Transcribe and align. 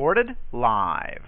Recorded 0.00 0.34
live. 0.52 1.20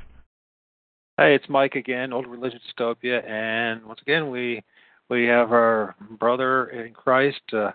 Hey, 1.18 1.34
it's 1.34 1.44
Mike 1.50 1.74
again, 1.74 2.10
Old 2.10 2.26
Religion 2.26 2.58
Dystopia, 2.58 3.22
and 3.28 3.84
once 3.84 4.00
again 4.00 4.30
we 4.30 4.62
we 5.10 5.26
have 5.26 5.52
our 5.52 5.94
brother 6.18 6.70
in 6.70 6.94
Christ, 6.94 7.42
uh, 7.52 7.72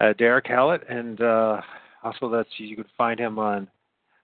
uh, 0.00 0.12
Derek 0.16 0.46
Hallett, 0.46 0.88
and 0.88 1.20
uh, 1.20 1.60
also 2.04 2.30
that's 2.30 2.48
you 2.58 2.76
can 2.76 2.84
find 2.96 3.18
him 3.18 3.40
on 3.40 3.66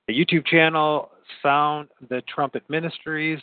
the 0.06 0.14
YouTube 0.14 0.46
channel 0.46 1.10
Sound 1.42 1.88
the 2.09 2.22
Trumpet 2.32 2.62
Ministries, 2.70 3.40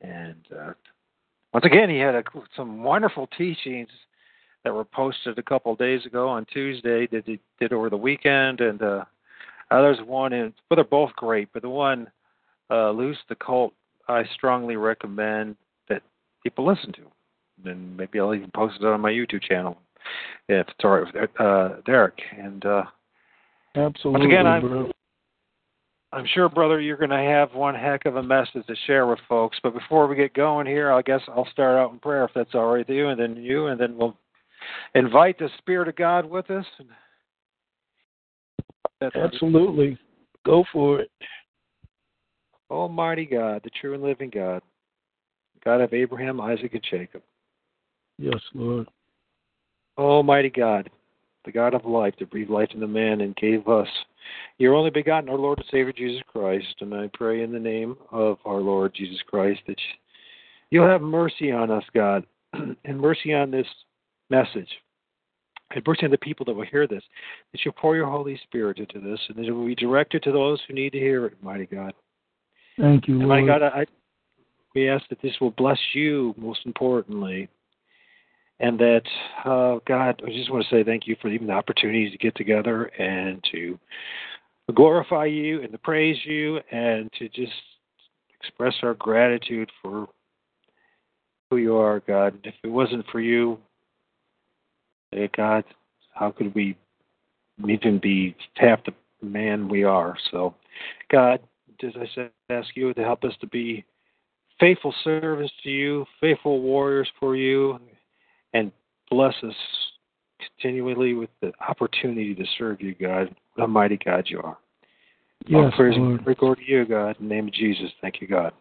And 0.01 0.47
uh, 0.59 0.73
once 1.53 1.65
again, 1.65 1.91
he 1.91 1.99
had 1.99 2.15
a, 2.15 2.23
some 2.55 2.81
wonderful 2.81 3.27
teachings 3.37 3.89
that 4.67 4.73
were 4.73 4.83
posted 4.83 5.39
a 5.39 5.43
couple 5.43 5.71
of 5.71 5.77
days 5.77 6.05
ago 6.05 6.27
on 6.27 6.45
Tuesday 6.51 7.07
that 7.07 7.23
he 7.25 7.39
did 7.57 7.71
over 7.71 7.89
the 7.89 7.95
weekend, 7.95 8.59
and 8.59 8.81
uh, 8.81 9.05
uh, 9.71 9.81
there's 9.81 9.99
one, 10.05 10.33
and 10.33 10.51
but 10.67 10.75
they're 10.75 10.83
both 10.83 11.13
great. 11.15 11.47
But 11.53 11.61
the 11.61 11.69
one, 11.69 12.11
uh, 12.69 12.91
Loose 12.91 13.17
the 13.29 13.35
Cult, 13.35 13.71
I 14.09 14.25
strongly 14.35 14.75
recommend 14.75 15.55
that 15.87 16.01
people 16.43 16.65
listen 16.67 16.91
to. 16.93 17.69
And 17.69 17.95
maybe 17.95 18.19
I'll 18.19 18.35
even 18.35 18.51
post 18.53 18.75
it 18.81 18.85
on 18.85 18.99
my 18.99 19.09
YouTube 19.09 19.41
channel 19.41 19.77
if 20.49 20.67
it's 20.67 20.79
all 20.83 20.89
right 20.89 21.13
with 21.13 21.29
uh, 21.39 21.81
Derek. 21.85 22.19
And 22.37 22.65
uh, 22.65 22.83
Absolutely. 23.73 24.19
once 24.19 24.25
again, 24.25 24.47
I'm, 24.47 24.61
bro. 24.61 24.91
I'm 26.11 26.25
sure, 26.33 26.49
brother, 26.49 26.81
you're 26.81 26.97
going 26.97 27.09
to 27.09 27.15
have 27.15 27.53
one 27.53 27.73
heck 27.73 28.05
of 28.05 28.17
a 28.17 28.23
message 28.23 28.65
to 28.67 28.75
share 28.85 29.07
with 29.07 29.19
folks. 29.29 29.59
But 29.63 29.73
before 29.73 30.07
we 30.07 30.17
get 30.17 30.33
going 30.33 30.67
here, 30.67 30.91
I 30.91 31.01
guess 31.03 31.21
I'll 31.29 31.47
start 31.51 31.77
out 31.77 31.93
in 31.93 31.99
prayer 31.99 32.25
if 32.25 32.31
that's 32.35 32.53
all 32.53 32.67
right 32.67 32.85
with 32.85 32.89
you, 32.89 33.07
and 33.07 33.19
then 33.19 33.37
you, 33.37 33.67
and 33.67 33.79
then 33.79 33.97
we'll 33.97 34.17
invite 34.95 35.39
the 35.39 35.49
Spirit 35.57 35.87
of 35.87 35.95
God 35.95 36.25
with 36.25 36.49
us. 36.51 36.65
That's 38.99 39.15
Absolutely. 39.15 39.97
Go 40.45 40.63
for 40.71 41.01
it. 41.01 41.11
Almighty 42.69 43.25
God, 43.25 43.61
the 43.63 43.69
true 43.81 43.93
and 43.93 44.03
living 44.03 44.31
God, 44.33 44.61
God 45.63 45.81
of 45.81 45.93
Abraham, 45.93 46.41
Isaac, 46.41 46.73
and 46.73 46.83
Jacob. 46.89 47.21
Yes, 48.17 48.41
Lord. 48.53 48.87
Almighty 49.97 50.49
God, 50.49 50.89
the 51.45 51.51
God 51.51 51.73
of 51.73 51.85
life 51.85 52.13
that 52.19 52.29
breathed 52.29 52.49
life 52.49 52.69
into 52.73 52.87
man 52.87 53.21
and 53.21 53.35
gave 53.35 53.67
us 53.67 53.87
your 54.57 54.73
only 54.75 54.89
begotten, 54.89 55.29
our 55.29 55.37
Lord 55.37 55.59
and 55.59 55.67
Savior 55.71 55.93
Jesus 55.93 56.21
Christ. 56.27 56.75
And 56.81 56.93
I 56.93 57.09
pray 57.13 57.41
in 57.41 57.51
the 57.51 57.59
name 57.59 57.95
of 58.11 58.37
our 58.45 58.59
Lord 58.59 58.93
Jesus 58.93 59.19
Christ 59.27 59.61
that 59.67 59.79
you'll 60.69 60.87
have 60.87 61.01
mercy 61.01 61.51
on 61.51 61.71
us, 61.71 61.83
God, 61.93 62.25
and 62.53 62.99
mercy 62.99 63.33
on 63.33 63.49
this 63.49 63.67
message. 64.29 64.69
And 65.71 65.83
mercy 65.85 66.05
on 66.05 66.11
the 66.11 66.17
people 66.17 66.45
that 66.45 66.53
will 66.53 66.65
hear 66.65 66.87
this, 66.87 67.03
that 67.51 67.61
you'll 67.65 67.73
pour 67.73 67.95
your 67.95 68.09
Holy 68.09 68.39
Spirit 68.43 68.79
into 68.79 68.99
this, 68.99 69.19
and 69.27 69.37
that 69.37 69.45
it 69.45 69.51
will 69.51 69.65
be 69.65 69.75
directed 69.75 70.23
to 70.23 70.31
those 70.31 70.61
who 70.67 70.73
need 70.73 70.91
to 70.91 70.99
hear 70.99 71.25
it, 71.25 71.43
mighty 71.43 71.65
God. 71.65 71.93
Thank 72.79 73.07
you, 73.07 73.15
And 73.19 73.27
Lord. 73.27 73.45
mighty 73.45 73.59
God, 73.59 73.63
I, 73.63 73.85
we 74.73 74.87
ask 74.89 75.03
that 75.09 75.21
this 75.21 75.33
will 75.41 75.51
bless 75.51 75.79
you 75.93 76.33
most 76.37 76.61
importantly, 76.65 77.49
and 78.59 78.79
that 78.79 79.03
uh, 79.43 79.79
God, 79.85 80.21
I 80.25 80.29
just 80.29 80.51
want 80.51 80.63
to 80.63 80.69
say 80.69 80.83
thank 80.83 81.05
you 81.05 81.17
for 81.21 81.27
even 81.27 81.47
the 81.47 81.53
opportunity 81.53 82.09
to 82.09 82.17
get 82.17 82.35
together 82.35 82.85
and 82.85 83.43
to 83.51 83.77
glorify 84.73 85.25
you 85.25 85.61
and 85.61 85.71
to 85.71 85.77
praise 85.77 86.17
you 86.25 86.59
and 86.71 87.11
to 87.19 87.29
just 87.29 87.51
express 88.39 88.73
our 88.83 88.93
gratitude 88.93 89.69
for 89.81 90.07
who 91.49 91.57
you 91.57 91.75
are, 91.75 92.01
God. 92.01 92.39
If 92.43 92.55
it 92.63 92.67
wasn't 92.67 93.05
for 93.11 93.19
you, 93.19 93.57
eh, 95.13 95.27
God, 95.35 95.63
how 96.13 96.31
could 96.31 96.53
we 96.55 96.77
even 97.67 97.99
be 97.99 98.35
half 98.55 98.79
the 98.85 98.93
man 99.21 99.67
we 99.67 99.83
are? 99.83 100.15
So, 100.31 100.55
God, 101.11 101.39
as 101.83 101.93
I 101.95 102.07
said, 102.15 102.31
ask 102.49 102.69
you 102.75 102.93
to 102.93 103.03
help 103.03 103.23
us 103.23 103.33
to 103.41 103.47
be 103.47 103.85
faithful 104.59 104.93
servants 105.03 105.53
to 105.63 105.69
you, 105.69 106.05
faithful 106.19 106.61
warriors 106.61 107.09
for 107.19 107.35
you, 107.35 107.79
and 108.53 108.71
bless 109.09 109.35
us 109.43 109.55
continually 110.39 111.13
with 111.13 111.29
the 111.41 111.51
opportunity 111.67 112.33
to 112.35 112.45
serve 112.57 112.81
you, 112.81 112.95
God. 112.95 113.33
What 113.55 113.65
a 113.65 113.67
mighty 113.67 113.97
God 114.03 114.25
you 114.27 114.39
are. 114.39 114.57
All 115.53 115.63
Yes, 115.63 115.73
praise 115.75 115.95
Lord. 115.97 116.25
and 116.25 116.37
glory 116.37 116.55
to 116.57 116.71
you, 116.71 116.85
God. 116.85 117.15
In 117.19 117.29
the 117.29 117.35
name 117.35 117.47
of 117.47 117.53
Jesus, 117.53 117.91
thank 118.01 118.21
you, 118.21 118.27
God. 118.27 118.53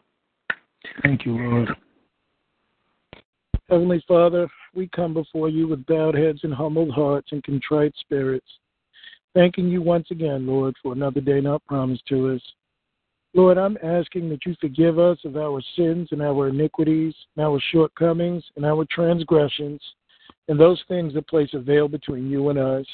Thank 1.02 1.26
you, 1.26 1.36
Lord. 1.36 1.76
Heavenly 3.68 4.04
Father, 4.06 4.48
we 4.74 4.86
come 4.86 5.12
before 5.12 5.48
you 5.48 5.66
with 5.66 5.84
bowed 5.86 6.14
heads 6.14 6.40
and 6.44 6.54
humbled 6.54 6.92
hearts 6.92 7.32
and 7.32 7.42
contrite 7.42 7.92
spirits, 7.98 8.46
thanking 9.34 9.66
you 9.66 9.82
once 9.82 10.06
again, 10.12 10.46
Lord, 10.46 10.76
for 10.80 10.92
another 10.92 11.20
day 11.20 11.40
not 11.40 11.66
promised 11.66 12.06
to 12.06 12.30
us. 12.30 12.40
Lord, 13.34 13.58
I'm 13.58 13.76
asking 13.82 14.28
that 14.28 14.46
you 14.46 14.54
forgive 14.60 15.00
us 15.00 15.18
of 15.24 15.36
our 15.36 15.60
sins 15.74 16.08
and 16.12 16.22
our 16.22 16.46
iniquities, 16.46 17.12
and 17.36 17.44
our 17.44 17.60
shortcomings 17.72 18.44
and 18.54 18.64
our 18.64 18.86
transgressions, 18.88 19.80
and 20.46 20.60
those 20.60 20.80
things 20.86 21.12
that 21.14 21.26
place 21.26 21.50
a 21.52 21.58
veil 21.58 21.88
between 21.88 22.30
you 22.30 22.50
and 22.50 22.60
us. 22.60 22.86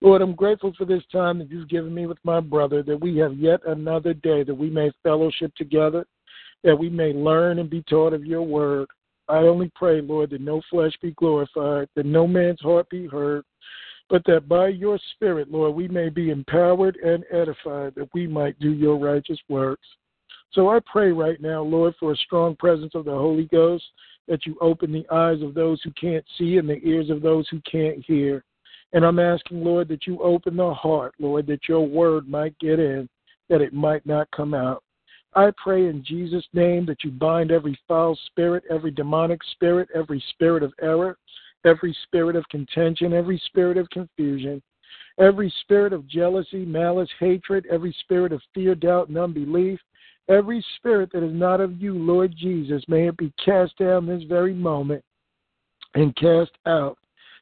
Lord, 0.00 0.22
I'm 0.22 0.34
grateful 0.34 0.74
for 0.76 0.86
this 0.86 1.04
time 1.12 1.38
that 1.38 1.50
you've 1.50 1.68
given 1.68 1.94
me 1.94 2.06
with 2.06 2.18
my 2.24 2.40
brother, 2.40 2.82
that 2.82 3.00
we 3.00 3.16
have 3.18 3.34
yet 3.34 3.60
another 3.64 4.12
day 4.12 4.42
that 4.42 4.54
we 4.54 4.70
may 4.70 4.90
fellowship 5.04 5.54
together, 5.54 6.04
that 6.64 6.76
we 6.76 6.88
may 6.88 7.12
learn 7.12 7.60
and 7.60 7.70
be 7.70 7.82
taught 7.82 8.12
of 8.12 8.24
your 8.24 8.42
word. 8.42 8.88
I 9.30 9.46
only 9.46 9.70
pray, 9.74 10.00
Lord, 10.00 10.30
that 10.30 10.40
no 10.40 10.60
flesh 10.70 10.92
be 11.00 11.12
glorified, 11.12 11.88
that 11.94 12.06
no 12.06 12.26
man's 12.26 12.60
heart 12.60 12.88
be 12.90 13.06
hurt, 13.06 13.44
but 14.08 14.22
that 14.26 14.48
by 14.48 14.68
your 14.68 14.98
Spirit, 15.14 15.50
Lord, 15.50 15.74
we 15.74 15.86
may 15.86 16.08
be 16.08 16.30
empowered 16.30 16.96
and 16.96 17.24
edified, 17.30 17.94
that 17.94 18.08
we 18.12 18.26
might 18.26 18.58
do 18.58 18.72
your 18.72 18.98
righteous 18.98 19.38
works. 19.48 19.86
So 20.52 20.68
I 20.68 20.80
pray 20.90 21.12
right 21.12 21.40
now, 21.40 21.62
Lord, 21.62 21.94
for 22.00 22.12
a 22.12 22.16
strong 22.16 22.56
presence 22.56 22.96
of 22.96 23.04
the 23.04 23.12
Holy 23.12 23.44
Ghost, 23.46 23.84
that 24.26 24.46
you 24.46 24.56
open 24.60 24.92
the 24.92 25.06
eyes 25.14 25.42
of 25.42 25.54
those 25.54 25.80
who 25.82 25.92
can't 25.92 26.24
see 26.36 26.58
and 26.58 26.68
the 26.68 26.80
ears 26.84 27.08
of 27.08 27.22
those 27.22 27.48
who 27.48 27.60
can't 27.70 28.04
hear. 28.04 28.44
And 28.92 29.04
I'm 29.04 29.20
asking, 29.20 29.62
Lord, 29.62 29.86
that 29.88 30.08
you 30.08 30.20
open 30.20 30.56
the 30.56 30.74
heart, 30.74 31.14
Lord, 31.20 31.46
that 31.46 31.68
your 31.68 31.86
word 31.86 32.28
might 32.28 32.58
get 32.58 32.80
in, 32.80 33.08
that 33.48 33.60
it 33.60 33.72
might 33.72 34.04
not 34.04 34.28
come 34.32 34.54
out. 34.54 34.82
I 35.34 35.52
pray 35.62 35.86
in 35.86 36.02
Jesus' 36.04 36.46
name 36.52 36.86
that 36.86 37.04
you 37.04 37.10
bind 37.10 37.52
every 37.52 37.78
foul 37.86 38.18
spirit, 38.26 38.64
every 38.68 38.90
demonic 38.90 39.40
spirit, 39.52 39.88
every 39.94 40.22
spirit 40.30 40.62
of 40.62 40.72
error, 40.82 41.16
every 41.64 41.96
spirit 42.04 42.34
of 42.34 42.48
contention, 42.48 43.12
every 43.12 43.40
spirit 43.46 43.76
of 43.76 43.88
confusion, 43.90 44.60
every 45.18 45.52
spirit 45.60 45.92
of 45.92 46.08
jealousy, 46.08 46.64
malice, 46.64 47.10
hatred, 47.20 47.64
every 47.70 47.94
spirit 48.00 48.32
of 48.32 48.42
fear, 48.54 48.74
doubt, 48.74 49.08
and 49.08 49.18
unbelief, 49.18 49.78
every 50.28 50.64
spirit 50.76 51.10
that 51.12 51.22
is 51.22 51.34
not 51.34 51.60
of 51.60 51.80
you, 51.80 51.94
Lord 51.94 52.34
Jesus, 52.36 52.82
may 52.88 53.06
it 53.06 53.16
be 53.16 53.32
cast 53.44 53.76
down 53.78 54.06
this 54.06 54.24
very 54.24 54.54
moment 54.54 55.04
and 55.94 56.14
cast 56.16 56.52
out, 56.66 56.98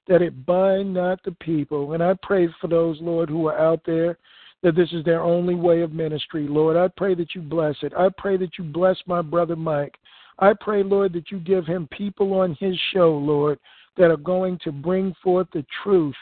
that 0.09 0.23
it 0.23 0.45
bind 0.45 0.93
not 0.93 1.23
the 1.23 1.33
people. 1.41 1.95
And 1.95 2.03
I 2.03 2.15
pray 2.23 2.49
for 2.61 2.69
those, 2.69 2.99
Lord, 3.01 3.31
who 3.31 3.47
are 3.47 3.59
out 3.59 3.81
there 3.87 4.19
that 4.63 4.75
this 4.75 4.93
is 4.93 5.05
their 5.05 5.23
only 5.23 5.55
way 5.55 5.83
of 5.83 5.93
ministry. 5.93 6.47
Lord, 6.49 6.77
I 6.77 6.89
pray 6.97 7.15
that 7.15 7.35
you 7.35 7.43
bless 7.43 7.77
it. 7.83 7.93
I 7.97 8.09
pray 8.17 8.37
that 8.39 8.59
you 8.59 8.65
bless 8.65 8.97
my 9.07 9.23
brother 9.23 9.57
Mike. 9.57 9.97
I 10.39 10.53
pray, 10.61 10.83
Lord, 10.83 11.13
that 11.15 11.31
you 11.31 11.39
give 11.39 11.67
him 11.67 11.89
people 11.91 12.35
on 12.35 12.57
his 12.61 12.77
show, 12.93 13.13
Lord, 13.17 13.59
that 13.97 14.11
are 14.11 14.17
going 14.17 14.59
to 14.65 14.73
bring 14.73 15.15
forth 15.23 15.49
the 15.53 15.65
truth 15.83 16.15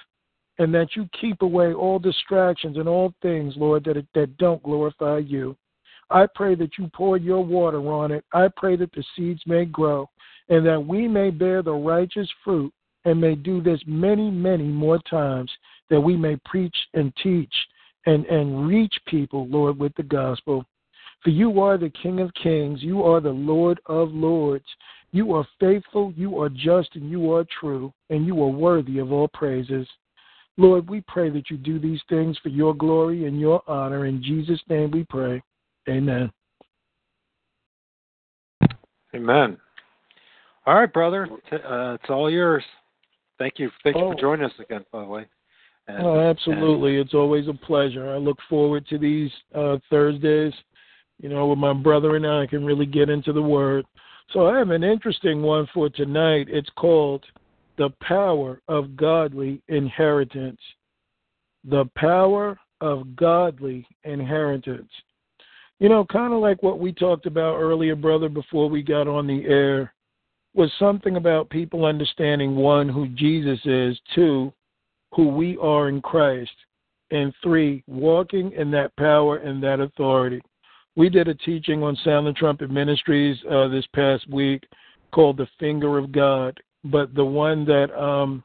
and 0.58 0.74
that 0.74 0.96
you 0.96 1.08
keep 1.20 1.42
away 1.42 1.74
all 1.74 1.98
distractions 1.98 2.78
and 2.78 2.88
all 2.88 3.12
things, 3.20 3.54
Lord, 3.56 3.84
that, 3.84 4.02
that 4.14 4.36
don't 4.38 4.62
glorify 4.62 5.18
you. 5.18 5.56
I 6.08 6.26
pray 6.34 6.54
that 6.54 6.78
you 6.78 6.88
pour 6.94 7.16
your 7.16 7.44
water 7.44 7.80
on 7.92 8.12
it. 8.12 8.24
I 8.32 8.48
pray 8.56 8.76
that 8.76 8.92
the 8.92 9.04
seeds 9.16 9.42
may 9.46 9.64
grow 9.64 10.08
and 10.48 10.64
that 10.64 10.80
we 10.80 11.08
may 11.08 11.30
bear 11.30 11.62
the 11.62 11.72
righteous 11.72 12.28
fruit 12.44 12.72
and 13.04 13.20
may 13.20 13.34
do 13.34 13.60
this 13.60 13.80
many, 13.86 14.30
many 14.30 14.64
more 14.64 14.98
times, 15.10 15.50
that 15.90 16.00
we 16.00 16.16
may 16.16 16.36
preach 16.44 16.76
and 16.94 17.12
teach 17.22 17.52
and, 18.06 18.24
and 18.26 18.66
reach 18.66 18.94
people, 19.06 19.46
Lord, 19.48 19.78
with 19.78 19.94
the 19.96 20.02
gospel. 20.02 20.64
For 21.22 21.30
you 21.30 21.60
are 21.60 21.76
the 21.76 21.90
King 21.90 22.20
of 22.20 22.32
kings, 22.34 22.82
you 22.82 23.02
are 23.02 23.20
the 23.20 23.30
Lord 23.30 23.80
of 23.86 24.12
lords, 24.12 24.64
You 25.12 25.34
are 25.34 25.46
faithful, 25.58 26.12
you 26.16 26.40
are 26.40 26.48
just, 26.48 26.94
and 26.94 27.10
you 27.10 27.32
are 27.32 27.44
true, 27.60 27.92
and 28.10 28.26
you 28.26 28.40
are 28.42 28.48
worthy 28.48 28.98
of 28.98 29.12
all 29.12 29.28
praises. 29.28 29.88
Lord, 30.56 30.88
we 30.88 31.02
pray 31.02 31.30
that 31.30 31.50
you 31.50 31.56
do 31.56 31.78
these 31.78 32.00
things 32.08 32.38
for 32.42 32.48
your 32.48 32.74
glory 32.74 33.26
and 33.26 33.38
your 33.38 33.62
honor. 33.66 34.06
In 34.06 34.22
Jesus' 34.22 34.60
name 34.68 34.90
we 34.90 35.04
pray. 35.04 35.42
Amen. 35.88 36.30
Amen. 39.14 39.58
All 40.66 40.74
right, 40.74 40.92
brother. 40.92 41.28
Uh, 41.52 41.94
it's 41.94 42.10
all 42.10 42.30
yours. 42.30 42.64
Thank 43.38 43.54
you. 43.58 43.70
Thank 43.82 43.96
you 43.96 44.02
oh. 44.02 44.12
for 44.12 44.20
joining 44.20 44.46
us 44.46 44.52
again, 44.58 44.84
by 44.92 45.00
the 45.00 45.06
way. 45.06 45.26
And, 45.88 46.04
oh, 46.04 46.20
absolutely. 46.20 46.96
And, 46.96 47.04
it's 47.04 47.14
always 47.14 47.48
a 47.48 47.54
pleasure. 47.54 48.10
I 48.12 48.18
look 48.18 48.38
forward 48.48 48.86
to 48.88 48.98
these 48.98 49.30
uh, 49.54 49.78
Thursdays. 49.90 50.52
You 51.18 51.30
know, 51.30 51.46
with 51.46 51.58
my 51.58 51.72
brother 51.72 52.16
and 52.16 52.26
I, 52.26 52.42
I 52.42 52.46
can 52.46 52.64
really 52.64 52.84
get 52.84 53.08
into 53.08 53.32
the 53.32 53.42
Word. 53.42 53.86
So 54.32 54.48
I 54.48 54.58
have 54.58 54.70
an 54.70 54.84
interesting 54.84 55.40
one 55.42 55.66
for 55.72 55.88
tonight. 55.88 56.48
It's 56.50 56.68
called 56.76 57.24
The 57.78 57.90
Power 58.02 58.60
of 58.68 58.96
Godly 58.96 59.62
Inheritance. 59.68 60.60
The 61.64 61.86
Power 61.96 62.58
of 62.80 63.16
Godly 63.16 63.86
Inheritance. 64.04 64.90
You 65.78 65.88
know, 65.88 66.04
kind 66.04 66.32
of 66.32 66.40
like 66.40 66.62
what 66.62 66.80
we 66.80 66.92
talked 66.92 67.26
about 67.26 67.56
earlier, 67.56 67.94
brother, 67.94 68.28
before 68.28 68.68
we 68.68 68.82
got 68.82 69.08
on 69.08 69.26
the 69.26 69.44
air, 69.44 69.94
was 70.54 70.72
something 70.78 71.16
about 71.16 71.50
people 71.50 71.84
understanding 71.84 72.56
one, 72.56 72.88
who 72.88 73.08
Jesus 73.08 73.60
is, 73.64 73.98
two, 74.14 74.52
who 75.16 75.28
we 75.28 75.56
are 75.56 75.88
in 75.88 76.02
Christ, 76.02 76.52
and 77.10 77.32
three, 77.42 77.82
walking 77.86 78.52
in 78.52 78.70
that 78.72 78.94
power 78.96 79.38
and 79.38 79.62
that 79.62 79.80
authority. 79.80 80.42
We 80.94 81.08
did 81.08 81.28
a 81.28 81.34
teaching 81.34 81.82
on 81.82 81.96
Sound 82.04 82.26
the 82.26 82.32
Trumpet 82.32 82.70
Ministries 82.70 83.38
uh, 83.50 83.68
this 83.68 83.86
past 83.94 84.28
week 84.30 84.64
called 85.12 85.38
The 85.38 85.48
Finger 85.58 85.98
of 85.98 86.12
God. 86.12 86.58
But 86.84 87.14
the 87.14 87.24
one 87.24 87.64
that, 87.64 87.96
um, 87.98 88.44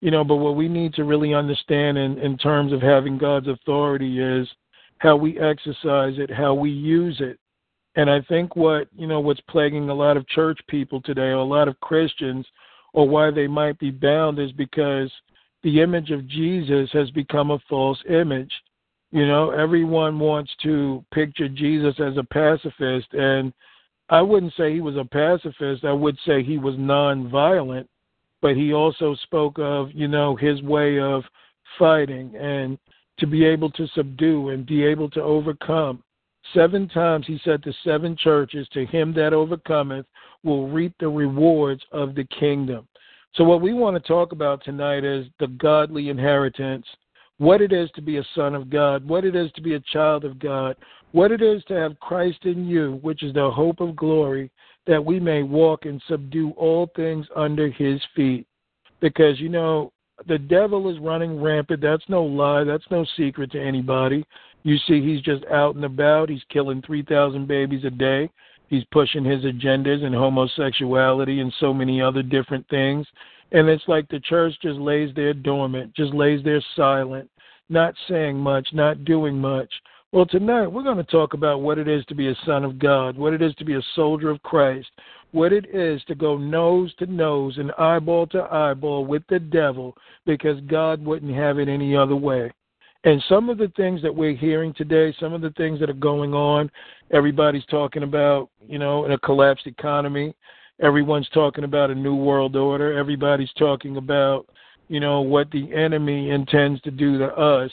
you 0.00 0.10
know, 0.10 0.24
but 0.24 0.36
what 0.36 0.56
we 0.56 0.68
need 0.68 0.94
to 0.94 1.04
really 1.04 1.34
understand 1.34 1.98
in, 1.98 2.18
in 2.18 2.38
terms 2.38 2.72
of 2.72 2.80
having 2.80 3.18
God's 3.18 3.48
authority 3.48 4.20
is 4.20 4.48
how 4.98 5.16
we 5.16 5.38
exercise 5.38 6.14
it, 6.18 6.30
how 6.30 6.54
we 6.54 6.70
use 6.70 7.16
it. 7.20 7.38
And 7.96 8.08
I 8.08 8.20
think 8.22 8.56
what, 8.56 8.88
you 8.96 9.06
know, 9.06 9.20
what's 9.20 9.40
plaguing 9.50 9.90
a 9.90 9.94
lot 9.94 10.16
of 10.16 10.26
church 10.28 10.58
people 10.68 11.00
today, 11.02 11.30
or 11.30 11.34
a 11.34 11.44
lot 11.44 11.68
of 11.68 11.80
Christians, 11.80 12.46
or 12.94 13.08
why 13.08 13.30
they 13.30 13.46
might 13.46 13.78
be 13.78 13.90
bound 13.90 14.38
is 14.38 14.52
because 14.52 15.10
the 15.62 15.80
image 15.80 16.10
of 16.10 16.26
Jesus 16.26 16.90
has 16.92 17.10
become 17.10 17.50
a 17.50 17.58
false 17.68 17.98
image. 18.08 18.52
You 19.10 19.26
know, 19.26 19.50
everyone 19.50 20.18
wants 20.18 20.50
to 20.62 21.04
picture 21.12 21.48
Jesus 21.48 21.94
as 22.00 22.16
a 22.16 22.24
pacifist, 22.24 23.12
and 23.12 23.52
I 24.08 24.22
wouldn't 24.22 24.54
say 24.56 24.72
he 24.72 24.80
was 24.80 24.96
a 24.96 25.04
pacifist. 25.04 25.84
I 25.84 25.92
would 25.92 26.18
say 26.26 26.42
he 26.42 26.58
was 26.58 26.74
nonviolent, 26.76 27.86
but 28.40 28.56
he 28.56 28.72
also 28.72 29.14
spoke 29.22 29.58
of, 29.58 29.90
you 29.92 30.08
know, 30.08 30.34
his 30.36 30.60
way 30.62 30.98
of 30.98 31.22
fighting 31.78 32.34
and 32.36 32.78
to 33.18 33.26
be 33.26 33.44
able 33.44 33.70
to 33.70 33.86
subdue 33.94 34.50
and 34.50 34.66
be 34.66 34.84
able 34.84 35.08
to 35.10 35.22
overcome. 35.22 36.02
Seven 36.52 36.88
times 36.88 37.26
he 37.26 37.40
said 37.44 37.62
to 37.62 37.72
seven 37.84 38.16
churches, 38.16 38.66
To 38.72 38.84
him 38.84 39.12
that 39.14 39.32
overcometh 39.32 40.06
will 40.42 40.68
reap 40.68 40.92
the 40.98 41.08
rewards 41.08 41.82
of 41.92 42.14
the 42.14 42.24
kingdom. 42.24 42.88
So, 43.34 43.44
what 43.44 43.62
we 43.62 43.72
want 43.72 43.96
to 43.96 44.08
talk 44.08 44.32
about 44.32 44.62
tonight 44.64 45.04
is 45.04 45.26
the 45.40 45.46
godly 45.46 46.10
inheritance 46.10 46.86
what 47.38 47.60
it 47.60 47.72
is 47.72 47.90
to 47.96 48.00
be 48.00 48.18
a 48.18 48.24
son 48.36 48.54
of 48.54 48.70
God, 48.70 49.06
what 49.08 49.24
it 49.24 49.34
is 49.34 49.50
to 49.52 49.60
be 49.60 49.74
a 49.74 49.80
child 49.92 50.24
of 50.24 50.38
God, 50.38 50.76
what 51.10 51.32
it 51.32 51.42
is 51.42 51.64
to 51.64 51.74
have 51.74 51.98
Christ 51.98 52.44
in 52.44 52.68
you, 52.68 53.00
which 53.02 53.24
is 53.24 53.34
the 53.34 53.50
hope 53.50 53.80
of 53.80 53.96
glory, 53.96 54.48
that 54.86 55.04
we 55.04 55.18
may 55.18 55.42
walk 55.42 55.84
and 55.84 56.00
subdue 56.06 56.50
all 56.52 56.90
things 56.94 57.26
under 57.34 57.68
his 57.68 58.00
feet. 58.14 58.46
Because, 59.00 59.40
you 59.40 59.48
know, 59.48 59.92
the 60.28 60.38
devil 60.38 60.88
is 60.88 61.00
running 61.00 61.42
rampant. 61.42 61.80
That's 61.80 62.04
no 62.08 62.22
lie. 62.22 62.62
That's 62.62 62.88
no 62.92 63.04
secret 63.16 63.50
to 63.52 63.60
anybody. 63.60 64.24
You 64.62 64.76
see, 64.86 65.02
he's 65.02 65.22
just 65.22 65.44
out 65.46 65.74
and 65.74 65.84
about. 65.84 66.28
He's 66.28 66.44
killing 66.48 66.80
3,000 66.82 67.48
babies 67.48 67.84
a 67.84 67.90
day. 67.90 68.30
He's 68.72 68.84
pushing 68.84 69.22
his 69.22 69.44
agendas 69.44 70.02
and 70.02 70.14
homosexuality 70.14 71.40
and 71.40 71.52
so 71.60 71.74
many 71.74 72.00
other 72.00 72.22
different 72.22 72.66
things. 72.70 73.06
And 73.50 73.68
it's 73.68 73.84
like 73.86 74.08
the 74.08 74.18
church 74.18 74.54
just 74.62 74.78
lays 74.78 75.14
there 75.14 75.34
dormant, 75.34 75.94
just 75.94 76.14
lays 76.14 76.42
there 76.42 76.64
silent, 76.74 77.28
not 77.68 77.94
saying 78.08 78.38
much, 78.38 78.66
not 78.72 79.04
doing 79.04 79.38
much. 79.38 79.70
Well, 80.10 80.24
tonight 80.24 80.68
we're 80.68 80.84
going 80.84 80.96
to 80.96 81.04
talk 81.04 81.34
about 81.34 81.60
what 81.60 81.76
it 81.76 81.86
is 81.86 82.02
to 82.06 82.14
be 82.14 82.28
a 82.28 82.36
son 82.46 82.64
of 82.64 82.78
God, 82.78 83.18
what 83.18 83.34
it 83.34 83.42
is 83.42 83.54
to 83.56 83.64
be 83.66 83.74
a 83.74 83.82
soldier 83.94 84.30
of 84.30 84.42
Christ, 84.42 84.88
what 85.32 85.52
it 85.52 85.66
is 85.74 86.02
to 86.04 86.14
go 86.14 86.38
nose 86.38 86.94
to 86.94 87.04
nose 87.04 87.58
and 87.58 87.72
eyeball 87.72 88.26
to 88.28 88.48
eyeball 88.50 89.04
with 89.04 89.22
the 89.28 89.38
devil 89.38 89.94
because 90.24 90.58
God 90.62 91.04
wouldn't 91.04 91.34
have 91.34 91.58
it 91.58 91.68
any 91.68 91.94
other 91.94 92.16
way. 92.16 92.50
And 93.04 93.22
some 93.28 93.50
of 93.50 93.58
the 93.58 93.72
things 93.76 94.00
that 94.02 94.14
we're 94.14 94.36
hearing 94.36 94.72
today, 94.74 95.14
some 95.18 95.32
of 95.32 95.40
the 95.40 95.50
things 95.50 95.80
that 95.80 95.90
are 95.90 95.94
going 95.94 96.34
on, 96.34 96.70
everybody's 97.10 97.64
talking 97.66 98.04
about, 98.04 98.48
you 98.68 98.78
know, 98.78 99.04
in 99.04 99.12
a 99.12 99.18
collapsed 99.18 99.66
economy. 99.66 100.34
Everyone's 100.80 101.28
talking 101.30 101.64
about 101.64 101.90
a 101.90 101.94
new 101.94 102.14
world 102.14 102.54
order. 102.54 102.96
Everybody's 102.96 103.52
talking 103.58 103.96
about, 103.96 104.46
you 104.88 105.00
know, 105.00 105.20
what 105.20 105.50
the 105.50 105.72
enemy 105.74 106.30
intends 106.30 106.80
to 106.82 106.90
do 106.90 107.18
to 107.18 107.26
us. 107.34 107.70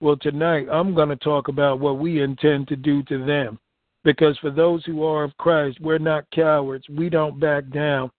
Well, 0.00 0.16
tonight 0.16 0.66
I'm 0.70 0.94
going 0.94 1.08
to 1.08 1.16
talk 1.16 1.48
about 1.48 1.78
what 1.78 1.98
we 1.98 2.22
intend 2.22 2.68
to 2.68 2.76
do 2.76 3.02
to 3.04 3.24
them. 3.24 3.58
Because 4.02 4.36
for 4.38 4.50
those 4.50 4.84
who 4.84 5.02
are 5.04 5.24
of 5.24 5.36
Christ, 5.38 5.80
we're 5.80 5.98
not 5.98 6.30
cowards. 6.30 6.84
We 6.90 7.08
don't 7.08 7.40
back 7.40 7.70
down. 7.70 8.10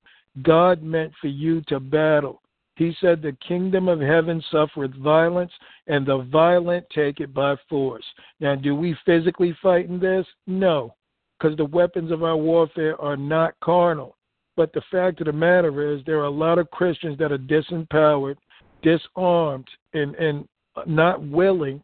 God 0.41 0.81
meant 0.81 1.13
for 1.21 1.27
you 1.27 1.61
to 1.67 1.79
battle. 1.79 2.41
He 2.75 2.93
said, 2.99 3.21
The 3.21 3.37
kingdom 3.47 3.87
of 3.87 4.01
heaven 4.01 4.43
suffereth 4.51 4.95
violence, 4.95 5.51
and 5.87 6.05
the 6.05 6.27
violent 6.31 6.85
take 6.93 7.21
it 7.21 7.33
by 7.33 7.55
force. 7.69 8.03
Now, 8.39 8.55
do 8.55 8.75
we 8.75 8.97
physically 9.05 9.55
fight 9.61 9.87
in 9.87 9.99
this? 9.99 10.25
No, 10.45 10.93
because 11.39 11.55
the 11.57 11.65
weapons 11.65 12.11
of 12.11 12.23
our 12.23 12.37
warfare 12.37 12.99
are 13.01 13.17
not 13.17 13.59
carnal. 13.61 14.15
But 14.57 14.73
the 14.73 14.81
fact 14.91 15.19
of 15.21 15.25
the 15.25 15.33
matter 15.33 15.93
is, 15.93 16.01
there 16.05 16.19
are 16.19 16.25
a 16.25 16.29
lot 16.29 16.59
of 16.59 16.71
Christians 16.71 17.17
that 17.17 17.31
are 17.31 17.37
disempowered, 17.37 18.37
disarmed, 18.81 19.67
and, 19.93 20.15
and 20.15 20.47
not 20.85 21.21
willing 21.23 21.81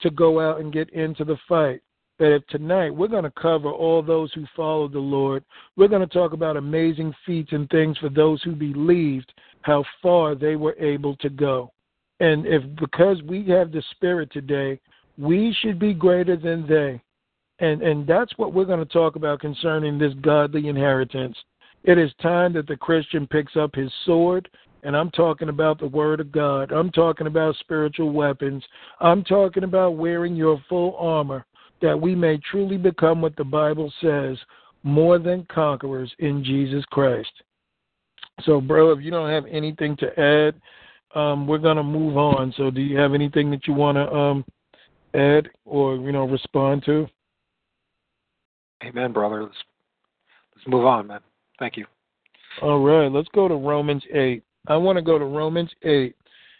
to 0.00 0.10
go 0.10 0.40
out 0.40 0.60
and 0.60 0.72
get 0.72 0.90
into 0.90 1.24
the 1.24 1.36
fight. 1.48 1.80
That 2.18 2.34
if 2.34 2.46
tonight 2.46 2.90
we're 2.90 3.08
going 3.08 3.24
to 3.24 3.30
cover 3.32 3.70
all 3.70 4.00
those 4.02 4.32
who 4.34 4.46
follow 4.54 4.88
the 4.88 5.00
Lord, 5.00 5.42
we're 5.76 5.88
going 5.88 6.06
to 6.06 6.14
talk 6.14 6.32
about 6.32 6.56
amazing 6.56 7.12
feats 7.26 7.52
and 7.52 7.68
things 7.70 7.98
for 7.98 8.08
those 8.08 8.42
who 8.42 8.52
believed 8.52 9.32
how 9.64 9.82
far 10.02 10.34
they 10.34 10.56
were 10.56 10.76
able 10.78 11.16
to 11.16 11.30
go. 11.30 11.72
And 12.20 12.46
if 12.46 12.62
because 12.78 13.22
we 13.22 13.48
have 13.48 13.72
the 13.72 13.82
Spirit 13.92 14.30
today, 14.30 14.78
we 15.16 15.56
should 15.60 15.78
be 15.78 15.94
greater 15.94 16.36
than 16.36 16.66
they. 16.68 17.02
And 17.64 17.82
and 17.82 18.06
that's 18.06 18.36
what 18.36 18.52
we're 18.52 18.66
going 18.66 18.86
to 18.86 18.92
talk 18.92 19.16
about 19.16 19.40
concerning 19.40 19.98
this 19.98 20.12
godly 20.20 20.68
inheritance. 20.68 21.36
It 21.82 21.98
is 21.98 22.10
time 22.20 22.52
that 22.52 22.66
the 22.66 22.76
Christian 22.76 23.26
picks 23.26 23.56
up 23.56 23.74
his 23.74 23.90
sword, 24.04 24.48
and 24.82 24.94
I'm 24.94 25.10
talking 25.10 25.48
about 25.48 25.80
the 25.80 25.86
Word 25.86 26.20
of 26.20 26.30
God. 26.30 26.70
I'm 26.70 26.90
talking 26.90 27.26
about 27.26 27.56
spiritual 27.56 28.12
weapons. 28.12 28.62
I'm 29.00 29.24
talking 29.24 29.64
about 29.64 29.96
wearing 29.96 30.36
your 30.36 30.62
full 30.68 30.94
armor 30.98 31.46
that 31.80 31.98
we 31.98 32.14
may 32.14 32.38
truly 32.50 32.76
become 32.76 33.22
what 33.22 33.36
the 33.36 33.44
Bible 33.44 33.92
says 34.02 34.36
more 34.82 35.18
than 35.18 35.46
conquerors 35.50 36.12
in 36.18 36.44
Jesus 36.44 36.84
Christ. 36.90 37.32
So, 38.42 38.60
bro, 38.60 38.92
if 38.92 39.00
you 39.00 39.10
don't 39.10 39.30
have 39.30 39.44
anything 39.50 39.96
to 39.98 40.20
add, 40.20 40.60
um, 41.18 41.46
we're 41.46 41.58
going 41.58 41.76
to 41.76 41.82
move 41.82 42.16
on. 42.16 42.52
So, 42.56 42.70
do 42.70 42.80
you 42.80 42.98
have 42.98 43.14
anything 43.14 43.50
that 43.50 43.66
you 43.66 43.74
want 43.74 43.96
to 43.96 44.12
um, 44.12 44.44
add 45.14 45.48
or 45.64 45.96
you 45.96 46.12
know 46.12 46.24
respond 46.24 46.84
to? 46.86 47.06
Amen, 48.84 49.12
brother. 49.12 49.42
Let's 49.42 49.56
let's 50.56 50.68
move 50.68 50.84
on, 50.84 51.06
man. 51.06 51.20
Thank 51.58 51.76
you. 51.76 51.86
All 52.62 52.80
right, 52.80 53.10
let's 53.10 53.28
go 53.34 53.48
to 53.48 53.54
Romans 53.54 54.02
8. 54.12 54.42
I 54.68 54.76
want 54.76 54.96
to 54.96 55.02
go 55.02 55.18
to 55.18 55.24
Romans 55.24 55.70
8, 55.82 56.14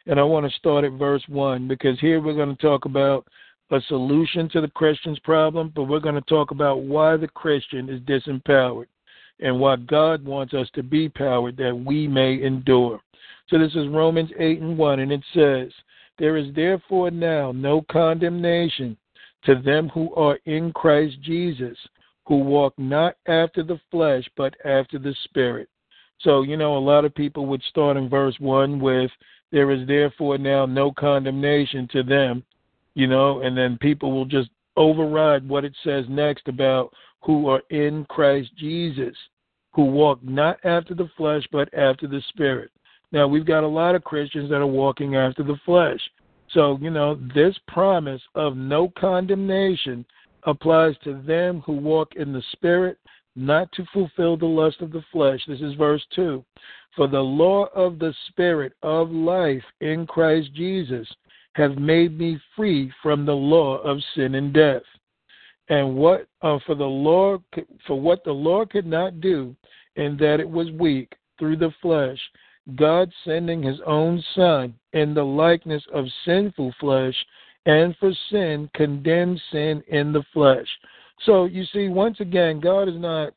and 0.07 0.19
I 0.19 0.23
want 0.23 0.47
to 0.47 0.59
start 0.59 0.85
at 0.85 0.93
verse 0.93 1.23
1 1.29 1.69
because 1.69 1.99
here 2.01 2.21
we're 2.21 2.35
going 2.35 2.55
to 2.55 2.63
talk 2.63 2.85
about 2.85 3.27
a 3.71 3.81
solution 3.89 4.49
to 4.51 4.61
the 4.61 4.69
Christian's 4.69 5.19
problem, 5.21 5.73
but 5.75 5.85
we're 5.85 6.01
going 6.01 6.17
to 6.17 6.21
talk 6.23 6.51
about 6.51 6.83
why 6.83 7.17
the 7.17 7.29
Christian 7.29 7.89
is 7.89 8.01
disempowered 8.03 8.87
and 9.41 9.59
what 9.59 9.87
God 9.87 10.25
wants 10.25 10.55
us 10.55 10.69
to 10.75 10.83
be 10.83 11.09
powered 11.09 11.57
that 11.57 11.75
we 11.75 12.07
may 12.07 12.43
endure. 12.43 13.01
So 13.49 13.59
this 13.59 13.75
is 13.75 13.89
Romans 13.89 14.31
8 14.39 14.61
and 14.61 14.79
1, 14.79 15.01
and 15.01 15.13
it 15.13 15.23
says, 15.35 15.73
There 16.19 16.37
is 16.37 16.55
therefore 16.55 17.11
now 17.11 17.53
no 17.53 17.83
condemnation 17.91 18.97
to 19.45 19.61
them 19.61 19.89
who 19.91 20.15
are 20.15 20.39
in 20.47 20.73
Christ 20.73 21.17
Jesus 21.23 21.77
who 22.27 22.39
walk 22.39 22.73
not 22.79 23.17
after 23.27 23.63
the 23.63 23.79
flesh, 23.91 24.25
but 24.37 24.55
after 24.65 24.99
the 24.99 25.15
Spirit. 25.25 25.69
So, 26.21 26.43
you 26.43 26.57
know, 26.57 26.77
a 26.77 26.79
lot 26.79 27.05
of 27.05 27.15
people 27.15 27.47
would 27.47 27.63
start 27.65 27.97
in 27.97 28.09
verse 28.09 28.37
1 28.39 28.81
with, 28.81 29.11
There 29.53 29.71
is 29.71 29.87
therefore 29.87 30.39
now 30.39 30.65
no 30.65 30.91
condemnation 30.93 31.87
to 31.93 32.03
them, 32.03 32.43
you 32.95 33.07
know, 33.07 33.41
and 33.41 33.57
then 33.57 33.79
people 33.79 34.13
will 34.13 34.25
just 34.25 34.51
override 34.77 35.47
what 35.49 35.65
it 35.65 35.75
says 35.85 36.05
next 36.09 36.49
about 36.49 36.93
who 37.25 37.49
are 37.49 37.63
in 37.71 38.05
Christ 38.07 38.51
Jesus. 38.57 39.17
who 39.75 39.85
walk 39.85 40.23
not 40.23 40.59
after 40.65 40.95
the 40.95 41.11
flesh, 41.17 41.43
but 41.51 41.73
after 41.75 42.07
the 42.07 42.23
Spirit. 42.29 42.71
Now, 43.13 43.27
we've 43.29 43.47
got 43.47 43.65
a 43.65 43.69
lot 43.69 43.95
of 43.95 44.05
Christians 44.05 44.49
that 44.51 44.61
are 44.61 44.67
walking 44.67 45.17
after 45.17 45.43
the 45.43 45.59
flesh. 45.65 46.01
So, 46.53 46.79
you 46.81 46.91
know, 46.91 47.19
this 47.35 47.57
promise 47.69 48.23
of 48.35 48.57
no 48.57 48.93
condemnation 48.99 50.05
applies 50.45 50.95
to 51.05 51.21
them 51.23 51.63
who 51.67 51.73
walk 51.73 52.15
in 52.17 52.33
the 52.33 52.43
Spirit, 52.53 52.99
not 53.35 53.71
to 53.73 53.85
fulfill 53.93 54.37
the 54.37 54.47
lust 54.47 54.81
of 54.81 54.93
the 54.93 55.03
flesh. 55.13 55.41
This 55.49 55.61
is 55.61 55.75
verse 55.75 56.05
2. 56.15 56.45
For 56.95 57.09
the 57.09 57.21
law 57.21 57.67
of 57.75 57.99
the 57.99 58.15
Spirit 58.29 58.75
of 58.83 59.11
life 59.11 59.65
in 59.81 60.07
Christ 60.07 60.51
Jesus 60.55 61.09
have 61.55 61.79
made 61.79 62.17
me 62.19 62.39
free 62.55 62.93
from 63.03 63.27
the 63.27 63.33
law 63.33 63.79
of 63.79 63.99
sin 64.15 64.37
and 64.37 64.53
death. 64.53 64.83
And 65.69 65.97
what 65.97 66.27
uh, 66.43 66.59
for 66.67 66.75
the 66.75 66.85
law 66.85 67.39
for 67.87 68.01
what 68.01 68.23
the 68.25 68.33
Lord 68.33 68.71
could 68.71 68.87
not 68.87 69.21
do, 69.21 69.57
in 69.97 70.17
that 70.19 70.41
it 70.41 70.49
was 70.49 70.71
weak 70.73 71.15
through 71.39 71.57
the 71.57 71.73
flesh, 71.81 72.19
God 72.77 73.11
sending 73.25 73.63
His 73.63 73.81
own 73.87 74.23
Son 74.35 74.75
in 74.93 75.15
the 75.15 75.25
likeness 75.25 75.83
of 75.93 76.05
sinful 76.25 76.75
flesh, 76.79 77.15
and 77.67 77.97
for 77.99 78.13
sin 78.31 78.69
condemned 78.75 79.41
sin 79.51 79.83
in 79.89 80.13
the 80.13 80.25
flesh. 80.33 80.69
So 81.25 81.47
you 81.47 81.65
see, 81.73 81.89
once 81.89 82.21
again, 82.21 82.61
God 82.61 82.89
is 82.89 82.97
not. 82.99 83.33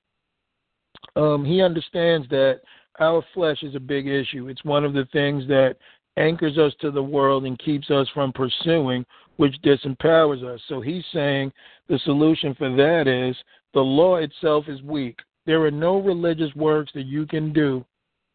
Um, 1.16 1.46
he 1.46 1.62
understands 1.62 2.28
that 2.30 2.62
our 3.00 3.24
flesh 3.34 3.64
is 3.64 3.76
a 3.76 3.80
big 3.80 4.08
issue. 4.08 4.50
It's 4.50 4.64
one 4.66 4.84
of 4.84 4.94
the 4.94 5.08
things 5.14 5.48
that 5.48 5.78
anchors 6.18 6.58
us 6.58 6.74
to 6.82 6.92
the 6.92 7.02
world 7.04 7.46
and 7.46 7.58
keeps 7.60 7.90
us 7.92 8.08
from 8.14 8.34
pursuing, 8.34 9.06
which 9.38 9.56
disempowers 9.64 10.44
us. 10.44 10.60
So 10.68 10.82
he's 10.82 11.06
saying 11.14 11.52
the 11.88 12.00
solution 12.00 12.56
for 12.56 12.76
that 12.76 13.08
is 13.08 13.36
the 13.74 13.82
law 13.82 14.18
itself 14.18 14.66
is 14.68 14.82
weak. 14.82 15.20
There 15.46 15.62
are 15.64 15.72
no 15.72 16.00
religious 16.00 16.54
works 16.56 16.92
that 16.94 17.06
you 17.06 17.26
can 17.26 17.54
do 17.54 17.86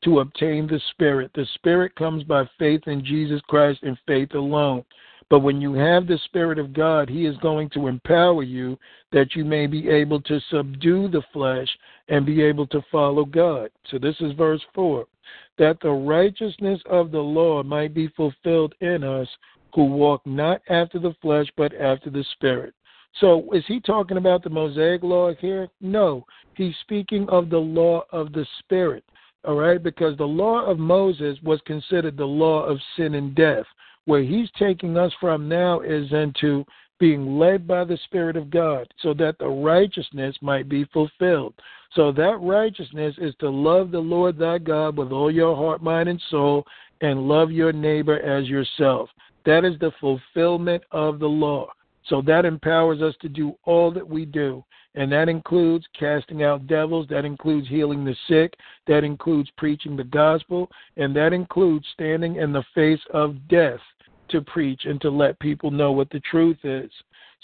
to 0.04 0.20
obtain 0.20 0.66
the 0.66 0.80
Spirit. 0.90 1.30
The 1.34 1.46
Spirit 1.54 1.94
comes 1.94 2.24
by 2.24 2.48
faith 2.58 2.82
in 2.86 3.04
Jesus 3.04 3.40
Christ 3.48 3.80
and 3.82 3.98
faith 4.06 4.34
alone. 4.34 4.84
But 5.32 5.40
when 5.40 5.62
you 5.62 5.72
have 5.72 6.06
the 6.06 6.18
Spirit 6.26 6.58
of 6.58 6.74
God, 6.74 7.08
He 7.08 7.24
is 7.24 7.38
going 7.38 7.70
to 7.70 7.86
empower 7.86 8.42
you 8.42 8.78
that 9.12 9.34
you 9.34 9.46
may 9.46 9.66
be 9.66 9.88
able 9.88 10.20
to 10.20 10.38
subdue 10.50 11.08
the 11.08 11.22
flesh 11.32 11.68
and 12.08 12.26
be 12.26 12.42
able 12.42 12.66
to 12.66 12.84
follow 12.92 13.24
God. 13.24 13.70
So 13.90 13.98
this 13.98 14.16
is 14.20 14.32
verse 14.32 14.60
4 14.74 15.06
that 15.56 15.78
the 15.80 15.90
righteousness 15.90 16.82
of 16.84 17.10
the 17.10 17.18
law 17.18 17.62
might 17.62 17.94
be 17.94 18.08
fulfilled 18.08 18.74
in 18.82 19.04
us 19.04 19.26
who 19.74 19.86
walk 19.86 20.20
not 20.26 20.60
after 20.68 20.98
the 20.98 21.14
flesh 21.22 21.46
but 21.56 21.72
after 21.76 22.10
the 22.10 22.26
Spirit. 22.32 22.74
So 23.18 23.50
is 23.54 23.64
he 23.66 23.80
talking 23.80 24.18
about 24.18 24.44
the 24.44 24.50
Mosaic 24.50 25.02
law 25.02 25.32
here? 25.32 25.66
No. 25.80 26.26
He's 26.58 26.74
speaking 26.82 27.26
of 27.30 27.48
the 27.48 27.56
law 27.56 28.02
of 28.10 28.34
the 28.34 28.46
Spirit. 28.58 29.02
All 29.46 29.56
right, 29.56 29.82
because 29.82 30.18
the 30.18 30.24
law 30.24 30.66
of 30.66 30.78
Moses 30.78 31.38
was 31.42 31.60
considered 31.64 32.18
the 32.18 32.24
law 32.24 32.64
of 32.64 32.78
sin 32.98 33.14
and 33.14 33.34
death. 33.34 33.64
Where 34.04 34.22
he's 34.22 34.48
taking 34.58 34.96
us 34.96 35.12
from 35.20 35.48
now 35.48 35.80
is 35.80 36.12
into 36.12 36.64
being 36.98 37.38
led 37.38 37.66
by 37.66 37.84
the 37.84 37.98
Spirit 38.04 38.36
of 38.36 38.50
God 38.50 38.86
so 39.00 39.12
that 39.14 39.36
the 39.38 39.48
righteousness 39.48 40.36
might 40.40 40.68
be 40.68 40.84
fulfilled. 40.86 41.54
So 41.94 42.12
that 42.12 42.38
righteousness 42.40 43.14
is 43.18 43.34
to 43.40 43.50
love 43.50 43.90
the 43.90 43.98
Lord 43.98 44.38
thy 44.38 44.58
God 44.58 44.96
with 44.96 45.12
all 45.12 45.30
your 45.30 45.56
heart, 45.56 45.82
mind, 45.82 46.08
and 46.08 46.22
soul, 46.30 46.64
and 47.00 47.28
love 47.28 47.50
your 47.50 47.72
neighbor 47.72 48.20
as 48.20 48.48
yourself. 48.48 49.10
That 49.44 49.64
is 49.64 49.78
the 49.80 49.90
fulfillment 50.00 50.84
of 50.92 51.18
the 51.18 51.26
law. 51.26 51.72
So 52.06 52.22
that 52.22 52.44
empowers 52.44 53.02
us 53.02 53.14
to 53.20 53.28
do 53.28 53.56
all 53.64 53.90
that 53.92 54.08
we 54.08 54.24
do. 54.24 54.64
And 54.94 55.10
that 55.12 55.28
includes 55.28 55.86
casting 55.98 56.42
out 56.42 56.66
devils, 56.66 57.06
that 57.08 57.24
includes 57.24 57.68
healing 57.68 58.04
the 58.04 58.16
sick, 58.28 58.54
that 58.86 59.04
includes 59.04 59.50
preaching 59.56 59.96
the 59.96 60.04
gospel, 60.04 60.70
and 60.96 61.16
that 61.16 61.32
includes 61.32 61.86
standing 61.94 62.36
in 62.36 62.52
the 62.52 62.64
face 62.74 63.00
of 63.14 63.36
death 63.48 63.80
to 64.28 64.42
preach 64.42 64.82
and 64.84 65.00
to 65.00 65.10
let 65.10 65.38
people 65.40 65.70
know 65.70 65.92
what 65.92 66.10
the 66.10 66.20
truth 66.20 66.58
is. 66.64 66.90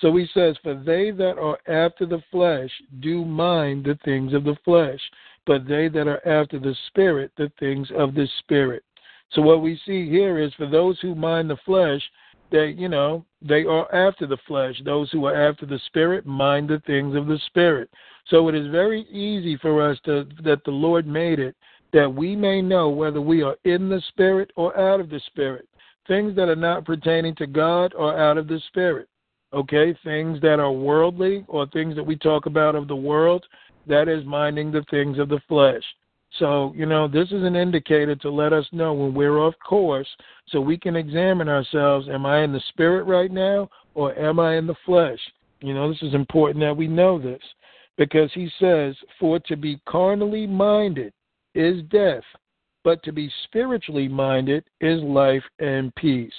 So 0.00 0.14
he 0.17 0.26
says, 0.33 0.57
For 0.62 0.75
they 0.75 1.11
that 1.12 1.38
are 1.38 1.59
after 1.67 2.07
the 2.07 2.23
flesh 2.31 2.71
do 3.00 3.25
mind 3.25 3.85
the 3.85 3.99
things 4.05 4.33
of 4.33 4.45
the 4.45 4.57
flesh, 4.64 5.00
but 5.47 5.67
they 5.67 5.88
that 5.88 6.07
are 6.07 6.26
after 6.26 6.59
the 6.59 6.76
Spirit, 6.88 7.33
the 7.37 7.50
things 7.59 7.88
of 7.97 8.14
the 8.14 8.28
Spirit. 8.40 8.85
So 9.33 9.43
what 9.43 9.61
we 9.61 9.78
see 9.85 10.09
here 10.09 10.38
is 10.38 10.55
for 10.55 10.67
those 10.67 10.99
who 11.00 11.14
mind 11.14 11.50
the 11.50 11.57
flesh, 11.67 12.02
they, 12.50 12.69
you 12.76 12.88
know, 12.88 13.25
they 13.43 13.64
are 13.64 13.93
after 13.95 14.26
the 14.26 14.38
flesh. 14.47 14.81
Those 14.85 15.11
who 15.11 15.26
are 15.26 15.49
after 15.49 15.67
the 15.67 15.81
Spirit 15.87 16.26
mind 16.26 16.69
the 16.69 16.81
things 16.87 17.14
of 17.14 17.26
the 17.26 17.38
Spirit. 17.47 17.90
So 18.28 18.49
it 18.49 18.55
is 18.55 18.71
very 18.71 19.02
easy 19.02 19.57
for 19.57 19.83
us 19.83 19.99
to 20.05 20.26
that 20.45 20.64
the 20.64 20.71
Lord 20.71 21.07
made 21.07 21.38
it 21.38 21.55
that 21.93 22.12
we 22.12 22.37
may 22.37 22.61
know 22.61 22.90
whether 22.90 23.21
we 23.21 23.43
are 23.43 23.57
in 23.64 23.88
the 23.88 24.02
Spirit 24.09 24.50
or 24.57 24.78
out 24.78 25.00
of 25.00 25.09
the 25.09 25.21
Spirit. 25.26 25.67
Things 26.07 26.35
that 26.37 26.49
are 26.49 26.57
not 26.57 26.85
pertaining 26.85 27.35
to 27.37 27.47
God 27.47 27.95
are 27.99 28.19
out 28.19 28.38
of 28.38 28.49
the 28.49 28.61
Spirit. 28.69 29.09
Okay, 29.52 29.97
things 30.05 30.40
that 30.43 30.61
are 30.61 30.73
worldly 30.73 31.45
or 31.49 31.67
things 31.69 31.97
that 31.97 32.05
we 32.05 32.17
talk 32.17 32.47
about 32.47 32.75
of 32.75 32.88
the 32.88 32.97
world, 32.97 33.45
that 33.87 34.09
is 34.09 34.25
minding 34.26 34.71
the 34.71 34.85
things 34.90 35.19
of 35.19 35.31
the 35.31 35.40
flesh. 35.49 35.83
So, 36.38 36.73
you 36.76 36.87
know, 36.87 37.09
this 37.09 37.28
is 37.28 37.42
an 37.42 37.57
indicator 37.57 38.14
to 38.16 38.30
let 38.30 38.52
us 38.52 38.66
know 38.73 38.92
when 38.92 39.14
we're 39.14 39.38
off 39.38 39.54
course 39.66 40.09
so 40.49 40.61
we 40.61 40.78
can 40.78 40.97
examine 40.97 41.49
ourselves. 41.49 42.09
Am 42.09 42.26
I 42.26 42.42
in 42.42 42.52
the 42.52 42.62
spirit 42.68 43.04
right 43.04 43.30
now 43.30 43.68
or 43.95 44.16
am 44.18 44.38
I 44.38 44.57
in 44.57 44.66
the 44.66 44.76
flesh? 44.87 45.18
You 45.61 45.75
know, 45.75 45.90
this 45.90 46.02
is 46.02 46.14
important 46.14 46.62
that 46.62 46.76
we 46.76 46.87
know 46.87 47.18
this 47.18 47.42
because 47.97 48.30
he 48.33 48.49
says, 48.61 48.95
For 49.18 49.40
to 49.40 49.57
be 49.57 49.80
carnally 49.88 50.47
minded 50.47 51.12
is 51.54 51.83
death, 51.90 52.23
but 52.85 53.02
to 53.02 53.12
be 53.12 53.30
spiritually 53.45 54.09
minded 54.09 54.64
is 54.80 55.02
life 55.02 55.42
and 55.59 55.95
peace. 55.97 56.33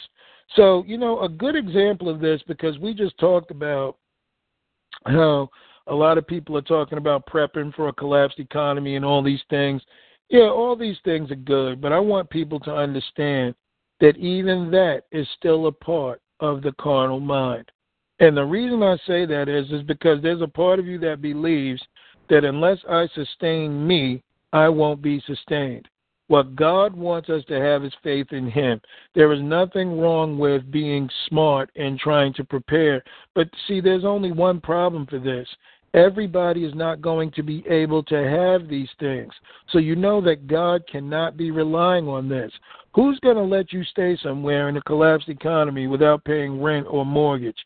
So, 0.56 0.84
you 0.88 0.98
know, 0.98 1.20
a 1.22 1.29
good 1.29 1.56
example 1.56 2.10
of 2.10 2.20
this, 2.20 2.41
because 2.48 2.79
we 2.79 2.94
just 2.94 3.18
talked 3.20 3.51
about 3.51 3.98
how 5.06 5.50
a 5.89 5.96
lot 5.96 6.17
of 6.17 6.27
people 6.27 6.55
are 6.55 6.62
talking 6.62 6.98
about 6.98 7.25
prepping 7.25 7.74
for 7.74 7.88
a 7.88 7.93
collapsed 7.93 8.39
economy 8.39 8.96
and 8.96 9.03
all 9.03 9.24
these 9.24 9.41
things. 9.50 9.81
Yeah, 10.29 10.50
all 10.50 10.75
these 10.75 10.98
things 11.03 11.31
are 11.31 11.36
good, 11.36 11.81
but 11.81 11.91
I 11.91 12.00
want 12.00 12.29
people 12.29 12.60
to 12.62 12.74
understand 12.74 13.55
that 14.00 14.15
even 14.17 14.69
that 14.72 15.03
is 15.12 15.27
still 15.38 15.67
a 15.67 15.72
part 15.72 16.22
of 16.39 16.62
the 16.62 16.72
carnal 16.74 17.19
mind. 17.19 17.72
And 18.19 18.38
the 18.38 18.43
reason 18.43 18.84
I 18.84 18.98
say 19.08 19.25
that 19.25 19.50
is 19.50 19.72
is 19.72 19.81
because 19.84 20.22
there's 20.22 20.41
a 20.41 20.48
part 20.48 20.79
of 20.79 20.86
you 20.86 21.00
that 21.00 21.22
believes 21.22 21.81
that 22.29 22.43
unless 22.43 22.77
I 22.88 23.08
sustain 23.15 23.86
me, 23.86 24.22
I 24.53 24.69
won't 24.69 25.01
be 25.01 25.22
sustained. 25.25 25.88
What 26.27 26.55
God 26.55 26.96
wants 26.96 27.29
us 27.29 27.43
to 27.46 27.60
have 27.60 27.84
is 27.84 27.93
faith 28.03 28.27
in 28.31 28.51
Him. 28.51 28.79
There 29.15 29.34
is 29.34 29.41
nothing 29.41 30.00
wrong 30.00 30.38
with 30.38 30.69
being 30.69 31.10
smart 31.27 31.72
and 31.75 31.98
trying 31.98 32.34
to 32.36 32.43
prepare. 32.43 33.03
But 33.34 33.50
see, 33.67 33.81
there's 33.81 34.05
only 34.05 34.31
one 34.31 34.62
problem 34.62 35.08
for 35.08 35.17
this. 35.17 35.48
Everybody 35.93 36.65
is 36.65 36.75
not 36.75 37.01
going 37.01 37.31
to 37.31 37.43
be 37.43 37.63
able 37.67 38.03
to 38.03 38.15
have 38.15 38.67
these 38.67 38.89
things. 39.00 39.31
So 39.72 39.79
you 39.79 39.96
know 39.96 40.22
that 40.22 40.48
God 40.48 40.84
cannot 40.88 41.38
be 41.38 41.51
relying 41.51 42.08
on 42.08 42.29
this. 42.29 42.51
Who's 42.93 43.19
going 43.19 43.38
to 43.38 43.43
let 43.43 43.74
you 43.74 43.84
stay 43.84 44.17
somewhere 44.22 44.69
in 44.69 44.77
a 44.77 44.81
collapsed 44.81 45.29
economy 45.29 45.88
without 45.88 46.24
paying 46.24 46.62
rent 46.62 46.88
or 46.89 47.05
mortgage? 47.05 47.58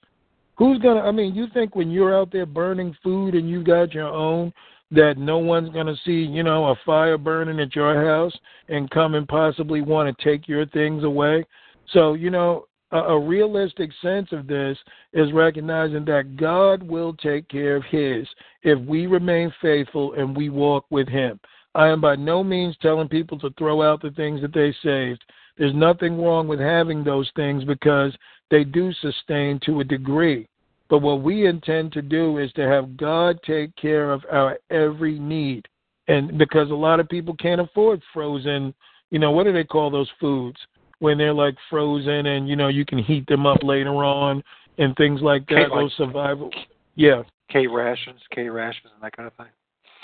Who's 0.56 0.80
going 0.80 0.98
to, 0.98 1.04
I 1.04 1.12
mean, 1.12 1.34
you 1.34 1.48
think 1.54 1.76
when 1.76 1.90
you're 1.90 2.18
out 2.18 2.32
there 2.32 2.46
burning 2.46 2.96
food 3.04 3.34
and 3.34 3.50
you 3.50 3.64
got 3.64 3.94
your 3.94 4.10
own, 4.10 4.54
that 4.92 5.18
no 5.18 5.40
one's 5.40 5.74
going 5.74 5.88
to 5.88 5.96
see, 6.06 6.12
you 6.32 6.44
know, 6.44 6.68
a 6.68 6.76
fire 6.86 7.18
burning 7.18 7.60
at 7.60 7.76
your 7.76 8.06
house 8.06 8.38
and 8.70 8.90
come 8.92 9.16
and 9.16 9.28
possibly 9.28 9.82
want 9.82 10.16
to 10.16 10.24
take 10.24 10.48
your 10.48 10.68
things 10.68 11.04
away. 11.04 11.44
So, 11.92 12.14
you 12.14 12.30
know, 12.30 12.68
a, 12.94 12.98
a 12.98 13.20
realistic 13.20 13.90
sense 14.02 14.30
of 14.32 14.48
this 14.48 14.78
is 15.12 15.34
recognizing 15.34 16.06
that 16.06 16.38
God 16.38 16.82
will 16.84 17.14
take 17.16 17.50
care 17.50 17.76
of 17.76 17.84
his 17.90 18.28
if 18.62 18.80
we 18.88 19.08
remain 19.08 19.52
faithful 19.62 20.14
and 20.14 20.38
we 20.38 20.50
walk 20.50 20.86
with 20.90 21.10
him. 21.10 21.40
I 21.76 21.88
am 21.88 22.00
by 22.00 22.16
no 22.16 22.44
means 22.44 22.78
telling 22.82 23.10
people 23.10 23.40
to 23.40 23.50
throw 23.58 23.82
out 23.82 24.02
the 24.02 24.12
things 24.12 24.42
that 24.42 24.54
they 24.54 24.74
saved. 24.84 25.24
There's 25.58 25.74
nothing 25.74 26.22
wrong 26.22 26.48
with 26.48 26.60
having 26.60 27.04
those 27.04 27.30
things 27.36 27.64
because 27.64 28.16
they 28.52 28.64
do 28.64 28.94
sustain 29.02 29.60
to 29.66 29.80
a 29.80 29.84
degree. 29.84 30.48
But 30.90 31.00
what 31.00 31.24
we 31.24 31.48
intend 31.48 31.92
to 31.94 32.04
do 32.04 32.38
is 32.38 32.52
to 32.54 32.68
have 32.68 32.98
God 32.98 33.40
take 33.44 33.76
care 33.76 34.12
of 34.12 34.24
our 34.32 34.60
every 34.70 35.18
need. 35.18 35.68
And 36.08 36.38
because 36.38 36.70
a 36.70 36.76
lot 36.76 37.00
of 37.00 37.10
people 37.10 37.36
can't 37.38 37.62
afford 37.62 38.02
frozen, 38.14 38.74
you 39.10 39.18
know, 39.18 39.32
what 39.32 39.46
do 39.46 39.54
they 39.54 39.64
call 39.64 39.90
those 39.90 40.10
foods? 40.20 40.58
When 41.04 41.18
they're 41.18 41.34
like 41.34 41.56
frozen 41.70 42.28
and, 42.28 42.48
you 42.48 42.56
know, 42.56 42.70
you 42.70 42.86
can 42.86 42.98
heat 42.98 43.28
them 43.28 43.46
up 43.46 43.62
later 43.62 44.06
on 44.06 44.42
and 44.78 44.96
things 44.96 45.22
like 45.22 45.46
that, 45.48 45.68
K, 45.70 45.76
those 45.76 45.94
survival. 45.98 46.50
Yeah. 46.96 47.24
K 47.50 47.68
rations, 47.68 48.22
K 48.34 48.48
rations, 48.48 48.94
and 48.94 49.04
that 49.04 49.14
kind 49.14 49.28
of 49.28 49.34
thing. 49.34 49.52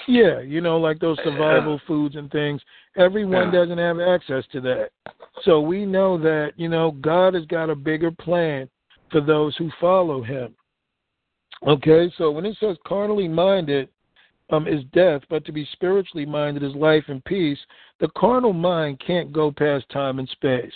Yeah, 0.09 0.41
you 0.41 0.59
know, 0.59 0.77
like 0.77 0.99
those 0.99 1.17
survival 1.23 1.79
foods 1.87 2.17
and 2.17 2.29
things. 2.31 2.61
Everyone 2.97 3.45
Yeah. 3.45 3.59
doesn't 3.59 3.77
have 3.77 4.01
access 4.01 4.45
to 4.47 4.59
that. 4.59 4.89
So 5.43 5.61
we 5.61 5.85
know 5.85 6.17
that, 6.17 6.51
you 6.57 6.67
know, 6.67 6.91
God 6.99 7.33
has 7.33 7.45
got 7.45 7.69
a 7.69 7.75
bigger 7.75 8.11
plan 8.11 8.69
for 9.09 9.21
those 9.21 9.55
who 9.55 9.71
follow 9.79 10.21
him. 10.21 10.53
Okay, 11.65 12.11
so 12.17 12.29
when 12.29 12.45
it 12.45 12.57
says 12.59 12.75
carnally 12.85 13.29
minded, 13.29 13.87
um, 14.49 14.67
is 14.67 14.83
death, 14.91 15.21
but 15.29 15.45
to 15.45 15.53
be 15.53 15.63
spiritually 15.71 16.25
minded 16.25 16.61
is 16.61 16.75
life 16.75 17.05
and 17.07 17.23
peace, 17.23 17.59
the 17.99 18.09
carnal 18.17 18.51
mind 18.51 18.99
can't 18.99 19.31
go 19.31 19.49
past 19.49 19.87
time 19.89 20.19
and 20.19 20.27
space. 20.27 20.73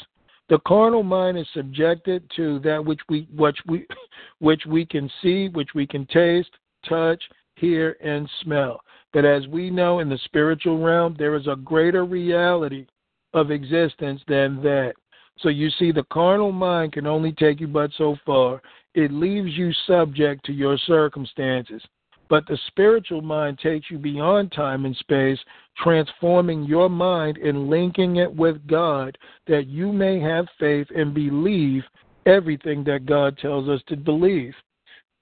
The 0.53 0.59
carnal 0.67 1.01
mind 1.01 1.35
is 1.39 1.47
subjected 1.55 2.29
to 2.35 2.59
that 2.59 2.85
which 2.85 2.99
we 3.09 3.27
which 3.35 3.57
we 3.65 3.87
which 4.37 4.61
we 4.67 4.85
can 4.85 5.09
see, 5.19 5.49
which 5.49 5.69
we 5.73 5.87
can 5.87 6.05
taste, 6.05 6.51
touch, 6.87 7.23
hear, 7.55 7.97
and 8.03 8.29
smell. 8.43 8.79
But 9.13 9.25
as 9.25 9.47
we 9.47 9.71
know 9.71 9.97
in 9.97 10.09
the 10.09 10.19
spiritual 10.25 10.77
realm, 10.77 11.15
there 11.17 11.33
is 11.33 11.47
a 11.47 11.55
greater 11.55 12.05
reality 12.05 12.85
of 13.33 13.49
existence 13.49 14.21
than 14.27 14.61
that. 14.61 14.93
So 15.39 15.49
you 15.49 15.71
see, 15.71 15.91
the 15.91 16.05
carnal 16.13 16.51
mind 16.51 16.93
can 16.93 17.07
only 17.07 17.31
take 17.31 17.59
you 17.59 17.67
but 17.67 17.89
so 17.97 18.15
far. 18.23 18.61
It 18.93 19.11
leaves 19.11 19.57
you 19.57 19.73
subject 19.87 20.45
to 20.45 20.53
your 20.53 20.77
circumstances. 20.85 21.81
But 22.29 22.47
the 22.47 22.57
spiritual 22.67 23.21
mind 23.21 23.59
takes 23.59 23.91
you 23.91 23.97
beyond 23.97 24.51
time 24.51 24.85
and 24.85 24.95
space, 24.97 25.39
transforming 25.77 26.63
your 26.63 26.89
mind 26.89 27.37
and 27.37 27.69
linking 27.69 28.17
it 28.17 28.33
with 28.33 28.65
God 28.67 29.17
that 29.47 29.67
you 29.67 29.91
may 29.91 30.19
have 30.19 30.47
faith 30.59 30.87
and 30.95 31.13
believe 31.13 31.83
everything 32.25 32.83
that 32.85 33.05
God 33.05 33.37
tells 33.37 33.67
us 33.67 33.81
to 33.87 33.97
believe. 33.97 34.53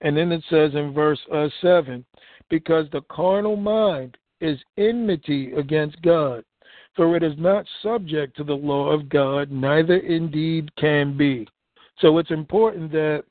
And 0.01 0.15
then 0.15 0.31
it 0.31 0.43
says 0.49 0.71
in 0.73 0.93
verse 0.93 1.19
uh, 1.33 1.47
7 1.61 2.05
because 2.49 2.85
the 2.91 3.01
carnal 3.09 3.55
mind 3.55 4.17
is 4.41 4.59
enmity 4.77 5.53
against 5.53 6.01
God, 6.01 6.43
for 6.95 7.15
it 7.15 7.23
is 7.23 7.33
not 7.37 7.65
subject 7.81 8.35
to 8.37 8.43
the 8.43 8.53
law 8.53 8.89
of 8.89 9.09
God, 9.09 9.51
neither 9.51 9.97
indeed 9.97 10.73
can 10.75 11.15
be. 11.15 11.47
So 11.99 12.17
it's 12.17 12.31
important 12.31 12.91
that 12.91 13.23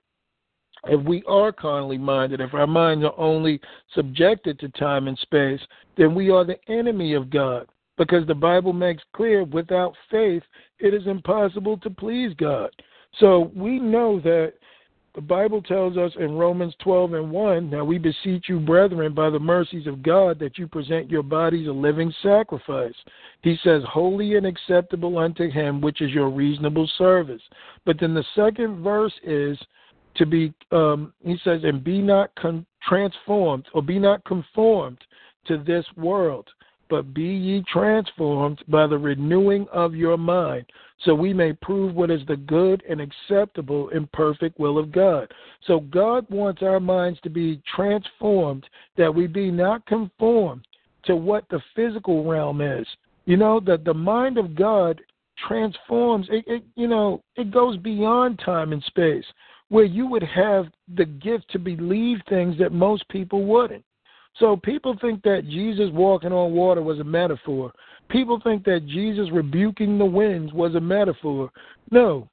if 0.84 1.04
we 1.04 1.22
are 1.28 1.52
carnally 1.52 1.98
minded, 1.98 2.40
if 2.40 2.54
our 2.54 2.66
minds 2.66 3.04
are 3.04 3.18
only 3.18 3.60
subjected 3.94 4.58
to 4.60 4.68
time 4.70 5.08
and 5.08 5.18
space, 5.18 5.60
then 5.96 6.14
we 6.14 6.30
are 6.30 6.44
the 6.44 6.58
enemy 6.68 7.14
of 7.14 7.30
God. 7.30 7.66
Because 7.98 8.26
the 8.26 8.34
Bible 8.34 8.72
makes 8.72 9.02
clear 9.14 9.44
without 9.44 9.94
faith, 10.10 10.42
it 10.78 10.94
is 10.94 11.06
impossible 11.06 11.76
to 11.78 11.90
please 11.90 12.32
God. 12.38 12.70
So 13.18 13.50
we 13.54 13.78
know 13.78 14.20
that 14.20 14.54
the 15.14 15.20
Bible 15.20 15.60
tells 15.60 15.96
us 15.96 16.12
in 16.20 16.36
Romans 16.36 16.74
12 16.82 17.14
and 17.14 17.30
1 17.30 17.68
Now 17.68 17.84
we 17.84 17.98
beseech 17.98 18.48
you, 18.48 18.60
brethren, 18.60 19.12
by 19.12 19.28
the 19.28 19.40
mercies 19.40 19.88
of 19.88 20.02
God, 20.02 20.38
that 20.38 20.56
you 20.56 20.68
present 20.68 21.10
your 21.10 21.24
bodies 21.24 21.66
a 21.66 21.72
living 21.72 22.14
sacrifice. 22.22 22.94
He 23.42 23.56
says, 23.64 23.82
holy 23.88 24.36
and 24.36 24.46
acceptable 24.46 25.18
unto 25.18 25.50
him, 25.50 25.80
which 25.80 26.00
is 26.00 26.12
your 26.12 26.30
reasonable 26.30 26.88
service. 26.96 27.42
But 27.84 27.98
then 27.98 28.14
the 28.14 28.24
second 28.36 28.84
verse 28.84 29.12
is, 29.24 29.58
to 30.16 30.26
be 30.26 30.52
um, 30.72 31.12
he 31.24 31.36
says 31.44 31.60
and 31.64 31.82
be 31.84 32.00
not 32.00 32.34
con- 32.36 32.66
transformed 32.86 33.66
or 33.74 33.82
be 33.82 33.98
not 33.98 34.24
conformed 34.24 34.98
to 35.46 35.58
this 35.58 35.84
world 35.96 36.48
but 36.88 37.14
be 37.14 37.22
ye 37.22 37.64
transformed 37.72 38.62
by 38.68 38.86
the 38.86 38.98
renewing 38.98 39.66
of 39.72 39.94
your 39.94 40.16
mind 40.16 40.66
so 41.04 41.14
we 41.14 41.32
may 41.32 41.52
prove 41.54 41.94
what 41.94 42.10
is 42.10 42.20
the 42.26 42.36
good 42.36 42.82
and 42.88 43.00
acceptable 43.00 43.88
and 43.90 44.10
perfect 44.12 44.58
will 44.58 44.78
of 44.78 44.92
God. 44.92 45.32
So 45.66 45.80
God 45.80 46.26
wants 46.28 46.62
our 46.62 46.80
minds 46.80 47.18
to 47.22 47.30
be 47.30 47.62
transformed 47.74 48.66
that 48.96 49.14
we 49.14 49.26
be 49.26 49.50
not 49.50 49.86
conformed 49.86 50.66
to 51.04 51.16
what 51.16 51.48
the 51.48 51.60
physical 51.74 52.24
realm 52.24 52.60
is. 52.60 52.86
You 53.24 53.38
know 53.38 53.60
that 53.60 53.84
the 53.84 53.94
mind 53.94 54.36
of 54.36 54.54
God 54.54 55.00
transforms 55.48 56.26
it, 56.30 56.44
it 56.46 56.62
you 56.76 56.86
know 56.86 57.22
it 57.36 57.50
goes 57.50 57.78
beyond 57.78 58.38
time 58.44 58.74
and 58.74 58.82
space 58.84 59.24
where 59.70 59.84
you 59.84 60.06
would 60.06 60.22
have 60.22 60.66
the 60.96 61.06
gift 61.06 61.50
to 61.50 61.58
believe 61.58 62.18
things 62.28 62.58
that 62.58 62.72
most 62.72 63.08
people 63.08 63.44
wouldn't. 63.44 63.84
So 64.36 64.56
people 64.56 64.96
think 65.00 65.22
that 65.22 65.48
Jesus 65.48 65.90
walking 65.92 66.32
on 66.32 66.52
water 66.52 66.82
was 66.82 67.00
a 67.00 67.04
metaphor. 67.04 67.72
People 68.08 68.40
think 68.42 68.64
that 68.64 68.86
Jesus 68.86 69.28
rebuking 69.32 69.98
the 69.98 70.04
winds 70.04 70.52
was 70.52 70.74
a 70.74 70.80
metaphor. 70.80 71.50
No, 71.90 72.28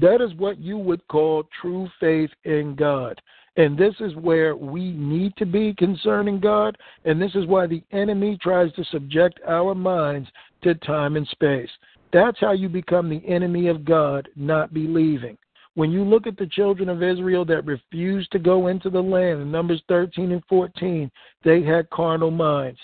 that 0.00 0.20
is 0.20 0.34
what 0.34 0.58
you 0.58 0.78
would 0.78 1.06
call 1.08 1.44
true 1.60 1.88
faith 2.00 2.30
in 2.44 2.74
God. 2.74 3.20
And 3.56 3.78
this 3.78 3.94
is 4.00 4.14
where 4.16 4.56
we 4.56 4.92
need 4.92 5.36
to 5.36 5.46
be 5.46 5.74
concerning 5.74 6.40
God. 6.40 6.76
And 7.04 7.22
this 7.22 7.34
is 7.34 7.46
why 7.46 7.66
the 7.66 7.82
enemy 7.92 8.36
tries 8.42 8.72
to 8.72 8.84
subject 8.86 9.38
our 9.46 9.74
minds 9.74 10.28
to 10.62 10.74
time 10.74 11.16
and 11.16 11.26
space. 11.28 11.70
That's 12.12 12.38
how 12.40 12.52
you 12.52 12.68
become 12.68 13.08
the 13.08 13.24
enemy 13.26 13.68
of 13.68 13.84
God, 13.84 14.28
not 14.34 14.74
believing. 14.74 15.38
When 15.74 15.90
you 15.90 16.04
look 16.04 16.26
at 16.26 16.36
the 16.36 16.46
children 16.46 16.88
of 16.88 17.02
Israel 17.02 17.44
that 17.46 17.66
refused 17.66 18.30
to 18.32 18.38
go 18.38 18.68
into 18.68 18.90
the 18.90 19.02
land, 19.02 19.40
in 19.40 19.50
Numbers 19.50 19.82
13 19.88 20.30
and 20.30 20.42
14, 20.48 21.10
they 21.42 21.62
had 21.62 21.90
carnal 21.90 22.30
minds. 22.30 22.78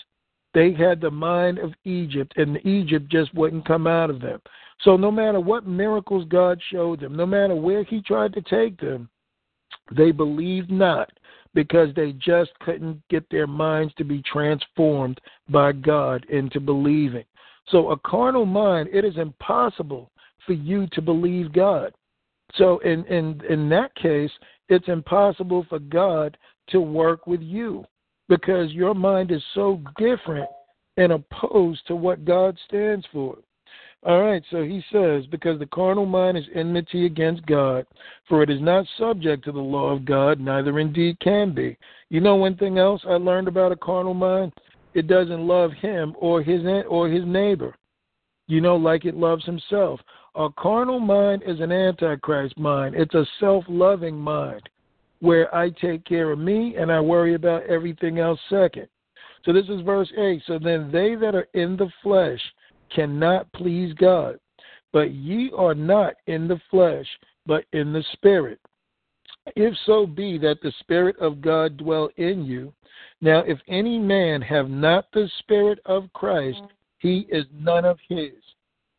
They 0.53 0.73
had 0.73 0.99
the 0.99 1.11
mind 1.11 1.59
of 1.59 1.73
Egypt, 1.85 2.33
and 2.35 2.63
Egypt 2.65 3.07
just 3.09 3.33
wouldn't 3.33 3.65
come 3.65 3.87
out 3.87 4.09
of 4.09 4.19
them. 4.19 4.41
So, 4.81 4.97
no 4.97 5.09
matter 5.09 5.39
what 5.39 5.65
miracles 5.65 6.25
God 6.27 6.59
showed 6.69 6.99
them, 6.99 7.15
no 7.15 7.25
matter 7.25 7.55
where 7.55 7.83
He 7.83 8.01
tried 8.01 8.33
to 8.33 8.41
take 8.41 8.77
them, 8.79 9.09
they 9.95 10.11
believed 10.11 10.69
not 10.69 11.09
because 11.53 11.93
they 11.95 12.13
just 12.13 12.51
couldn't 12.59 13.01
get 13.09 13.29
their 13.29 13.47
minds 13.47 13.93
to 13.95 14.03
be 14.03 14.21
transformed 14.23 15.21
by 15.49 15.71
God 15.71 16.25
into 16.29 16.59
believing. 16.59 17.25
So, 17.67 17.91
a 17.91 17.99
carnal 17.99 18.45
mind, 18.45 18.89
it 18.91 19.05
is 19.05 19.17
impossible 19.17 20.11
for 20.45 20.53
you 20.53 20.87
to 20.87 21.01
believe 21.01 21.53
God. 21.53 21.93
So 22.55 22.79
in 22.79 23.05
in 23.05 23.41
in 23.49 23.69
that 23.69 23.93
case, 23.95 24.31
it's 24.69 24.87
impossible 24.87 25.65
for 25.69 25.79
God 25.79 26.37
to 26.69 26.79
work 26.79 27.27
with 27.27 27.41
you 27.41 27.85
because 28.29 28.71
your 28.71 28.93
mind 28.93 29.31
is 29.31 29.43
so 29.53 29.81
different 29.97 30.49
and 30.97 31.11
opposed 31.11 31.85
to 31.87 31.95
what 31.95 32.25
God 32.25 32.57
stands 32.67 33.05
for. 33.11 33.37
All 34.03 34.23
right, 34.23 34.41
so 34.49 34.63
he 34.63 34.83
says, 34.91 35.27
because 35.27 35.59
the 35.59 35.67
carnal 35.67 36.07
mind 36.07 36.35
is 36.35 36.45
enmity 36.55 37.05
against 37.05 37.45
God, 37.45 37.85
for 38.27 38.41
it 38.41 38.49
is 38.49 38.59
not 38.59 38.87
subject 38.97 39.45
to 39.45 39.51
the 39.51 39.59
law 39.59 39.91
of 39.91 40.05
God, 40.05 40.39
neither 40.39 40.79
indeed 40.79 41.19
can 41.19 41.53
be. 41.53 41.77
You 42.09 42.19
know 42.19 42.35
one 42.35 42.57
thing 42.57 42.79
else 42.79 43.01
I 43.05 43.13
learned 43.13 43.47
about 43.47 43.71
a 43.71 43.75
carnal 43.75 44.15
mind? 44.15 44.53
It 44.95 45.05
doesn't 45.05 45.47
love 45.47 45.71
him 45.73 46.15
or 46.17 46.41
his 46.41 46.61
or 46.89 47.09
his 47.09 47.23
neighbor. 47.25 47.75
You 48.47 48.59
know, 48.59 48.75
like 48.75 49.05
it 49.05 49.15
loves 49.15 49.45
himself. 49.45 49.99
A 50.35 50.49
carnal 50.57 50.99
mind 50.99 51.43
is 51.45 51.59
an 51.59 51.71
antichrist 51.71 52.57
mind. 52.57 52.95
It's 52.95 53.15
a 53.15 53.25
self-loving 53.39 54.15
mind 54.15 54.69
where 55.19 55.53
I 55.53 55.69
take 55.69 56.05
care 56.05 56.31
of 56.31 56.39
me 56.39 56.75
and 56.77 56.91
I 56.91 57.01
worry 57.01 57.35
about 57.35 57.65
everything 57.65 58.19
else 58.19 58.39
second. 58.49 58.87
So 59.43 59.51
this 59.51 59.67
is 59.67 59.81
verse 59.81 60.11
8. 60.17 60.41
So 60.47 60.57
then 60.57 60.89
they 60.91 61.15
that 61.15 61.35
are 61.35 61.47
in 61.53 61.75
the 61.75 61.89
flesh 62.01 62.39
cannot 62.95 63.51
please 63.53 63.93
God. 63.95 64.39
But 64.93 65.11
ye 65.11 65.51
are 65.55 65.75
not 65.75 66.15
in 66.27 66.47
the 66.47 66.61
flesh, 66.69 67.07
but 67.45 67.65
in 67.73 67.91
the 67.91 68.03
Spirit. 68.13 68.59
If 69.55 69.73
so 69.85 70.05
be 70.05 70.37
that 70.39 70.61
the 70.61 70.73
Spirit 70.79 71.17
of 71.19 71.41
God 71.41 71.77
dwell 71.77 72.09
in 72.17 72.45
you. 72.45 72.73
Now, 73.21 73.39
if 73.39 73.59
any 73.67 73.97
man 73.97 74.41
have 74.41 74.69
not 74.69 75.05
the 75.13 75.29
Spirit 75.39 75.79
of 75.85 76.11
Christ, 76.13 76.61
he 76.99 77.27
is 77.29 77.45
none 77.53 77.85
of 77.85 77.97
his. 78.07 78.33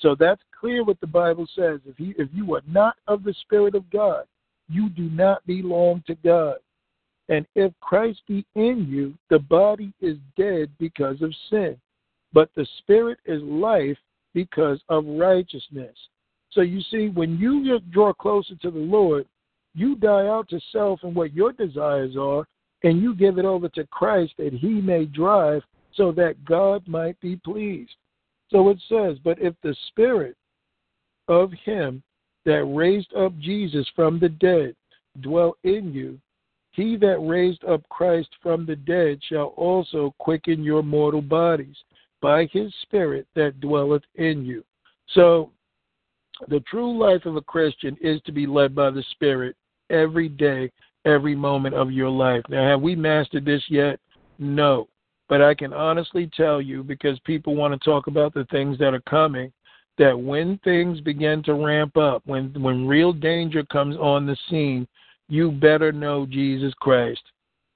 So 0.02 0.16
that's 0.18 0.42
clear 0.58 0.84
what 0.84 1.00
the 1.00 1.06
Bible 1.06 1.46
says. 1.54 1.80
If 1.86 1.98
you 1.98 2.14
if 2.18 2.28
you 2.34 2.54
are 2.54 2.62
not 2.66 2.96
of 3.06 3.22
the 3.22 3.34
Spirit 3.42 3.74
of 3.76 3.88
God, 3.90 4.24
you 4.68 4.88
do 4.90 5.08
not 5.10 5.46
belong 5.46 6.02
to 6.08 6.16
God. 6.16 6.56
And 7.28 7.46
if 7.54 7.72
Christ 7.80 8.20
be 8.26 8.44
in 8.56 8.86
you, 8.90 9.14
the 9.30 9.38
body 9.38 9.92
is 10.00 10.16
dead 10.36 10.70
because 10.78 11.22
of 11.22 11.32
sin, 11.48 11.76
but 12.32 12.50
the 12.56 12.66
Spirit 12.78 13.18
is 13.24 13.40
life 13.42 13.96
because 14.34 14.80
of 14.88 15.06
righteousness. 15.06 15.96
So 16.50 16.62
you 16.62 16.82
see, 16.90 17.08
when 17.08 17.38
you 17.38 17.78
draw 17.90 18.12
closer 18.12 18.56
to 18.56 18.70
the 18.70 18.78
Lord, 18.78 19.26
you 19.74 19.94
die 19.94 20.26
out 20.26 20.48
to 20.50 20.60
self 20.72 21.00
and 21.04 21.14
what 21.14 21.32
your 21.32 21.52
desires 21.52 22.16
are, 22.18 22.46
and 22.82 23.00
you 23.00 23.14
give 23.14 23.38
it 23.38 23.44
over 23.44 23.68
to 23.70 23.86
Christ 23.86 24.32
that 24.38 24.52
he 24.52 24.80
may 24.80 25.06
drive 25.06 25.62
so 25.94 26.12
that 26.12 26.44
God 26.44 26.86
might 26.88 27.18
be 27.20 27.36
pleased. 27.36 27.92
So 28.52 28.68
it 28.68 28.78
says, 28.88 29.18
But 29.24 29.40
if 29.40 29.54
the 29.62 29.74
Spirit 29.88 30.36
of 31.26 31.50
him 31.64 32.02
that 32.44 32.64
raised 32.64 33.12
up 33.14 33.36
Jesus 33.38 33.88
from 33.96 34.20
the 34.20 34.28
dead 34.28 34.76
dwell 35.20 35.56
in 35.64 35.92
you, 35.92 36.18
he 36.72 36.96
that 36.96 37.18
raised 37.18 37.64
up 37.64 37.86
Christ 37.88 38.28
from 38.42 38.64
the 38.64 38.76
dead 38.76 39.20
shall 39.28 39.54
also 39.56 40.14
quicken 40.18 40.62
your 40.62 40.82
mortal 40.82 41.22
bodies 41.22 41.76
by 42.20 42.46
his 42.52 42.72
Spirit 42.82 43.26
that 43.34 43.60
dwelleth 43.60 44.04
in 44.14 44.44
you. 44.44 44.64
So, 45.08 45.50
the 46.48 46.60
true 46.60 46.98
life 46.98 47.26
of 47.26 47.36
a 47.36 47.42
Christian 47.42 47.96
is 48.00 48.20
to 48.22 48.32
be 48.32 48.46
led 48.46 48.74
by 48.74 48.90
the 48.90 49.04
Spirit 49.12 49.54
every 49.90 50.28
day, 50.28 50.72
every 51.04 51.34
moment 51.34 51.74
of 51.74 51.92
your 51.92 52.08
life. 52.08 52.42
Now, 52.48 52.66
have 52.66 52.80
we 52.80 52.96
mastered 52.96 53.44
this 53.44 53.62
yet? 53.68 54.00
No. 54.38 54.88
But 55.33 55.40
I 55.40 55.55
can 55.55 55.73
honestly 55.73 56.31
tell 56.37 56.61
you, 56.61 56.83
because 56.83 57.18
people 57.21 57.57
want 57.57 57.73
to 57.73 57.83
talk 57.83 58.07
about 58.07 58.35
the 58.35 58.45
things 58.51 58.77
that 58.81 58.92
are 58.92 59.01
coming, 59.01 59.51
that 59.97 60.12
when 60.12 60.59
things 60.59 61.01
begin 61.01 61.42
to 61.45 61.55
ramp 61.55 61.97
up, 61.97 62.21
when 62.27 62.53
when 62.61 62.87
real 62.87 63.14
danger 63.14 63.64
comes 63.64 63.97
on 63.97 64.27
the 64.27 64.37
scene, 64.51 64.87
you 65.31 65.51
better 65.51 65.90
know 65.90 66.27
Jesus 66.27 66.75
Christ. 66.75 67.23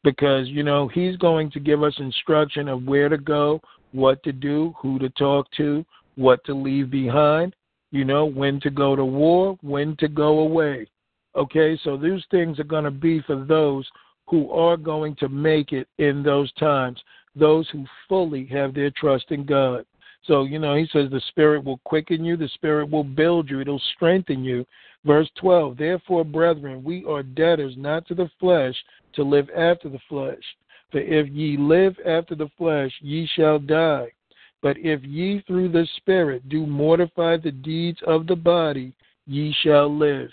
because 0.06 0.46
you 0.46 0.62
know 0.62 0.86
he's 0.86 1.16
going 1.16 1.50
to 1.50 1.58
give 1.58 1.82
us 1.82 1.92
instruction 1.98 2.68
of 2.68 2.84
where 2.84 3.08
to 3.08 3.18
go, 3.18 3.60
what 3.90 4.22
to 4.22 4.30
do, 4.30 4.72
who 4.80 5.00
to 5.00 5.10
talk 5.10 5.50
to, 5.56 5.84
what 6.14 6.42
to 6.44 6.54
leave 6.54 6.90
behind, 6.90 7.56
you 7.90 8.04
know, 8.04 8.24
when 8.24 8.60
to 8.60 8.70
go 8.70 8.94
to 8.94 9.04
war, 9.04 9.58
when 9.62 9.96
to 9.96 10.06
go 10.06 10.38
away. 10.38 10.86
Okay, 11.34 11.76
so 11.82 11.96
these 11.96 12.22
things 12.30 12.60
are 12.60 12.64
going 12.64 12.84
to 12.84 12.90
be 12.92 13.20
for 13.22 13.44
those 13.44 13.84
who 14.28 14.48
are 14.52 14.76
going 14.76 15.16
to 15.16 15.28
make 15.28 15.72
it 15.72 15.88
in 15.98 16.22
those 16.22 16.52
times, 16.52 17.00
those 17.36 17.68
who 17.70 17.84
fully 18.08 18.46
have 18.46 18.74
their 18.74 18.90
trust 18.90 19.26
in 19.30 19.44
God. 19.44 19.84
So, 20.24 20.44
you 20.44 20.58
know, 20.58 20.74
he 20.74 20.88
says 20.92 21.10
the 21.10 21.20
Spirit 21.28 21.64
will 21.64 21.78
quicken 21.84 22.24
you, 22.24 22.36
the 22.36 22.48
Spirit 22.54 22.90
will 22.90 23.04
build 23.04 23.48
you, 23.48 23.60
it'll 23.60 23.82
strengthen 23.94 24.42
you. 24.42 24.66
Verse 25.04 25.30
12, 25.38 25.76
therefore, 25.76 26.24
brethren, 26.24 26.82
we 26.82 27.04
are 27.04 27.22
debtors 27.22 27.74
not 27.76 28.06
to 28.08 28.14
the 28.14 28.28
flesh 28.40 28.74
to 29.14 29.22
live 29.22 29.48
after 29.56 29.88
the 29.88 30.00
flesh. 30.08 30.42
For 30.90 30.98
if 30.98 31.28
ye 31.28 31.56
live 31.56 31.96
after 32.04 32.34
the 32.34 32.50
flesh, 32.58 32.92
ye 33.00 33.28
shall 33.36 33.60
die. 33.60 34.10
But 34.62 34.78
if 34.78 35.04
ye 35.04 35.42
through 35.46 35.68
the 35.68 35.86
Spirit 35.96 36.48
do 36.48 36.66
mortify 36.66 37.36
the 37.36 37.52
deeds 37.52 37.98
of 38.06 38.26
the 38.26 38.34
body, 38.34 38.92
ye 39.26 39.54
shall 39.62 39.94
live. 39.94 40.30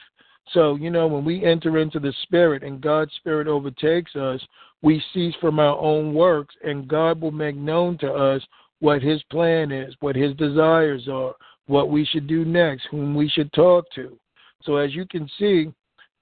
So, 0.52 0.76
you 0.76 0.90
know, 0.90 1.08
when 1.08 1.24
we 1.24 1.44
enter 1.44 1.78
into 1.78 2.00
the 2.00 2.14
Spirit 2.24 2.64
and 2.64 2.82
God's 2.82 3.14
Spirit 3.16 3.48
overtakes 3.48 4.16
us, 4.16 4.42
we 4.82 5.02
cease 5.14 5.34
from 5.40 5.60
our 5.60 5.78
own 5.80 6.14
works, 6.14 6.56
and 6.64 6.88
God 6.88 7.22
will 7.22 7.32
make 7.32 7.56
known 7.56 7.98
to 8.00 8.12
us 8.12 8.42
what 8.80 9.02
His 9.02 9.24
plan 9.32 9.72
is, 9.72 9.96
what 10.02 10.16
His 10.16 10.36
desires 10.36 11.08
are, 11.08 11.34
what 11.68 11.90
we 11.90 12.06
should 12.06 12.28
do 12.28 12.44
next, 12.44 12.88
whom 12.92 13.16
we 13.16 13.30
should 13.30 13.52
talk 13.54 13.86
to. 13.96 14.18
So, 14.64 14.76
as 14.78 14.94
you 14.94 15.06
can 15.06 15.30
see, 15.40 15.72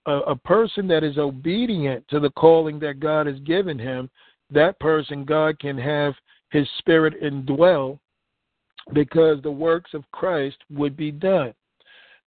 a, 0.06 0.12
a 0.12 0.36
person 0.36 0.88
that 0.88 1.04
is 1.04 1.18
obedient 1.18 2.08
to 2.10 2.20
the 2.20 2.32
calling 2.32 2.80
that 2.80 3.00
God 3.00 3.28
has 3.28 3.40
given 3.40 3.78
him, 3.78 4.10
that 4.52 4.80
person, 4.80 5.26
God 5.26 5.60
can 5.60 5.78
have 5.78 6.14
His 6.50 6.68
Spirit 6.80 7.22
indwell 7.22 8.00
because 8.94 9.42
the 9.42 9.52
works 9.52 9.94
of 9.94 10.10
Christ 10.12 10.58
would 10.70 10.98
be 10.98 11.12
done. 11.12 11.54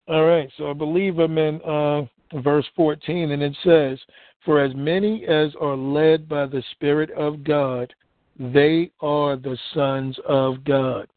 All 0.07 0.25
right, 0.25 0.51
so 0.59 0.71
I 0.71 0.75
believe 0.75 1.19
I'm 1.19 1.39
in 1.39 1.63
uh, 1.63 2.03
verse 2.41 2.67
14, 2.77 3.31
and 3.31 3.43
it 3.43 3.57
says, 3.65 3.99
For 4.45 4.61
as 4.63 4.75
many 4.75 5.25
as 5.27 5.53
are 5.61 5.77
led 5.77 6.29
by 6.29 6.45
the 6.45 6.63
Spirit 6.73 7.11
of 7.13 7.43
God, 7.43 7.93
they 8.39 8.91
are 9.01 9.37
the 9.37 9.57
sons 9.73 10.19
of 10.29 10.63
God. 10.65 11.09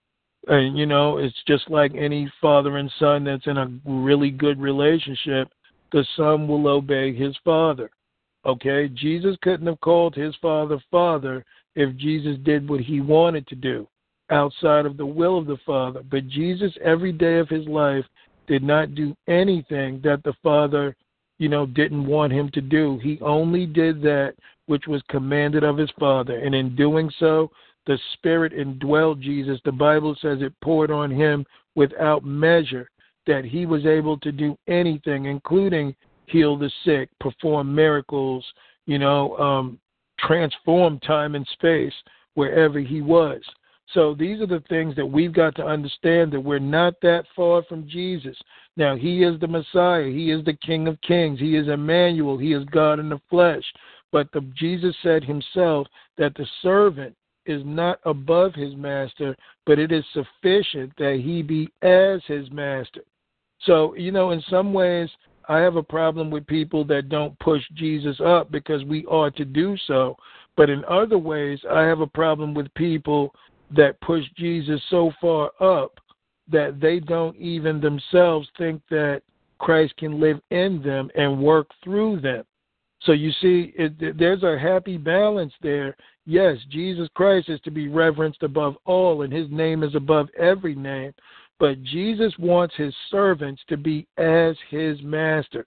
And, 0.48 0.78
you 0.78 0.86
know, 0.86 1.18
it's 1.18 1.36
just 1.46 1.70
like 1.70 1.94
any 1.96 2.32
father 2.40 2.78
and 2.78 2.90
son 2.98 3.26
that's 3.26 3.48
in 3.48 3.58
a 3.58 3.74
really 3.86 4.32
good 4.32 4.58
relationship, 4.58 5.50
the 5.92 6.06
son 6.16 6.48
will 6.48 6.68
obey 6.68 7.14
his 7.14 7.36
father. 7.44 7.90
Okay? 8.46 8.88
Jesus 8.94 9.36
couldn't 9.42 9.68
have 9.68 9.82
called 9.82 10.16
his 10.16 10.34
father 10.42 10.80
father 10.90 11.44
if 11.76 11.94
Jesus 11.98 12.38
did 12.46 12.70
what 12.70 12.80
he 12.80 13.02
wanted 13.02 13.46
to 13.48 13.56
do 13.56 13.86
outside 14.30 14.86
of 14.86 14.98
the 14.98 15.06
will 15.06 15.38
of 15.38 15.46
the 15.46 15.58
Father. 15.66 16.02
But 16.10 16.28
Jesus, 16.28 16.74
every 16.84 17.12
day 17.12 17.38
of 17.38 17.50
his 17.50 17.68
life, 17.68 18.06
did 18.48 18.64
not 18.64 18.96
do 18.96 19.16
anything 19.28 20.02
that 20.04 20.24
the 20.24 20.34
Father, 20.42 20.96
you 21.38 21.50
know, 21.50 21.66
didn't 21.66 22.06
want 22.06 22.34
him 22.34 22.50
to 22.52 22.62
do. 22.62 23.00
He 23.04 23.20
only 23.22 23.66
did 23.66 24.02
that 24.02 24.34
which 24.66 24.88
was 24.88 25.02
commanded 25.10 25.64
of 25.64 25.78
his 25.78 25.92
Father. 26.00 26.38
And 26.40 26.56
in 26.56 26.76
doing 26.76 27.12
so, 27.20 27.50
the 27.86 27.98
Spirit 28.14 28.54
indwelled 28.54 29.22
Jesus. 29.22 29.60
The 29.64 29.72
Bible 29.72 30.16
says 30.22 30.40
it 30.42 30.54
poured 30.62 30.92
on 30.92 31.10
him 31.12 31.46
without 31.76 32.26
measure, 32.26 32.90
that 33.28 33.46
he 33.46 33.66
was 33.66 33.86
able 33.86 34.18
to 34.20 34.32
do 34.32 34.58
anything, 34.68 35.26
including 35.26 35.96
heal 36.26 36.58
the 36.58 36.72
sick, 36.84 37.10
perform 37.20 37.74
miracles, 37.74 38.46
you 38.86 38.98
know, 38.98 39.38
um, 39.38 39.80
transform 40.20 41.00
time 41.00 41.36
and 41.36 41.48
space 41.54 41.94
wherever 42.34 42.80
he 42.80 43.02
was. 43.02 43.42
So 43.94 44.14
these 44.14 44.42
are 44.42 44.48
the 44.48 44.64
things 44.68 44.96
that 44.96 45.06
we've 45.06 45.34
got 45.34 45.56
to 45.56 45.66
understand 45.66 46.32
that 46.34 46.42
we're 46.42 46.60
not 46.60 46.96
that 47.02 47.26
far 47.36 47.64
from 47.64 47.88
Jesus. 47.88 48.38
Now, 48.76 48.96
He 48.96 49.24
is 49.24 49.40
the 49.40 49.48
Messiah. 49.48 50.08
He 50.08 50.32
is 50.32 50.44
the 50.46 50.58
King 50.66 50.88
of 50.88 51.00
Kings. 51.02 51.40
He 51.40 51.56
is 51.56 51.68
Emmanuel. 51.68 52.38
He 52.38 52.54
is 52.54 52.66
God 52.66 53.00
in 53.00 53.10
the 53.10 53.22
flesh. 53.30 53.64
But 54.12 54.32
the, 54.34 54.42
Jesus 54.56 54.96
said 55.04 55.24
Himself 55.24 55.88
that 56.18 56.36
the 56.36 56.46
servant 56.62 57.16
is 57.48 57.62
not 57.66 58.00
above 58.04 58.54
his 58.54 58.76
master, 58.76 59.36
but 59.66 59.80
it 59.80 59.92
is 59.92 60.04
sufficient 60.14 60.92
that 60.98 61.22
he 61.24 61.42
be 61.42 61.70
as 61.82 62.22
his 62.28 62.52
master. 62.52 63.02
So, 63.62 63.96
you 63.96 64.12
know, 64.12 64.32
in 64.32 64.44
some 64.50 64.74
ways, 64.74 65.10
I 65.50 65.60
have 65.60 65.78
a 65.78 65.84
problem 65.84 66.30
with 66.30 66.46
people 66.46 66.84
that 66.86 67.10
don't 67.10 67.38
push 67.40 67.64
Jesus 67.74 68.20
up 68.24 68.52
because 68.52 68.84
we 68.84 69.06
ought 69.06 69.36
to 69.38 69.46
do 69.46 69.76
so. 69.88 70.18
But 70.58 70.70
in 70.70 70.84
other 70.86 71.18
ways, 71.18 71.60
I 71.72 71.82
have 71.84 72.02
a 72.02 72.08
problem 72.08 72.54
with 72.54 72.74
people 72.74 73.34
that 73.76 74.00
push 74.02 74.24
Jesus 74.36 74.82
so 74.90 75.12
far 75.20 75.52
up 75.60 76.00
that 76.50 76.80
they 76.80 77.00
don't 77.00 77.36
even 77.36 77.82
themselves 77.82 78.48
think 78.58 78.82
that 78.90 79.22
Christ 79.60 79.96
can 79.98 80.20
live 80.20 80.40
in 80.52 80.82
them 80.82 81.10
and 81.16 81.42
work 81.42 81.68
through 81.84 82.22
them. 82.22 82.46
So 83.02 83.12
you 83.12 83.32
see, 83.42 83.74
it, 83.76 84.18
there's 84.18 84.44
a 84.44 84.58
happy 84.58 84.98
balance 84.98 85.54
there. 85.62 85.96
Yes, 86.26 86.58
Jesus 86.70 87.10
Christ 87.16 87.50
is 87.50 87.60
to 87.62 87.72
be 87.72 87.88
reverenced 87.88 88.44
above 88.44 88.76
all, 88.86 89.22
and 89.22 89.32
his 89.32 89.50
name 89.52 89.84
is 89.84 89.96
above 89.96 90.30
every 90.38 90.76
name. 90.76 91.14
But 91.60 91.82
Jesus 91.84 92.34
wants 92.38 92.76
his 92.76 92.94
servants 93.10 93.62
to 93.68 93.78
be 93.78 94.08
as 94.18 94.56
his 94.70 95.02
master. 95.02 95.66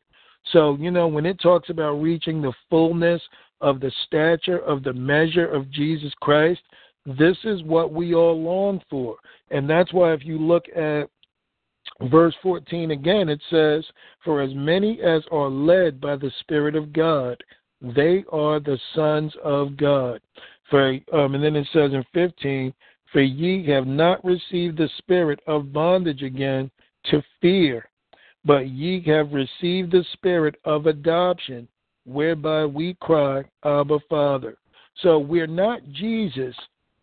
So, 0.52 0.76
you 0.80 0.90
know, 0.90 1.08
when 1.08 1.26
it 1.26 1.40
talks 1.40 1.70
about 1.70 2.00
reaching 2.00 2.40
the 2.40 2.52
fullness 2.68 3.20
of 3.60 3.80
the 3.80 3.92
stature 4.06 4.58
of 4.60 4.82
the 4.82 4.92
measure 4.92 5.46
of 5.46 5.70
Jesus 5.70 6.12
Christ, 6.20 6.60
this 7.06 7.36
is 7.44 7.62
what 7.62 7.92
we 7.92 8.14
all 8.14 8.40
long 8.40 8.80
for. 8.90 9.16
And 9.50 9.68
that's 9.68 9.92
why 9.92 10.12
if 10.12 10.24
you 10.24 10.38
look 10.38 10.64
at 10.76 11.08
verse 12.10 12.34
14 12.42 12.90
again, 12.90 13.28
it 13.28 13.40
says, 13.50 13.84
For 14.24 14.40
as 14.42 14.54
many 14.54 15.00
as 15.00 15.22
are 15.30 15.48
led 15.48 16.00
by 16.00 16.16
the 16.16 16.32
Spirit 16.40 16.76
of 16.76 16.92
God, 16.92 17.42
they 17.80 18.24
are 18.30 18.60
the 18.60 18.78
sons 18.94 19.32
of 19.42 19.76
God. 19.76 20.20
For 20.68 20.98
um, 21.12 21.34
and 21.34 21.42
then 21.42 21.56
it 21.56 21.66
says 21.72 21.92
in 21.92 22.04
15, 22.14 22.72
For 23.12 23.22
ye 23.22 23.66
have 23.70 23.86
not 23.86 24.24
received 24.24 24.78
the 24.78 24.90
spirit 24.98 25.40
of 25.46 25.72
bondage 25.72 26.22
again 26.22 26.70
to 27.06 27.22
fear, 27.40 27.88
but 28.44 28.68
ye 28.68 29.02
have 29.06 29.32
received 29.32 29.90
the 29.90 30.04
spirit 30.12 30.56
of 30.64 30.86
adoption, 30.86 31.66
whereby 32.04 32.66
we 32.66 32.94
cry, 33.00 33.42
Abba, 33.64 33.98
Father. 34.08 34.56
So 35.02 35.18
we're 35.18 35.46
not 35.46 35.80
Jesus, 35.92 36.54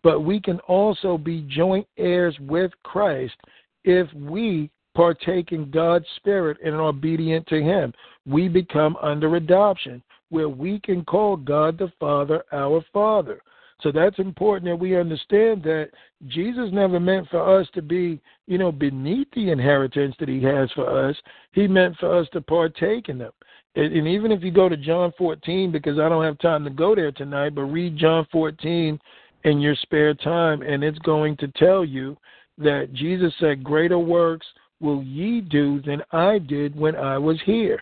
but 0.04 0.22
we 0.22 0.40
can 0.40 0.60
also 0.62 1.18
be 1.18 1.42
joint 1.50 1.88
heirs 1.98 2.36
with 2.40 2.72
Christ 2.84 3.36
if 3.84 4.12
we 4.14 4.70
partake 4.96 5.52
in 5.52 5.70
God's 5.70 6.08
Spirit 6.16 6.58
and 6.64 6.76
are 6.76 6.88
obedient 6.88 7.46
to 7.48 7.62
Him. 7.62 7.94
We 8.26 8.48
become 8.48 8.98
under 9.02 9.36
adoption, 9.36 10.02
where 10.30 10.50
we 10.50 10.80
can 10.80 11.06
call 11.06 11.38
God 11.38 11.78
the 11.78 11.92
Father 12.00 12.44
our 12.52 12.84
Father. 12.92 13.42
So 13.82 13.92
that's 13.92 14.18
important 14.18 14.72
that 14.72 14.76
we 14.76 14.98
understand 14.98 15.62
that 15.64 15.90
Jesus 16.28 16.70
never 16.74 17.00
meant 17.00 17.30
for 17.30 17.60
us 17.60 17.68
to 17.76 17.82
be, 17.84 18.20
you 18.48 18.58
know, 18.58 18.72
beneath 18.72 19.28
the 19.36 19.52
inheritance 19.52 20.16
that 20.20 20.30
He 20.30 20.42
has 20.44 20.72
for 20.72 21.08
us. 21.08 21.16
He 21.52 21.68
meant 21.68 21.96
for 22.00 22.18
us 22.20 22.28
to 22.34 22.42
partake 22.42 23.08
in 23.10 23.20
them. 23.20 23.32
And 23.76 24.08
even 24.08 24.32
if 24.32 24.42
you 24.42 24.50
go 24.50 24.68
to 24.68 24.76
John 24.76 25.14
14, 25.20 25.72
because 25.72 26.00
I 26.00 26.10
don't 26.10 26.24
have 26.24 26.40
time 26.40 26.64
to 26.64 26.72
go 26.72 26.96
there 26.96 27.12
tonight, 27.12 27.54
but 27.54 27.66
read 27.66 27.96
John 27.96 28.26
14 28.32 29.00
in 29.48 29.62
your 29.62 29.76
spare 29.76 30.14
time, 30.14 30.62
and 30.62 30.84
it's 30.84 31.00
going 31.00 31.38
to 31.38 31.48
tell 31.50 31.86
you 31.86 32.18
that 32.58 32.92
Jesus 32.94 33.34
said, 33.40 33.64
Greater 33.64 33.98
works 33.98 34.46
will 34.82 35.02
ye 35.04 35.40
do 35.40 35.82
than 35.82 36.02
I 36.12 36.38
did 36.38 36.76
when 36.76 36.96
I 36.98 37.18
was 37.18 37.40
here. 37.46 37.82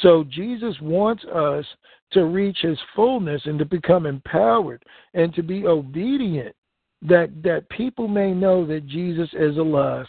So 0.00 0.24
Jesus 0.24 0.74
wants 0.80 1.22
us 1.26 1.66
to 2.12 2.24
reach 2.24 2.58
his 2.62 2.78
fullness 2.96 3.42
and 3.44 3.58
to 3.58 3.64
become 3.66 4.06
empowered 4.06 4.82
and 5.12 5.34
to 5.34 5.42
be 5.42 5.66
obedient 5.66 6.56
that 7.02 7.30
that 7.42 7.68
people 7.68 8.08
may 8.08 8.32
know 8.32 8.64
that 8.66 8.86
Jesus 8.86 9.28
is 9.34 9.58
alive. 9.58 10.06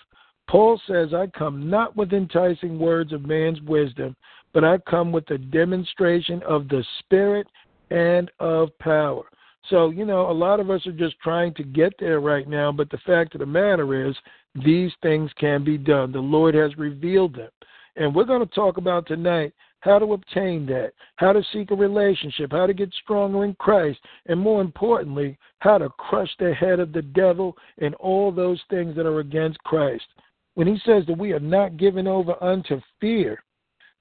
Paul 0.50 0.80
says, 0.88 1.14
I 1.14 1.28
come 1.28 1.70
not 1.70 1.98
with 1.98 2.14
enticing 2.14 2.80
words 2.80 3.12
of 3.12 3.26
man's 3.26 3.60
wisdom, 3.62 4.16
but 4.54 4.64
I 4.64 4.78
come 4.90 5.12
with 5.12 5.26
the 5.26 5.38
demonstration 5.38 6.42
of 6.44 6.70
the 6.70 6.84
Spirit 7.00 7.48
and 7.90 8.32
of 8.40 8.78
power. 8.80 9.24
So, 9.70 9.92
you 9.92 10.06
know, 10.06 10.30
a 10.30 10.34
lot 10.34 10.60
of 10.60 10.70
us 10.70 10.86
are 10.88 10.92
just 10.92 11.20
trying 11.20 11.54
to 11.56 11.64
get 11.64 11.94
there 12.00 12.20
right 12.20 12.48
now, 12.48 12.72
but 12.72 12.90
the 12.90 12.98
fact 13.06 13.34
of 13.34 13.40
the 13.40 13.46
matter 13.46 14.08
is, 14.08 14.16
these 14.64 14.92
things 15.02 15.32
can 15.40 15.64
be 15.64 15.78
done. 15.78 16.12
The 16.12 16.20
Lord 16.20 16.54
has 16.56 16.78
revealed 16.78 17.36
them. 17.36 17.50
And 17.96 18.14
we're 18.14 18.26
going 18.26 18.46
to 18.46 18.56
talk 18.56 18.78
about 18.78 19.08
tonight 19.08 19.54
how 19.80 20.00
to 20.00 20.14
obtain 20.14 20.66
that, 20.66 20.94
how 21.18 21.34
to 21.34 21.44
seek 21.52 21.72
a 21.72 21.76
relationship, 21.76 22.52
how 22.52 22.66
to 22.66 22.74
get 22.74 22.94
stronger 23.04 23.44
in 23.44 23.54
Christ, 23.56 24.00
and 24.28 24.40
more 24.40 24.62
importantly, 24.62 25.38
how 25.60 25.78
to 25.78 25.90
crush 25.90 26.30
the 26.40 26.54
head 26.54 26.80
of 26.80 26.94
the 26.94 27.02
devil 27.02 27.58
and 27.80 27.94
all 27.96 28.32
those 28.32 28.62
things 28.70 28.96
that 28.96 29.06
are 29.06 29.20
against 29.20 29.60
Christ. 29.60 30.06
When 30.56 30.68
he 30.68 30.80
says 30.86 31.04
that 31.08 31.18
we 31.18 31.34
are 31.34 31.40
not 31.40 31.78
given 31.78 32.08
over 32.08 32.42
unto 32.42 32.80
fear, 33.02 33.44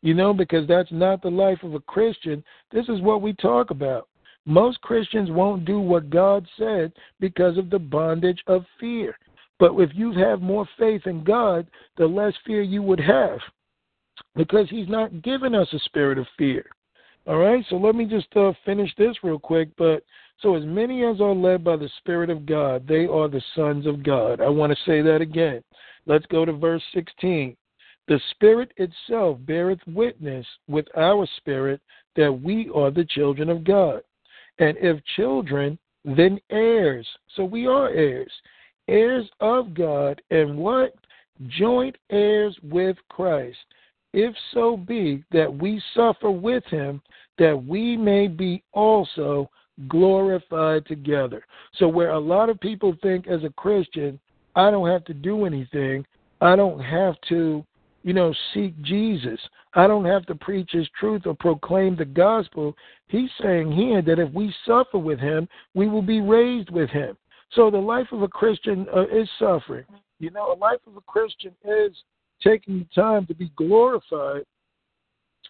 you 0.02 0.14
know, 0.14 0.32
because 0.32 0.68
that's 0.68 0.92
not 0.92 1.22
the 1.22 1.30
life 1.30 1.62
of 1.62 1.74
a 1.74 1.80
Christian, 1.80 2.44
this 2.70 2.88
is 2.88 3.00
what 3.00 3.22
we 3.22 3.32
talk 3.32 3.70
about. 3.70 4.08
Most 4.44 4.80
Christians 4.80 5.30
won't 5.30 5.64
do 5.64 5.78
what 5.78 6.10
God 6.10 6.46
said 6.58 6.92
because 7.20 7.56
of 7.58 7.70
the 7.70 7.78
bondage 7.78 8.42
of 8.46 8.64
fear. 8.80 9.16
But 9.58 9.78
if 9.78 9.90
you 9.94 10.12
have 10.12 10.42
more 10.42 10.68
faith 10.78 11.06
in 11.06 11.22
God, 11.22 11.66
the 11.96 12.06
less 12.06 12.34
fear 12.44 12.62
you 12.62 12.82
would 12.82 13.00
have 13.00 13.38
because 14.34 14.68
He's 14.68 14.88
not 14.88 15.22
given 15.22 15.54
us 15.54 15.68
a 15.72 15.78
spirit 15.80 16.18
of 16.18 16.26
fear. 16.36 16.64
All 17.26 17.38
right, 17.38 17.64
so 17.70 17.76
let 17.76 17.94
me 17.94 18.04
just 18.04 18.34
uh, 18.36 18.52
finish 18.64 18.90
this 18.96 19.16
real 19.22 19.38
quick. 19.38 19.68
But 19.78 20.02
so, 20.40 20.56
as 20.56 20.64
many 20.64 21.04
as 21.04 21.20
are 21.20 21.34
led 21.34 21.62
by 21.62 21.76
the 21.76 21.88
Spirit 21.98 22.30
of 22.30 22.46
God, 22.46 22.86
they 22.88 23.06
are 23.06 23.28
the 23.28 23.42
sons 23.54 23.86
of 23.86 24.02
God. 24.02 24.40
I 24.40 24.48
want 24.48 24.72
to 24.72 24.84
say 24.84 25.02
that 25.02 25.20
again. 25.20 25.62
Let's 26.04 26.26
go 26.26 26.44
to 26.44 26.52
verse 26.52 26.82
16. 26.94 27.56
The 28.08 28.20
Spirit 28.32 28.72
itself 28.76 29.38
beareth 29.46 29.78
witness 29.86 30.44
with 30.66 30.86
our 30.96 31.28
spirit 31.36 31.80
that 32.16 32.32
we 32.32 32.68
are 32.74 32.90
the 32.90 33.04
children 33.04 33.48
of 33.48 33.62
God. 33.62 34.02
And 34.58 34.76
if 34.78 35.02
children, 35.16 35.78
then 36.04 36.40
heirs. 36.50 37.06
So 37.36 37.44
we 37.44 37.66
are 37.66 37.88
heirs. 37.88 38.32
Heirs 38.88 39.28
of 39.40 39.74
God, 39.74 40.20
and 40.30 40.58
what? 40.58 40.94
Joint 41.46 41.96
heirs 42.10 42.56
with 42.62 42.96
Christ. 43.08 43.58
If 44.12 44.34
so 44.52 44.76
be 44.76 45.24
that 45.32 45.52
we 45.52 45.82
suffer 45.94 46.30
with 46.30 46.64
him, 46.64 47.00
that 47.38 47.64
we 47.64 47.96
may 47.96 48.28
be 48.28 48.62
also 48.72 49.48
glorified 49.88 50.84
together. 50.86 51.44
So, 51.74 51.88
where 51.88 52.10
a 52.10 52.18
lot 52.18 52.50
of 52.50 52.60
people 52.60 52.94
think 53.02 53.26
as 53.26 53.42
a 53.44 53.50
Christian, 53.50 54.20
I 54.54 54.70
don't 54.70 54.88
have 54.88 55.04
to 55.06 55.14
do 55.14 55.46
anything, 55.46 56.04
I 56.40 56.56
don't 56.56 56.80
have 56.80 57.14
to, 57.30 57.64
you 58.02 58.12
know, 58.12 58.34
seek 58.52 58.80
Jesus, 58.82 59.38
I 59.74 59.86
don't 59.86 60.04
have 60.04 60.26
to 60.26 60.34
preach 60.34 60.70
his 60.72 60.88
truth 60.98 61.22
or 61.26 61.34
proclaim 61.34 61.96
the 61.96 62.04
gospel. 62.04 62.74
He's 63.08 63.30
saying 63.40 63.72
here 63.72 64.02
that 64.02 64.18
if 64.18 64.32
we 64.32 64.54
suffer 64.66 64.98
with 64.98 65.18
him, 65.18 65.48
we 65.74 65.88
will 65.88 66.02
be 66.02 66.20
raised 66.20 66.70
with 66.70 66.90
him. 66.90 67.16
So, 67.52 67.70
the 67.70 67.78
life 67.78 68.08
of 68.12 68.22
a 68.22 68.28
Christian 68.28 68.86
uh, 68.94 69.06
is 69.08 69.28
suffering. 69.38 69.84
You 70.18 70.30
know, 70.30 70.52
a 70.52 70.56
life 70.56 70.80
of 70.86 70.96
a 70.96 71.02
Christian 71.02 71.52
is 71.64 71.92
taking 72.42 72.78
the 72.78 73.00
time 73.00 73.26
to 73.26 73.34
be 73.34 73.52
glorified, 73.56 74.44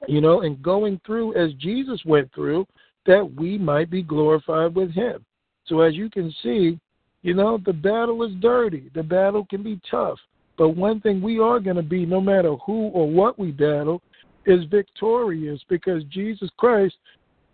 you 0.08 0.20
know, 0.20 0.42
and 0.42 0.60
going 0.62 1.00
through 1.06 1.34
as 1.34 1.52
Jesus 1.54 2.00
went 2.04 2.32
through 2.34 2.66
that 3.06 3.28
we 3.36 3.58
might 3.58 3.90
be 3.90 4.02
glorified 4.02 4.74
with 4.74 4.92
him. 4.92 5.24
So 5.66 5.80
as 5.80 5.94
you 5.94 6.10
can 6.10 6.32
see, 6.42 6.78
you 7.22 7.34
know, 7.34 7.58
the 7.64 7.72
battle 7.72 8.22
is 8.24 8.32
dirty. 8.40 8.90
The 8.94 9.02
battle 9.02 9.46
can 9.48 9.62
be 9.62 9.80
tough. 9.88 10.18
But 10.62 10.76
one 10.76 11.00
thing 11.00 11.20
we 11.20 11.40
are 11.40 11.58
going 11.58 11.74
to 11.74 11.82
be, 11.82 12.06
no 12.06 12.20
matter 12.20 12.54
who 12.64 12.86
or 12.90 13.10
what 13.10 13.36
we 13.36 13.50
battle, 13.50 14.00
is 14.46 14.64
victorious 14.66 15.60
because 15.68 16.04
Jesus 16.04 16.50
Christ 16.56 16.94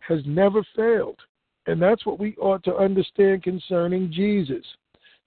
has 0.01 0.21
never 0.27 0.63
failed. 0.77 1.17
And 1.67 1.81
that's 1.81 2.05
what 2.05 2.19
we 2.19 2.37
ought 2.37 2.63
to 2.65 2.77
understand 2.77 3.43
concerning 3.43 4.13
Jesus. 4.13 4.63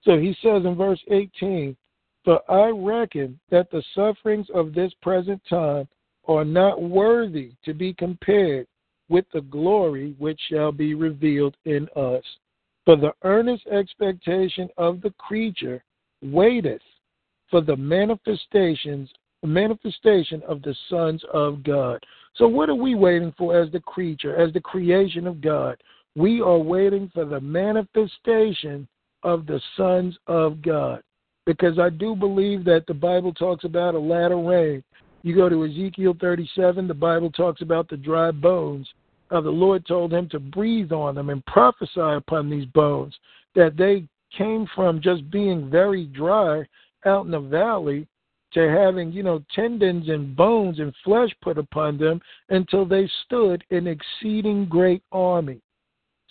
So 0.03 0.19
he 0.19 0.37
says 0.43 0.63
in 0.63 0.75
verse 0.75 0.99
18, 1.09 1.75
For 2.23 2.39
I 2.51 2.69
reckon 2.69 3.39
that 3.49 3.71
the 3.71 3.81
sufferings 3.95 4.45
of 4.53 4.75
this 4.75 4.93
present 5.01 5.41
time 5.49 5.87
are 6.27 6.45
not 6.45 6.83
worthy 6.83 7.53
to 7.65 7.73
be 7.73 7.95
compared 7.95 8.67
with 9.09 9.25
the 9.33 9.41
glory 9.41 10.13
which 10.19 10.39
shall 10.51 10.71
be 10.71 10.93
revealed 10.93 11.57
in 11.65 11.89
us. 11.95 12.23
For 12.85 12.95
the 12.95 13.13
earnest 13.23 13.65
expectation 13.65 14.69
of 14.77 15.01
the 15.01 15.15
creature 15.17 15.83
waiteth 16.21 16.83
for 17.51 17.61
the 17.61 17.75
manifestations 17.75 19.09
manifestation 19.43 20.41
of 20.47 20.61
the 20.61 20.75
sons 20.87 21.23
of 21.33 21.63
God. 21.63 22.03
So 22.35 22.47
what 22.47 22.69
are 22.69 22.75
we 22.75 22.93
waiting 22.95 23.33
for 23.37 23.59
as 23.59 23.71
the 23.71 23.79
creature, 23.79 24.35
as 24.35 24.53
the 24.53 24.61
creation 24.61 25.25
of 25.25 25.41
God? 25.41 25.81
We 26.15 26.41
are 26.41 26.59
waiting 26.59 27.09
for 27.13 27.25
the 27.25 27.41
manifestation 27.41 28.87
of 29.23 29.47
the 29.47 29.59
sons 29.75 30.15
of 30.27 30.61
God. 30.61 31.01
Because 31.47 31.79
I 31.79 31.89
do 31.89 32.15
believe 32.15 32.63
that 32.65 32.85
the 32.87 32.93
Bible 32.93 33.33
talks 33.33 33.63
about 33.63 33.95
a 33.95 33.99
latter 33.99 34.37
rain. 34.37 34.83
You 35.23 35.35
go 35.35 35.49
to 35.49 35.65
Ezekiel 35.65 36.15
37, 36.21 36.87
the 36.87 36.93
Bible 36.93 37.31
talks 37.31 37.61
about 37.61 37.89
the 37.89 37.97
dry 37.97 38.31
bones 38.31 38.87
uh, 39.31 39.39
the 39.39 39.49
Lord 39.49 39.85
told 39.85 40.13
him 40.13 40.27
to 40.29 40.39
breathe 40.39 40.91
on 40.91 41.15
them 41.15 41.29
and 41.29 41.45
prophesy 41.45 41.99
upon 41.99 42.49
these 42.49 42.65
bones 42.65 43.15
that 43.55 43.77
they 43.77 44.05
came 44.37 44.67
from 44.75 45.01
just 45.01 45.29
being 45.31 45.69
very 45.69 46.05
dry 46.05 46.65
out 47.05 47.25
in 47.25 47.31
the 47.31 47.39
valley 47.39 48.07
to 48.53 48.69
having, 48.69 49.11
you 49.11 49.23
know, 49.23 49.43
tendons 49.55 50.09
and 50.09 50.35
bones 50.35 50.79
and 50.79 50.93
flesh 51.03 51.29
put 51.41 51.57
upon 51.57 51.97
them 51.97 52.19
until 52.49 52.85
they 52.85 53.09
stood 53.25 53.63
an 53.71 53.87
exceeding 53.87 54.65
great 54.65 55.03
army. 55.11 55.61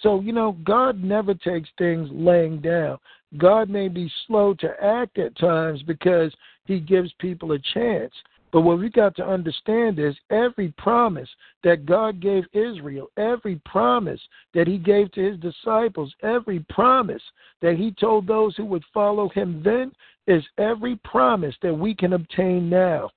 So, 0.01 0.21
you 0.21 0.33
know, 0.33 0.57
God 0.65 1.03
never 1.03 1.35
takes 1.35 1.69
things 1.79 2.09
laying 2.13 2.61
down. 2.61 2.99
God 3.39 3.69
may 3.69 3.89
be 3.89 4.11
slow 4.27 4.55
to 4.55 4.75
act 4.83 5.19
at 5.19 5.37
times 5.39 5.83
because 5.83 6.33
he 6.65 6.81
gives 6.81 7.13
people 7.19 7.53
a 7.53 7.59
chance. 7.75 8.13
But 8.53 8.63
what 8.63 8.79
we 8.79 8.89
got 8.91 9.15
to 9.17 9.27
understand 9.27 9.99
is 9.99 10.17
every 10.31 10.75
promise 10.77 11.29
that 11.63 11.87
God 11.87 12.21
gave 12.21 12.45
Israel, 12.53 13.09
every 13.17 13.61
promise 13.65 14.21
that 14.55 14.67
he 14.67 14.77
gave 14.77 15.13
to 15.13 15.21
his 15.23 15.39
disciples, 15.39 16.13
every 16.23 16.61
promise 16.69 17.23
that 17.63 17.77
he 17.77 17.93
told 17.93 18.27
those 18.27 18.57
who 18.57 18.65
would 18.65 18.85
follow 18.93 19.29
him 19.29 19.63
then 19.65 19.93
is 20.31 20.45
every 20.59 20.97
promise 21.05 21.55
that 21.63 21.75
we 21.75 21.95
can 21.95 22.13
obtain 22.15 22.69
now. 22.71 23.11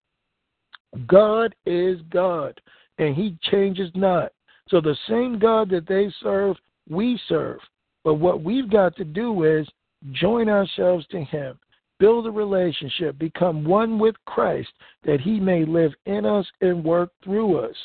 God 1.08 1.56
is 1.66 2.00
God, 2.10 2.60
and 2.98 3.16
he 3.16 3.38
changes 3.52 3.90
not. 3.96 4.32
So 4.70 4.82
the 4.82 4.98
same 5.08 5.40
God 5.40 5.70
that 5.70 5.88
they 5.88 6.14
serve, 6.22 6.58
we 6.90 7.20
serve. 7.28 7.60
But 8.04 8.16
what 8.16 8.44
we've 8.44 8.70
got 8.70 8.96
to 8.98 9.04
do 9.04 9.44
is 9.44 9.68
join 10.12 10.50
ourselves 10.50 11.06
to 11.08 11.24
him 11.24 11.58
build 12.00 12.28
a 12.28 12.32
relationship, 12.32 13.18
become 13.18 13.64
one 13.64 13.98
with 13.98 14.16
Christ, 14.26 14.68
that 15.06 15.22
he 15.22 15.40
may 15.40 15.64
live 15.64 15.94
in 16.06 16.26
us 16.26 16.46
and 16.60 16.84
work 16.84 17.12
through 17.24 17.60
us. 17.60 17.76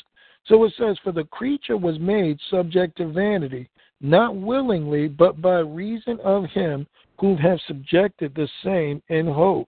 So 0.47 0.65
it 0.65 0.73
says, 0.77 0.97
For 1.05 1.13
the 1.13 1.23
creature 1.25 1.77
was 1.77 1.97
made 1.99 2.37
subject 2.51 2.97
to 2.97 3.13
vanity, 3.13 3.69
not 4.01 4.35
willingly, 4.35 5.07
but 5.07 5.41
by 5.41 5.59
reason 5.59 6.19
of 6.21 6.45
him 6.45 6.85
who 7.19 7.35
have 7.37 7.59
subjected 7.67 8.33
the 8.33 8.47
same 8.63 9.01
in 9.09 9.27
hope. 9.27 9.67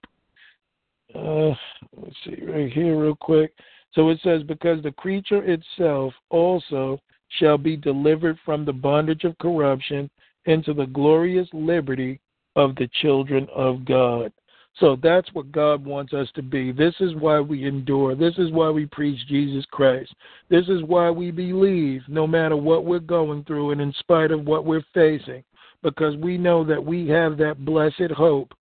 Uh, 1.14 1.54
let's 1.98 2.16
see 2.24 2.44
right 2.46 2.72
here, 2.72 2.98
real 2.98 3.16
quick. 3.16 3.54
So 3.94 4.10
it 4.10 4.20
says, 4.24 4.44
Because 4.44 4.82
the 4.82 4.92
creature 4.92 5.44
itself 5.44 6.14
also 6.30 7.00
shall 7.40 7.58
be 7.58 7.76
delivered 7.76 8.38
from 8.46 8.66
the 8.66 8.74
bondage 8.74 9.24
of 9.26 9.38
corruption 9.40 10.10
into 10.46 10.74
the 10.74 10.86
glorious 10.88 11.48
liberty 11.54 12.20
of 12.56 12.76
the 12.76 12.90
children 13.02 13.48
of 13.54 13.86
God. 13.86 14.32
So 14.80 14.98
that's 15.04 15.28
what 15.34 15.52
God 15.52 15.86
wants 15.86 16.14
us 16.14 16.30
to 16.36 16.42
be. 16.42 16.72
This 16.72 16.96
is 17.02 17.14
why 17.16 17.42
we 17.42 17.68
endure. 17.68 18.16
This 18.16 18.38
is 18.38 18.52
why 18.52 18.70
we 18.70 18.86
preach 18.86 19.20
Jesus 19.28 19.66
Christ. 19.70 20.14
This 20.50 20.68
is 20.70 20.82
why 20.84 21.10
we 21.10 21.30
believe 21.30 22.04
no 22.08 22.26
matter 22.26 22.56
what 22.56 22.86
we're 22.86 23.00
going 23.00 23.44
through 23.44 23.72
and 23.72 23.82
in 23.82 23.94
spite 24.00 24.32
of 24.32 24.46
what 24.46 24.66
we're 24.66 24.86
facing 24.94 25.44
because 25.84 26.16
we 26.18 26.38
know 26.38 26.64
that 26.64 26.84
we 26.84 27.08
have 27.08 27.38
that 27.38 27.66
blessed 27.66 28.12
hope 28.16 28.54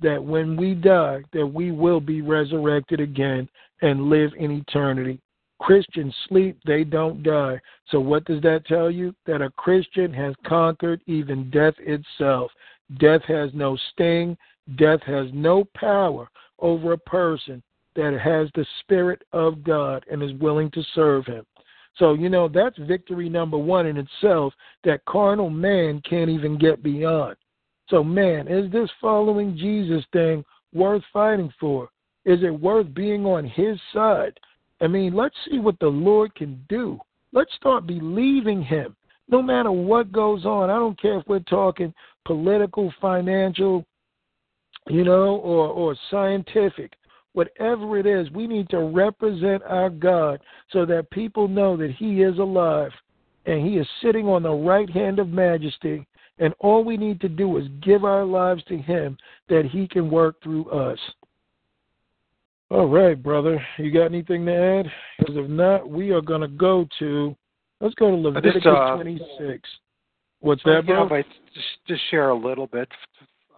that 0.00 0.22
when 0.22 0.56
we 0.56 0.74
die 0.74 1.22
that 1.32 1.46
we 1.46 1.72
will 1.72 2.00
be 2.00 2.20
resurrected 2.20 3.00
again 3.00 3.48
and 3.82 4.10
live 4.10 4.30
in 4.38 4.50
eternity. 4.50 5.18
Christians 5.58 6.14
sleep, 6.28 6.58
they 6.66 6.84
don't 6.84 7.22
die. 7.22 7.58
So 7.88 7.98
what 7.98 8.26
does 8.26 8.42
that 8.42 8.66
tell 8.66 8.90
you? 8.90 9.14
That 9.24 9.40
a 9.40 9.50
Christian 9.52 10.12
has 10.12 10.34
conquered 10.46 11.00
even 11.06 11.50
death 11.50 11.74
itself. 11.78 12.50
Death 12.98 13.22
has 13.22 13.50
no 13.54 13.76
sting, 13.92 14.36
Death 14.74 15.02
has 15.02 15.28
no 15.32 15.64
power 15.76 16.28
over 16.58 16.92
a 16.92 16.98
person 16.98 17.62
that 17.94 18.18
has 18.18 18.48
the 18.54 18.66
Spirit 18.80 19.22
of 19.32 19.62
God 19.62 20.04
and 20.10 20.22
is 20.22 20.32
willing 20.34 20.70
to 20.72 20.82
serve 20.94 21.24
Him. 21.26 21.46
So, 21.98 22.12
you 22.14 22.28
know, 22.28 22.48
that's 22.48 22.76
victory 22.78 23.28
number 23.28 23.56
one 23.56 23.86
in 23.86 23.96
itself 23.96 24.52
that 24.84 25.04
carnal 25.06 25.50
man 25.50 26.02
can't 26.08 26.30
even 26.30 26.58
get 26.58 26.82
beyond. 26.82 27.36
So, 27.88 28.04
man, 28.04 28.48
is 28.48 28.70
this 28.70 28.90
following 29.00 29.56
Jesus 29.56 30.04
thing 30.12 30.44
worth 30.74 31.02
fighting 31.12 31.52
for? 31.58 31.88
Is 32.24 32.42
it 32.42 32.50
worth 32.50 32.92
being 32.92 33.24
on 33.24 33.46
His 33.46 33.78
side? 33.92 34.38
I 34.80 34.88
mean, 34.88 35.14
let's 35.14 35.36
see 35.48 35.58
what 35.58 35.78
the 35.78 35.86
Lord 35.86 36.34
can 36.34 36.62
do. 36.68 36.98
Let's 37.32 37.54
start 37.54 37.86
believing 37.86 38.62
Him. 38.62 38.96
No 39.28 39.40
matter 39.40 39.72
what 39.72 40.12
goes 40.12 40.44
on, 40.44 40.68
I 40.68 40.74
don't 40.74 41.00
care 41.00 41.18
if 41.18 41.26
we're 41.26 41.40
talking 41.40 41.94
political, 42.24 42.92
financial, 43.00 43.84
you 44.88 45.04
know, 45.04 45.36
or, 45.36 45.68
or 45.68 45.96
scientific, 46.10 46.92
whatever 47.36 47.98
it 47.98 48.06
is, 48.06 48.30
we 48.30 48.46
need 48.46 48.66
to 48.70 48.78
represent 48.78 49.62
our 49.64 49.90
God 49.90 50.40
so 50.72 50.86
that 50.86 51.10
people 51.10 51.48
know 51.48 51.76
that 51.76 51.90
He 51.90 52.22
is 52.22 52.38
alive 52.38 52.90
and 53.44 53.64
He 53.64 53.76
is 53.76 53.86
sitting 54.02 54.26
on 54.26 54.42
the 54.42 54.52
right 54.52 54.88
hand 54.88 55.18
of 55.18 55.28
majesty. 55.28 56.06
And 56.38 56.54
all 56.60 56.82
we 56.82 56.96
need 56.96 57.20
to 57.20 57.28
do 57.28 57.58
is 57.58 57.64
give 57.82 58.04
our 58.04 58.24
lives 58.24 58.64
to 58.68 58.78
Him 58.78 59.18
that 59.50 59.66
He 59.70 59.86
can 59.86 60.10
work 60.10 60.42
through 60.42 60.70
us. 60.70 60.98
All 62.70 62.88
right, 62.88 63.22
brother. 63.22 63.62
You 63.76 63.92
got 63.92 64.06
anything 64.06 64.46
to 64.46 64.54
add? 64.54 64.86
Because 65.18 65.36
if 65.36 65.50
not, 65.50 65.88
we 65.88 66.12
are 66.12 66.22
going 66.22 66.40
to 66.40 66.48
go 66.48 66.88
to, 66.98 67.36
let's 67.82 67.94
go 67.96 68.10
to 68.10 68.16
Leviticus 68.16 68.62
just, 68.62 68.66
uh, 68.66 68.94
26. 68.94 69.68
What's 70.40 70.62
that, 70.64 70.86
bro? 70.86 71.06
but 71.06 71.26
just 71.54 71.66
just 71.86 72.02
share 72.10 72.30
a 72.30 72.34
little 72.34 72.66
bit. 72.66 72.88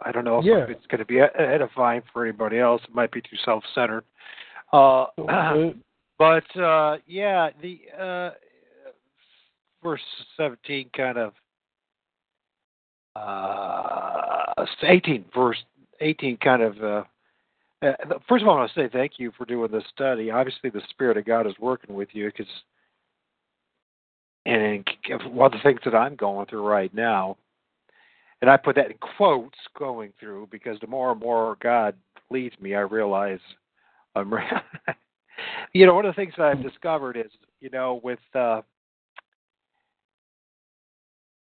I 0.02 0.12
don't 0.12 0.24
know 0.24 0.38
if 0.38 0.44
Yeah. 0.44 0.66
it's 0.68 0.86
going 0.86 1.00
to 1.00 1.04
be 1.04 1.20
edifying 1.20 2.02
for 2.12 2.24
anybody 2.24 2.58
else. 2.58 2.82
It 2.84 2.94
might 2.94 3.10
be 3.10 3.20
too 3.20 3.36
self-centered. 3.44 4.04
Uh, 4.72 5.06
Uh, 5.28 5.72
but 6.18 6.56
uh, 6.60 6.98
yeah, 7.06 7.50
the 7.62 7.80
uh, 7.96 8.30
verse 9.82 10.02
17 10.36 10.90
kind 10.96 11.16
of 11.16 11.32
uh, 13.14 14.66
18 14.82 15.24
verse 15.32 15.58
18 16.00 16.36
kind 16.38 16.62
of 16.62 16.82
uh, 16.82 17.04
uh, 17.80 17.92
first 18.28 18.42
of 18.42 18.48
all, 18.48 18.56
I 18.56 18.60
want 18.60 18.72
to 18.74 18.80
say 18.80 18.88
thank 18.92 19.12
you 19.18 19.32
for 19.38 19.44
doing 19.44 19.70
this 19.70 19.84
study. 19.94 20.30
Obviously, 20.30 20.70
the 20.70 20.82
Spirit 20.90 21.16
of 21.16 21.24
God 21.24 21.46
is 21.46 21.54
working 21.60 21.94
with 21.94 22.08
you 22.12 22.26
because, 22.26 22.52
and 24.46 24.84
one 25.30 25.46
of 25.46 25.52
the 25.52 25.62
things 25.62 25.80
that 25.84 25.94
I'm 25.94 26.16
going 26.16 26.46
through 26.46 26.66
right 26.66 26.92
now, 26.92 27.36
and 28.40 28.50
I 28.50 28.56
put 28.56 28.76
that 28.76 28.90
in 28.90 28.98
quotes 29.16 29.58
going 29.76 30.12
through 30.18 30.48
because 30.50 30.78
the 30.80 30.86
more 30.86 31.12
and 31.12 31.20
more 31.20 31.56
God 31.60 31.94
leads 32.30 32.58
me, 32.60 32.74
I 32.74 32.80
realize 32.80 33.40
I'm. 34.14 34.32
you 35.72 35.86
know, 35.86 35.94
one 35.94 36.06
of 36.06 36.14
the 36.14 36.20
things 36.20 36.34
that 36.36 36.46
I've 36.46 36.62
discovered 36.62 37.16
is, 37.16 37.30
you 37.60 37.70
know, 37.70 38.00
with 38.02 38.18
uh, 38.34 38.62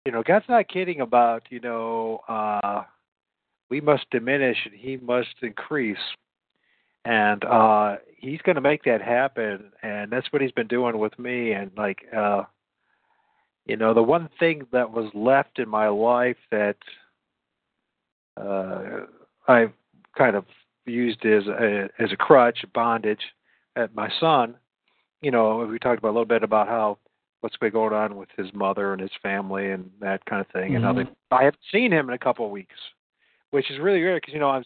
you 0.04 0.12
know, 0.12 0.22
God's 0.22 0.44
not 0.48 0.68
kidding 0.68 1.00
about, 1.00 1.44
you 1.50 1.60
know, 1.60 2.20
uh, 2.28 2.82
we 3.70 3.80
must 3.80 4.04
diminish 4.10 4.58
and 4.66 4.74
He 4.74 4.98
must 4.98 5.34
increase, 5.42 5.96
and 7.04 7.44
uh, 7.44 7.96
He's 8.18 8.40
going 8.42 8.56
to 8.56 8.60
make 8.60 8.84
that 8.84 9.00
happen, 9.00 9.72
and 9.82 10.12
that's 10.12 10.30
what 10.32 10.42
He's 10.42 10.52
been 10.52 10.66
doing 10.66 10.98
with 10.98 11.18
me. 11.18 11.52
And 11.52 11.70
like, 11.76 11.98
uh, 12.14 12.42
you 13.66 13.76
know, 13.76 13.94
the 13.94 14.02
one 14.02 14.28
thing 14.38 14.66
that 14.72 14.90
was 14.90 15.10
left 15.14 15.58
in 15.58 15.68
my 15.68 15.88
life 15.88 16.36
that 16.50 16.76
uh, 18.36 19.00
I 19.48 19.66
kind 20.16 20.36
of 20.36 20.44
used 20.86 21.24
as 21.24 21.46
a, 21.46 21.88
as 21.98 22.12
a 22.12 22.16
crutch, 22.16 22.64
bondage, 22.74 23.22
at 23.76 23.94
my 23.94 24.10
son. 24.20 24.56
You 25.22 25.30
know, 25.30 25.66
we 25.66 25.78
talked 25.78 25.98
about 25.98 26.10
a 26.10 26.16
little 26.16 26.24
bit 26.26 26.42
about 26.42 26.68
how 26.68 26.98
what's 27.40 27.56
been 27.58 27.72
going 27.72 27.92
on 27.92 28.16
with 28.16 28.28
his 28.36 28.52
mother 28.54 28.92
and 28.92 29.02
his 29.02 29.10
family 29.22 29.70
and 29.70 29.90
that 30.00 30.24
kind 30.24 30.40
of 30.40 30.46
thing. 30.48 30.76
And 30.76 30.84
how 30.84 30.92
Mhm. 30.92 31.04
they, 31.04 31.36
I 31.36 31.44
haven't 31.44 31.62
seen 31.70 31.92
him 31.92 32.08
in 32.08 32.14
a 32.14 32.18
couple 32.18 32.46
of 32.46 32.50
weeks, 32.50 32.78
which 33.50 33.70
is 33.70 33.78
really 33.78 34.00
weird 34.00 34.22
because 34.22 34.32
you 34.32 34.40
know 34.40 34.50
I'm 34.50 34.64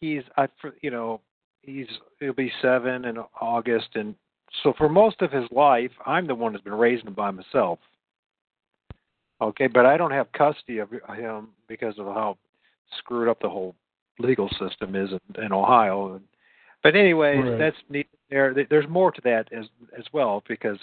he's 0.00 0.22
I 0.36 0.48
you 0.82 0.90
know 0.90 1.20
he's 1.62 1.88
he'll 2.18 2.32
be 2.32 2.52
seven 2.60 3.06
in 3.06 3.18
August, 3.40 3.96
and 3.96 4.14
so 4.62 4.74
for 4.74 4.88
most 4.88 5.22
of 5.22 5.32
his 5.32 5.50
life 5.50 5.92
I'm 6.04 6.26
the 6.26 6.34
one 6.34 6.52
that's 6.52 6.64
been 6.64 6.74
raising 6.74 7.06
him 7.06 7.14
by 7.14 7.30
myself. 7.30 7.78
Okay, 9.40 9.66
but 9.66 9.86
I 9.86 9.96
don't 9.96 10.10
have 10.10 10.30
custody 10.32 10.78
of 10.78 10.90
him 10.90 11.48
because 11.66 11.98
of 11.98 12.06
how 12.06 12.36
screwed 12.98 13.28
up 13.28 13.40
the 13.40 13.48
whole 13.48 13.74
legal 14.18 14.48
system 14.58 14.94
is 14.94 15.10
in, 15.12 15.44
in 15.44 15.52
Ohio. 15.52 16.14
And, 16.14 16.24
but 16.82 16.94
anyway, 16.94 17.38
Right. 17.38 17.58
that's 17.58 17.76
neat. 17.88 18.08
There, 18.28 18.54
there's 18.68 18.88
more 18.88 19.10
to 19.10 19.20
that 19.22 19.52
as 19.52 19.66
as 19.98 20.04
well 20.12 20.42
because 20.46 20.78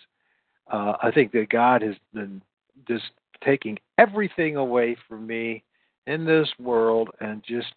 uh, 0.72 0.94
I 1.02 1.12
think 1.12 1.32
that 1.32 1.50
God 1.50 1.82
has 1.82 1.96
been 2.14 2.42
just 2.88 3.06
taking 3.44 3.78
everything 3.98 4.58
away 4.58 4.98
from 5.08 5.26
me 5.26 5.64
in 6.08 6.26
this 6.26 6.50
world 6.60 7.10
and 7.22 7.44
just 7.44 7.74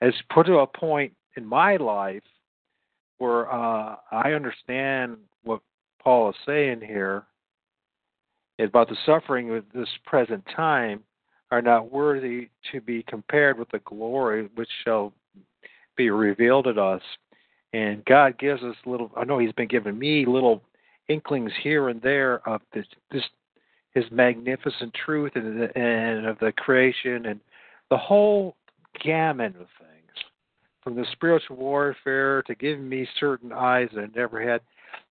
has 0.00 0.14
put 0.32 0.46
to 0.46 0.58
a 0.58 0.66
point 0.66 1.12
in 1.36 1.44
my 1.44 1.76
life 1.76 2.22
where 3.18 3.50
uh, 3.52 3.96
I 4.12 4.32
understand 4.32 5.16
what 5.42 5.60
Paul 6.00 6.30
is 6.30 6.36
saying 6.46 6.80
here 6.82 7.24
about 8.58 8.88
the 8.88 8.96
suffering 9.06 9.54
of 9.54 9.64
this 9.74 9.88
present 10.04 10.44
time 10.54 11.02
are 11.50 11.62
not 11.62 11.92
worthy 11.92 12.48
to 12.72 12.80
be 12.80 13.02
compared 13.04 13.58
with 13.58 13.70
the 13.70 13.78
glory 13.80 14.48
which 14.54 14.68
shall 14.84 15.12
be 15.96 16.10
revealed 16.10 16.66
at 16.66 16.78
us. 16.78 17.02
And 17.72 18.04
God 18.04 18.38
gives 18.38 18.62
us 18.62 18.76
little. 18.86 19.10
I 19.16 19.24
know 19.24 19.38
He's 19.38 19.52
been 19.52 19.68
giving 19.68 19.98
me 19.98 20.24
little 20.26 20.62
inklings 21.08 21.52
here 21.62 21.88
and 21.88 22.00
there 22.02 22.46
of 22.48 22.60
this, 22.72 22.86
this 23.10 23.24
His 23.94 24.04
magnificent 24.10 24.94
truth 25.04 25.32
and, 25.34 25.60
the, 25.60 25.78
and 25.78 26.26
of 26.26 26.38
the 26.38 26.52
creation 26.52 27.26
and 27.26 27.40
the 27.90 27.96
whole 27.96 28.56
gamut 29.02 29.54
of 29.56 29.66
things, 29.78 30.24
from 30.82 30.96
the 30.96 31.06
spiritual 31.12 31.56
warfare 31.56 32.42
to 32.42 32.54
giving 32.54 32.88
me 32.88 33.06
certain 33.18 33.52
eyes 33.52 33.88
that 33.94 34.02
I 34.02 34.18
never 34.18 34.40
had. 34.40 34.60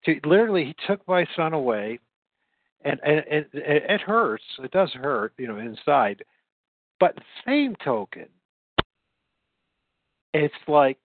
To 0.07 0.19
literally, 0.25 0.65
He 0.65 0.75
took 0.87 1.07
my 1.07 1.27
son 1.37 1.53
away, 1.53 1.99
and 2.87 3.01
and, 3.05 3.25
and 3.31 3.47
it 3.53 4.01
hurts. 4.01 4.45
It 4.59 4.71
does 4.71 4.93
hurt, 4.93 5.33
you 5.39 5.49
know, 5.49 5.59
inside. 5.59 6.23
But 6.99 7.19
same 7.45 7.77
token, 7.85 8.27
it's 10.33 10.55
like 10.67 10.99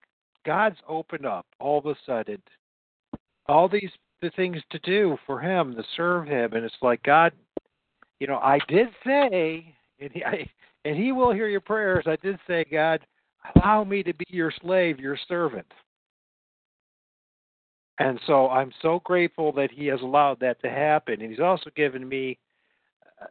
God's 0.45 0.77
opened 0.87 1.25
up 1.25 1.45
all 1.59 1.79
of 1.79 1.85
a 1.85 1.95
sudden 2.05 2.41
all 3.47 3.67
these 3.67 3.91
the 4.21 4.29
things 4.31 4.57
to 4.69 4.79
do 4.79 5.17
for 5.25 5.39
him 5.39 5.75
to 5.75 5.83
serve 5.97 6.27
him 6.27 6.53
and 6.53 6.63
it's 6.63 6.75
like 6.81 7.01
God 7.03 7.33
you 8.19 8.27
know 8.27 8.37
I 8.37 8.59
did 8.67 8.87
say 9.05 9.73
and 9.99 10.11
he 10.11 10.23
I, 10.23 10.49
and 10.85 10.95
he 10.95 11.11
will 11.11 11.31
hear 11.31 11.47
your 11.47 11.61
prayers 11.61 12.05
I 12.07 12.17
did 12.17 12.37
say 12.47 12.65
God 12.69 12.99
allow 13.55 13.83
me 13.83 14.03
to 14.03 14.13
be 14.13 14.25
your 14.29 14.53
slave 14.61 14.99
your 14.99 15.17
servant 15.27 15.67
and 17.99 18.19
so 18.25 18.49
I'm 18.49 18.71
so 18.81 19.01
grateful 19.03 19.51
that 19.53 19.71
he 19.71 19.87
has 19.87 20.01
allowed 20.01 20.39
that 20.39 20.61
to 20.61 20.69
happen 20.69 21.21
and 21.21 21.29
he's 21.29 21.39
also 21.39 21.69
given 21.75 22.07
me 22.07 22.37
uh, 23.21 23.25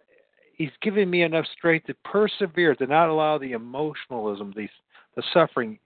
he's 0.57 0.71
given 0.83 1.09
me 1.09 1.23
enough 1.23 1.47
strength 1.57 1.87
to 1.87 1.95
persevere 2.05 2.75
to 2.77 2.87
not 2.87 3.09
allow 3.09 3.39
the 3.39 3.53
emotionalism 3.53 4.53
these 4.57 4.69
the 5.17 5.23
suffering 5.33 5.79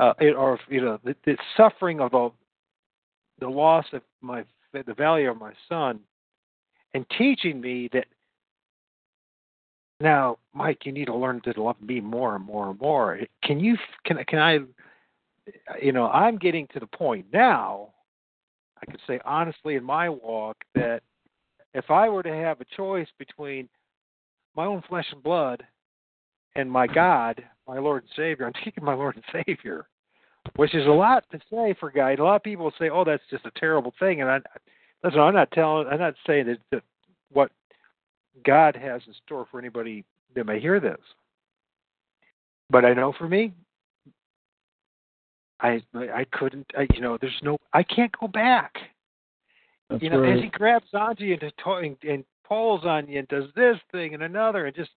uh, 0.00 0.14
it, 0.18 0.34
or 0.34 0.58
you 0.68 0.80
know 0.80 0.98
the, 1.04 1.14
the 1.24 1.36
suffering 1.56 2.00
of 2.00 2.10
the 2.10 2.30
the 3.40 3.48
loss 3.48 3.86
of 3.92 4.02
my 4.20 4.44
the 4.72 4.94
value 4.94 5.30
of 5.30 5.38
my 5.38 5.52
son, 5.68 6.00
and 6.94 7.04
teaching 7.18 7.60
me 7.60 7.88
that 7.92 8.06
now, 10.00 10.38
Mike, 10.52 10.84
you 10.84 10.92
need 10.92 11.04
to 11.06 11.14
learn 11.14 11.40
to 11.42 11.62
love 11.62 11.80
me 11.80 12.00
more 12.00 12.34
and 12.34 12.44
more 12.44 12.70
and 12.70 12.80
more. 12.80 13.20
Can 13.44 13.60
you 13.60 13.76
can 14.04 14.22
can 14.24 14.38
I 14.38 14.58
you 15.80 15.92
know 15.92 16.08
I'm 16.08 16.38
getting 16.38 16.66
to 16.68 16.80
the 16.80 16.86
point 16.86 17.26
now. 17.32 17.90
I 18.82 18.90
could 18.90 19.00
say 19.06 19.20
honestly 19.24 19.76
in 19.76 19.84
my 19.84 20.08
walk 20.08 20.56
that 20.74 21.02
if 21.74 21.90
I 21.90 22.08
were 22.08 22.22
to 22.22 22.34
have 22.34 22.60
a 22.60 22.76
choice 22.76 23.08
between 23.18 23.68
my 24.54 24.66
own 24.66 24.82
flesh 24.88 25.06
and 25.12 25.22
blood 25.22 25.62
and 26.54 26.70
my 26.70 26.86
God, 26.86 27.42
my 27.66 27.78
Lord 27.78 28.02
and 28.02 28.12
Savior, 28.16 28.46
I'm 28.46 28.52
taking 28.64 28.84
my 28.84 28.94
Lord 28.94 29.16
and 29.16 29.44
Savior 29.46 29.86
which 30.56 30.74
is 30.74 30.86
a 30.86 30.90
lot 30.90 31.24
to 31.30 31.38
say 31.50 31.74
for 31.78 31.90
guy. 31.90 32.12
A 32.12 32.22
lot 32.22 32.36
of 32.36 32.42
people 32.42 32.72
say, 32.78 32.90
"Oh, 32.90 33.04
that's 33.04 33.22
just 33.30 33.46
a 33.46 33.52
terrible 33.52 33.94
thing," 33.98 34.20
and 34.20 34.30
I 34.30 34.40
listen. 35.02 35.20
I'm 35.20 35.34
not 35.34 35.50
telling. 35.52 35.86
I'm 35.86 35.98
not 35.98 36.14
saying 36.26 36.46
that, 36.46 36.58
that 36.70 36.82
what 37.32 37.50
God 38.44 38.76
has 38.76 39.02
in 39.06 39.14
store 39.24 39.46
for 39.50 39.58
anybody 39.58 40.04
that 40.34 40.46
may 40.46 40.60
hear 40.60 40.80
this. 40.80 41.00
But 42.70 42.84
I 42.84 42.94
know 42.94 43.12
for 43.12 43.28
me, 43.28 43.52
I 45.62 45.80
I 45.94 46.26
couldn't. 46.32 46.66
I, 46.76 46.86
you 46.94 47.00
know, 47.00 47.16
there's 47.20 47.32
no. 47.42 47.56
I 47.72 47.82
can't 47.82 48.12
go 48.20 48.28
back. 48.28 48.74
That's 49.88 50.02
you 50.02 50.10
know, 50.10 50.20
right. 50.20 50.36
as 50.36 50.42
he 50.42 50.48
grabs 50.48 50.86
onto 50.92 51.24
you 51.24 51.38
and, 51.40 51.52
to, 51.64 51.72
and, 51.72 51.96
and 52.02 52.24
pulls 52.46 52.84
on 52.84 53.08
you 53.08 53.20
and 53.20 53.28
does 53.28 53.44
this 53.54 53.76
thing 53.90 54.14
and 54.14 54.22
another 54.22 54.66
and 54.66 54.74
just 54.74 54.90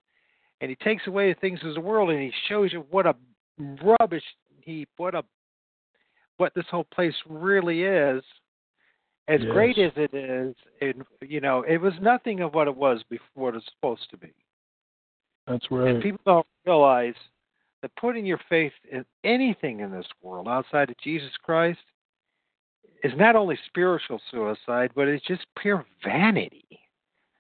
and 0.62 0.69
he 0.69 0.75
takes 0.78 1.06
away 1.08 1.32
the 1.32 1.39
things 1.39 1.60
of 1.63 1.73
the 1.73 1.82
world 1.82 2.10
and 2.10 2.19
he 2.19 2.32
shows 2.47 2.71
you 2.73 2.86
what 2.89 3.06
a 3.06 3.15
rubbish 3.99 4.23
heap, 4.62 4.89
what 4.97 5.15
a 5.15 5.23
what 6.38 6.54
this 6.56 6.65
whole 6.69 6.88
place 6.93 7.15
really 7.28 7.84
is. 7.84 8.23
As 9.28 9.39
Yes. 9.41 9.51
great 9.54 9.78
as 9.80 9.91
it 9.95 10.13
is, 10.13 10.56
and 10.82 11.04
you 11.21 11.41
know, 11.41 11.63
it 11.63 11.78
was 11.78 11.93
nothing 11.99 12.41
of 12.41 12.54
what 12.54 12.67
it 12.67 12.75
was 12.75 13.01
before 13.10 13.49
it 13.49 13.55
was 13.55 13.63
supposed 13.74 14.09
to 14.11 14.18
be. 14.18 14.32
That's 15.47 15.66
right. 15.72 15.89
And 15.89 16.03
people 16.03 16.20
don't 16.26 16.47
realize 16.66 17.16
that 17.86 17.96
putting 17.98 18.26
your 18.26 18.40
faith 18.50 18.72
in 18.92 19.06
anything 19.24 19.82
in 19.82 19.92
this 19.92 20.08
world 20.24 20.48
outside 20.48 20.90
of 20.90 20.98
Jesus 21.04 21.30
Christ 21.44 21.78
is 23.04 23.12
not 23.16 23.36
only 23.36 23.60
spiritual 23.68 24.20
suicide, 24.32 24.90
but 24.96 25.08
it's 25.08 25.24
just 25.28 25.46
pure 25.62 25.86
vanity. 26.04 26.66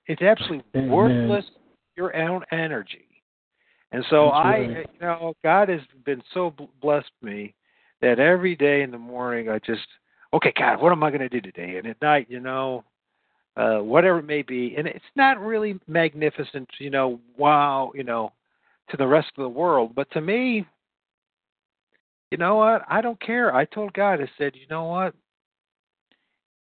It's 0.05 0.21
absolutely 0.21 0.63
Amen. 0.75 0.91
worthless 0.91 1.45
your 1.97 2.15
own 2.15 2.43
energy. 2.51 3.07
And 3.91 4.05
so 4.11 4.25
That's 4.27 4.45
I, 4.45 4.49
right. 4.49 4.89
you 4.93 4.99
know, 5.01 5.33
God 5.43 5.69
has 5.69 5.81
been 6.05 6.21
so 6.31 6.53
blessed 6.79 7.09
me 7.23 7.55
that 8.01 8.19
every 8.19 8.55
day 8.55 8.83
in 8.83 8.91
the 8.91 8.99
morning 8.99 9.49
I 9.49 9.57
just, 9.57 9.87
okay, 10.31 10.53
God, 10.55 10.79
what 10.79 10.91
am 10.91 11.01
I 11.01 11.09
going 11.09 11.27
to 11.27 11.29
do 11.29 11.41
today? 11.41 11.77
And 11.79 11.87
at 11.87 11.99
night, 12.03 12.27
you 12.29 12.39
know, 12.39 12.83
uh, 13.57 13.77
whatever 13.77 14.19
it 14.19 14.27
may 14.27 14.43
be, 14.43 14.75
and 14.77 14.85
it's 14.85 15.03
not 15.15 15.41
really 15.41 15.79
magnificent, 15.87 16.69
you 16.77 16.91
know, 16.91 17.19
wow, 17.35 17.91
you 17.95 18.03
know, 18.03 18.31
to 18.89 18.97
the 18.97 19.07
rest 19.07 19.31
of 19.37 19.43
the 19.43 19.49
world, 19.49 19.93
but 19.95 20.09
to 20.11 20.21
me, 20.21 20.65
you 22.31 22.37
know 22.37 22.55
what? 22.55 22.83
I 22.87 23.01
don't 23.01 23.19
care. 23.19 23.53
I 23.53 23.65
told 23.65 23.93
God, 23.93 24.21
I 24.21 24.29
said, 24.37 24.55
you 24.55 24.67
know 24.69 24.85
what? 24.85 25.13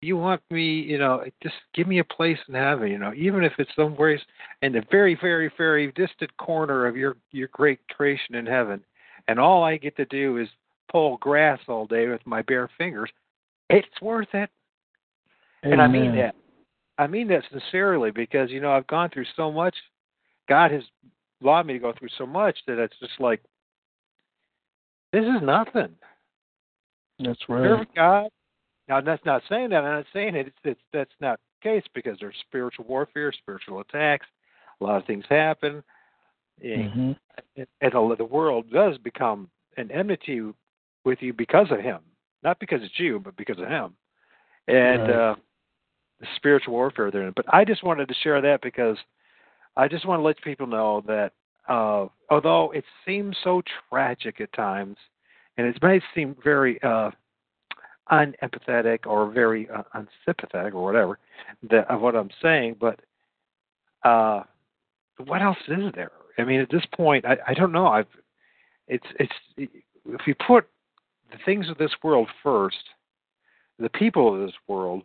you 0.04 0.16
want 0.16 0.42
me, 0.50 0.80
you 0.80 0.98
know, 0.98 1.24
just 1.42 1.54
give 1.74 1.88
me 1.88 1.98
a 1.98 2.04
place 2.04 2.38
in 2.48 2.54
heaven, 2.54 2.90
you 2.90 2.98
know, 2.98 3.12
even 3.16 3.42
if 3.42 3.52
it's 3.58 3.70
somewhere 3.74 4.20
in 4.62 4.72
the 4.72 4.82
very, 4.90 5.18
very, 5.20 5.50
very 5.56 5.90
distant 5.92 6.36
corner 6.36 6.86
of 6.86 6.96
your 6.96 7.16
your 7.32 7.48
great 7.52 7.80
creation 7.88 8.34
in 8.34 8.46
heaven, 8.46 8.84
and 9.28 9.40
all 9.40 9.64
I 9.64 9.76
get 9.78 9.96
to 9.96 10.04
do 10.06 10.36
is 10.38 10.48
pull 10.92 11.16
grass 11.16 11.58
all 11.66 11.86
day 11.86 12.06
with 12.08 12.20
my 12.26 12.42
bare 12.42 12.70
fingers, 12.78 13.10
it's 13.70 13.88
worth 14.00 14.28
it. 14.34 14.50
Amen. 15.64 15.72
And 15.72 15.82
I 15.82 15.88
mean 15.88 16.14
that. 16.16 16.34
I 16.98 17.06
mean 17.06 17.26
that 17.28 17.42
sincerely 17.50 18.10
because 18.10 18.50
you 18.50 18.60
know 18.60 18.72
I've 18.72 18.86
gone 18.86 19.10
through 19.10 19.26
so 19.34 19.50
much. 19.50 19.74
God 20.48 20.70
has 20.70 20.82
allowed 21.44 21.66
me 21.66 21.74
to 21.74 21.78
go 21.78 21.92
through 21.98 22.08
so 22.16 22.26
much 22.26 22.56
that 22.66 22.78
it's 22.78 22.98
just 23.00 23.20
like 23.20 23.40
this 25.12 25.24
is 25.24 25.42
nothing. 25.42 25.94
That's 27.20 27.40
right. 27.48 27.62
Serve 27.62 27.86
God, 27.94 28.28
now 28.88 29.00
that's 29.00 29.24
not 29.24 29.42
saying 29.48 29.70
that. 29.70 29.84
I'm 29.84 29.98
not 29.98 30.06
saying 30.12 30.34
it. 30.34 30.48
It's, 30.48 30.56
it's 30.64 30.80
that's 30.92 31.14
not 31.20 31.38
the 31.62 31.68
case 31.68 31.84
because 31.94 32.18
there's 32.20 32.34
spiritual 32.46 32.84
warfare, 32.86 33.32
spiritual 33.32 33.80
attacks. 33.80 34.26
A 34.80 34.84
lot 34.84 34.96
of 34.96 35.06
things 35.06 35.24
happen, 35.28 35.82
mm-hmm. 36.62 37.12
and, 37.56 37.66
and 37.80 37.92
the 37.92 38.28
world 38.28 38.70
does 38.72 38.98
become 38.98 39.48
an 39.76 39.90
enmity 39.92 40.42
with 41.04 41.18
you 41.22 41.32
because 41.32 41.68
of 41.70 41.78
him, 41.78 42.00
not 42.42 42.58
because 42.58 42.80
it's 42.82 42.98
you, 42.98 43.20
but 43.20 43.36
because 43.36 43.58
of 43.58 43.68
him, 43.68 43.94
and 44.66 45.02
right. 45.02 45.10
uh, 45.10 45.34
the 46.20 46.26
spiritual 46.36 46.74
warfare 46.74 47.10
there. 47.10 47.30
But 47.30 47.46
I 47.54 47.64
just 47.64 47.84
wanted 47.84 48.08
to 48.08 48.14
share 48.22 48.40
that 48.40 48.62
because 48.62 48.96
I 49.76 49.88
just 49.88 50.06
want 50.06 50.20
to 50.20 50.24
let 50.24 50.40
people 50.42 50.66
know 50.66 51.02
that 51.06 51.32
uh, 51.68 52.06
although 52.30 52.70
it 52.72 52.84
seems 53.06 53.36
so 53.42 53.62
tragic 53.90 54.40
at 54.40 54.52
times, 54.52 54.96
and 55.56 55.66
it 55.66 55.82
may 55.82 56.00
seem 56.14 56.36
very 56.42 56.80
uh, 56.82 57.10
unempathetic 58.10 59.06
or 59.06 59.30
very 59.30 59.68
uh, 59.70 59.82
unsympathetic 59.94 60.74
or 60.74 60.84
whatever 60.84 61.18
that, 61.70 61.90
of 61.90 62.00
what 62.00 62.14
I'm 62.14 62.30
saying, 62.42 62.76
but 62.80 63.00
uh, 64.04 64.42
what 65.24 65.42
else 65.42 65.58
is 65.68 65.92
there? 65.94 66.12
I 66.38 66.44
mean, 66.44 66.60
at 66.60 66.70
this 66.70 66.84
point, 66.94 67.24
I, 67.24 67.36
I 67.48 67.54
don't 67.54 67.72
know. 67.72 67.86
I've 67.86 68.06
it's 68.88 69.06
it's 69.18 69.32
if 69.56 70.26
you 70.26 70.34
put 70.46 70.68
the 71.30 71.38
things 71.44 71.70
of 71.70 71.78
this 71.78 71.92
world 72.02 72.28
first, 72.42 72.76
the 73.78 73.88
people 73.88 74.34
of 74.34 74.46
this 74.46 74.56
world, 74.68 75.02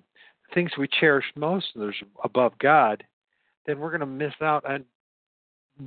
things 0.54 0.72
we 0.78 0.88
cherish 0.88 1.26
most, 1.36 1.68
and 1.74 1.84
there's 1.84 2.04
above 2.24 2.54
God, 2.60 3.04
then 3.70 3.80
we're 3.80 3.90
going 3.90 4.00
to 4.02 4.06
miss 4.06 4.34
out 4.42 4.66
on 4.66 4.84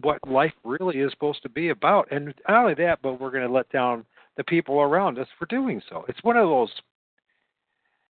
what 0.00 0.18
life 0.26 0.52
really 0.64 0.98
is 0.98 1.10
supposed 1.10 1.42
to 1.42 1.48
be 1.48 1.68
about. 1.68 2.10
And 2.10 2.32
not 2.48 2.62
only 2.62 2.74
that, 2.74 3.00
but 3.02 3.20
we're 3.20 3.30
going 3.30 3.46
to 3.46 3.52
let 3.52 3.70
down 3.70 4.06
the 4.36 4.44
people 4.44 4.80
around 4.80 5.18
us 5.18 5.28
for 5.38 5.46
doing 5.46 5.82
so. 5.90 6.04
It's 6.08 6.22
one 6.22 6.36
of 6.36 6.48
those 6.48 6.70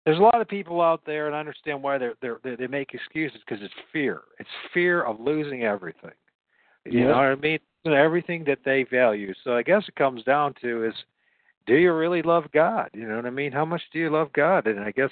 there's 0.05 0.19
a 0.19 0.23
lot 0.23 0.41
of 0.41 0.49
people 0.49 0.83
out 0.83 1.01
there, 1.07 1.27
and 1.27 1.35
I 1.35 1.41
understand 1.41 1.83
why 1.83 1.97
they're, 1.97 2.15
they're, 2.21 2.57
they 2.57 2.67
make 2.67 2.93
excuses 2.93 3.41
because 3.47 3.65
it's 3.65 3.75
fear. 3.93 4.21
It's 4.39 4.49
fear 4.73 5.03
of 5.03 5.19
losing 5.19 5.63
everything. 5.63 6.11
You 6.85 7.01
yeah. 7.01 7.07
know 7.07 7.17
what 7.17 7.25
I 7.25 7.35
mean? 7.37 7.59
Everything 7.87 8.45
that 8.45 8.59
they 8.65 8.85
value. 8.85 9.33
So 9.43 9.57
I 9.57 9.63
guess 9.63 9.83
it 9.89 9.97
comes 9.97 10.23
down 10.25 10.55
to 10.61 10.85
is, 10.85 10.95
do 11.67 11.75
you 11.75 11.95
really 11.95 12.21
love 12.21 12.45
God? 12.53 12.91
You 12.93 13.09
know 13.09 13.17
what 13.17 13.25
I 13.25 13.31
mean? 13.31 13.53
How 13.53 13.65
much 13.65 13.81
do 13.93 13.99
you 13.99 14.11
love 14.11 14.31
God? 14.35 14.67
And 14.67 14.81
I 14.81 14.91
guess 14.91 15.11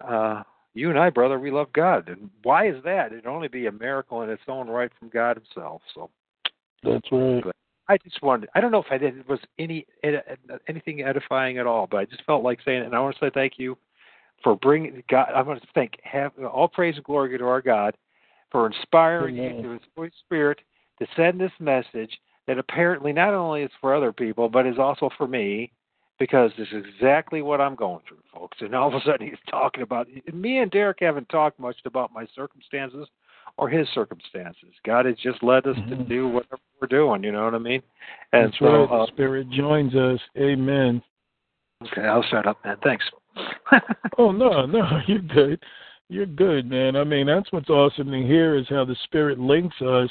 uh, 0.00 0.42
you 0.74 0.90
and 0.90 0.98
I, 0.98 1.10
brother, 1.10 1.38
we 1.38 1.50
love 1.50 1.72
God. 1.72 2.08
And 2.08 2.30
why 2.42 2.68
is 2.68 2.82
that? 2.84 3.12
It'd 3.12 3.26
only 3.26 3.48
be 3.48 3.66
a 3.66 3.72
miracle 3.72 4.22
in 4.22 4.30
its 4.30 4.42
own 4.48 4.68
right 4.68 4.90
from 4.98 5.08
God 5.08 5.36
Himself. 5.36 5.82
So 5.94 6.10
that's 6.82 7.10
right. 7.10 7.42
But 7.42 7.56
I 7.88 7.96
just 7.98 8.20
wanted. 8.22 8.48
I 8.54 8.60
don't 8.60 8.72
know 8.72 8.82
if 8.82 8.90
I 8.90 8.98
did 8.98 9.18
it 9.18 9.28
was 9.28 9.40
any 9.58 9.86
anything 10.68 11.02
edifying 11.02 11.58
at 11.58 11.66
all, 11.66 11.86
but 11.86 11.98
I 11.98 12.04
just 12.04 12.24
felt 12.24 12.42
like 12.42 12.58
saying 12.64 12.82
it. 12.82 12.86
And 12.86 12.94
I 12.94 13.00
want 13.00 13.16
to 13.16 13.24
say 13.24 13.30
thank 13.32 13.54
you 13.56 13.78
for 14.42 14.56
bringing 14.56 15.02
God. 15.08 15.28
I 15.34 15.42
want 15.42 15.62
to 15.62 15.68
thank 15.74 15.98
have 16.02 16.32
all 16.38 16.68
praise 16.68 16.96
and 16.96 17.04
glory 17.04 17.38
to 17.38 17.44
our 17.44 17.62
God 17.62 17.96
for 18.50 18.66
inspiring 18.66 19.38
Amen. 19.38 19.56
you 19.56 19.62
through 19.62 19.72
His 19.72 19.82
Holy 19.96 20.10
Spirit 20.24 20.60
to 20.98 21.06
send 21.16 21.40
this 21.40 21.52
message 21.60 22.18
that 22.46 22.58
apparently 22.58 23.12
not 23.12 23.32
only 23.34 23.62
is 23.62 23.70
for 23.80 23.94
other 23.94 24.12
people 24.12 24.48
but 24.48 24.66
is 24.66 24.78
also 24.78 25.10
for 25.16 25.26
me 25.26 25.72
because 26.18 26.50
this 26.56 26.68
is 26.72 26.84
exactly 26.94 27.42
what 27.42 27.60
I'm 27.60 27.74
going 27.74 28.00
through, 28.06 28.18
folks. 28.32 28.58
And 28.60 28.74
all 28.74 28.88
of 28.88 28.94
a 28.94 29.00
sudden 29.04 29.26
he's 29.26 29.38
talking 29.50 29.82
about 29.82 30.06
me 30.32 30.58
and 30.58 30.70
Derek 30.70 30.98
haven't 31.00 31.28
talked 31.28 31.58
much 31.58 31.76
about 31.84 32.12
my 32.12 32.26
circumstances 32.34 33.08
or 33.56 33.68
his 33.68 33.86
circumstances. 33.94 34.70
God 34.84 35.06
has 35.06 35.16
just 35.22 35.42
led 35.42 35.66
us 35.66 35.76
mm-hmm. 35.76 35.90
to 35.90 36.04
do 36.04 36.28
whatever 36.28 36.60
we're 36.80 36.88
doing. 36.88 37.22
You 37.24 37.32
know 37.32 37.44
what 37.44 37.54
I 37.54 37.58
mean? 37.58 37.82
And 38.32 38.46
That's 38.46 38.58
so 38.58 38.66
right. 38.66 38.88
the 38.88 38.94
uh, 38.94 39.06
Spirit 39.06 39.50
joins 39.50 39.94
us. 39.94 40.20
Amen. 40.36 41.02
Okay, 41.82 42.02
I'll 42.02 42.24
shut 42.24 42.46
up, 42.46 42.64
man. 42.64 42.76
Thanks. 42.82 43.04
oh 44.18 44.30
no, 44.30 44.64
no, 44.66 45.00
you're 45.06 45.18
good. 45.20 45.60
You're 46.08 46.26
good, 46.26 46.68
man. 46.68 46.96
I 46.96 47.04
mean, 47.04 47.26
that's 47.26 47.50
what's 47.50 47.70
awesome 47.70 48.10
to 48.10 48.22
hear 48.22 48.56
is 48.56 48.66
how 48.68 48.84
the 48.84 48.96
Spirit 49.04 49.38
links 49.38 49.80
us. 49.82 50.10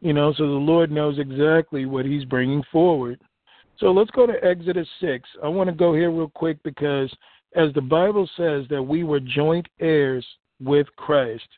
You 0.00 0.12
know, 0.12 0.32
so 0.32 0.44
the 0.44 0.52
Lord 0.52 0.90
knows 0.90 1.18
exactly 1.18 1.84
what 1.86 2.06
He's 2.06 2.24
bringing 2.24 2.62
forward. 2.72 3.20
So 3.78 3.90
let's 3.90 4.10
go 4.10 4.26
to 4.26 4.44
Exodus 4.44 4.88
six. 5.00 5.28
I 5.42 5.48
want 5.48 5.68
to 5.68 5.74
go 5.74 5.94
here 5.94 6.10
real 6.10 6.30
quick 6.34 6.62
because, 6.62 7.12
as 7.56 7.72
the 7.74 7.80
Bible 7.80 8.28
says, 8.36 8.64
that 8.70 8.82
we 8.82 9.04
were 9.04 9.20
joint 9.20 9.66
heirs 9.80 10.24
with 10.62 10.86
Christ. 10.96 11.48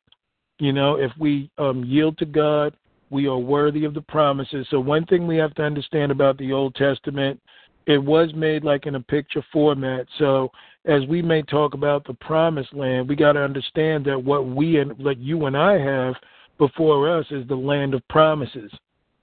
You 0.59 0.73
know, 0.73 0.97
if 0.97 1.11
we 1.19 1.51
um, 1.59 1.85
yield 1.85 2.17
to 2.19 2.27
God, 2.27 2.75
we 3.11 3.27
are 3.27 3.39
worthy 3.39 3.85
of 3.85 3.95
the 3.95 4.01
promises. 4.03 4.67
So, 4.71 4.81
one 4.81 5.05
thing 5.07 5.27
we 5.27 5.37
have 5.37 5.55
to 5.55 5.63
understand 5.63 6.13
about 6.13 6.39
the 6.39 6.53
Old 6.53 6.75
Testament, 6.75 7.41
it 7.87 7.99
was 7.99 8.31
made 8.35 8.65
like 8.65 8.87
in 8.87 8.95
a 8.95 9.01
picture 9.01 9.45
format. 9.53 10.07
So, 10.19 10.51
as 10.87 11.03
we 11.09 11.23
may 11.23 11.43
talk 11.43 11.75
about 11.75 12.07
the 12.07 12.15
promised 12.15 12.75
land, 12.75 13.09
we 13.09 13.17
got 13.17 13.33
to 13.33 13.43
understand 13.43 14.05
that 14.07 14.23
what 14.23 14.47
we 14.47 14.79
and 14.79 14.99
like 14.99 15.19
you 15.21 15.47
and 15.47 15.57
I 15.57 15.79
have 15.79 16.15
before 16.59 17.11
us 17.11 17.27
is 17.31 17.47
the 17.49 17.57
land 17.57 17.95
of 17.95 18.07
promises. 18.09 18.71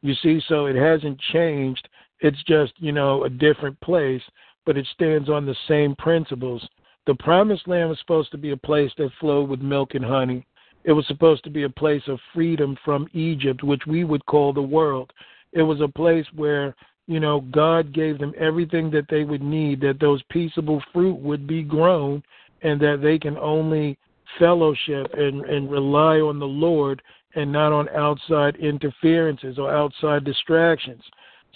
You 0.02 0.16
see, 0.22 0.42
so 0.48 0.66
it 0.66 0.76
hasn't 0.76 1.20
changed. 1.32 1.88
It's 2.22 2.42
just, 2.44 2.74
you 2.78 2.92
know, 2.92 3.24
a 3.24 3.30
different 3.30 3.80
place, 3.82 4.22
but 4.66 4.78
it 4.78 4.88
stands 4.94 5.30
on 5.30 5.46
the 5.46 5.56
same 5.68 5.96
principles. 5.96 6.68
The 7.08 7.16
promised 7.16 7.68
land 7.68 7.90
was 7.90 8.00
supposed 8.00 8.32
to 8.32 8.38
be 8.38 8.52
a 8.52 8.58
place 8.58 8.92
that 8.98 9.10
flowed 9.20 9.50
with 9.50 9.60
milk 9.60 9.96
and 9.96 10.06
honey. 10.06 10.46
It 10.84 10.94
was 10.94 11.06
supposed 11.08 11.44
to 11.44 11.50
be 11.50 11.64
a 11.64 11.70
place 11.70 12.04
of 12.08 12.20
freedom 12.34 12.78
from 12.86 13.08
Egypt, 13.14 13.64
which 13.64 13.82
we 13.88 14.04
would 14.04 14.26
call 14.28 14.54
the 14.54 14.62
world. 14.62 15.12
It 15.52 15.64
was 15.64 15.82
a 15.82 15.88
place 15.88 16.26
where, 16.36 16.76
you 17.08 17.20
know, 17.20 17.42
God 17.52 17.94
gave 17.94 18.20
them 18.20 18.34
everything 18.38 18.92
that 18.92 19.08
they 19.10 19.24
would 19.24 19.42
need, 19.42 19.82
that 19.82 20.00
those 20.00 20.22
peaceable 20.30 20.82
fruit 20.94 21.20
would 21.20 21.48
be 21.48 21.64
grown, 21.64 22.24
and 22.62 22.80
that 22.82 23.00
they 23.02 23.18
can 23.18 23.38
only 23.38 23.98
fellowship 24.38 25.08
and, 25.14 25.44
and 25.46 25.72
rely 25.72 26.20
on 26.20 26.40
the 26.40 26.46
Lord 26.46 27.02
and 27.36 27.52
not 27.52 27.72
on 27.72 27.90
outside 27.90 28.56
interferences 28.58 29.58
or 29.58 29.74
outside 29.74 30.24
distractions. 30.24 31.04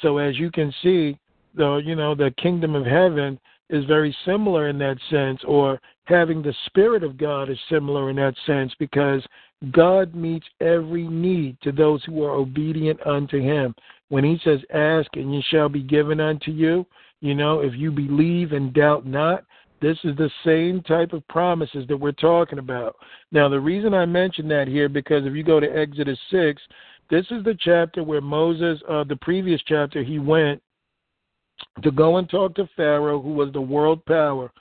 So 0.01 0.17
as 0.17 0.37
you 0.37 0.51
can 0.51 0.73
see, 0.83 1.17
the 1.55 1.81
you 1.83 1.95
know, 1.95 2.15
the 2.15 2.33
kingdom 2.41 2.75
of 2.75 2.85
heaven 2.85 3.39
is 3.69 3.85
very 3.85 4.15
similar 4.25 4.69
in 4.69 4.77
that 4.79 4.97
sense, 5.09 5.41
or 5.47 5.79
having 6.03 6.41
the 6.41 6.53
Spirit 6.67 7.03
of 7.03 7.17
God 7.17 7.49
is 7.49 7.57
similar 7.69 8.09
in 8.09 8.15
that 8.17 8.35
sense 8.45 8.73
because 8.77 9.25
God 9.71 10.13
meets 10.13 10.45
every 10.61 11.07
need 11.07 11.57
to 11.61 11.71
those 11.71 12.03
who 12.03 12.23
are 12.23 12.31
obedient 12.31 12.99
unto 13.05 13.39
Him. 13.39 13.73
When 14.09 14.23
He 14.23 14.39
says, 14.43 14.59
Ask 14.73 15.09
and 15.15 15.33
ye 15.33 15.43
shall 15.49 15.69
be 15.69 15.81
given 15.81 16.19
unto 16.19 16.51
you, 16.51 16.85
you 17.21 17.33
know, 17.33 17.61
if 17.61 17.73
you 17.75 17.91
believe 17.91 18.51
and 18.51 18.73
doubt 18.73 19.05
not, 19.05 19.45
this 19.81 19.97
is 20.03 20.15
the 20.15 20.31
same 20.45 20.81
type 20.81 21.13
of 21.13 21.27
promises 21.27 21.85
that 21.87 21.97
we're 21.97 22.11
talking 22.11 22.59
about. 22.59 22.95
Now, 23.31 23.49
the 23.49 23.59
reason 23.59 23.93
I 23.93 24.05
mention 24.05 24.47
that 24.49 24.67
here, 24.67 24.89
because 24.89 25.25
if 25.25 25.33
you 25.33 25.43
go 25.43 25.59
to 25.59 25.77
Exodus 25.77 26.19
6, 26.31 26.61
this 27.09 27.25
is 27.31 27.43
the 27.43 27.57
chapter 27.59 28.03
where 28.03 28.21
Moses, 28.21 28.81
uh, 28.89 29.03
the 29.03 29.17
previous 29.17 29.61
chapter, 29.67 30.03
he 30.03 30.19
went 30.19 30.61
to 31.83 31.91
go 31.91 32.17
and 32.17 32.29
talk 32.29 32.55
to 32.55 32.69
Pharaoh, 32.75 33.21
who 33.21 33.33
was 33.33 33.51
the 33.53 33.61
world 33.61 34.03
power. 34.05 34.51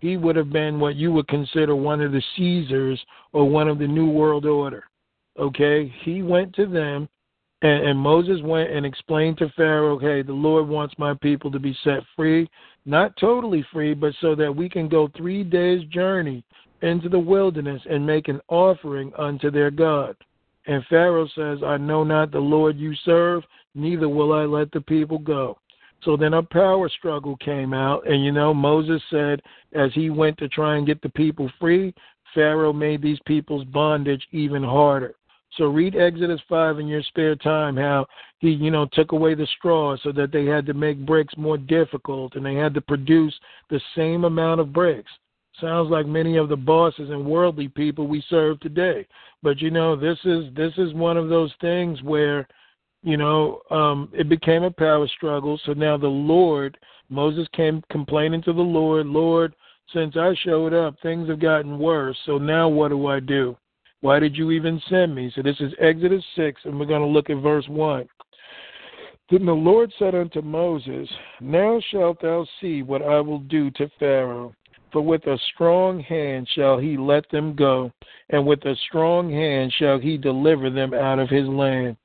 He 0.00 0.16
would 0.16 0.36
have 0.36 0.52
been 0.52 0.80
what 0.80 0.96
you 0.96 1.12
would 1.12 1.28
consider 1.28 1.74
one 1.74 2.00
of 2.00 2.12
the 2.12 2.22
Caesars 2.36 3.00
or 3.32 3.48
one 3.48 3.68
of 3.68 3.78
the 3.78 3.86
New 3.86 4.10
World 4.10 4.44
Order. 4.44 4.84
Okay? 5.38 5.92
He 6.02 6.22
went 6.22 6.54
to 6.56 6.66
them, 6.66 7.08
and, 7.62 7.88
and 7.88 7.98
Moses 7.98 8.40
went 8.42 8.70
and 8.70 8.84
explained 8.84 9.38
to 9.38 9.48
Pharaoh, 9.56 9.94
okay, 9.96 10.22
the 10.22 10.32
Lord 10.32 10.68
wants 10.68 10.94
my 10.98 11.14
people 11.14 11.50
to 11.50 11.58
be 11.58 11.76
set 11.82 12.00
free. 12.14 12.48
Not 12.84 13.16
totally 13.16 13.64
free, 13.72 13.94
but 13.94 14.12
so 14.20 14.34
that 14.34 14.54
we 14.54 14.68
can 14.68 14.88
go 14.88 15.08
three 15.16 15.42
days' 15.42 15.84
journey 15.86 16.44
into 16.82 17.08
the 17.08 17.18
wilderness 17.18 17.80
and 17.88 18.06
make 18.06 18.28
an 18.28 18.42
offering 18.48 19.10
unto 19.16 19.50
their 19.50 19.70
God. 19.70 20.14
And 20.66 20.84
Pharaoh 20.86 21.28
says, 21.34 21.58
I 21.64 21.76
know 21.76 22.04
not 22.04 22.30
the 22.30 22.38
Lord 22.38 22.78
you 22.78 22.94
serve, 23.04 23.42
neither 23.74 24.08
will 24.08 24.32
I 24.32 24.44
let 24.44 24.72
the 24.72 24.80
people 24.80 25.18
go. 25.18 25.58
So 26.04 26.16
then 26.16 26.34
a 26.34 26.42
power 26.42 26.88
struggle 26.88 27.36
came 27.38 27.72
out, 27.72 28.06
and 28.06 28.24
you 28.24 28.32
know, 28.32 28.52
Moses 28.52 29.02
said, 29.10 29.40
as 29.72 29.90
he 29.94 30.10
went 30.10 30.38
to 30.38 30.48
try 30.48 30.76
and 30.76 30.86
get 30.86 31.00
the 31.00 31.08
people 31.10 31.50
free, 31.58 31.94
Pharaoh 32.34 32.72
made 32.72 33.00
these 33.00 33.20
people's 33.26 33.64
bondage 33.64 34.26
even 34.32 34.62
harder. 34.62 35.14
So 35.56 35.66
read 35.66 35.94
Exodus 35.94 36.40
5 36.48 36.80
in 36.80 36.88
your 36.88 37.02
spare 37.04 37.36
time, 37.36 37.76
how 37.76 38.06
he, 38.38 38.50
you 38.50 38.70
know, 38.70 38.86
took 38.92 39.12
away 39.12 39.34
the 39.34 39.46
straw 39.56 39.96
so 40.02 40.10
that 40.12 40.32
they 40.32 40.46
had 40.46 40.66
to 40.66 40.74
make 40.74 41.06
bricks 41.06 41.34
more 41.36 41.56
difficult 41.56 42.34
and 42.34 42.44
they 42.44 42.54
had 42.54 42.74
to 42.74 42.80
produce 42.80 43.34
the 43.70 43.80
same 43.94 44.24
amount 44.24 44.60
of 44.60 44.72
bricks. 44.72 45.10
Sounds 45.60 45.90
like 45.90 46.06
many 46.06 46.36
of 46.36 46.48
the 46.48 46.56
bosses 46.56 47.10
and 47.10 47.24
worldly 47.24 47.68
people 47.68 48.08
we 48.08 48.24
serve 48.28 48.58
today. 48.60 49.06
But 49.42 49.60
you 49.60 49.70
know, 49.70 49.94
this 49.94 50.18
is 50.24 50.52
this 50.54 50.72
is 50.78 50.92
one 50.94 51.16
of 51.16 51.28
those 51.28 51.52
things 51.60 52.02
where, 52.02 52.48
you 53.02 53.16
know, 53.16 53.60
um, 53.70 54.08
it 54.12 54.28
became 54.28 54.64
a 54.64 54.70
power 54.70 55.06
struggle. 55.08 55.60
So 55.64 55.72
now 55.72 55.96
the 55.96 56.08
Lord, 56.08 56.76
Moses 57.08 57.46
came 57.54 57.82
complaining 57.90 58.42
to 58.42 58.52
the 58.52 58.60
Lord, 58.60 59.06
Lord, 59.06 59.54
since 59.92 60.16
I 60.16 60.34
showed 60.42 60.72
up, 60.72 60.96
things 61.02 61.28
have 61.28 61.40
gotten 61.40 61.78
worse. 61.78 62.16
So 62.26 62.38
now 62.38 62.68
what 62.68 62.88
do 62.88 63.06
I 63.06 63.20
do? 63.20 63.56
Why 64.00 64.18
did 64.18 64.36
you 64.36 64.50
even 64.50 64.82
send 64.88 65.14
me? 65.14 65.30
So 65.34 65.42
this 65.42 65.60
is 65.60 65.72
Exodus 65.80 66.24
6, 66.36 66.60
and 66.64 66.78
we're 66.78 66.86
going 66.86 67.00
to 67.02 67.06
look 67.06 67.30
at 67.30 67.42
verse 67.42 67.66
1. 67.68 68.06
Then 69.30 69.46
the 69.46 69.52
Lord 69.52 69.92
said 69.98 70.14
unto 70.14 70.42
Moses, 70.42 71.08
Now 71.40 71.80
shalt 71.90 72.20
thou 72.20 72.46
see 72.60 72.82
what 72.82 73.02
I 73.02 73.20
will 73.20 73.38
do 73.38 73.70
to 73.72 73.90
Pharaoh. 73.98 74.54
For 74.94 75.00
with 75.00 75.26
a 75.26 75.36
strong 75.52 75.98
hand 75.98 76.48
shall 76.54 76.78
he 76.78 76.96
let 76.96 77.28
them 77.30 77.56
go, 77.56 77.90
and 78.30 78.46
with 78.46 78.64
a 78.64 78.76
strong 78.86 79.28
hand 79.28 79.72
shall 79.72 79.98
he 79.98 80.16
deliver 80.16 80.70
them 80.70 80.94
out 80.94 81.18
of 81.18 81.28
his 81.28 81.48
land. 81.48 81.96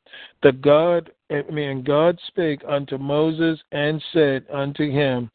The 0.42 0.54
God, 0.54 1.12
mean, 1.52 1.84
God 1.84 2.20
spake 2.26 2.64
unto 2.68 2.98
Moses 2.98 3.60
and 3.72 4.02
said 4.12 4.44
unto 4.52 4.90
him, 4.90 5.30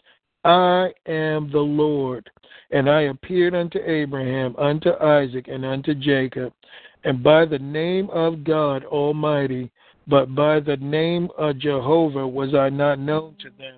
I 0.44 0.90
am 1.06 1.48
the 1.52 1.60
Lord, 1.60 2.28
and 2.72 2.90
I 2.90 3.02
appeared 3.02 3.54
unto 3.54 3.78
Abraham, 3.78 4.56
unto 4.56 4.90
Isaac, 5.00 5.46
and 5.46 5.64
unto 5.64 5.94
Jacob, 5.94 6.52
and 7.04 7.22
by 7.22 7.44
the 7.44 7.60
name 7.60 8.10
of 8.10 8.42
God 8.42 8.84
Almighty, 8.84 9.70
but 10.08 10.34
by 10.34 10.58
the 10.58 10.78
name 10.78 11.28
of 11.38 11.60
Jehovah 11.60 12.26
was 12.26 12.52
I 12.52 12.68
not 12.68 12.98
known 12.98 13.36
to 13.42 13.50
them. 13.50 13.76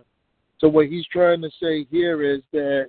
So 0.63 0.69
what 0.69 0.87
he's 0.87 1.07
trying 1.09 1.43
to 1.43 1.51
say 1.61 1.85
here 1.91 2.23
is 2.23 2.41
that, 2.55 2.89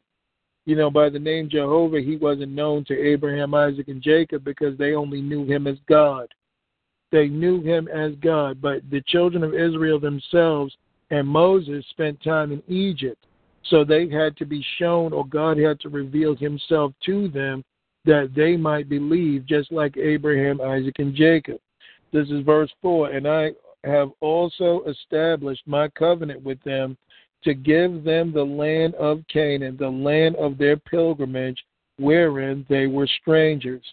you 0.67 0.75
know, 0.75 0.91
by 0.91 1.07
the 1.07 1.17
name 1.17 1.47
Jehovah, 1.49 2.01
he 2.01 2.17
wasn't 2.17 2.51
known 2.51 2.83
to 2.85 3.01
Abraham, 3.01 3.53
Isaac, 3.53 3.87
and 3.87 4.01
Jacob 4.01 4.43
because 4.43 4.77
they 4.77 4.95
only 4.95 5.21
knew 5.21 5.45
him 5.45 5.65
as 5.65 5.77
God. 5.87 6.27
They 7.09 7.29
knew 7.29 7.61
him 7.61 7.87
as 7.87 8.15
God, 8.15 8.61
but 8.61 8.81
the 8.91 9.01
children 9.07 9.45
of 9.45 9.53
Israel 9.53 9.97
themselves 9.97 10.75
and 11.09 11.25
Moses 11.25 11.85
spent 11.89 12.21
time 12.21 12.51
in 12.51 12.61
Egypt. 12.67 13.25
So 13.63 13.85
they 13.85 14.09
had 14.09 14.35
to 14.37 14.45
be 14.45 14.61
shown, 14.77 15.13
or 15.13 15.25
God 15.25 15.57
had 15.57 15.79
to 15.79 15.89
reveal 15.89 16.35
himself 16.35 16.91
to 17.05 17.29
them 17.29 17.63
that 18.03 18.33
they 18.35 18.57
might 18.57 18.89
believe, 18.89 19.45
just 19.45 19.71
like 19.71 19.95
Abraham, 19.95 20.59
Isaac, 20.59 20.95
and 20.99 21.15
Jacob. 21.15 21.61
This 22.11 22.27
is 22.27 22.43
verse 22.43 22.71
4 22.81 23.11
And 23.11 23.25
I 23.25 23.51
have 23.85 24.09
also 24.19 24.83
established 24.83 25.63
my 25.65 25.87
covenant 25.87 26.43
with 26.43 26.61
them 26.63 26.97
to 27.47 27.53
give 27.53 28.03
them 28.03 28.33
the 28.33 28.43
land 28.43 28.93
of 28.95 29.23
Canaan, 29.31 29.77
the 29.79 29.87
land 29.87 30.35
of 30.35 30.57
their 30.57 30.75
pilgrimage, 30.75 31.63
wherein 31.97 32.65
they 32.67 32.87
were 32.87 33.07
strangers. 33.21 33.83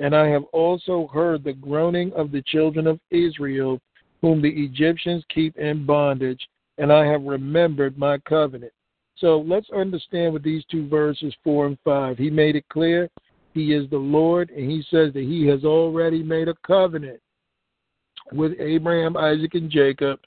And 0.00 0.14
I 0.14 0.26
have 0.26 0.42
also 0.52 1.06
heard 1.12 1.44
the 1.44 1.52
groaning 1.52 2.12
of 2.14 2.32
the 2.32 2.42
children 2.42 2.88
of 2.88 2.98
Israel, 3.12 3.80
whom 4.22 4.42
the 4.42 4.50
Egyptians 4.50 5.22
keep 5.32 5.56
in 5.56 5.86
bondage, 5.86 6.44
and 6.78 6.92
I 6.92 7.06
have 7.06 7.22
remembered 7.22 7.96
my 7.96 8.18
covenant. 8.18 8.72
So 9.18 9.38
let's 9.46 9.70
understand 9.70 10.34
with 10.34 10.42
these 10.42 10.64
two 10.68 10.88
verses, 10.88 11.32
4 11.44 11.66
and 11.66 11.78
5. 11.84 12.18
He 12.18 12.28
made 12.28 12.56
it 12.56 12.68
clear 12.70 13.08
he 13.54 13.72
is 13.72 13.88
the 13.88 13.96
Lord, 13.96 14.50
and 14.50 14.68
he 14.68 14.82
says 14.90 15.12
that 15.12 15.22
he 15.22 15.46
has 15.46 15.64
already 15.64 16.24
made 16.24 16.48
a 16.48 16.54
covenant 16.66 17.20
with 18.32 18.52
Abraham, 18.58 19.16
Isaac, 19.16 19.54
and 19.54 19.70
Jacob 19.70 20.18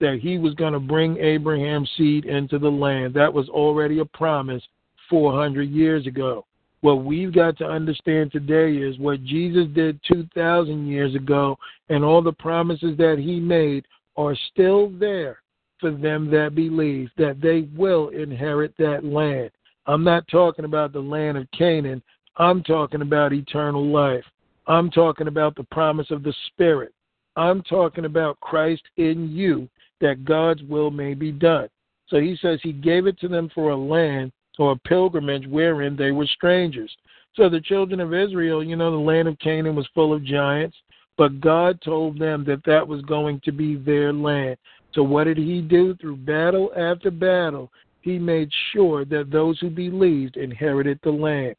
that 0.00 0.18
he 0.20 0.38
was 0.38 0.54
going 0.54 0.72
to 0.72 0.80
bring 0.80 1.16
Abraham's 1.18 1.90
seed 1.96 2.24
into 2.24 2.58
the 2.58 2.70
land. 2.70 3.14
That 3.14 3.32
was 3.32 3.48
already 3.48 4.00
a 4.00 4.04
promise 4.04 4.62
400 5.08 5.70
years 5.70 6.06
ago. 6.06 6.44
What 6.82 7.04
we've 7.04 7.34
got 7.34 7.56
to 7.58 7.64
understand 7.64 8.30
today 8.30 8.76
is 8.76 8.98
what 8.98 9.24
Jesus 9.24 9.66
did 9.74 9.98
2,000 10.06 10.86
years 10.86 11.14
ago, 11.14 11.56
and 11.88 12.04
all 12.04 12.22
the 12.22 12.32
promises 12.32 12.96
that 12.98 13.18
he 13.18 13.40
made 13.40 13.86
are 14.16 14.36
still 14.52 14.90
there 14.90 15.40
for 15.80 15.90
them 15.90 16.30
that 16.30 16.54
believe, 16.54 17.10
that 17.16 17.40
they 17.40 17.68
will 17.76 18.08
inherit 18.10 18.74
that 18.78 19.04
land. 19.04 19.50
I'm 19.86 20.04
not 20.04 20.28
talking 20.28 20.64
about 20.64 20.92
the 20.92 21.00
land 21.00 21.38
of 21.38 21.50
Canaan, 21.56 22.02
I'm 22.36 22.62
talking 22.62 23.02
about 23.02 23.32
eternal 23.32 23.86
life. 23.86 24.24
I'm 24.66 24.90
talking 24.90 25.28
about 25.28 25.54
the 25.54 25.64
promise 25.64 26.10
of 26.10 26.22
the 26.22 26.34
Spirit. 26.48 26.92
I'm 27.36 27.62
talking 27.62 28.04
about 28.04 28.40
Christ 28.40 28.82
in 28.96 29.30
you, 29.30 29.68
that 30.00 30.24
God's 30.24 30.62
will 30.64 30.90
may 30.90 31.14
be 31.14 31.32
done. 31.32 31.68
So 32.08 32.20
he 32.20 32.36
says 32.40 32.60
he 32.62 32.72
gave 32.72 33.06
it 33.06 33.18
to 33.20 33.28
them 33.28 33.50
for 33.54 33.70
a 33.70 33.76
land 33.76 34.32
or 34.58 34.72
a 34.72 34.88
pilgrimage 34.88 35.46
wherein 35.46 35.96
they 35.96 36.12
were 36.12 36.26
strangers. 36.26 36.94
So 37.34 37.48
the 37.48 37.60
children 37.60 38.00
of 38.00 38.14
Israel, 38.14 38.64
you 38.64 38.76
know, 38.76 38.90
the 38.90 38.96
land 38.96 39.28
of 39.28 39.38
Canaan 39.38 39.76
was 39.76 39.88
full 39.94 40.14
of 40.14 40.24
giants, 40.24 40.76
but 41.18 41.40
God 41.40 41.80
told 41.82 42.18
them 42.18 42.44
that 42.44 42.64
that 42.64 42.86
was 42.86 43.02
going 43.02 43.40
to 43.44 43.52
be 43.52 43.76
their 43.76 44.12
land. 44.12 44.56
So 44.94 45.02
what 45.02 45.24
did 45.24 45.36
he 45.36 45.60
do? 45.60 45.94
Through 45.96 46.16
battle 46.18 46.72
after 46.76 47.10
battle, 47.10 47.70
he 48.00 48.18
made 48.18 48.50
sure 48.72 49.04
that 49.06 49.30
those 49.30 49.58
who 49.60 49.68
believed 49.68 50.36
inherited 50.36 50.98
the 51.02 51.10
land. 51.10 51.56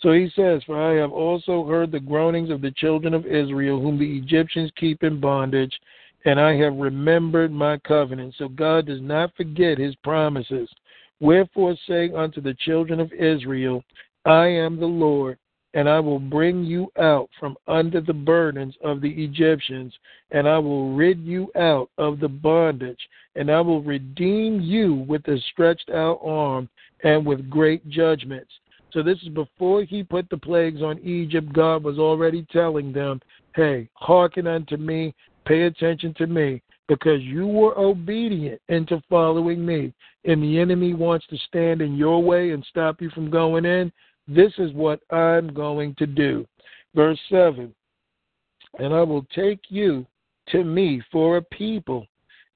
So 0.00 0.12
he 0.12 0.30
says, 0.34 0.62
For 0.64 0.80
I 0.80 1.00
have 1.00 1.12
also 1.12 1.64
heard 1.64 1.92
the 1.92 2.00
groanings 2.00 2.50
of 2.50 2.60
the 2.60 2.72
children 2.72 3.14
of 3.14 3.24
Israel, 3.24 3.80
whom 3.80 3.98
the 3.98 4.18
Egyptians 4.18 4.72
keep 4.76 5.04
in 5.04 5.20
bondage, 5.20 5.72
and 6.24 6.40
I 6.40 6.56
have 6.56 6.74
remembered 6.76 7.52
my 7.52 7.78
covenant. 7.78 8.34
So 8.38 8.48
God 8.48 8.86
does 8.86 9.00
not 9.00 9.34
forget 9.36 9.78
his 9.78 9.94
promises. 9.96 10.68
Wherefore 11.20 11.76
say 11.86 12.10
unto 12.12 12.40
the 12.40 12.54
children 12.64 13.00
of 13.00 13.12
Israel, 13.12 13.82
I 14.24 14.46
am 14.46 14.78
the 14.78 14.86
Lord, 14.86 15.38
and 15.74 15.88
I 15.88 16.00
will 16.00 16.18
bring 16.18 16.64
you 16.64 16.90
out 16.98 17.28
from 17.40 17.56
under 17.66 18.00
the 18.00 18.12
burdens 18.12 18.74
of 18.82 19.00
the 19.00 19.24
Egyptians, 19.24 19.92
and 20.30 20.48
I 20.48 20.58
will 20.58 20.94
rid 20.94 21.20
you 21.20 21.50
out 21.56 21.90
of 21.98 22.20
the 22.20 22.28
bondage, 22.28 23.00
and 23.36 23.50
I 23.50 23.60
will 23.60 23.82
redeem 23.82 24.60
you 24.60 25.04
with 25.08 25.26
a 25.28 25.38
stretched 25.52 25.90
out 25.90 26.20
arm 26.22 26.68
and 27.04 27.24
with 27.24 27.50
great 27.50 27.88
judgments. 27.88 28.50
So 28.92 29.02
this 29.02 29.18
is 29.22 29.28
before 29.28 29.84
he 29.84 30.02
put 30.02 30.28
the 30.28 30.36
plagues 30.36 30.82
on 30.82 30.98
Egypt. 30.98 31.52
God 31.52 31.82
was 31.82 31.98
already 31.98 32.46
telling 32.52 32.92
them, 32.92 33.20
hey, 33.54 33.88
hearken 33.94 34.46
unto 34.46 34.76
me, 34.76 35.14
pay 35.44 35.62
attention 35.62 36.14
to 36.14 36.26
me, 36.26 36.62
because 36.88 37.22
you 37.22 37.46
were 37.46 37.78
obedient 37.78 38.60
into 38.68 39.02
following 39.08 39.64
me, 39.64 39.92
and 40.24 40.42
the 40.42 40.58
enemy 40.58 40.94
wants 40.94 41.26
to 41.28 41.38
stand 41.48 41.80
in 41.80 41.96
your 41.96 42.22
way 42.22 42.50
and 42.50 42.64
stop 42.68 43.00
you 43.00 43.10
from 43.10 43.30
going 43.30 43.64
in. 43.64 43.92
This 44.28 44.52
is 44.58 44.72
what 44.72 45.00
I'm 45.10 45.52
going 45.52 45.94
to 45.96 46.06
do. 46.06 46.46
Verse 46.94 47.18
7 47.30 47.74
And 48.78 48.94
I 48.94 49.02
will 49.02 49.26
take 49.34 49.60
you 49.68 50.06
to 50.48 50.64
me 50.64 51.02
for 51.10 51.38
a 51.38 51.42
people, 51.42 52.06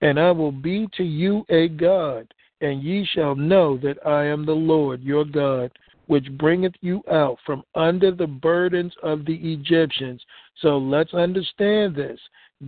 and 0.01 0.19
I 0.19 0.31
will 0.31 0.53
be 0.53 0.89
to 0.97 1.05
you 1.05 1.45
a 1.49 1.69
God, 1.69 2.33
and 2.61 2.83
ye 2.83 3.07
shall 3.15 3.35
know 3.35 3.79
that 3.79 4.05
I 4.07 4.25
am 4.25 4.45
the 4.45 4.53
Lord 4.53 5.03
your 5.03 5.25
God 5.25 5.71
which 6.07 6.31
bringeth 6.39 6.75
you 6.81 7.03
out 7.11 7.39
from 7.45 7.63
under 7.75 8.13
the 8.13 8.27
burdens 8.27 8.93
of 9.03 9.25
the 9.25 9.35
Egyptians. 9.35 10.23
So 10.61 10.79
let's 10.79 11.15
understand 11.15 11.95
this. 11.95 12.19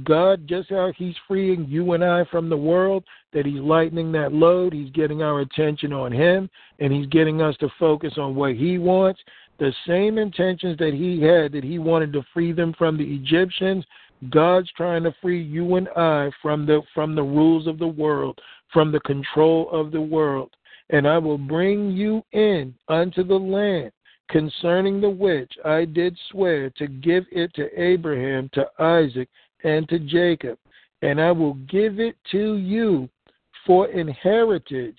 God, 0.04 0.46
just 0.46 0.68
how 0.68 0.92
He's 0.96 1.14
freeing 1.26 1.66
you 1.66 1.92
and 1.92 2.04
I 2.04 2.24
from 2.30 2.48
the 2.48 2.56
world, 2.56 3.04
that 3.32 3.46
He's 3.46 3.60
lightening 3.60 4.12
that 4.12 4.32
load, 4.32 4.72
He's 4.72 4.90
getting 4.90 5.22
our 5.22 5.40
attention 5.40 5.92
on 5.92 6.12
Him, 6.12 6.50
and 6.78 6.92
He's 6.92 7.06
getting 7.06 7.40
us 7.40 7.56
to 7.58 7.68
focus 7.78 8.14
on 8.18 8.34
what 8.34 8.54
He 8.54 8.78
wants. 8.78 9.20
The 9.58 9.72
same 9.86 10.18
intentions 10.18 10.76
that 10.78 10.92
He 10.92 11.22
had, 11.22 11.52
that 11.52 11.64
He 11.64 11.78
wanted 11.78 12.12
to 12.12 12.22
free 12.34 12.52
them 12.52 12.74
from 12.76 12.98
the 12.98 13.04
Egyptians, 13.04 13.84
God's 14.30 14.70
trying 14.76 15.04
to 15.04 15.14
free 15.22 15.42
you 15.42 15.76
and 15.76 15.88
I 15.90 16.30
from 16.42 16.66
the 16.66 16.82
from 16.94 17.14
the 17.14 17.22
rules 17.22 17.66
of 17.66 17.78
the 17.78 17.86
world, 17.86 18.38
from 18.72 18.92
the 18.92 19.00
control 19.00 19.70
of 19.70 19.90
the 19.90 20.00
world. 20.00 20.50
And 20.90 21.06
I 21.06 21.18
will 21.18 21.38
bring 21.38 21.92
you 21.92 22.22
in 22.32 22.74
unto 22.88 23.22
the 23.22 23.38
land 23.38 23.92
concerning 24.28 25.00
the 25.00 25.10
which 25.10 25.52
I 25.64 25.84
did 25.84 26.18
swear 26.30 26.70
to 26.70 26.86
give 26.86 27.24
it 27.30 27.54
to 27.54 27.80
Abraham, 27.80 28.50
to 28.54 28.66
Isaac, 28.78 29.28
and 29.64 29.88
to 29.88 29.98
Jacob, 29.98 30.58
and 31.02 31.20
I 31.20 31.32
will 31.32 31.54
give 31.54 32.00
it 32.00 32.16
to 32.32 32.56
you 32.56 33.08
for 33.66 33.88
inheritance. 33.88 34.98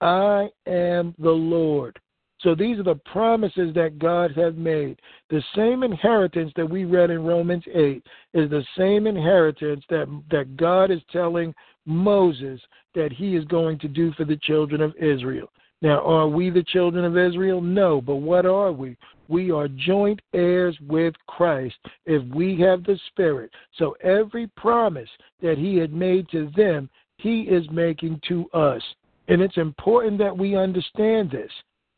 I 0.00 0.48
am 0.66 1.14
the 1.18 1.30
Lord. 1.30 1.98
So 2.40 2.54
these 2.54 2.78
are 2.78 2.84
the 2.84 3.00
promises 3.12 3.74
that 3.74 3.98
God 3.98 4.30
has 4.36 4.54
made. 4.56 5.00
The 5.28 5.42
same 5.56 5.82
inheritance 5.82 6.52
that 6.54 6.68
we 6.70 6.84
read 6.84 7.10
in 7.10 7.24
Romans 7.24 7.64
8 7.72 8.02
is 8.34 8.48
the 8.48 8.64
same 8.76 9.08
inheritance 9.08 9.84
that, 9.90 10.06
that 10.30 10.56
God 10.56 10.92
is 10.92 11.00
telling 11.10 11.52
Moses 11.84 12.60
that 12.94 13.12
he 13.12 13.34
is 13.34 13.44
going 13.46 13.78
to 13.80 13.88
do 13.88 14.12
for 14.12 14.24
the 14.24 14.38
children 14.42 14.80
of 14.80 14.94
Israel. 14.96 15.48
Now, 15.80 16.00
are 16.00 16.28
we 16.28 16.50
the 16.50 16.64
children 16.64 17.04
of 17.04 17.16
Israel? 17.16 17.60
No, 17.60 18.00
but 18.00 18.16
what 18.16 18.46
are 18.46 18.72
we? 18.72 18.96
We 19.28 19.50
are 19.50 19.68
joint 19.68 20.20
heirs 20.32 20.76
with 20.88 21.14
Christ 21.26 21.76
if 22.06 22.22
we 22.34 22.58
have 22.60 22.82
the 22.82 22.98
Spirit. 23.08 23.50
So 23.76 23.96
every 24.02 24.48
promise 24.56 25.08
that 25.40 25.58
he 25.58 25.76
had 25.76 25.92
made 25.92 26.28
to 26.30 26.50
them, 26.56 26.90
he 27.18 27.42
is 27.42 27.68
making 27.70 28.20
to 28.28 28.48
us. 28.50 28.82
And 29.28 29.42
it's 29.42 29.58
important 29.58 30.18
that 30.18 30.36
we 30.36 30.56
understand 30.56 31.30
this. 31.30 31.50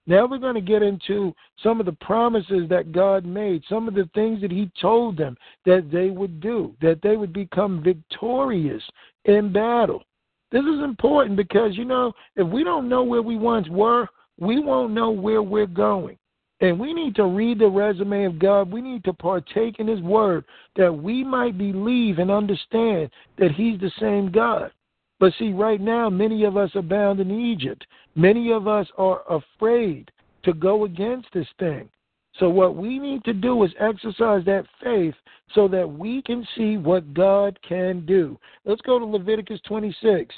Now 0.06 0.26
we're 0.26 0.38
going 0.38 0.54
to 0.54 0.60
get 0.60 0.82
into 0.82 1.32
some 1.62 1.78
of 1.78 1.86
the 1.86 1.92
promises 1.92 2.68
that 2.68 2.90
God 2.90 3.24
made, 3.24 3.62
some 3.68 3.86
of 3.86 3.94
the 3.94 4.08
things 4.14 4.40
that 4.40 4.50
He 4.50 4.70
told 4.80 5.16
them 5.16 5.36
that 5.66 5.90
they 5.92 6.10
would 6.10 6.40
do, 6.40 6.74
that 6.80 7.00
they 7.02 7.16
would 7.16 7.32
become 7.32 7.82
victorious 7.82 8.82
in 9.26 9.52
battle. 9.52 10.02
This 10.51 10.62
is 10.62 10.82
important 10.82 11.36
because, 11.36 11.76
you 11.76 11.84
know, 11.84 12.12
if 12.36 12.46
we 12.46 12.64
don't 12.64 12.88
know 12.88 13.05
where 13.05 13.22
we 13.22 13.36
once 13.36 13.68
were, 13.68 14.09
we 14.38 14.61
won't 14.61 14.92
know 14.92 15.11
where 15.11 15.42
we're 15.42 15.66
going. 15.66 16.16
And 16.61 16.78
we 16.78 16.92
need 16.92 17.14
to 17.16 17.24
read 17.24 17.59
the 17.59 17.68
resume 17.68 18.24
of 18.24 18.38
God. 18.38 18.70
We 18.70 18.82
need 18.82 19.05
to 19.05 19.12
partake 19.12 19.78
in 19.78 19.86
His 19.86 20.01
Word 20.01 20.44
that 20.76 20.92
we 20.92 21.24
might 21.24 21.57
believe 21.57 22.18
and 22.18 22.30
understand 22.30 23.11
that 23.38 23.53
He's 23.53 23.80
the 23.80 23.92
same 23.98 24.30
God. 24.30 24.70
But 25.20 25.32
see, 25.38 25.53
right 25.53 25.80
now, 25.80 26.11
many 26.11 26.44
of 26.44 26.57
us 26.57 26.70
are 26.74 26.82
bound 26.82 27.20
in 27.20 27.30
Egypt. 27.30 27.86
Many 28.14 28.53
of 28.53 28.66
us 28.66 28.86
are 28.98 29.22
afraid 29.30 30.11
to 30.42 30.53
go 30.53 30.84
against 30.84 31.28
this 31.32 31.46
thing. 31.59 31.88
So, 32.38 32.48
what 32.48 32.76
we 32.76 32.98
need 32.98 33.24
to 33.24 33.32
do 33.32 33.62
is 33.64 33.70
exercise 33.78 34.44
that 34.46 34.64
faith 34.82 35.14
so 35.54 35.66
that 35.68 35.88
we 35.90 36.22
can 36.22 36.46
see 36.56 36.76
what 36.76 37.12
God 37.12 37.58
can 37.66 38.06
do. 38.06 38.38
Let's 38.64 38.80
go 38.82 38.98
to 38.98 39.04
Leviticus 39.04 39.60
26. 39.66 40.34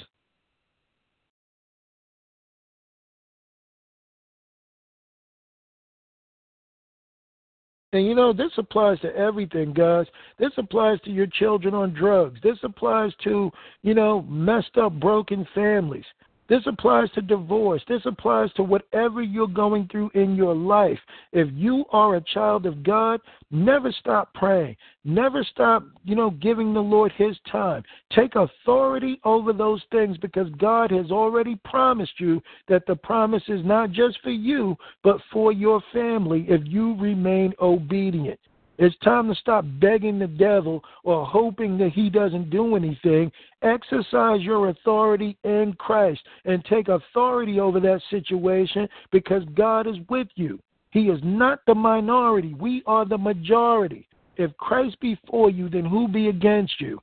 And 7.93 8.07
you 8.07 8.15
know, 8.15 8.33
this 8.33 8.51
applies 8.57 8.99
to 9.01 9.15
everything, 9.15 9.71
guys. 9.71 10.07
This 10.39 10.51
applies 10.57 10.99
to 11.01 11.11
your 11.11 11.27
children 11.27 11.75
on 11.75 11.93
drugs. 11.93 12.39
This 12.41 12.57
applies 12.63 13.11
to, 13.23 13.51
you 13.83 13.93
know, 13.93 14.23
messed 14.23 14.77
up, 14.77 14.99
broken 14.99 15.47
families. 15.53 16.05
This 16.53 16.67
applies 16.67 17.09
to 17.13 17.21
divorce. 17.23 17.81
This 17.87 18.03
applies 18.05 18.53
to 18.53 18.61
whatever 18.61 19.23
you're 19.23 19.47
going 19.47 19.87
through 19.87 20.11
in 20.13 20.35
your 20.35 20.53
life. 20.53 20.99
If 21.31 21.47
you 21.51 21.83
are 21.91 22.17
a 22.17 22.21
child 22.21 22.67
of 22.67 22.83
God, 22.83 23.21
never 23.49 23.91
stop 23.91 24.31
praying. 24.35 24.75
Never 25.03 25.43
stop, 25.43 25.83
you 26.05 26.15
know, 26.15 26.29
giving 26.29 26.71
the 26.71 26.79
Lord 26.79 27.11
his 27.13 27.35
time. 27.51 27.81
Take 28.11 28.35
authority 28.35 29.19
over 29.23 29.51
those 29.51 29.81
things 29.91 30.15
because 30.19 30.47
God 30.59 30.91
has 30.91 31.09
already 31.09 31.55
promised 31.65 32.19
you 32.19 32.39
that 32.67 32.85
the 32.85 32.97
promise 32.97 33.43
is 33.47 33.65
not 33.65 33.89
just 33.89 34.21
for 34.21 34.29
you, 34.29 34.77
but 35.03 35.17
for 35.31 35.51
your 35.51 35.81
family 35.91 36.45
if 36.47 36.61
you 36.65 36.95
remain 36.99 37.55
obedient. 37.61 38.39
It's 38.79 38.95
time 39.03 39.27
to 39.29 39.35
stop 39.35 39.65
begging 39.79 40.17
the 40.17 40.27
devil 40.27 40.83
or 41.03 41.25
hoping 41.25 41.77
that 41.77 41.91
he 41.91 42.09
doesn't 42.09 42.49
do 42.49 42.75
anything. 42.75 43.31
Exercise 43.61 44.41
your 44.41 44.69
authority 44.69 45.37
in 45.43 45.75
Christ 45.77 46.21
and 46.45 46.65
take 46.65 46.87
authority 46.87 47.59
over 47.59 47.79
that 47.79 48.01
situation 48.09 48.89
because 49.11 49.43
God 49.53 49.85
is 49.85 49.97
with 50.09 50.27
you. 50.35 50.59
He 50.89 51.09
is 51.09 51.19
not 51.23 51.59
the 51.65 51.75
minority, 51.75 52.53
we 52.53 52.83
are 52.85 53.05
the 53.05 53.17
majority. 53.17 54.07
If 54.37 54.55
Christ 54.57 54.99
be 54.99 55.19
for 55.29 55.49
you, 55.49 55.69
then 55.69 55.85
who 55.85 56.07
be 56.07 56.29
against 56.29 56.79
you? 56.79 56.99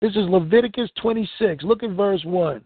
This 0.00 0.12
is 0.12 0.28
Leviticus 0.28 0.90
26. 1.00 1.64
Look 1.64 1.82
at 1.82 1.90
verse 1.90 2.22
1. 2.24 2.62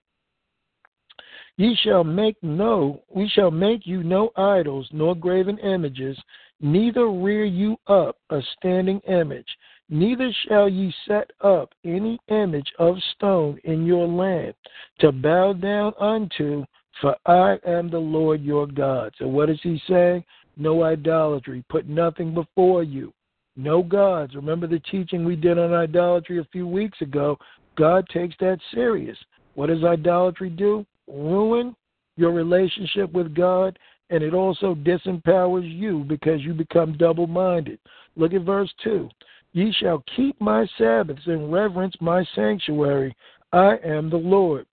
Ye 1.56 1.76
shall 1.82 2.04
make 2.04 2.36
no, 2.40 3.02
we 3.12 3.28
shall 3.28 3.50
make 3.50 3.84
you 3.84 4.04
no 4.04 4.30
idols, 4.36 4.88
nor 4.92 5.16
graven 5.16 5.58
images, 5.58 6.16
neither 6.60 7.08
rear 7.08 7.44
you 7.44 7.76
up 7.86 8.16
a 8.30 8.40
standing 8.56 9.00
image, 9.00 9.46
neither 9.88 10.30
shall 10.46 10.68
ye 10.68 10.92
set 11.06 11.30
up 11.40 11.72
any 11.84 12.18
image 12.28 12.70
of 12.78 12.96
stone 13.14 13.58
in 13.64 13.86
your 13.86 14.06
land 14.06 14.54
to 15.00 15.12
bow 15.12 15.52
down 15.52 15.92
unto, 15.98 16.64
for 17.00 17.16
I 17.26 17.58
am 17.66 17.90
the 17.90 17.98
Lord 17.98 18.42
your 18.42 18.66
God. 18.66 19.14
So 19.18 19.28
what 19.28 19.50
is 19.50 19.60
he 19.62 19.80
saying? 19.88 20.24
No 20.56 20.82
idolatry. 20.82 21.64
Put 21.68 21.88
nothing 21.88 22.34
before 22.34 22.82
you. 22.82 23.12
No 23.56 23.82
gods. 23.82 24.34
Remember 24.34 24.66
the 24.66 24.80
teaching 24.90 25.24
we 25.24 25.36
did 25.36 25.58
on 25.58 25.72
idolatry 25.72 26.38
a 26.38 26.48
few 26.52 26.66
weeks 26.66 27.00
ago? 27.00 27.38
God 27.76 28.08
takes 28.08 28.34
that 28.40 28.58
serious. 28.74 29.16
What 29.54 29.68
does 29.68 29.84
idolatry 29.84 30.50
do? 30.50 30.84
Ruin 31.06 31.74
your 32.16 32.32
relationship 32.32 33.12
with 33.12 33.34
God 33.34 33.78
and 34.10 34.22
it 34.22 34.34
also 34.34 34.74
disempowers 34.74 35.68
you 35.68 36.04
because 36.08 36.42
you 36.42 36.54
become 36.54 36.96
double 36.96 37.26
minded. 37.26 37.78
Look 38.16 38.32
at 38.32 38.42
verse 38.42 38.72
2 38.84 39.08
Ye 39.52 39.72
shall 39.72 40.04
keep 40.14 40.40
my 40.40 40.66
Sabbaths 40.76 41.26
and 41.26 41.52
reverence 41.52 41.94
my 42.00 42.24
sanctuary. 42.34 43.14
I 43.52 43.76
am 43.84 44.10
the 44.10 44.16
Lord. 44.16 44.66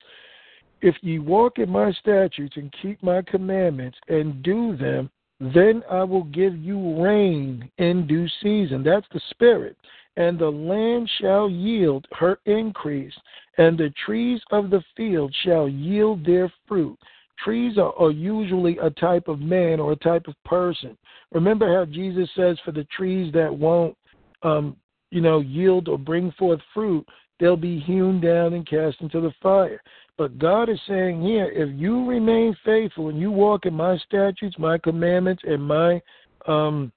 If 0.83 0.97
ye 1.01 1.19
walk 1.19 1.59
in 1.59 1.71
my 1.71 1.93
statutes 1.93 2.57
and 2.57 2.75
keep 2.83 3.03
my 3.03 3.23
commandments 3.23 3.99
and 4.09 4.43
do 4.43 4.77
them, 4.77 5.11
then 5.41 5.83
I 5.91 6.05
will 6.05 6.25
give 6.25 6.57
you 6.57 7.03
rain 7.03 7.71
in 7.79 8.07
due 8.07 8.29
season. 8.43 8.83
That's 8.83 9.07
the 9.13 9.21
Spirit. 9.31 9.77
And 10.17 10.39
the 10.39 10.51
land 10.51 11.11
shall 11.21 11.49
yield 11.49 12.07
her 12.13 12.39
increase, 12.47 13.15
and 13.59 13.77
the 13.77 13.93
trees 14.05 14.41
of 14.51 14.71
the 14.71 14.83
field 14.97 15.35
shall 15.43 15.69
yield 15.69 16.25
their 16.25 16.53
fruit. 16.69 16.99
Trees 17.43 17.79
are, 17.79 17.93
are 17.99 18.11
usually 18.11 18.79
a 18.79 18.91
type 18.91 19.29
of 19.29 19.41
man 19.41 19.81
or 19.81 19.93
a 19.93 19.97
type 19.97 20.27
of 20.29 20.35
person. 20.45 20.97
Remember 21.33 21.73
how 21.73 21.85
Jesus 21.85 22.29
says, 22.37 22.59
for 22.65 22.73
the 22.73 22.87
trees 22.97 23.33
that 23.33 23.53
won't, 23.53 23.97
um, 24.43 24.77
you 25.11 25.21
know, 25.21 25.41
yield 25.41 25.89
or 25.89 25.99
bring 25.99 26.33
forth 26.33 26.61
fruit, 26.73 27.07
they'll 27.41 27.57
be 27.57 27.81
hewn 27.81 28.21
down 28.21 28.55
and 28.55 28.67
cast 28.67 29.01
into 29.01 29.21
the 29.21 29.33
fire. 29.43 29.83
But 30.17 30.39
God 30.39 30.69
is 30.69 30.79
saying 30.87 31.23
here, 31.23 31.51
if 31.51 31.69
you 31.79 32.07
remain 32.09 32.57
faithful 32.65 33.09
and 33.09 33.19
you 33.19 33.31
walk 33.31 33.67
in 33.67 33.75
my 33.75 33.97
statutes, 33.99 34.57
my 34.59 34.79
commandments, 34.79 35.43
and 35.45 35.63
my 35.63 36.01
um, 36.47 36.93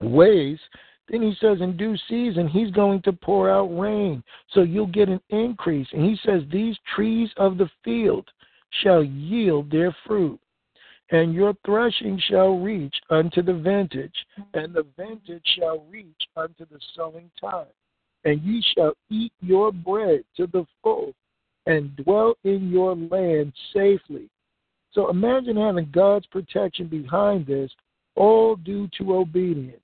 ways, 0.00 0.58
then 1.08 1.22
he 1.22 1.34
says 1.40 1.58
in 1.60 1.76
due 1.76 1.96
season 2.08 2.48
he's 2.48 2.70
going 2.72 3.00
to 3.02 3.12
pour 3.12 3.48
out 3.48 3.66
rain. 3.66 4.24
So 4.52 4.62
you'll 4.62 4.86
get 4.86 5.08
an 5.08 5.20
increase. 5.30 5.86
And 5.92 6.04
he 6.04 6.18
says 6.24 6.42
these 6.50 6.76
trees 6.94 7.30
of 7.36 7.58
the 7.58 7.70
field 7.84 8.28
shall 8.82 9.02
yield 9.02 9.70
their 9.70 9.94
fruit, 10.06 10.40
and 11.10 11.34
your 11.34 11.54
threshing 11.64 12.20
shall 12.28 12.58
reach 12.58 12.94
unto 13.10 13.42
the 13.42 13.54
vintage, 13.54 14.14
and 14.54 14.74
the 14.74 14.86
vintage 14.96 15.46
shall 15.56 15.84
reach 15.90 16.28
unto 16.36 16.66
the 16.66 16.80
sowing 16.94 17.30
time. 17.40 17.66
And 18.24 18.42
ye 18.42 18.64
shall 18.74 18.94
eat 19.08 19.32
your 19.40 19.70
bread 19.70 20.24
to 20.36 20.48
the 20.48 20.66
full, 20.82 21.14
and 21.66 21.94
dwell 21.96 22.34
in 22.44 22.70
your 22.70 22.96
land 22.96 23.52
safely. 23.72 24.28
So 24.92 25.10
imagine 25.10 25.56
having 25.56 25.90
God's 25.92 26.26
protection 26.26 26.88
behind 26.88 27.46
this, 27.46 27.70
all 28.16 28.56
due 28.56 28.88
to 28.98 29.16
obedience. 29.16 29.78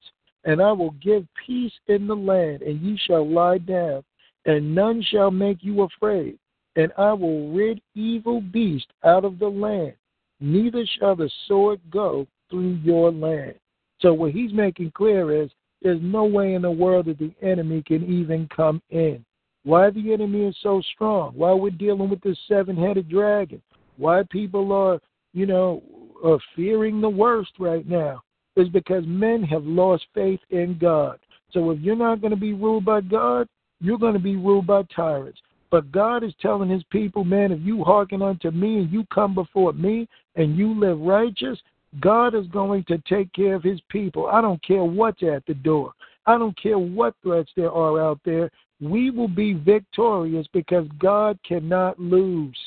And 0.45 0.61
I 0.61 0.73
will 0.73 0.95
give 1.03 1.25
peace 1.47 1.73
in 1.87 2.09
the 2.09 2.17
land, 2.17 2.63
and 2.63 2.81
ye 2.81 2.99
shall 3.07 3.29
lie 3.29 3.59
down, 3.59 4.03
and 4.47 4.75
none 4.75 5.03
shall 5.03 5.31
make 5.31 5.59
you 5.61 5.83
afraid 5.83 6.39
and 6.77 6.93
I 6.97 7.13
will 7.13 7.53
rid 7.53 7.81
evil 7.95 8.41
beasts 8.41 8.89
out 9.05 9.25
of 9.25 9.39
the 9.39 9.49
land, 9.49 9.95
neither 10.41 10.85
shall 10.99 11.17
the 11.17 11.31
sword 11.47 11.81
go 11.91 12.27
through 12.51 12.79
your 12.83 13.13
land. 13.13 13.55
So 14.01 14.13
what 14.13 14.33
he's 14.33 14.53
making 14.53 14.93
clear 14.93 15.43
is 15.43 15.51
there's 15.83 16.01
no 16.03 16.25
way 16.25 16.55
in 16.55 16.63
the 16.63 16.71
world 16.71 17.07
that 17.07 17.19
the 17.19 17.33
enemy 17.43 17.83
can 17.87 18.05
even 18.05 18.49
come 18.55 18.83
in. 18.91 19.25
Why 19.65 19.91
the 19.91 20.13
enemy 20.13 20.45
is 20.45 20.57
so 20.63 20.83
strong? 20.95 21.35
Why 21.35 21.53
we're 21.53 21.71
dealing 21.71 22.11
with 22.11 22.21
this 22.21 22.39
seven-headed 22.49 23.09
dragon? 23.09 23.63
Why 23.97 24.23
people 24.31 24.73
are, 24.73 24.99
you 25.33 25.47
know, 25.47 25.83
are 26.25 26.39
fearing 26.57 27.01
the 27.01 27.09
worst 27.09 27.53
right 27.59 27.89
now 27.89 28.23
is 28.57 28.69
because 28.69 29.05
men 29.07 29.43
have 29.45 29.65
lost 29.65 30.05
faith 30.15 30.41
in 30.51 30.79
God. 30.79 31.19
So 31.53 31.71
if 31.71 31.81
you're 31.81 31.97
not 31.97 32.21
going 32.21 32.33
to 32.33 32.37
be 32.37 32.55
ruled 32.55 32.85
by 32.85 33.03
God, 33.03 33.47
you're 33.81 33.99
going 33.99 34.15
to 34.15 34.19
be 34.19 34.37
ruled 34.37 34.67
by 34.67 34.83
tyrants. 34.95 35.41
But 35.73 35.91
God 35.91 36.23
is 36.23 36.35
telling 36.39 36.69
his 36.69 36.85
people, 36.91 37.25
man, 37.25 37.51
if 37.51 37.61
you 37.63 37.83
hearken 37.83 38.21
unto 38.21 38.51
me 38.51 38.81
and 38.81 38.93
you 38.93 39.07
come 39.07 39.35
before 39.35 39.73
me 39.73 40.07
and 40.37 40.55
you 40.55 40.79
live 40.79 41.01
righteous, 41.01 41.59
God 41.99 42.35
is 42.35 42.47
going 42.49 42.85
to 42.85 42.99
take 43.09 43.33
care 43.33 43.55
of 43.55 43.63
his 43.63 43.81
people. 43.89 44.27
I 44.27 44.43
don't 44.43 44.63
care 44.63 44.85
what's 44.85 45.23
at 45.23 45.47
the 45.47 45.55
door. 45.55 45.95
I 46.27 46.37
don't 46.37 46.57
care 46.63 46.79
what 46.79 47.15
threats 47.23 47.51
there 47.57 47.73
are 47.73 47.99
out 47.99 48.21
there. 48.23 48.51
We 48.83 49.09
will 49.09 49.29
be 49.29 49.55
victorious 49.55 50.47
because 50.53 50.87
God 50.99 51.39
cannot 51.43 51.99
lose. 51.99 52.59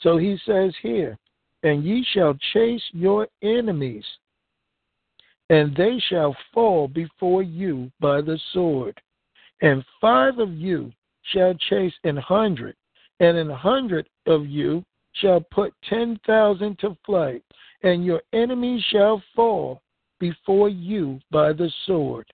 So 0.00 0.18
he 0.18 0.38
says 0.44 0.74
here, 0.82 1.16
and 1.62 1.82
ye 1.82 2.06
shall 2.12 2.36
chase 2.52 2.82
your 2.92 3.28
enemies, 3.42 4.04
and 5.48 5.74
they 5.74 5.98
shall 6.10 6.36
fall 6.52 6.86
before 6.86 7.42
you 7.42 7.90
by 7.98 8.20
the 8.20 8.38
sword. 8.52 9.00
And 9.62 9.82
five 10.02 10.38
of 10.38 10.52
you 10.52 10.92
shall 11.32 11.54
chase 11.68 11.94
an 12.04 12.16
hundred, 12.16 12.76
and 13.20 13.36
an 13.36 13.50
hundred 13.50 14.08
of 14.26 14.46
you 14.46 14.84
shall 15.14 15.40
put 15.40 15.72
ten 15.88 16.18
thousand 16.26 16.78
to 16.80 16.96
flight, 17.04 17.42
and 17.82 18.04
your 18.04 18.22
enemies 18.32 18.82
shall 18.90 19.22
fall 19.34 19.80
before 20.18 20.68
you 20.68 21.20
by 21.30 21.52
the 21.52 21.70
sword. 21.86 22.26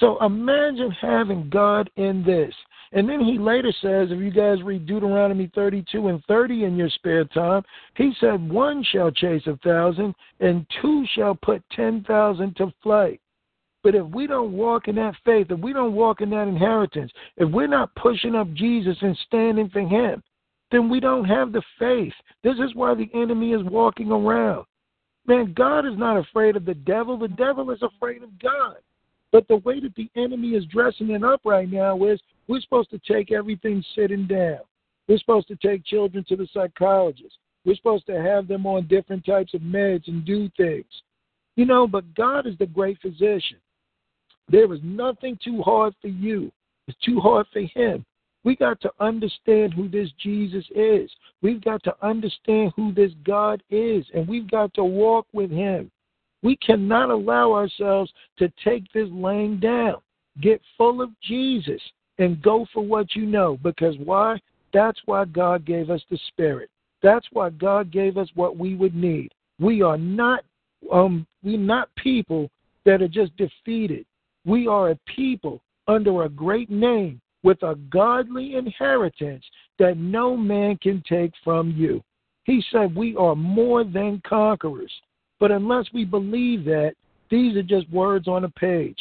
So 0.00 0.22
imagine 0.24 0.90
having 1.00 1.50
God 1.50 1.90
in 1.96 2.24
this. 2.24 2.54
And 2.92 3.08
then 3.08 3.20
he 3.20 3.38
later 3.38 3.72
says, 3.82 4.08
if 4.10 4.18
you 4.18 4.30
guys 4.30 4.62
read 4.62 4.86
Deuteronomy 4.86 5.50
32 5.54 6.08
and 6.08 6.24
30 6.24 6.64
in 6.64 6.76
your 6.76 6.90
spare 6.90 7.24
time, 7.26 7.62
he 7.96 8.12
said, 8.18 8.50
One 8.50 8.82
shall 8.90 9.12
chase 9.12 9.46
a 9.46 9.56
thousand, 9.58 10.14
and 10.40 10.66
two 10.82 11.04
shall 11.14 11.36
put 11.36 11.62
10,000 11.70 12.56
to 12.56 12.72
flight. 12.82 13.20
But 13.82 13.94
if 13.94 14.06
we 14.06 14.26
don't 14.26 14.52
walk 14.52 14.88
in 14.88 14.96
that 14.96 15.14
faith, 15.24 15.46
if 15.50 15.58
we 15.58 15.72
don't 15.72 15.94
walk 15.94 16.20
in 16.20 16.30
that 16.30 16.48
inheritance, 16.48 17.10
if 17.36 17.50
we're 17.50 17.66
not 17.66 17.94
pushing 17.94 18.34
up 18.34 18.52
Jesus 18.52 18.96
and 19.00 19.16
standing 19.26 19.70
for 19.70 19.80
him, 19.80 20.22
then 20.70 20.88
we 20.88 21.00
don't 21.00 21.24
have 21.24 21.52
the 21.52 21.62
faith. 21.78 22.12
This 22.44 22.56
is 22.56 22.74
why 22.74 22.94
the 22.94 23.10
enemy 23.14 23.52
is 23.52 23.62
walking 23.64 24.10
around. 24.10 24.66
Man, 25.26 25.52
God 25.54 25.86
is 25.86 25.96
not 25.96 26.16
afraid 26.16 26.56
of 26.56 26.64
the 26.64 26.74
devil. 26.74 27.18
The 27.18 27.28
devil 27.28 27.70
is 27.70 27.82
afraid 27.82 28.22
of 28.22 28.38
God. 28.38 28.76
But 29.32 29.46
the 29.48 29.56
way 29.58 29.80
that 29.80 29.94
the 29.94 30.10
enemy 30.16 30.50
is 30.50 30.64
dressing 30.66 31.10
it 31.10 31.22
up 31.22 31.40
right 31.44 31.70
now 31.70 32.04
is 32.04 32.20
we're 32.48 32.60
supposed 32.60 32.90
to 32.90 32.98
take 32.98 33.30
everything 33.30 33.84
sitting 33.94 34.26
down. 34.26 34.58
We're 35.08 35.18
supposed 35.18 35.48
to 35.48 35.56
take 35.56 35.84
children 35.84 36.24
to 36.28 36.36
the 36.36 36.48
psychologist. 36.52 37.38
We're 37.64 37.76
supposed 37.76 38.06
to 38.06 38.20
have 38.20 38.48
them 38.48 38.66
on 38.66 38.86
different 38.86 39.24
types 39.24 39.54
of 39.54 39.60
meds 39.60 40.08
and 40.08 40.24
do 40.24 40.50
things. 40.56 40.86
You 41.56 41.66
know, 41.66 41.86
but 41.86 42.14
God 42.14 42.46
is 42.46 42.56
the 42.58 42.66
great 42.66 42.98
physician. 43.00 43.58
There 44.50 44.72
is 44.74 44.80
nothing 44.82 45.38
too 45.42 45.62
hard 45.62 45.94
for 46.00 46.08
you. 46.08 46.50
It's 46.88 46.98
too 47.04 47.20
hard 47.20 47.46
for 47.52 47.60
him. 47.60 48.04
We 48.42 48.56
got 48.56 48.80
to 48.80 48.90
understand 49.00 49.74
who 49.74 49.88
this 49.88 50.08
Jesus 50.18 50.64
is. 50.74 51.10
We've 51.42 51.62
got 51.62 51.82
to 51.84 51.94
understand 52.02 52.72
who 52.74 52.92
this 52.92 53.12
God 53.24 53.62
is, 53.70 54.04
and 54.14 54.26
we've 54.26 54.50
got 54.50 54.72
to 54.74 54.84
walk 54.84 55.26
with 55.32 55.50
him. 55.50 55.90
We 56.42 56.56
cannot 56.56 57.10
allow 57.10 57.52
ourselves 57.52 58.10
to 58.38 58.50
take 58.64 58.90
this 58.92 59.08
laying 59.10 59.60
down. 59.60 59.96
Get 60.40 60.60
full 60.78 61.02
of 61.02 61.10
Jesus 61.20 61.80
and 62.18 62.40
go 62.42 62.66
for 62.72 62.82
what 62.82 63.14
you 63.14 63.26
know. 63.26 63.58
Because 63.62 63.96
why? 63.98 64.40
That's 64.72 64.98
why 65.04 65.26
God 65.26 65.66
gave 65.66 65.90
us 65.90 66.02
the 66.10 66.18
Spirit. 66.28 66.70
That's 67.02 67.26
why 67.32 67.50
God 67.50 67.90
gave 67.90 68.16
us 68.16 68.28
what 68.34 68.56
we 68.56 68.74
would 68.74 68.94
need. 68.94 69.32
We 69.58 69.82
are 69.82 69.98
not 69.98 70.44
um 70.90 71.26
we're 71.42 71.58
not 71.58 71.94
people 71.96 72.50
that 72.84 73.02
are 73.02 73.08
just 73.08 73.36
defeated. 73.36 74.06
We 74.44 74.66
are 74.66 74.90
a 74.90 74.98
people 75.14 75.60
under 75.86 76.22
a 76.22 76.28
great 76.28 76.70
name 76.70 77.20
with 77.42 77.62
a 77.62 77.74
godly 77.90 78.56
inheritance 78.56 79.44
that 79.78 79.96
no 79.96 80.36
man 80.36 80.76
can 80.78 81.02
take 81.08 81.32
from 81.42 81.70
you. 81.70 82.02
He 82.44 82.62
said 82.70 82.94
we 82.94 83.16
are 83.16 83.36
more 83.36 83.84
than 83.84 84.22
conquerors. 84.26 84.92
But 85.38 85.50
unless 85.50 85.86
we 85.92 86.04
believe 86.04 86.64
that, 86.66 86.94
these 87.30 87.56
are 87.56 87.62
just 87.62 87.90
words 87.90 88.28
on 88.28 88.44
a 88.44 88.48
page. 88.50 88.98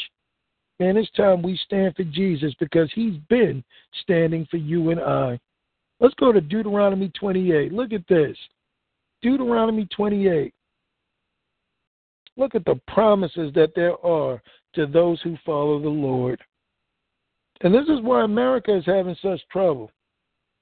And 0.80 0.98
it's 0.98 1.12
time 1.12 1.42
we 1.42 1.60
stand 1.66 1.96
for 1.96 2.04
Jesus 2.06 2.54
because 2.60 2.90
he's 2.94 3.18
been 3.30 3.64
standing 4.04 4.48
for 4.50 4.58
you 4.58 4.92
and 4.92 5.00
I. 5.00 5.40
Let's 6.00 6.14
go 6.16 6.32
to 6.32 6.40
Deuteronomy 6.40 7.10
28. 7.20 7.74
Look 7.74 7.92
at 7.92 8.08
this. 8.08 8.38
Deuteronomy 9.22 9.88
28. 9.94 10.54
Look 12.38 12.56
at 12.56 12.64
the 12.64 12.80
promises 12.88 13.52
that 13.56 13.74
there 13.76 14.00
are 14.06 14.42
to 14.76 14.86
those 14.86 15.22
who 15.22 15.38
follow 15.46 15.80
the 15.80 15.90
Lord. 15.90 16.42
And 17.62 17.74
this 17.74 17.88
is 17.88 18.02
why 18.02 18.24
America 18.24 18.76
is 18.76 18.86
having 18.86 19.18
such 19.22 19.42
trouble. 19.52 19.92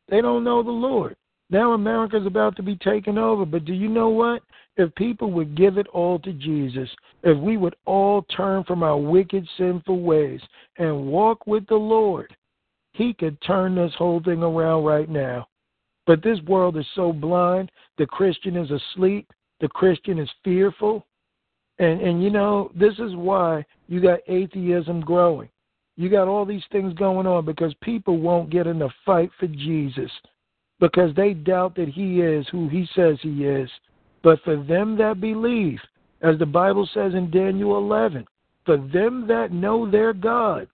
They 0.09 0.21
don't 0.21 0.43
know 0.43 0.63
the 0.63 0.71
Lord. 0.71 1.15
Now 1.49 1.73
America 1.73 2.17
is 2.17 2.25
about 2.25 2.55
to 2.57 2.63
be 2.63 2.75
taken 2.75 3.17
over. 3.17 3.45
But 3.45 3.65
do 3.65 3.73
you 3.73 3.87
know 3.87 4.09
what? 4.09 4.41
If 4.75 4.93
people 4.95 5.31
would 5.31 5.55
give 5.55 5.77
it 5.77 5.87
all 5.87 6.19
to 6.19 6.33
Jesus, 6.33 6.89
if 7.23 7.37
we 7.37 7.57
would 7.57 7.75
all 7.85 8.23
turn 8.23 8.63
from 8.63 8.83
our 8.83 8.97
wicked, 8.97 9.47
sinful 9.57 10.01
ways 10.01 10.41
and 10.77 11.07
walk 11.07 11.47
with 11.47 11.65
the 11.67 11.75
Lord, 11.75 12.35
He 12.93 13.13
could 13.13 13.41
turn 13.41 13.75
this 13.75 13.93
whole 13.97 14.21
thing 14.23 14.43
around 14.43 14.83
right 14.83 15.09
now. 15.09 15.47
But 16.05 16.21
this 16.23 16.39
world 16.47 16.77
is 16.77 16.85
so 16.95 17.11
blind. 17.11 17.71
The 17.97 18.05
Christian 18.05 18.55
is 18.55 18.69
asleep. 18.69 19.31
The 19.59 19.67
Christian 19.69 20.19
is 20.19 20.29
fearful. 20.43 21.06
And 21.79 22.01
and 22.01 22.23
you 22.23 22.29
know, 22.29 22.71
this 22.75 22.93
is 22.99 23.15
why 23.15 23.65
you 23.87 24.01
got 24.01 24.19
atheism 24.27 25.01
growing. 25.01 25.49
You 25.95 26.09
got 26.09 26.27
all 26.27 26.45
these 26.45 26.63
things 26.71 26.93
going 26.93 27.25
on 27.25 27.45
because 27.45 27.73
people 27.81 28.19
won't 28.19 28.51
get 28.51 28.67
in 28.67 28.77
the 28.79 28.89
fight 29.05 29.31
for 29.39 29.47
Jesus 29.47 30.11
because 30.79 31.15
they 31.15 31.33
doubt 31.33 31.75
that 31.75 31.89
he 31.89 32.21
is 32.21 32.47
who 32.51 32.69
he 32.69 32.87
says 32.95 33.17
he 33.21 33.45
is. 33.45 33.69
But 34.23 34.39
for 34.43 34.55
them 34.55 34.97
that 34.97 35.19
believe, 35.19 35.79
as 36.21 36.37
the 36.37 36.45
Bible 36.45 36.87
says 36.93 37.13
in 37.13 37.31
Daniel 37.31 37.77
11, 37.77 38.27
for 38.65 38.77
them 38.77 39.25
that 39.27 39.51
know 39.51 39.89
their 39.89 40.13
God, 40.13 40.67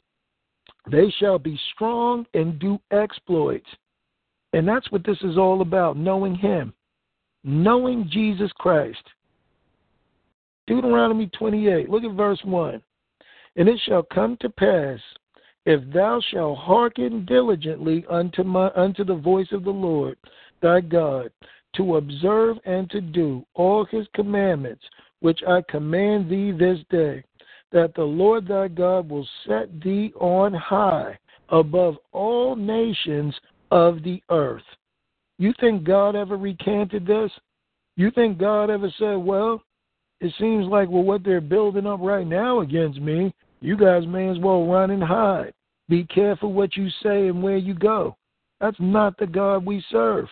they 0.89 1.13
shall 1.19 1.39
be 1.39 1.59
strong 1.73 2.25
and 2.33 2.59
do 2.59 2.79
exploits. 2.91 3.69
And 4.53 4.67
that's 4.67 4.91
what 4.91 5.05
this 5.05 5.17
is 5.21 5.37
all 5.37 5.61
about 5.61 5.97
knowing 5.97 6.35
Him, 6.35 6.73
knowing 7.43 8.09
Jesus 8.11 8.51
Christ. 8.57 9.03
Deuteronomy 10.67 11.27
28, 11.37 11.89
look 11.89 12.03
at 12.03 12.15
verse 12.15 12.39
1. 12.43 12.81
And 13.55 13.69
it 13.69 13.79
shall 13.85 14.03
come 14.03 14.37
to 14.41 14.49
pass, 14.49 14.99
if 15.65 15.81
thou 15.93 16.21
shalt 16.31 16.57
hearken 16.57 17.25
diligently 17.25 18.05
unto, 18.09 18.43
my, 18.43 18.69
unto 18.75 19.03
the 19.03 19.15
voice 19.15 19.47
of 19.51 19.63
the 19.63 19.71
Lord 19.71 20.17
thy 20.61 20.81
God, 20.81 21.29
to 21.75 21.97
observe 21.97 22.57
and 22.65 22.89
to 22.91 23.01
do 23.01 23.45
all 23.55 23.85
his 23.85 24.07
commandments, 24.15 24.83
which 25.19 25.39
I 25.47 25.61
command 25.69 26.29
thee 26.29 26.51
this 26.51 26.79
day, 26.89 27.23
that 27.71 27.93
the 27.95 28.03
Lord 28.03 28.47
thy 28.47 28.67
God 28.67 29.09
will 29.09 29.27
set 29.47 29.81
thee 29.81 30.13
on 30.19 30.53
high 30.53 31.17
above 31.49 31.95
all 32.11 32.55
nations 32.55 33.33
of 33.71 34.03
the 34.03 34.21
earth. 34.29 34.63
You 35.39 35.53
think 35.59 35.83
God 35.83 36.15
ever 36.15 36.37
recanted 36.37 37.05
this? 37.05 37.31
You 37.95 38.11
think 38.11 38.37
God 38.37 38.69
ever 38.69 38.91
said, 38.97 39.15
well, 39.15 39.61
it 40.23 40.33
seems 40.39 40.67
like, 40.67 40.89
well, 40.89 41.03
what 41.03 41.23
they're 41.23 41.41
building 41.41 41.85
up 41.85 41.99
right 42.01 42.25
now 42.25 42.61
against 42.61 42.99
me, 42.99 43.33
you 43.59 43.75
guys 43.75 44.07
may 44.07 44.29
as 44.29 44.39
well 44.39 44.65
run 44.65 44.91
and 44.91 45.03
hide. 45.03 45.53
Be 45.89 46.05
careful 46.05 46.53
what 46.53 46.77
you 46.77 46.89
say 47.03 47.27
and 47.27 47.43
where 47.43 47.57
you 47.57 47.73
go. 47.73 48.15
That's 48.61 48.77
not 48.79 49.17
the 49.17 49.27
God 49.27 49.65
we 49.65 49.83
serve. 49.91 50.27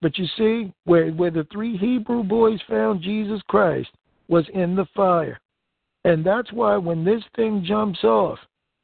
But 0.00 0.18
you 0.18 0.26
see, 0.38 0.72
where, 0.84 1.10
where 1.10 1.32
the 1.32 1.46
three 1.52 1.76
Hebrew 1.76 2.22
boys 2.22 2.60
found 2.68 3.02
Jesus 3.02 3.40
Christ 3.48 3.90
was 4.28 4.44
in 4.54 4.76
the 4.76 4.86
fire. 4.94 5.40
And 6.04 6.24
that's 6.24 6.52
why 6.52 6.76
when 6.76 7.04
this 7.04 7.22
thing 7.34 7.64
jumps 7.66 8.04
off, 8.04 8.38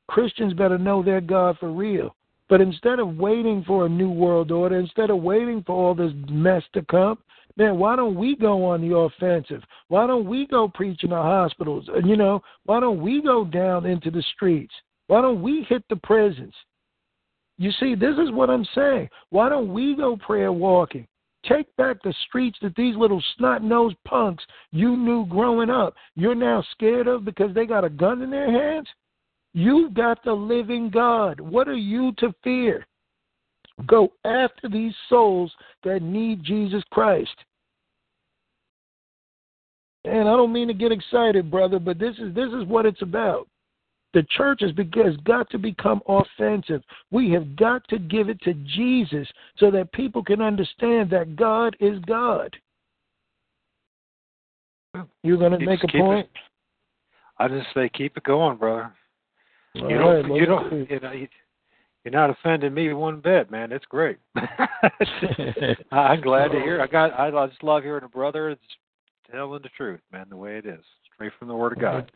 Christians 0.09 0.53
better 0.53 0.79
know 0.79 1.03
their 1.03 1.21
God 1.21 1.59
for 1.59 1.71
real. 1.71 2.15
But 2.49 2.61
instead 2.61 2.99
of 2.99 3.17
waiting 3.17 3.63
for 3.65 3.87
a 3.87 3.91
new 3.91 4.11
world 4.11 4.51
order, 4.51 4.79
instead 4.79 5.11
of 5.11 5.23
waiting 5.23 5.63
for 5.65 5.77
all 5.77 5.95
this 5.95 6.13
mess 6.29 6.63
to 6.73 6.83
come, 6.87 7.19
man, 7.59 7.79
why 7.79 7.97
don't 7.97 8.15
we 8.15 8.37
go 8.37 8.65
on 8.65 8.81
the 8.81 8.97
offensive? 8.97 9.63
Why 9.89 10.07
don't 10.07 10.27
we 10.27 10.47
go 10.47 10.69
preach 10.69 11.05
in 11.05 11.11
the 11.11 11.17
hospitals? 11.17 11.89
You 12.05 12.17
know, 12.17 12.41
why 12.65 12.81
don't 12.81 13.03
we 13.03 13.21
go 13.21 13.45
down 13.45 13.85
into 13.85 14.11
the 14.11 14.23
streets? 14.35 14.73
Why 15.09 15.21
don't 15.21 15.43
we 15.43 15.67
hit 15.69 15.83
the 15.91 15.97
prisons? 15.97 16.55
You 17.59 17.73
see, 17.81 17.95
this 17.97 18.15
is 18.17 18.31
what 18.31 18.49
I'm 18.49 18.67
saying. 18.75 19.09
Why 19.31 19.49
don't 19.49 19.73
we 19.73 19.97
go 19.97 20.17
prayer 20.17 20.53
walking? 20.53 21.07
Take 21.45 21.75
back 21.77 21.97
the 22.03 22.15
streets 22.29 22.59
that 22.63 22.75
these 22.77 22.97
little 22.97 23.23
snot 23.37 23.63
nosed 23.63 23.97
punks 24.07 24.45
you 24.71 24.97
knew 24.97 25.27
growing 25.27 25.71
up, 25.71 25.95
you're 26.15 26.35
now 26.35 26.63
scared 26.73 27.07
of 27.09 27.25
because 27.25 27.55
they 27.55 27.67
got 27.67 27.85
a 27.85 27.91
gun 27.91 28.23
in 28.23 28.31
their 28.31 28.51
hands? 28.51 28.87
You've 29.55 29.95
got 29.95 30.23
the 30.25 30.33
living 30.33 30.91
God. 30.91 31.41
What 31.41 31.69
are 31.69 31.77
you 31.77 32.13
to 32.19 32.35
fear? 32.45 32.87
Go 33.87 34.13
after 34.25 34.69
these 34.69 34.95
souls 35.09 35.53
that 35.85 36.03
need 36.03 36.45
Jesus 36.45 36.83
Christ. 36.91 37.35
And 40.09 40.29
I 40.29 40.37
don't 40.37 40.53
mean 40.53 40.69
to 40.69 40.75
get 40.75 40.93
excited, 40.93 41.51
brother, 41.51 41.79
but 41.79 41.99
this 41.99 42.17
is 42.19 42.35
this 42.35 42.49
is 42.53 42.65
what 42.67 42.87
it's 42.87 43.03
about. 43.03 43.49
The 44.15 44.23
church 44.37 44.63
has, 44.63 44.71
has 44.95 45.17
got 45.25 45.51
to 45.51 45.59
become 45.59 46.01
offensive. 46.09 46.83
We 47.11 47.31
have 47.33 47.57
got 47.57 47.87
to 47.89 47.99
give 47.99 48.31
it 48.31 48.41
to 48.43 48.55
Jesus 48.55 49.29
so 49.59 49.71
that 49.71 49.93
people 49.93 50.25
can 50.25 50.41
understand 50.41 51.11
that 51.11 51.37
God 51.37 51.77
is 51.79 51.99
God. 52.07 52.57
You're 55.23 55.37
going 55.37 55.53
to 55.53 55.65
make 55.65 55.85
a 55.85 55.89
point? 55.89 56.27
It, 56.27 56.41
I 57.39 57.49
just 57.49 57.67
say 57.75 57.91
keep 57.93 58.17
it 58.17 58.25
going, 58.25 58.57
brother. 58.57 58.93
All 59.77 59.91
you 59.91 59.97
right, 59.99 60.23
don't, 60.23 60.35
you 60.35 60.47
don't, 60.47 60.91
you 60.91 61.01
know, 61.01 61.13
you're 61.13 62.13
not 62.13 62.31
offending 62.31 62.73
me 62.73 62.93
one 62.95 63.21
bit, 63.21 63.51
man. 63.51 63.71
It's 63.71 63.85
great. 63.85 64.17
I'm 65.93 66.21
glad 66.23 66.49
to 66.49 66.59
hear. 66.59 66.81
I 66.81 66.87
got. 66.87 67.13
I 67.13 67.47
just 67.47 67.63
love 67.63 67.83
hearing 67.83 68.05
a 68.05 68.09
brother 68.09 68.57
telling 69.31 69.63
the 69.63 69.69
truth, 69.77 70.01
man. 70.13 70.27
The 70.29 70.37
way 70.37 70.59
it 70.59 70.67
is, 70.67 70.85
straight 71.15 71.33
from 71.39 71.49
the 71.49 71.55
Word 71.55 71.73
of 71.73 71.81
God. 71.81 72.11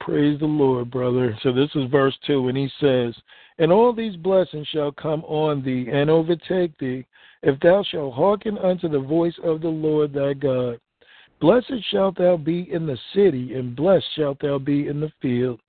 Praise 0.00 0.38
the 0.38 0.46
Lord, 0.46 0.90
brother. 0.90 1.36
So 1.42 1.52
this 1.52 1.70
is 1.74 1.90
verse 1.90 2.16
2, 2.26 2.48
and 2.48 2.58
he 2.58 2.68
says, 2.78 3.14
And 3.58 3.72
all 3.72 3.92
these 3.92 4.16
blessings 4.16 4.66
shall 4.68 4.92
come 4.92 5.24
on 5.24 5.62
thee 5.62 5.88
and 5.90 6.10
overtake 6.10 6.76
thee, 6.78 7.06
if 7.42 7.58
thou 7.60 7.82
shalt 7.90 8.14
hearken 8.14 8.58
unto 8.58 8.88
the 8.88 9.00
voice 9.00 9.34
of 9.42 9.60
the 9.60 9.68
Lord 9.68 10.12
thy 10.12 10.34
God. 10.34 10.78
Blessed 11.40 11.82
shalt 11.90 12.18
thou 12.18 12.36
be 12.36 12.70
in 12.72 12.86
the 12.86 12.98
city, 13.14 13.54
and 13.54 13.76
blessed 13.76 14.06
shalt 14.16 14.40
thou 14.40 14.58
be 14.58 14.88
in 14.88 15.00
the 15.00 15.12
field. 15.22 15.60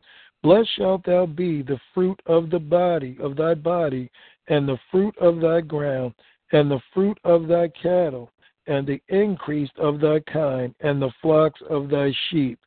Blessed 0.44 0.70
shalt 0.78 1.06
thou 1.06 1.26
be 1.26 1.62
the 1.62 1.80
fruit 1.94 2.20
of 2.26 2.50
the 2.50 2.60
body 2.60 3.18
of 3.22 3.36
thy 3.36 3.54
body, 3.54 4.12
and 4.48 4.68
the 4.68 4.78
fruit 4.92 5.18
of 5.18 5.40
thy 5.40 5.62
ground, 5.62 6.14
and 6.52 6.70
the 6.70 6.82
fruit 6.94 7.18
of 7.24 7.48
thy 7.48 7.68
cattle, 7.70 8.32
and 8.68 8.86
the 8.86 9.02
increase 9.10 9.70
of 9.78 10.00
thy 10.00 10.20
kind, 10.22 10.74
and 10.80 11.02
the 11.02 11.12
flocks 11.22 11.62
of 11.70 11.90
thy 11.90 12.14
sheep. 12.30 12.60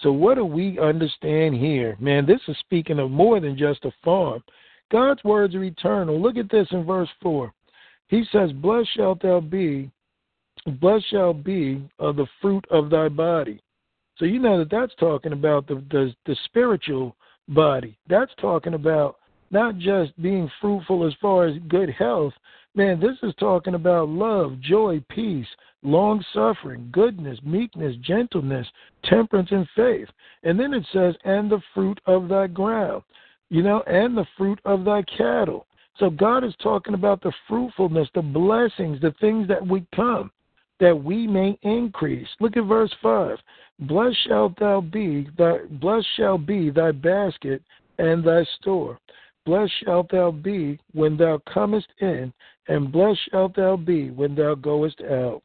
So, 0.00 0.12
what 0.12 0.34
do 0.34 0.44
we 0.44 0.78
understand 0.78 1.54
here? 1.54 1.96
Man, 2.00 2.26
this 2.26 2.40
is 2.48 2.56
speaking 2.58 2.98
of 2.98 3.10
more 3.10 3.40
than 3.40 3.56
just 3.56 3.84
a 3.84 3.92
farm. 4.04 4.42
God's 4.90 5.22
words 5.24 5.54
are 5.54 5.64
eternal. 5.64 6.20
Look 6.20 6.36
at 6.36 6.50
this 6.50 6.68
in 6.72 6.84
verse 6.84 7.08
4. 7.22 7.52
He 8.08 8.24
says, 8.32 8.52
Blessed 8.52 8.88
shalt 8.96 9.22
thou 9.22 9.40
be, 9.40 9.90
blessed 10.80 11.10
shall 11.10 11.32
be 11.32 11.88
of 11.98 12.16
the 12.16 12.26
fruit 12.40 12.64
of 12.70 12.90
thy 12.90 13.08
body. 13.08 13.60
So, 14.16 14.24
you 14.24 14.38
know 14.38 14.58
that 14.58 14.70
that's 14.70 14.94
talking 14.96 15.32
about 15.32 15.66
the, 15.66 15.82
the, 15.90 16.14
the 16.26 16.36
spiritual 16.44 17.16
body. 17.48 17.96
That's 18.08 18.32
talking 18.40 18.74
about 18.74 19.16
not 19.50 19.78
just 19.78 20.20
being 20.20 20.50
fruitful 20.60 21.06
as 21.06 21.14
far 21.20 21.46
as 21.46 21.56
good 21.68 21.90
health. 21.90 22.32
Man, 22.76 22.98
this 22.98 23.16
is 23.22 23.32
talking 23.38 23.74
about 23.74 24.08
love, 24.08 24.60
joy, 24.60 25.00
peace, 25.08 25.46
long 25.84 26.24
suffering, 26.32 26.88
goodness, 26.90 27.38
meekness, 27.44 27.94
gentleness, 28.02 28.66
temperance, 29.04 29.50
and 29.52 29.68
faith. 29.76 30.08
And 30.42 30.58
then 30.58 30.74
it 30.74 30.84
says, 30.92 31.14
and 31.24 31.48
the 31.48 31.62
fruit 31.72 32.00
of 32.06 32.28
thy 32.28 32.48
ground, 32.48 33.04
you 33.48 33.62
know, 33.62 33.82
and 33.86 34.16
the 34.16 34.26
fruit 34.36 34.58
of 34.64 34.84
thy 34.84 35.02
cattle. 35.02 35.66
So 36.00 36.10
God 36.10 36.42
is 36.42 36.54
talking 36.60 36.94
about 36.94 37.22
the 37.22 37.32
fruitfulness, 37.46 38.08
the 38.12 38.22
blessings, 38.22 39.00
the 39.00 39.14
things 39.20 39.46
that 39.46 39.64
we 39.64 39.86
come, 39.94 40.32
that 40.80 41.04
we 41.04 41.28
may 41.28 41.56
increase. 41.62 42.26
Look 42.40 42.56
at 42.56 42.64
verse 42.64 42.92
five. 43.00 43.38
Blessed 43.78 44.16
shalt 44.26 44.58
thou 44.58 44.80
be, 44.80 45.28
thy 45.38 45.58
blessed 45.70 46.08
shall 46.16 46.38
be 46.38 46.70
thy 46.70 46.90
basket 46.90 47.62
and 47.98 48.24
thy 48.24 48.44
store. 48.60 48.98
Blessed 49.46 49.72
shalt 49.84 50.10
thou 50.10 50.32
be 50.32 50.80
when 50.92 51.16
thou 51.16 51.40
comest 51.52 51.88
in, 52.00 52.32
and 52.68 52.92
blessed 52.92 53.20
shalt 53.30 53.56
thou 53.56 53.76
be 53.76 54.10
when 54.10 54.34
thou 54.34 54.54
goest 54.54 55.00
out. 55.02 55.42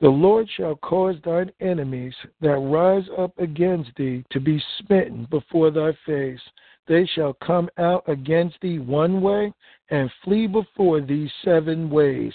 The 0.00 0.08
Lord 0.08 0.48
shall 0.56 0.76
cause 0.76 1.16
thine 1.24 1.50
enemies 1.60 2.14
that 2.40 2.56
rise 2.58 3.08
up 3.18 3.36
against 3.38 3.90
thee 3.96 4.24
to 4.30 4.38
be 4.38 4.62
smitten 4.78 5.26
before 5.28 5.70
thy 5.72 5.92
face. 6.06 6.40
They 6.86 7.04
shall 7.14 7.34
come 7.34 7.68
out 7.78 8.04
against 8.06 8.60
thee 8.60 8.78
one 8.78 9.20
way 9.20 9.52
and 9.90 10.10
flee 10.24 10.46
before 10.46 11.00
thee 11.00 11.30
seven 11.44 11.90
ways. 11.90 12.32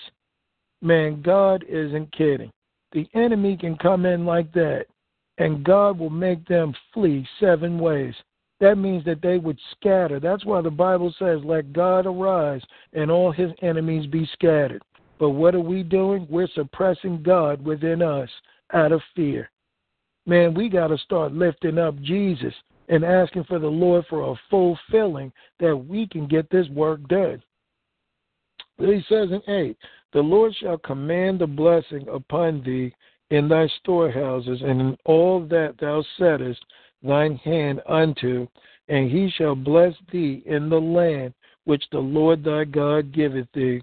Man, 0.81 1.21
God 1.21 1.63
isn't 1.69 2.11
kidding. 2.11 2.51
The 2.91 3.07
enemy 3.15 3.55
can 3.55 3.77
come 3.77 4.05
in 4.05 4.25
like 4.25 4.51
that, 4.53 4.85
and 5.37 5.63
God 5.63 5.97
will 5.97 6.09
make 6.09 6.45
them 6.45 6.75
flee 6.93 7.25
seven 7.39 7.79
ways. 7.79 8.13
That 8.63 8.77
means 8.77 9.03
that 9.03 9.21
they 9.21 9.39
would 9.39 9.59
scatter. 9.71 10.21
That's 10.21 10.45
why 10.45 10.61
the 10.61 10.71
Bible 10.71 11.13
says, 11.19 11.39
Let 11.43 11.73
God 11.73 12.05
arise 12.05 12.61
and 12.93 13.11
all 13.11 13.29
his 13.29 13.51
enemies 13.61 14.07
be 14.07 14.25
scattered. 14.31 14.81
But 15.19 15.31
what 15.31 15.53
are 15.53 15.59
we 15.59 15.83
doing? 15.83 16.25
We're 16.29 16.47
suppressing 16.55 17.23
God 17.23 17.61
within 17.61 18.01
us 18.01 18.29
out 18.71 18.93
of 18.93 19.01
fear. 19.17 19.51
Man, 20.25 20.53
we 20.53 20.69
got 20.69 20.87
to 20.87 20.97
start 20.99 21.33
lifting 21.33 21.77
up 21.77 22.01
Jesus 22.03 22.53
and 22.87 23.03
asking 23.03 23.43
for 23.49 23.59
the 23.59 23.67
Lord 23.67 24.05
for 24.09 24.31
a 24.31 24.39
fulfilling 24.49 25.33
that 25.59 25.75
we 25.75 26.07
can 26.07 26.25
get 26.25 26.49
this 26.49 26.69
work 26.69 27.05
done. 27.09 27.43
He 28.77 29.03
says 29.09 29.27
in 29.29 29.41
8, 29.45 29.77
The 30.13 30.21
Lord 30.21 30.55
shall 30.55 30.77
command 30.77 31.39
the 31.39 31.47
blessing 31.47 32.07
upon 32.07 32.63
thee 32.63 32.95
in 33.29 33.49
thy 33.49 33.67
storehouses 33.79 34.61
and 34.61 34.79
in 34.79 34.97
all 35.03 35.45
that 35.47 35.75
thou 35.81 36.01
settest 36.17 36.63
thine 37.03 37.35
hand 37.37 37.81
unto, 37.87 38.47
and 38.87 39.11
he 39.11 39.29
shall 39.29 39.55
bless 39.55 39.93
thee 40.11 40.43
in 40.45 40.69
the 40.69 40.79
land 40.79 41.33
which 41.65 41.83
the 41.91 41.99
Lord 41.99 42.43
thy 42.43 42.63
God 42.65 43.11
giveth 43.11 43.47
thee. 43.53 43.81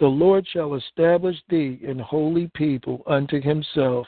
The 0.00 0.06
Lord 0.06 0.46
shall 0.48 0.74
establish 0.74 1.36
thee 1.48 1.78
in 1.82 1.98
holy 1.98 2.50
people 2.54 3.02
unto 3.06 3.40
himself, 3.40 4.06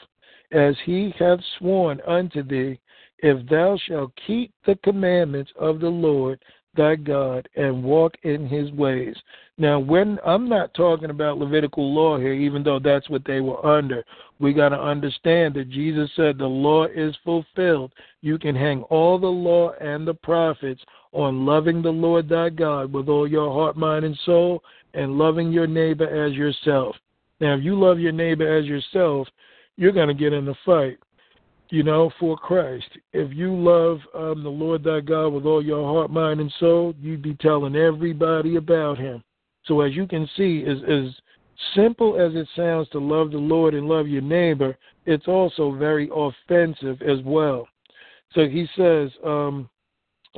as 0.51 0.75
he 0.85 1.13
hath 1.17 1.39
sworn 1.57 2.01
unto 2.01 2.43
thee, 2.43 2.79
if 3.19 3.47
thou 3.47 3.77
shalt 3.77 4.11
keep 4.27 4.51
the 4.65 4.75
commandments 4.83 5.51
of 5.57 5.79
the 5.79 5.89
Lord 5.89 6.39
thy 6.77 6.95
God 6.95 7.49
and 7.55 7.83
walk 7.83 8.13
in 8.23 8.47
his 8.47 8.71
ways. 8.71 9.15
Now, 9.57 9.79
when 9.79 10.19
I'm 10.25 10.47
not 10.47 10.73
talking 10.73 11.09
about 11.09 11.39
Levitical 11.39 11.93
law 11.93 12.17
here, 12.17 12.33
even 12.33 12.63
though 12.63 12.79
that's 12.79 13.09
what 13.09 13.25
they 13.25 13.41
were 13.41 13.65
under, 13.65 14.05
we 14.39 14.53
got 14.53 14.69
to 14.69 14.79
understand 14.79 15.55
that 15.55 15.69
Jesus 15.69 16.09
said 16.15 16.37
the 16.37 16.45
law 16.45 16.85
is 16.85 17.15
fulfilled. 17.25 17.91
You 18.21 18.37
can 18.37 18.55
hang 18.55 18.83
all 18.83 19.17
the 19.17 19.27
law 19.27 19.71
and 19.81 20.07
the 20.07 20.13
prophets 20.13 20.81
on 21.11 21.45
loving 21.45 21.81
the 21.81 21.89
Lord 21.89 22.29
thy 22.29 22.49
God 22.49 22.93
with 22.93 23.09
all 23.09 23.27
your 23.27 23.51
heart, 23.51 23.75
mind, 23.75 24.05
and 24.05 24.17
soul, 24.25 24.63
and 24.93 25.17
loving 25.17 25.51
your 25.51 25.67
neighbor 25.67 26.07
as 26.07 26.33
yourself. 26.33 26.95
Now, 27.39 27.55
if 27.55 27.63
you 27.63 27.79
love 27.79 27.99
your 27.99 28.11
neighbor 28.11 28.57
as 28.57 28.65
yourself, 28.65 29.27
you're 29.75 29.91
going 29.91 30.07
to 30.07 30.13
get 30.13 30.33
in 30.33 30.47
a 30.47 30.53
fight, 30.65 30.97
you 31.69 31.83
know, 31.83 32.11
for 32.19 32.37
Christ. 32.37 32.87
If 33.13 33.33
you 33.33 33.53
love 33.53 33.99
um, 34.15 34.43
the 34.43 34.49
Lord 34.49 34.83
thy 34.83 35.01
God 35.01 35.29
with 35.29 35.45
all 35.45 35.63
your 35.63 35.85
heart, 35.85 36.11
mind, 36.11 36.39
and 36.39 36.53
soul, 36.59 36.93
you'd 36.99 37.21
be 37.21 37.35
telling 37.35 37.75
everybody 37.75 38.55
about 38.55 38.97
him. 38.97 39.23
So, 39.65 39.81
as 39.81 39.93
you 39.93 40.07
can 40.07 40.29
see, 40.37 40.63
as, 40.65 40.77
as 40.89 41.13
simple 41.75 42.19
as 42.19 42.35
it 42.35 42.47
sounds 42.55 42.87
to 42.89 42.99
love 42.99 43.31
the 43.31 43.37
Lord 43.37 43.73
and 43.73 43.87
love 43.87 44.07
your 44.07 44.21
neighbor, 44.21 44.77
it's 45.05 45.27
also 45.27 45.71
very 45.71 46.09
offensive 46.13 47.01
as 47.01 47.19
well. 47.25 47.67
So 48.33 48.47
he 48.47 48.67
says, 48.75 49.09
um, 49.25 49.69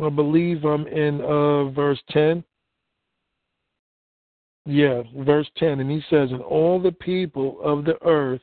I 0.02 0.10
believe 0.10 0.64
I'm 0.64 0.88
in 0.88 1.22
uh, 1.22 1.70
verse 1.72 2.00
10. 2.12 2.44
Yeah, 4.66 5.02
verse 5.18 5.50
10. 5.58 5.80
And 5.80 5.90
he 5.90 6.02
says, 6.10 6.30
And 6.32 6.42
all 6.42 6.80
the 6.80 6.92
people 6.92 7.60
of 7.64 7.86
the 7.86 8.02
earth 8.06 8.42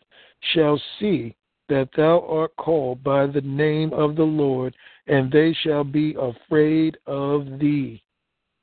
shall 0.52 0.80
see 0.98 1.34
that 1.68 1.88
thou 1.96 2.20
art 2.28 2.54
called 2.56 3.02
by 3.02 3.26
the 3.26 3.40
name 3.40 3.92
of 3.92 4.16
the 4.16 4.24
Lord, 4.24 4.74
and 5.06 5.30
they 5.30 5.52
shall 5.62 5.84
be 5.84 6.14
afraid 6.14 6.96
of 7.06 7.58
thee. 7.58 8.02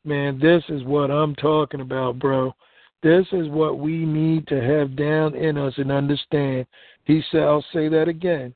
Man, 0.06 0.40
this 0.40 0.64
is 0.70 0.84
what 0.84 1.12
I'm 1.12 1.36
talking 1.36 1.82
about, 1.82 2.20
bro. 2.20 2.54
This 3.02 3.26
is 3.32 3.50
what 3.50 3.80
we 3.80 4.06
need 4.06 4.48
to 4.48 4.62
have 4.62 4.96
down 4.96 5.36
in 5.36 5.58
us 5.58 5.74
and 5.78 5.92
understand. 5.92 6.66
He 7.06 7.22
said, 7.32 7.42
I'll 7.42 7.66
say 7.74 7.90
that 7.90 8.08
again. 8.08 8.54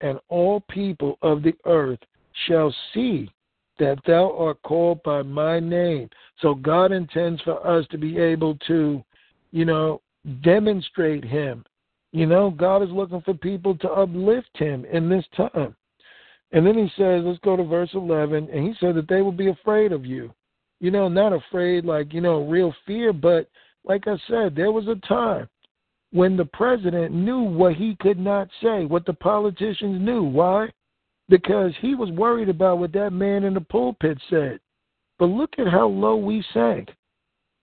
And 0.00 0.18
all 0.28 0.60
people 0.70 1.18
of 1.20 1.42
the 1.42 1.54
earth 1.66 1.98
shall 2.46 2.74
see 2.94 3.30
that 3.78 3.98
thou 4.06 4.34
art 4.36 4.60
called 4.62 5.02
by 5.02 5.22
my 5.22 5.60
name. 5.60 6.08
So 6.40 6.54
God 6.54 6.92
intends 6.92 7.40
for 7.42 7.66
us 7.66 7.86
to 7.90 7.98
be 7.98 8.18
able 8.18 8.56
to, 8.66 9.02
you 9.52 9.64
know, 9.64 10.00
demonstrate 10.42 11.24
him. 11.24 11.64
You 12.12 12.26
know, 12.26 12.50
God 12.50 12.82
is 12.82 12.90
looking 12.90 13.22
for 13.22 13.34
people 13.34 13.76
to 13.78 13.90
uplift 13.90 14.50
him 14.54 14.84
in 14.86 15.08
this 15.08 15.24
time. 15.36 15.76
And 16.52 16.66
then 16.66 16.74
he 16.74 16.90
says, 16.96 17.22
let's 17.24 17.38
go 17.40 17.56
to 17.56 17.62
verse 17.62 17.90
11, 17.94 18.48
and 18.52 18.66
he 18.66 18.74
said 18.80 18.96
that 18.96 19.08
they 19.08 19.22
will 19.22 19.32
be 19.32 19.50
afraid 19.50 19.92
of 19.92 20.04
you. 20.04 20.32
You 20.80 20.90
know, 20.90 21.08
not 21.08 21.32
afraid 21.32 21.84
like, 21.84 22.12
you 22.12 22.20
know, 22.20 22.44
real 22.48 22.74
fear, 22.86 23.12
but 23.12 23.48
like 23.84 24.08
I 24.08 24.16
said, 24.28 24.56
there 24.56 24.72
was 24.72 24.88
a 24.88 24.96
time 25.06 25.48
when 26.12 26.36
the 26.36 26.46
president 26.46 27.14
knew 27.14 27.42
what 27.42 27.74
he 27.74 27.96
could 28.00 28.18
not 28.18 28.48
say, 28.60 28.84
what 28.84 29.06
the 29.06 29.12
politicians 29.12 30.04
knew. 30.04 30.24
Why? 30.24 30.70
because 31.30 31.72
he 31.80 31.94
was 31.94 32.10
worried 32.10 32.48
about 32.50 32.78
what 32.78 32.92
that 32.92 33.12
man 33.12 33.44
in 33.44 33.54
the 33.54 33.60
pulpit 33.60 34.18
said. 34.28 34.58
But 35.18 35.26
look 35.26 35.50
at 35.58 35.68
how 35.68 35.86
low 35.86 36.16
we 36.16 36.44
sank. 36.52 36.90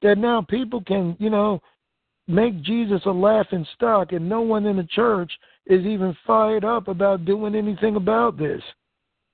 That 0.02 0.18
now 0.18 0.42
people 0.42 0.82
can, 0.82 1.16
you 1.20 1.30
know, 1.30 1.62
make 2.28 2.62
Jesus 2.62 3.02
a 3.06 3.12
laughing 3.12 3.66
stock, 3.76 4.12
and 4.12 4.28
no 4.28 4.42
one 4.42 4.66
in 4.66 4.78
the 4.78 4.84
church 4.84 5.32
is 5.66 5.86
even 5.86 6.16
fired 6.26 6.66
up 6.66 6.88
about 6.88 7.26
doing 7.26 7.56
anything 7.56 7.96
about 7.96 8.38
this. 8.38 8.62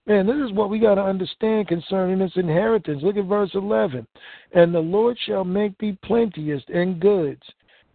Man, 0.05 0.27
this 0.27 0.35
is 0.35 0.51
what 0.51 0.69
we 0.69 0.79
got 0.79 0.95
to 0.95 1.01
understand 1.01 1.69
concerning 1.69 2.19
this 2.19 2.35
inheritance. 2.35 3.01
Look 3.01 3.15
at 3.15 3.25
verse 3.25 3.51
11. 3.53 4.05
And 4.53 4.75
the 4.75 4.79
Lord 4.79 5.17
shall 5.25 5.45
make 5.45 5.77
thee 5.77 5.97
plenteous 6.03 6.61
in 6.67 6.99
goods, 6.99 7.41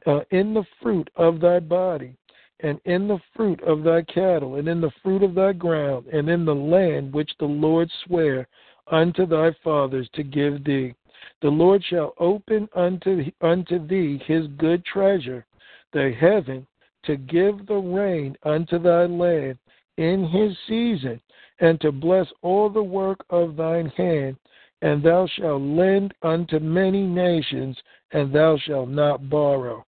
uh, 0.07 0.21
in 0.31 0.55
the 0.55 0.65
fruit 0.81 1.11
of 1.17 1.41
thy 1.41 1.61
body, 1.61 2.17
and 2.61 2.81
in 2.87 3.09
the 3.09 3.19
fruit 3.37 3.63
of 3.63 3.83
thy 3.83 4.03
cattle, 4.03 4.55
and 4.55 4.69
in 4.69 4.81
the 4.81 4.91
fruit 5.03 5.23
of 5.23 5.35
thy 5.35 5.53
ground, 5.53 6.07
and 6.07 6.31
in 6.31 6.47
the 6.47 6.55
land 6.55 7.13
which 7.13 7.31
the 7.39 7.47
Lord 7.47 7.91
sware 8.07 8.49
unto 8.91 9.27
thy 9.27 9.55
fathers 9.63 10.09
to 10.15 10.23
give 10.23 10.65
thee. 10.65 10.95
The 11.41 11.49
Lord 11.49 11.85
shall 11.85 12.15
open 12.19 12.69
unto, 12.75 13.25
unto 13.41 13.87
thee 13.87 14.19
his 14.27 14.47
good 14.59 14.85
treasure, 14.85 15.47
the 15.93 16.13
heaven, 16.19 16.67
to 17.05 17.17
give 17.17 17.67
the 17.67 17.77
rain 17.77 18.37
unto 18.43 18.79
thy 18.79 19.07
land 19.07 19.59
in 19.97 20.29
his 20.29 20.57
season, 20.67 21.21
and 21.61 21.81
to 21.81 21.93
bless 21.93 22.27
all 22.43 22.69
the 22.69 22.83
work 22.83 23.25
of 23.31 23.57
thine 23.57 23.89
hand. 23.97 24.37
And 24.83 25.03
thou 25.03 25.27
shalt 25.27 25.63
lend 25.63 26.15
unto 26.23 26.59
many 26.59 27.03
nations, 27.03 27.77
and 28.13 28.33
thou 28.33 28.57
shalt 28.59 28.89
not 28.89 29.29
borrow. 29.29 29.85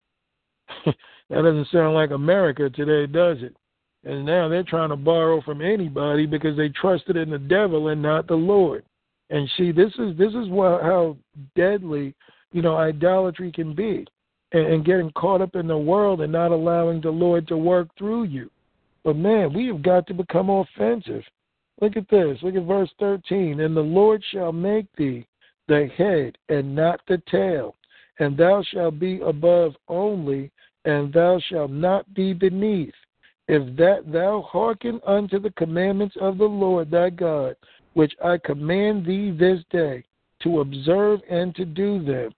That 1.28 1.42
doesn't 1.42 1.68
sound 1.72 1.94
like 1.94 2.10
America 2.10 2.70
today, 2.70 3.10
does 3.12 3.38
it? 3.42 3.56
And 4.04 4.24
now 4.24 4.48
they're 4.48 4.62
trying 4.62 4.90
to 4.90 4.96
borrow 4.96 5.40
from 5.42 5.60
anybody 5.60 6.26
because 6.26 6.56
they 6.56 6.68
trusted 6.68 7.16
in 7.16 7.30
the 7.30 7.38
devil 7.38 7.88
and 7.88 8.00
not 8.00 8.28
the 8.28 8.36
Lord. 8.36 8.84
And 9.30 9.50
see, 9.56 9.72
this 9.72 9.92
is 9.98 10.16
this 10.16 10.32
is 10.34 10.48
what 10.48 10.82
how 10.82 11.16
deadly, 11.56 12.14
you 12.52 12.62
know, 12.62 12.76
idolatry 12.76 13.50
can 13.50 13.74
be, 13.74 14.06
and, 14.52 14.66
and 14.66 14.84
getting 14.84 15.10
caught 15.12 15.42
up 15.42 15.56
in 15.56 15.66
the 15.66 15.76
world 15.76 16.20
and 16.20 16.32
not 16.32 16.52
allowing 16.52 17.00
the 17.00 17.10
Lord 17.10 17.48
to 17.48 17.56
work 17.56 17.88
through 17.98 18.24
you. 18.24 18.50
But 19.04 19.16
man, 19.16 19.52
we 19.52 19.66
have 19.66 19.82
got 19.82 20.06
to 20.08 20.14
become 20.14 20.50
offensive. 20.50 21.22
Look 21.80 21.96
at 21.96 22.08
this. 22.08 22.38
Look 22.42 22.54
at 22.54 22.62
verse 22.62 22.90
13. 22.98 23.60
And 23.60 23.76
the 23.76 23.80
Lord 23.80 24.22
shall 24.32 24.52
make 24.52 24.86
thee 24.96 25.26
the 25.68 25.88
head 25.96 26.38
and 26.48 26.74
not 26.74 27.00
the 27.08 27.20
tail, 27.30 27.74
and 28.18 28.36
thou 28.36 28.62
shalt 28.62 28.98
be 28.98 29.20
above 29.20 29.74
only, 29.88 30.50
and 30.84 31.12
thou 31.12 31.40
shalt 31.48 31.70
not 31.70 32.12
be 32.14 32.32
beneath. 32.32 32.94
If 33.48 33.76
that 33.76 34.10
thou 34.10 34.42
hearken 34.42 35.00
unto 35.06 35.38
the 35.38 35.50
commandments 35.52 36.16
of 36.20 36.38
the 36.38 36.44
Lord 36.44 36.90
thy 36.90 37.10
God, 37.10 37.56
which 37.96 38.12
I 38.22 38.36
command 38.36 39.06
thee 39.06 39.30
this 39.30 39.60
day, 39.70 40.04
to 40.42 40.60
observe 40.60 41.20
and 41.30 41.54
to 41.54 41.64
do 41.64 42.04
them, 42.04 42.30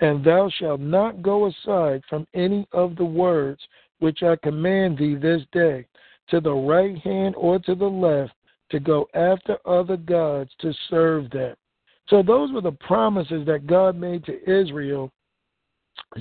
and 0.00 0.24
thou 0.24 0.48
shalt 0.48 0.78
not 0.78 1.22
go 1.22 1.46
aside 1.46 2.04
from 2.08 2.24
any 2.34 2.68
of 2.70 2.94
the 2.94 3.04
words 3.04 3.60
which 3.98 4.22
I 4.22 4.36
command 4.36 4.96
thee 4.96 5.16
this 5.16 5.42
day, 5.50 5.88
to 6.28 6.40
the 6.40 6.52
right 6.52 6.96
hand 6.98 7.34
or 7.36 7.58
to 7.58 7.74
the 7.74 7.84
left, 7.84 8.32
to 8.70 8.78
go 8.78 9.08
after 9.12 9.58
other 9.66 9.96
gods 9.96 10.50
to 10.60 10.72
serve 10.88 11.30
them. 11.30 11.56
So 12.08 12.22
those 12.22 12.52
were 12.52 12.60
the 12.60 12.70
promises 12.70 13.44
that 13.46 13.66
God 13.66 13.96
made 13.96 14.24
to 14.26 14.40
Israel 14.48 15.10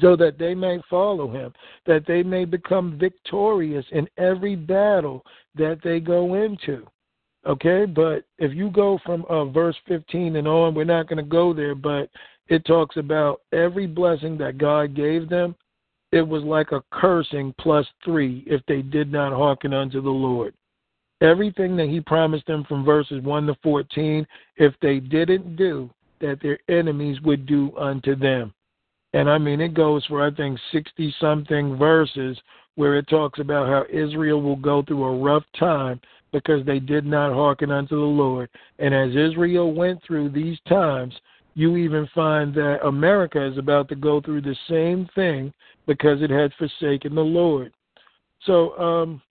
so 0.01 0.15
that 0.15 0.39
they 0.39 0.55
may 0.55 0.81
follow 0.89 1.31
him, 1.31 1.53
that 1.85 2.07
they 2.07 2.23
may 2.23 2.45
become 2.45 2.97
victorious 2.97 3.85
in 3.91 4.07
every 4.17 4.55
battle 4.55 5.23
that 5.53 5.81
they 5.83 5.99
go 5.99 6.33
into. 6.33 6.87
Okay, 7.45 7.85
but 7.85 8.25
if 8.39 8.53
you 8.55 8.71
go 8.71 8.99
from 9.05 9.23
uh, 9.29 9.45
verse 9.45 9.75
15 9.87 10.35
and 10.35 10.47
on, 10.47 10.73
we're 10.73 10.83
not 10.83 11.07
going 11.07 11.17
to 11.17 11.23
go 11.23 11.53
there, 11.53 11.75
but 11.75 12.09
it 12.47 12.65
talks 12.65 12.97
about 12.97 13.41
every 13.53 13.85
blessing 13.85 14.37
that 14.39 14.57
God 14.57 14.95
gave 14.95 15.29
them. 15.29 15.55
It 16.11 16.27
was 16.27 16.43
like 16.43 16.71
a 16.71 16.83
cursing 16.91 17.53
plus 17.59 17.85
three 18.03 18.43
if 18.47 18.61
they 18.67 18.81
did 18.81 19.11
not 19.11 19.33
hearken 19.33 19.73
unto 19.73 20.01
the 20.01 20.09
Lord. 20.09 20.53
Everything 21.21 21.75
that 21.77 21.89
He 21.89 21.99
promised 21.99 22.47
them 22.47 22.63
from 22.67 22.83
verses 22.83 23.21
1 23.23 23.47
to 23.47 23.55
14, 23.61 24.25
if 24.57 24.73
they 24.81 24.99
didn't 24.99 25.55
do, 25.55 25.89
that 26.21 26.39
their 26.41 26.57
enemies 26.67 27.21
would 27.21 27.45
do 27.45 27.75
unto 27.77 28.15
them. 28.15 28.53
And 29.13 29.29
I 29.29 29.37
mean, 29.37 29.61
it 29.61 29.73
goes 29.73 30.03
for, 30.05 30.25
I 30.25 30.31
think, 30.31 30.59
60 30.71 31.15
something 31.19 31.77
verses 31.77 32.37
where 32.75 32.97
it 32.97 33.07
talks 33.07 33.39
about 33.39 33.67
how 33.67 33.85
Israel 33.89 34.41
will 34.41 34.57
go 34.57 34.81
through 34.83 35.03
a 35.03 35.17
rough 35.17 35.43
time 35.57 36.01
because 36.35 36.65
they 36.65 36.79
did 36.79 37.05
not 37.05 37.33
hearken 37.33 37.71
unto 37.71 37.95
the 37.95 38.01
Lord. 38.01 38.49
And 38.77 38.93
as 38.93 39.11
Israel 39.11 39.71
went 39.71 40.03
through 40.03 40.31
these 40.31 40.57
times, 40.67 41.13
you 41.53 41.77
even 41.77 42.09
find 42.13 42.53
that 42.55 42.85
America 42.85 43.41
is 43.41 43.57
about 43.57 43.87
to 43.87 43.95
go 43.95 44.19
through 44.19 44.41
the 44.41 44.55
same 44.69 45.07
thing 45.15 45.53
because 45.87 46.21
it 46.21 46.29
had 46.29 46.51
forsaken 46.57 47.15
the 47.15 47.21
Lord. 47.21 47.71
So 48.45 48.77
um, 48.77 49.21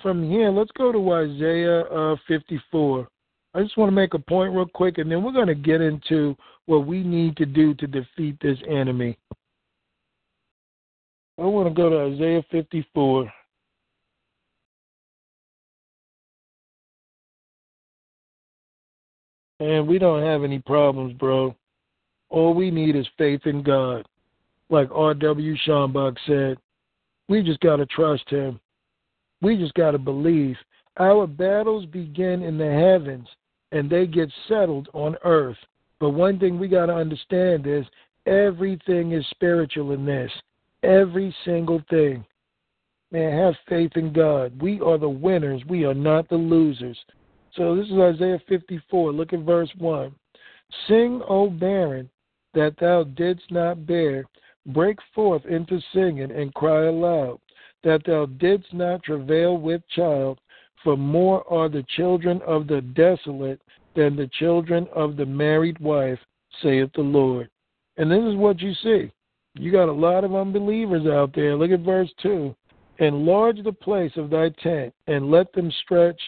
from 0.00 0.26
here, 0.26 0.48
let's 0.48 0.70
go 0.78 0.92
to 0.92 1.12
Isaiah 1.12 1.80
uh, 1.82 2.16
54. 2.26 3.06
I 3.52 3.62
just 3.62 3.76
want 3.76 3.88
to 3.88 3.94
make 3.94 4.14
a 4.14 4.18
point 4.18 4.54
real 4.54 4.64
quick, 4.64 4.96
and 4.96 5.12
then 5.12 5.22
we're 5.22 5.30
going 5.30 5.48
to 5.48 5.54
get 5.54 5.82
into 5.82 6.34
what 6.64 6.86
we 6.86 7.02
need 7.02 7.36
to 7.36 7.44
do 7.44 7.74
to 7.74 7.86
defeat 7.86 8.38
this 8.40 8.58
enemy. 8.66 9.18
I 11.38 11.42
want 11.42 11.68
to 11.68 11.74
go 11.74 11.90
to 11.90 12.14
Isaiah 12.14 12.42
54. 12.50 13.30
And 19.64 19.88
we 19.88 19.98
don't 19.98 20.22
have 20.22 20.44
any 20.44 20.58
problems, 20.58 21.14
bro. 21.14 21.56
All 22.28 22.52
we 22.52 22.70
need 22.70 22.96
is 22.96 23.06
faith 23.16 23.40
in 23.46 23.62
God. 23.62 24.06
Like 24.68 24.90
R.W. 24.92 25.56
Schambach 25.66 26.18
said, 26.26 26.58
we 27.30 27.42
just 27.42 27.60
got 27.60 27.76
to 27.76 27.86
trust 27.86 28.28
Him. 28.28 28.60
We 29.40 29.56
just 29.56 29.72
got 29.72 29.92
to 29.92 29.98
believe. 29.98 30.56
Our 30.98 31.26
battles 31.26 31.86
begin 31.86 32.42
in 32.42 32.58
the 32.58 32.70
heavens 32.70 33.26
and 33.72 33.88
they 33.88 34.06
get 34.06 34.30
settled 34.48 34.90
on 34.92 35.16
earth. 35.24 35.56
But 35.98 36.10
one 36.10 36.38
thing 36.38 36.58
we 36.58 36.68
got 36.68 36.86
to 36.86 36.94
understand 36.94 37.66
is 37.66 37.86
everything 38.26 39.12
is 39.12 39.24
spiritual 39.30 39.92
in 39.92 40.04
this. 40.04 40.30
Every 40.82 41.34
single 41.46 41.82
thing. 41.88 42.22
Man, 43.10 43.32
have 43.38 43.54
faith 43.66 43.92
in 43.96 44.12
God. 44.12 44.60
We 44.60 44.82
are 44.82 44.98
the 44.98 45.08
winners. 45.08 45.62
We 45.70 45.86
are 45.86 45.94
not 45.94 46.28
the 46.28 46.36
losers. 46.36 46.98
So 47.56 47.76
this 47.76 47.86
is 47.86 47.98
Isaiah 47.98 48.40
54. 48.48 49.12
Look 49.12 49.32
at 49.32 49.40
verse 49.40 49.70
1. 49.78 50.12
Sing, 50.88 51.22
O 51.28 51.48
barren, 51.48 52.10
that 52.54 52.74
thou 52.80 53.04
didst 53.04 53.50
not 53.50 53.86
bear. 53.86 54.24
Break 54.66 54.98
forth 55.14 55.44
into 55.46 55.78
singing 55.92 56.30
and 56.30 56.54
cry 56.54 56.86
aloud, 56.86 57.38
that 57.84 58.02
thou 58.06 58.26
didst 58.26 58.72
not 58.72 59.02
travail 59.02 59.58
with 59.58 59.82
child. 59.94 60.38
For 60.82 60.96
more 60.96 61.50
are 61.52 61.68
the 61.68 61.84
children 61.96 62.40
of 62.46 62.66
the 62.66 62.80
desolate 62.80 63.60
than 63.94 64.16
the 64.16 64.30
children 64.38 64.88
of 64.94 65.16
the 65.16 65.26
married 65.26 65.78
wife, 65.78 66.18
saith 66.62 66.90
the 66.94 67.02
Lord. 67.02 67.48
And 67.96 68.10
this 68.10 68.24
is 68.24 68.36
what 68.36 68.60
you 68.60 68.72
see. 68.82 69.12
You 69.54 69.70
got 69.70 69.88
a 69.88 69.92
lot 69.92 70.24
of 70.24 70.34
unbelievers 70.34 71.06
out 71.06 71.34
there. 71.34 71.54
Look 71.56 71.70
at 71.70 71.80
verse 71.80 72.10
2. 72.22 72.54
Enlarge 72.98 73.62
the 73.62 73.72
place 73.72 74.12
of 74.16 74.30
thy 74.30 74.48
tent, 74.62 74.92
and 75.06 75.30
let 75.30 75.52
them 75.52 75.70
stretch 75.82 76.20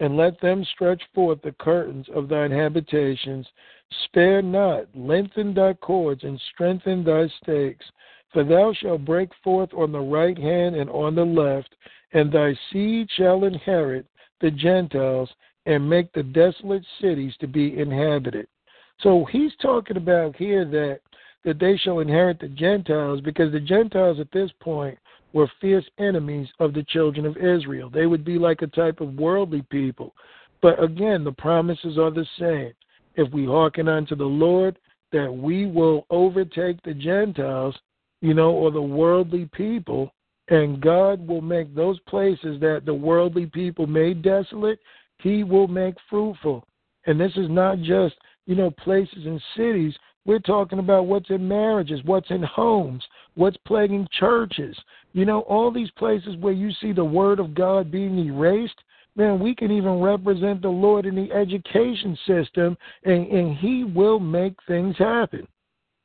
and 0.00 0.16
let 0.16 0.40
them 0.40 0.64
stretch 0.72 1.02
forth 1.14 1.40
the 1.42 1.52
curtains 1.52 2.06
of 2.14 2.28
thine 2.28 2.50
habitations. 2.50 3.46
Spare 4.04 4.42
not, 4.42 4.84
lengthen 4.94 5.54
thy 5.54 5.74
cords, 5.74 6.24
and 6.24 6.40
strengthen 6.52 7.02
thy 7.02 7.26
stakes. 7.42 7.84
For 8.32 8.44
thou 8.44 8.72
shalt 8.74 9.04
break 9.04 9.30
forth 9.42 9.72
on 9.74 9.90
the 9.90 10.00
right 10.00 10.38
hand 10.38 10.76
and 10.76 10.90
on 10.90 11.14
the 11.14 11.24
left, 11.24 11.74
and 12.12 12.30
thy 12.30 12.54
seed 12.70 13.08
shall 13.16 13.44
inherit 13.44 14.06
the 14.40 14.50
Gentiles, 14.50 15.30
and 15.66 15.88
make 15.88 16.12
the 16.12 16.22
desolate 16.22 16.84
cities 17.00 17.34
to 17.40 17.46
be 17.46 17.78
inhabited. 17.78 18.46
So 19.00 19.24
he's 19.26 19.52
talking 19.60 19.96
about 19.96 20.36
here 20.36 20.64
that 20.64 21.00
that 21.44 21.58
they 21.58 21.76
shall 21.76 22.00
inherit 22.00 22.40
the 22.40 22.48
Gentiles, 22.48 23.20
because 23.20 23.52
the 23.52 23.60
Gentiles 23.60 24.18
at 24.20 24.30
this 24.32 24.50
point 24.60 24.98
were 25.32 25.50
fierce 25.60 25.84
enemies 25.98 26.48
of 26.58 26.72
the 26.72 26.84
children 26.84 27.26
of 27.26 27.36
Israel. 27.36 27.90
They 27.90 28.06
would 28.06 28.24
be 28.24 28.38
like 28.38 28.62
a 28.62 28.66
type 28.66 29.00
of 29.00 29.14
worldly 29.14 29.62
people. 29.70 30.14
But 30.62 30.82
again, 30.82 31.24
the 31.24 31.32
promises 31.32 31.98
are 31.98 32.10
the 32.10 32.26
same. 32.38 32.72
If 33.14 33.32
we 33.32 33.44
hearken 33.44 33.88
unto 33.88 34.14
the 34.14 34.24
Lord, 34.24 34.78
that 35.12 35.32
we 35.32 35.66
will 35.66 36.06
overtake 36.10 36.82
the 36.82 36.94
Gentiles, 36.94 37.76
you 38.20 38.34
know, 38.34 38.50
or 38.50 38.70
the 38.70 38.80
worldly 38.82 39.48
people, 39.52 40.12
and 40.48 40.80
God 40.80 41.26
will 41.26 41.40
make 41.40 41.74
those 41.74 41.98
places 42.00 42.60
that 42.60 42.82
the 42.84 42.94
worldly 42.94 43.46
people 43.46 43.86
made 43.86 44.22
desolate, 44.22 44.78
He 45.18 45.44
will 45.44 45.68
make 45.68 45.94
fruitful. 46.08 46.64
And 47.06 47.20
this 47.20 47.32
is 47.36 47.48
not 47.48 47.78
just, 47.80 48.14
you 48.46 48.54
know, 48.54 48.70
places 48.70 49.26
and 49.26 49.40
cities. 49.56 49.94
We're 50.28 50.40
talking 50.40 50.78
about 50.78 51.06
what's 51.06 51.30
in 51.30 51.48
marriages, 51.48 52.00
what's 52.04 52.30
in 52.30 52.42
homes, 52.42 53.02
what's 53.34 53.56
plaguing 53.66 54.06
churches. 54.20 54.76
You 55.14 55.24
know, 55.24 55.40
all 55.40 55.70
these 55.70 55.90
places 55.92 56.36
where 56.36 56.52
you 56.52 56.70
see 56.82 56.92
the 56.92 57.02
word 57.02 57.40
of 57.40 57.54
God 57.54 57.90
being 57.90 58.18
erased, 58.18 58.78
man, 59.16 59.40
we 59.40 59.54
can 59.54 59.70
even 59.70 60.02
represent 60.02 60.60
the 60.60 60.68
Lord 60.68 61.06
in 61.06 61.14
the 61.14 61.32
education 61.32 62.14
system, 62.26 62.76
and, 63.04 63.26
and 63.28 63.56
He 63.56 63.84
will 63.84 64.20
make 64.20 64.52
things 64.66 64.98
happen. 64.98 65.48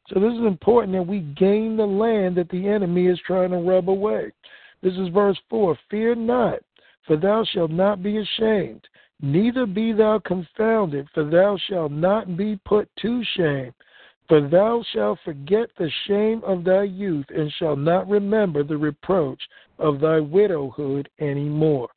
So 0.07 0.21
this 0.21 0.31
is 0.31 0.45
important 0.45 0.93
that 0.93 1.05
we 1.05 1.19
gain 1.37 1.75
the 1.75 1.85
land 1.85 2.37
that 2.37 2.47
the 2.47 2.65
enemy 2.65 3.07
is 3.07 3.19
trying 3.27 3.51
to 3.51 3.57
rub 3.57 3.89
away. 3.89 4.31
This 4.81 4.93
is 4.93 5.09
verse 5.09 5.37
4 5.49 5.77
Fear 5.91 6.15
not, 6.15 6.59
for 7.05 7.17
thou 7.17 7.43
shalt 7.51 7.71
not 7.71 8.01
be 8.01 8.19
ashamed, 8.19 8.87
neither 9.19 9.65
be 9.65 9.91
thou 9.91 10.19
confounded, 10.19 11.09
for 11.13 11.25
thou 11.25 11.57
shalt 11.67 11.91
not 11.91 12.37
be 12.37 12.57
put 12.63 12.87
to 13.01 13.21
shame. 13.35 13.73
For 14.27 14.47
thou 14.47 14.83
shalt 14.93 15.19
forget 15.25 15.69
the 15.77 15.91
shame 16.07 16.41
of 16.45 16.63
thy 16.63 16.83
youth, 16.83 17.25
and 17.29 17.51
shalt 17.53 17.79
not 17.79 18.07
remember 18.07 18.63
the 18.63 18.77
reproach 18.77 19.41
of 19.79 19.99
thy 19.99 20.19
widowhood 20.19 21.09
any 21.19 21.49
more. 21.49 21.89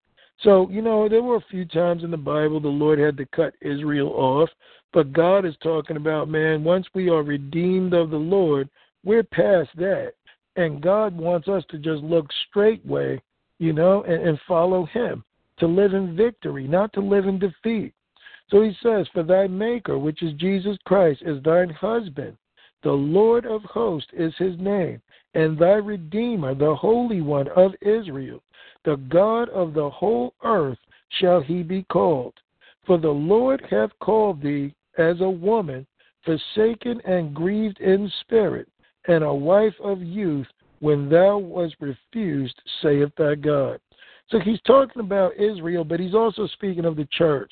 So, 0.42 0.68
you 0.70 0.82
know, 0.82 1.08
there 1.08 1.22
were 1.22 1.36
a 1.36 1.50
few 1.50 1.64
times 1.64 2.04
in 2.04 2.10
the 2.10 2.16
Bible 2.16 2.60
the 2.60 2.68
Lord 2.68 2.98
had 2.98 3.16
to 3.18 3.26
cut 3.26 3.54
Israel 3.62 4.08
off, 4.08 4.50
but 4.92 5.12
God 5.12 5.44
is 5.44 5.54
talking 5.62 5.96
about, 5.96 6.28
man, 6.28 6.62
once 6.62 6.86
we 6.94 7.08
are 7.08 7.22
redeemed 7.22 7.94
of 7.94 8.10
the 8.10 8.16
Lord, 8.16 8.68
we're 9.04 9.22
past 9.22 9.70
that. 9.76 10.12
And 10.56 10.82
God 10.82 11.16
wants 11.16 11.48
us 11.48 11.64
to 11.70 11.78
just 11.78 12.02
look 12.02 12.26
straightway, 12.48 13.20
you 13.58 13.72
know, 13.72 14.02
and, 14.02 14.28
and 14.28 14.38
follow 14.48 14.86
Him, 14.86 15.24
to 15.58 15.66
live 15.66 15.94
in 15.94 16.16
victory, 16.16 16.66
not 16.66 16.92
to 16.94 17.00
live 17.00 17.26
in 17.26 17.38
defeat. 17.38 17.94
So 18.50 18.62
he 18.62 18.76
says, 18.82 19.06
For 19.12 19.22
thy 19.22 19.46
Maker, 19.46 19.98
which 19.98 20.22
is 20.22 20.32
Jesus 20.34 20.76
Christ, 20.84 21.22
is 21.24 21.42
thine 21.42 21.70
husband. 21.70 22.36
The 22.82 22.92
Lord 22.92 23.46
of 23.46 23.62
hosts 23.62 24.10
is 24.12 24.32
his 24.36 24.56
name, 24.58 25.00
and 25.34 25.58
thy 25.58 25.74
Redeemer, 25.74 26.54
the 26.54 26.74
Holy 26.74 27.20
One 27.20 27.48
of 27.48 27.74
Israel. 27.80 28.40
The 28.84 28.96
God 29.08 29.48
of 29.48 29.74
the 29.74 29.90
whole 29.90 30.34
earth 30.44 30.78
shall 31.20 31.40
he 31.40 31.62
be 31.62 31.82
called. 31.84 32.34
For 32.86 32.98
the 32.98 33.10
Lord 33.10 33.66
hath 33.68 33.90
called 34.00 34.40
thee 34.40 34.72
as 34.96 35.20
a 35.20 35.28
woman, 35.28 35.86
forsaken 36.24 37.00
and 37.04 37.34
grieved 37.34 37.80
in 37.80 38.10
spirit, 38.20 38.68
and 39.08 39.24
a 39.24 39.34
wife 39.34 39.74
of 39.82 40.02
youth, 40.02 40.46
when 40.80 41.08
thou 41.08 41.38
was 41.38 41.72
refused, 41.80 42.60
saith 42.82 43.10
thy 43.16 43.34
God. 43.34 43.80
So 44.28 44.38
he's 44.38 44.60
talking 44.66 45.00
about 45.00 45.36
Israel, 45.36 45.84
but 45.84 46.00
he's 46.00 46.14
also 46.14 46.46
speaking 46.48 46.84
of 46.84 46.96
the 46.96 47.08
church. 47.12 47.50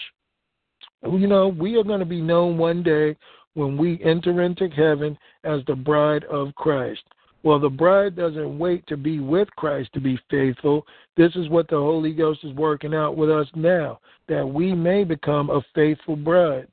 You 1.05 1.27
know, 1.27 1.49
we 1.49 1.77
are 1.77 1.85
going 1.85 2.01
to 2.01 2.07
be 2.07 2.21
known 2.21 2.57
one 2.57 2.83
day 2.83 3.17
when 3.55 3.77
we 3.77 4.03
enter 4.03 4.43
into 4.43 4.69
heaven 4.69 5.17
as 5.45 5.61
the 5.67 5.75
bride 5.75 6.25
of 6.25 6.55
Christ. 6.55 7.03
Well, 7.43 7.61
the 7.61 7.69
bride 7.69 8.17
doesn't 8.17 8.59
wait 8.59 8.87
to 8.87 8.97
be 8.97 9.21
with 9.21 9.49
Christ 9.57 9.91
to 9.93 10.01
be 10.01 10.19
faithful. 10.31 10.87
This 11.17 11.35
is 11.37 11.51
what 11.51 11.69
the 11.69 11.77
Holy 11.77 12.15
Ghost 12.15 12.41
is 12.43 12.55
working 12.55 12.95
out 12.95 13.17
with 13.19 13.31
us 13.31 13.47
now, 13.55 14.01
that 14.29 14.47
we 14.47 14.75
may 14.75 15.05
become 15.05 15.51
a 15.51 15.61
faithful 15.75 16.17
bride, 16.17 16.69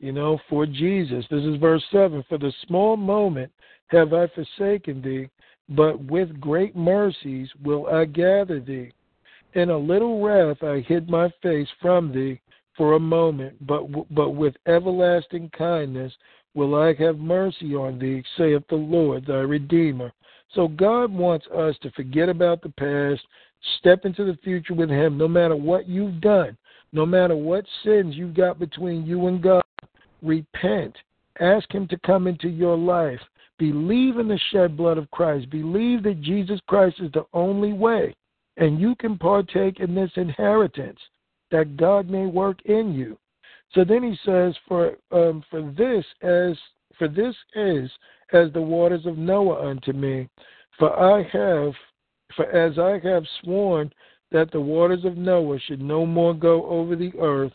you 0.00 0.10
know, 0.10 0.38
for 0.50 0.66
Jesus. 0.66 1.24
This 1.30 1.44
is 1.44 1.60
verse 1.60 1.84
7 1.92 2.24
For 2.28 2.36
the 2.36 2.52
small 2.66 2.96
moment 2.96 3.52
have 3.88 4.12
I 4.12 4.26
forsaken 4.28 5.00
thee, 5.02 5.28
but 5.68 6.02
with 6.04 6.40
great 6.40 6.74
mercies 6.74 7.48
will 7.62 7.86
I 7.86 8.04
gather 8.04 8.58
thee. 8.58 8.92
In 9.54 9.70
a 9.70 9.78
little 9.78 10.20
wrath 10.20 10.64
I 10.64 10.80
hid 10.80 11.08
my 11.08 11.32
face 11.42 11.68
from 11.80 12.12
thee 12.12 12.40
for 12.78 12.94
a 12.94 13.00
moment, 13.00 13.66
but 13.66 13.82
but 14.14 14.30
with 14.30 14.54
everlasting 14.66 15.50
kindness 15.50 16.12
will 16.54 16.76
I 16.76 16.94
have 16.94 17.18
mercy 17.18 17.74
on 17.74 17.98
thee, 17.98 18.22
saith 18.38 18.62
the 18.70 18.76
Lord 18.76 19.26
thy 19.26 19.40
Redeemer. 19.40 20.12
So 20.54 20.68
God 20.68 21.12
wants 21.12 21.46
us 21.48 21.76
to 21.82 21.90
forget 21.90 22.28
about 22.28 22.62
the 22.62 22.70
past, 22.70 23.20
step 23.78 24.04
into 24.04 24.24
the 24.24 24.38
future 24.42 24.74
with 24.74 24.88
Him, 24.88 25.18
no 25.18 25.28
matter 25.28 25.56
what 25.56 25.88
you've 25.88 26.20
done, 26.20 26.56
no 26.92 27.04
matter 27.04 27.36
what 27.36 27.66
sins 27.84 28.14
you've 28.14 28.34
got 28.34 28.58
between 28.58 29.04
you 29.04 29.26
and 29.26 29.42
God. 29.42 29.62
Repent. 30.22 30.96
Ask 31.40 31.70
Him 31.72 31.86
to 31.88 31.98
come 32.06 32.26
into 32.26 32.48
your 32.48 32.78
life. 32.78 33.20
Believe 33.58 34.18
in 34.18 34.28
the 34.28 34.40
shed 34.52 34.76
blood 34.76 34.98
of 34.98 35.10
Christ. 35.10 35.50
Believe 35.50 36.04
that 36.04 36.22
Jesus 36.22 36.60
Christ 36.68 36.96
is 37.00 37.10
the 37.12 37.26
only 37.32 37.72
way, 37.72 38.14
and 38.56 38.80
you 38.80 38.94
can 38.94 39.18
partake 39.18 39.80
in 39.80 39.94
this 39.94 40.12
inheritance 40.14 40.98
that 41.50 41.76
God 41.76 42.08
may 42.08 42.26
work 42.26 42.60
in 42.64 42.92
you. 42.92 43.18
So 43.74 43.84
then 43.84 44.02
he 44.02 44.16
says, 44.24 44.56
"For 44.66 44.96
um, 45.10 45.42
for 45.50 45.62
this 45.62 46.04
as 46.22 46.56
for 46.98 47.08
this 47.08 47.34
is 47.54 47.90
as 48.32 48.52
the 48.52 48.62
waters 48.62 49.06
of 49.06 49.18
Noah 49.18 49.68
unto 49.70 49.92
me, 49.92 50.28
for 50.78 50.98
I 50.98 51.22
have 51.22 51.74
for 52.34 52.46
as 52.50 52.78
I 52.78 52.98
have 53.06 53.24
sworn 53.42 53.92
that 54.30 54.50
the 54.50 54.60
waters 54.60 55.04
of 55.04 55.16
Noah 55.16 55.58
should 55.60 55.80
no 55.80 56.04
more 56.04 56.34
go 56.34 56.66
over 56.66 56.96
the 56.96 57.12
earth, 57.18 57.52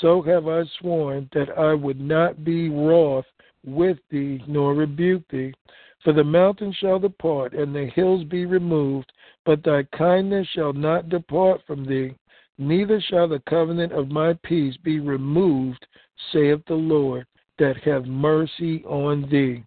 so 0.00 0.22
have 0.22 0.48
I 0.48 0.64
sworn 0.78 1.28
that 1.32 1.56
I 1.56 1.74
would 1.74 2.00
not 2.00 2.44
be 2.44 2.68
wroth 2.68 3.26
with 3.64 3.98
thee, 4.10 4.42
nor 4.46 4.74
rebuke 4.74 5.26
thee. 5.28 5.54
For 6.02 6.12
the 6.12 6.24
mountains 6.24 6.76
shall 6.76 6.98
depart, 6.98 7.54
and 7.54 7.74
the 7.74 7.86
hills 7.86 8.24
be 8.24 8.46
removed, 8.46 9.12
but 9.44 9.62
thy 9.64 9.84
kindness 9.96 10.46
shall 10.48 10.72
not 10.72 11.08
depart 11.08 11.62
from 11.66 11.84
thee, 11.84 12.14
neither 12.58 13.00
shall 13.00 13.28
the 13.28 13.42
covenant 13.48 13.92
of 13.92 14.10
my 14.10 14.32
peace 14.42 14.76
be 14.78 15.00
removed, 15.00 15.86
saith 16.32 16.60
the 16.66 16.74
Lord, 16.74 17.26
that 17.58 17.76
have 17.78 18.06
mercy 18.06 18.84
on 18.84 19.28
thee. 19.30 19.64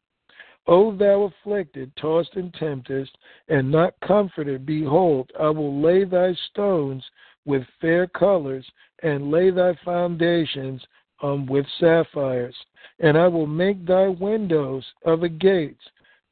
O 0.67 0.95
thou 0.95 1.23
afflicted, 1.23 1.91
tossed 1.95 2.35
and 2.35 2.53
tempest, 2.53 3.17
and 3.47 3.71
not 3.71 3.99
comforted, 4.01 4.65
behold, 4.65 5.31
I 5.39 5.49
will 5.49 5.81
lay 5.81 6.03
thy 6.03 6.33
stones 6.51 7.03
with 7.45 7.63
fair 7.81 8.05
colors, 8.05 8.69
and 9.01 9.31
lay 9.31 9.49
thy 9.49 9.73
foundations 9.83 10.85
um, 11.23 11.47
with 11.47 11.65
sapphires. 11.79 12.55
And 12.99 13.17
I 13.17 13.27
will 13.27 13.47
make 13.47 13.83
thy 13.85 14.09
windows 14.09 14.85
of 15.05 15.23
agates, 15.23 15.81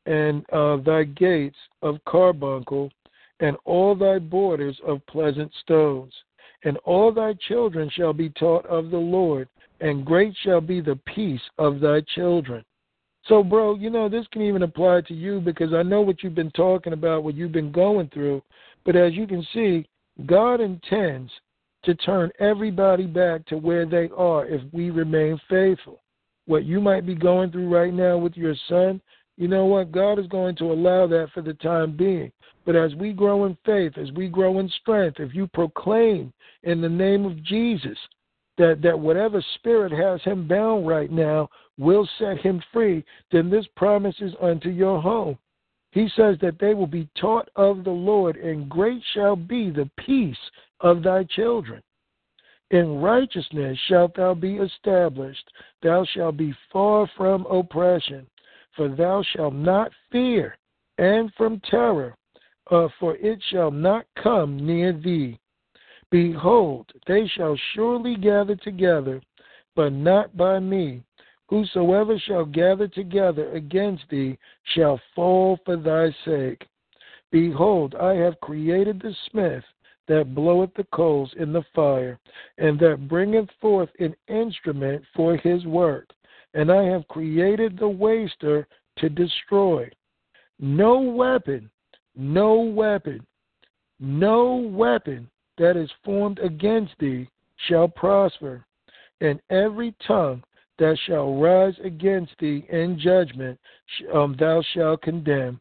and 0.05 0.45
uh, 0.51 0.78
thy 0.78 1.03
gates 1.05 1.58
of 1.82 2.03
carbuncle, 2.05 2.91
and 3.39 3.58
all 3.66 3.95
thy 3.95 4.20
borders 4.20 4.80
of 4.86 5.05
pleasant 5.08 5.51
stones. 5.62 6.14
And 6.64 6.78
all 6.86 7.12
thy 7.12 7.34
children 7.47 7.89
shall 7.93 8.14
be 8.14 8.30
taught 8.32 8.66
of 8.66 8.89
the 8.89 8.97
Lord, 8.97 9.47
and 9.80 10.05
great 10.05 10.36
shall 10.43 10.62
be 10.62 10.82
the 10.82 10.99
peace 11.05 11.41
of 11.58 11.80
thy 11.80 12.01
children. 12.16 12.64
So, 13.28 13.43
bro, 13.43 13.76
you 13.76 13.89
know, 13.89 14.08
this 14.08 14.26
can 14.32 14.41
even 14.41 14.64
apply 14.64 15.01
to 15.01 15.14
you 15.14 15.41
because 15.41 15.74
I 15.74 15.84
know 15.84 16.01
what 16.01 16.24
you've 16.24 16.36
been 16.36 16.51
talking 16.51 16.93
about, 16.93 17.24
what 17.24 17.36
you've 17.36 17.51
been 17.51 17.72
going 17.72 18.10
through. 18.10 18.41
But 18.86 18.95
as 18.95 19.14
you 19.14 19.28
can 19.28 19.45
see, 19.53 19.86
God 20.26 20.62
intends 20.62 21.32
to 21.84 21.93
turn 21.95 22.32
everybody 22.39 23.05
back 23.05 23.45
to 23.47 23.58
where 23.58 23.86
they 23.86 24.10
are 24.16 24.45
if 24.45 24.62
we 24.72 24.89
remain 24.89 25.39
faithful. 25.49 25.99
What 26.45 26.64
you 26.64 26.80
might 26.80 27.05
be 27.05 27.16
going 27.16 27.51
through 27.51 27.74
right 27.74 27.93
now 27.93 28.18
with 28.18 28.36
your 28.38 28.55
son, 28.70 29.01
you 29.38 29.48
know 29.48 29.66
what? 29.66 29.92
God 29.92 30.20
is 30.20 30.28
going 30.28 30.56
to 30.58 30.72
allow 30.72 31.08
that 31.08 31.30
for 31.34 31.42
the 31.42 31.54
time 31.56 31.96
being. 31.96 32.32
But 32.66 32.76
as 32.76 32.94
we 32.96 33.14
grow 33.14 33.46
in 33.46 33.58
faith, 33.66 33.98
as 33.98 34.12
we 34.12 34.28
grow 34.28 34.60
in 34.60 34.70
strength, 34.82 35.20
if 35.20 35.34
you 35.34 35.48
proclaim 35.48 36.34
in 36.64 36.82
the 36.82 36.90
name 36.90 37.26
of 37.26 37.42
Jesus 37.44 37.98
that, 38.58 38.82
that 38.82 39.00
whatever 39.00 39.44
spirit 39.56 39.92
has 39.92 40.22
him 40.24 40.48
bound 40.48 40.88
right 40.88 41.12
now 41.12 41.50
will 41.78 42.10
set 42.18 42.40
him 42.40 42.62
free, 42.74 43.06
then 43.32 43.50
this 43.50 43.66
promises 43.76 44.34
unto 44.42 44.70
your 44.70 45.02
home. 45.02 45.38
He 45.92 46.10
says 46.16 46.38
that 46.42 46.60
they 46.60 46.74
will 46.74 46.88
be 46.88 47.08
taught 47.20 47.50
of 47.56 47.84
the 47.84 47.92
Lord, 47.92 48.36
and 48.36 48.70
great 48.70 49.02
shall 49.14 49.36
be 49.36 49.70
the 49.70 49.90
peace 49.98 50.36
of 50.82 51.04
thy 51.04 51.24
children. 51.24 51.82
In 52.72 53.00
righteousness 53.00 53.78
shalt 53.88 54.16
thou 54.16 54.34
be 54.34 54.58
established. 54.58 55.50
Thou 55.82 56.04
shalt 56.14 56.36
be 56.36 56.54
far 56.74 57.10
from 57.16 57.46
oppression, 57.46 58.28
for 58.78 58.88
thou 58.88 59.23
shalt 59.34 59.55
not 59.55 59.91
fear, 60.11 60.55
and 60.97 61.34
from 61.36 61.59
terror, 61.69 62.15
uh, 62.71 62.88
for 62.99 63.17
it 63.17 63.39
shall 63.49 63.71
not 63.71 64.05
come 64.21 64.55
near 64.57 64.93
thee. 64.93 65.38
Behold, 66.11 66.89
they 67.07 67.28
shall 67.36 67.57
surely 67.73 68.15
gather 68.15 68.55
together, 68.55 69.21
but 69.75 69.91
not 69.91 70.38
by 70.38 70.59
me. 70.59 71.03
Whosoever 71.49 72.19
shall 72.19 72.45
gather 72.45 72.88
together 72.88 73.51
against 73.51 74.03
thee 74.09 74.38
shall 74.75 75.01
fall 75.15 75.59
for 75.65 75.75
thy 75.75 76.15
sake. 76.23 76.65
Behold, 77.32 77.95
I 77.95 78.13
have 78.15 78.39
created 78.41 79.01
the 79.01 79.15
smith 79.30 79.63
that 80.07 80.36
bloweth 80.36 80.73
the 80.75 80.86
coals 80.93 81.34
in 81.38 81.51
the 81.51 81.63
fire, 81.75 82.19
and 82.57 82.80
that 82.80 83.07
bringeth 83.09 83.49
forth 83.59 83.89
an 83.99 84.15
instrument 84.28 85.03
for 85.15 85.36
his 85.36 85.65
work. 85.65 86.09
And 86.54 86.72
I 86.72 86.84
have 86.84 87.08
created 87.08 87.78
the 87.78 87.88
waster 87.88 88.68
to 88.98 89.10
destroy. 89.10 89.89
No 90.60 91.00
weapon, 91.00 91.70
no 92.16 92.60
weapon, 92.62 93.26
no 94.00 94.56
weapon 94.56 95.30
that 95.58 95.78
is 95.78 95.89
formed 96.04 96.39
against 96.39 96.93
thee 97.00 97.30
shall 97.67 97.88
prosper, 97.88 98.66
and 99.21 99.39
every 99.50 99.96
tongue 100.05 100.43
that 100.80 100.97
shall 101.05 101.36
rise 101.36 101.74
against 101.84 102.32
thee 102.39 102.66
in 102.70 103.00
judgment 103.00 103.59
um, 104.13 104.36
thou 104.39 104.62
shalt 104.74 105.01
condemn. 105.01 105.59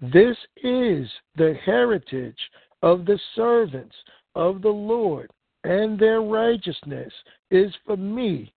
This 0.00 0.36
is 0.62 1.08
the 1.36 1.54
heritage 1.64 2.38
of 2.82 3.04
the 3.04 3.18
servants 3.34 3.96
of 4.34 4.62
the 4.62 4.68
Lord, 4.68 5.30
and 5.64 5.98
their 5.98 6.22
righteousness 6.22 7.12
is 7.50 7.72
for 7.84 7.96
me, 7.96 8.52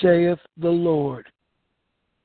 saith 0.00 0.38
the 0.56 0.68
Lord. 0.68 1.26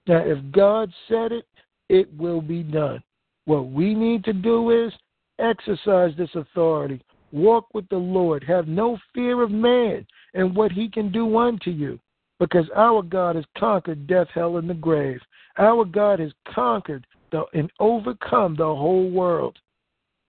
Now, 0.08 0.24
if 0.26 0.40
God 0.52 0.92
said 1.08 1.32
it, 1.32 1.46
it 1.90 2.08
will 2.18 2.42
be 2.42 2.64
done. 2.64 3.04
What 3.46 3.72
we 3.72 3.94
need 3.94 4.24
to 4.26 4.34
do 4.34 4.86
is 4.86 4.94
exercise 5.40 6.14
this 6.18 6.30
authority, 6.36 7.02
walk 7.32 7.68
with 7.74 7.88
the 7.90 7.98
Lord, 7.98 8.44
have 8.44 8.68
no 8.68 8.98
fear 9.14 9.42
of 9.44 9.52
man 9.52 10.06
and 10.34 10.56
what 10.56 10.72
he 10.72 10.90
can 10.90 11.12
do 11.12 11.38
unto 11.38 11.70
you, 11.70 12.00
because 12.40 12.66
our 12.76 13.02
God 13.02 13.36
has 13.36 13.46
conquered 13.58 14.08
death, 14.08 14.28
hell, 14.34 14.58
and 14.58 14.70
the 14.70 14.74
grave. 14.74 15.20
Our 15.58 15.86
God 15.86 16.20
has 16.20 16.32
conquered 16.54 17.06
the, 17.32 17.44
and 17.54 17.72
overcome 17.80 18.56
the 18.56 18.66
whole 18.66 19.10
world. 19.10 19.58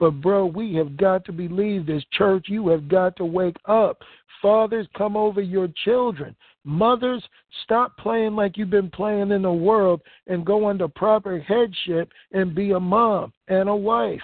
But, 0.00 0.20
bro, 0.20 0.46
we 0.46 0.74
have 0.74 0.96
got 0.96 1.24
to 1.24 1.32
believe 1.32 1.86
this. 1.86 2.04
Church, 2.12 2.46
you 2.48 2.68
have 2.68 2.88
got 2.88 3.16
to 3.16 3.24
wake 3.24 3.56
up. 3.64 3.98
Fathers, 4.40 4.86
come 4.96 5.16
over 5.16 5.40
your 5.40 5.68
children. 5.84 6.36
Mothers, 6.68 7.24
stop 7.62 7.96
playing 7.96 8.36
like 8.36 8.58
you've 8.58 8.68
been 8.68 8.90
playing 8.90 9.30
in 9.30 9.40
the 9.40 9.50
world 9.50 10.02
and 10.26 10.44
go 10.44 10.68
under 10.68 10.86
proper 10.86 11.38
headship 11.38 12.10
and 12.32 12.54
be 12.54 12.72
a 12.72 12.78
mom 12.78 13.32
and 13.48 13.70
a 13.70 13.74
wife. 13.74 14.20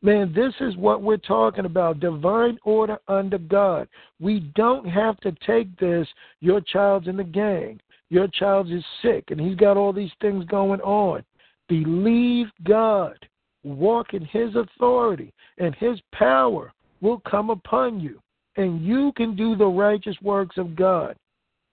Man, 0.00 0.32
this 0.34 0.54
is 0.60 0.74
what 0.78 1.02
we're 1.02 1.18
talking 1.18 1.66
about 1.66 2.00
divine 2.00 2.56
order 2.64 2.96
under 3.08 3.36
God. 3.36 3.88
We 4.18 4.50
don't 4.54 4.88
have 4.88 5.20
to 5.20 5.32
take 5.46 5.78
this, 5.78 6.08
your 6.40 6.62
child's 6.62 7.08
in 7.08 7.18
the 7.18 7.24
gang, 7.24 7.78
your 8.08 8.28
child 8.28 8.72
is 8.72 8.82
sick, 9.02 9.24
and 9.28 9.38
he's 9.38 9.56
got 9.56 9.76
all 9.76 9.92
these 9.92 10.12
things 10.22 10.46
going 10.46 10.80
on. 10.80 11.24
Believe 11.68 12.46
God, 12.64 13.18
walk 13.64 14.14
in 14.14 14.24
His 14.24 14.54
authority, 14.54 15.30
and 15.58 15.74
His 15.74 16.00
power 16.14 16.72
will 17.02 17.20
come 17.28 17.50
upon 17.50 18.00
you, 18.00 18.18
and 18.56 18.82
you 18.82 19.12
can 19.14 19.36
do 19.36 19.56
the 19.56 19.66
righteous 19.66 20.16
works 20.22 20.56
of 20.56 20.74
God. 20.74 21.16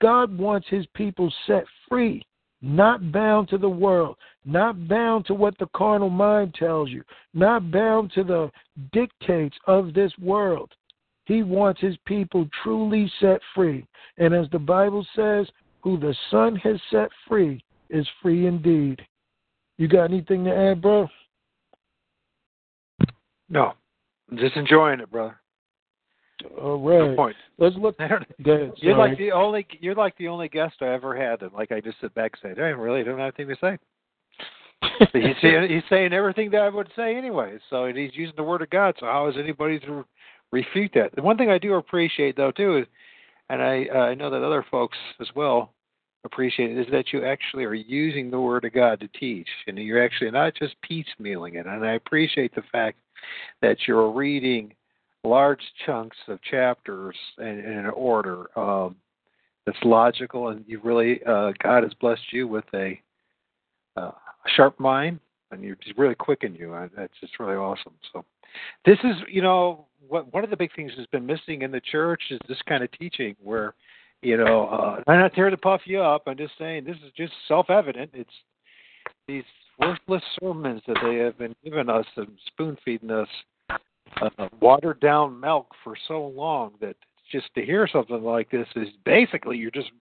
God 0.04 0.38
wants 0.38 0.68
His 0.70 0.86
people 0.96 1.34
set 1.48 1.64
free, 1.88 2.22
not 2.62 3.10
bound 3.14 3.48
to 3.48 3.58
the 3.58 3.70
world, 3.70 4.18
not 4.44 4.90
bound 4.90 5.26
to 5.28 5.34
what 5.34 5.58
the 5.60 5.68
carnal 5.74 6.10
mind 6.10 6.54
tells 6.56 6.90
you, 6.90 7.04
not 7.34 7.72
bound 7.72 8.12
to 8.12 8.26
the 8.26 8.52
dictates 8.92 9.56
of 9.66 9.94
this 9.94 10.12
world. 10.22 10.70
He 11.24 11.42
wants 11.42 11.80
his 11.80 11.96
people 12.06 12.50
truly 12.62 13.10
set 13.22 13.40
free. 13.56 13.88
And 14.18 14.34
as 14.34 14.48
the 14.52 14.60
Bible 14.60 15.08
says, 15.16 15.48
who 15.82 15.98
the 15.98 16.14
Son 16.30 16.58
has 16.58 16.76
set 16.92 17.08
free 17.26 17.64
is 17.90 18.06
free 18.22 18.46
indeed. 18.46 19.02
You 19.78 19.88
got 19.88 20.12
anything 20.12 20.44
to 20.44 20.54
add, 20.54 20.82
bro? 20.82 21.08
No. 23.48 23.72
I'm 24.30 24.38
just 24.38 24.58
enjoying 24.58 25.00
it, 25.00 25.10
brother. 25.10 25.40
All 26.62 26.78
right. 26.78 27.10
Good 27.10 27.16
point. 27.16 27.36
Let's 27.58 27.76
look. 27.76 27.98
Go 28.00 28.06
ahead, 28.06 28.74
you're 28.78 28.98
like 28.98 29.18
the 29.18 29.32
only 29.32 29.66
you're 29.80 29.96
like 29.96 30.18
the 30.18 30.28
only 30.28 30.50
guest 30.50 30.76
I 30.82 30.94
ever 30.94 31.16
had 31.16 31.40
that 31.42 31.54
like 31.54 31.72
I 31.72 31.82
just 31.82 32.00
sit 32.02 32.14
back 32.14 32.34
and 32.44 32.56
say, 32.56 32.62
I 32.62 32.68
really 32.68 33.04
don't 33.04 33.20
have 33.20 33.34
anything 33.38 33.56
to 33.56 33.62
say. 33.62 33.78
he's 35.14 35.36
saying 35.42 35.70
he's 35.70 35.84
saying 35.90 36.14
everything 36.14 36.52
that 36.52 36.62
I 36.62 36.70
would 36.70 36.90
say 36.96 37.16
anyway. 37.16 37.58
So 37.70 37.86
he's 37.86 38.12
using 38.14 38.36
the 38.36 38.44
word 38.44 38.62
of 38.62 38.70
God. 38.70 38.96
So 39.00 39.06
how 39.06 39.28
is 39.28 39.36
anybody 39.38 39.80
to 39.82 40.06
refute 40.52 40.92
that? 40.96 41.16
The 41.16 41.22
one 41.22 41.38
thing 41.38 41.50
I 41.50 41.58
do 41.58 41.76
appreciate 41.76 42.36
though 42.36 42.52
too 42.52 42.78
is, 42.78 42.86
and 43.50 43.62
I 43.62 43.88
uh, 43.94 44.00
I 44.00 44.16
know 44.16 44.30
that 44.30 44.44
other 44.44 44.66
folks 44.70 44.98
as 45.22 45.28
well 45.36 45.74
appreciate 46.26 46.72
it, 46.72 46.80
is 46.80 46.92
that 46.92 47.12
you 47.12 47.26
actually 47.26 47.66
are 47.66 47.74
using 47.74 48.30
the 48.32 48.40
word 48.40 48.66
of 48.66 48.74
God 48.74 49.00
to 49.02 49.08
teach, 49.20 49.48
and 49.68 49.78
you're 49.78 50.04
actually 50.04 50.32
not 50.32 50.54
just 50.56 50.76
piecemealing 50.90 51.56
it. 51.56 51.66
And 51.66 51.86
I 51.86 51.94
appreciate 51.94 52.56
the 52.56 52.64
fact 52.72 52.98
that 53.62 53.78
you're 53.88 54.12
reading 54.12 54.74
large 55.24 55.62
chunks 55.86 56.18
of 56.28 56.42
chapters 56.42 57.16
in, 57.40 57.60
in 57.60 57.78
an 57.80 57.92
order 57.92 58.48
um, 58.58 58.96
that's 59.66 59.78
logical, 59.84 60.50
and 60.50 60.66
you 60.68 60.80
really 60.84 61.22
uh, 61.26 61.52
God 61.62 61.84
has 61.84 61.94
blessed 62.00 62.32
you 62.32 62.48
with 62.48 62.66
a, 62.74 63.00
uh, 63.96 64.12
sharp 64.56 64.80
mind, 64.80 65.20
and 65.52 65.64
you're 65.64 65.78
just 65.78 65.98
really 65.98 66.16
quick 66.16 66.44
in 66.44 66.56
you. 66.56 66.74
And 66.74 66.92
that's 66.96 67.14
just 67.22 67.40
really 67.40 67.56
awesome. 67.56 67.94
So, 68.12 68.26
this 68.86 68.98
is 69.04 69.16
you 69.30 69.42
know 69.42 69.86
what 70.08 70.34
one 70.34 70.44
of 70.44 70.50
the 70.50 70.58
big 70.58 70.76
things 70.76 70.92
that's 70.98 71.10
been 71.10 71.26
missing 71.26 71.62
in 71.62 71.72
the 71.72 71.82
church 71.82 72.24
is 72.30 72.40
this 72.48 72.62
kind 72.68 72.84
of 72.84 72.92
teaching 72.92 73.36
where. 73.42 73.74
You 74.26 74.38
know, 74.38 74.70
uh, 74.70 75.02
I'm 75.06 75.20
not 75.20 75.36
here 75.36 75.50
to 75.50 75.58
puff 75.58 75.82
you 75.84 76.00
up. 76.00 76.24
I'm 76.28 76.38
just 76.38 76.54
saying 76.58 76.86
this 76.86 76.96
is 77.06 77.12
just 77.18 77.34
self-evident. 77.50 78.12
It's 78.14 78.32
these 79.28 79.44
worthless 79.78 80.24
sermons 80.40 80.82
that 80.88 80.96
they 81.04 81.16
have 81.16 81.38
been 81.38 81.54
giving 81.62 81.90
us 81.90 82.06
and 82.16 82.30
spoon 82.48 82.78
feeding 82.86 83.12
us 83.12 83.28
uh, 84.22 84.48
watered 84.60 85.00
down 85.00 85.40
milk 85.40 85.68
for 85.84 85.96
so 86.08 86.28
long 86.28 86.74
that 86.82 86.96
just 87.32 87.48
to 87.56 87.66
hear 87.66 87.88
something 87.88 88.24
like 88.24 88.50
this 88.52 88.68
is 88.76 88.90
basically 89.06 89.58
you're 89.58 89.72
just 89.72 89.92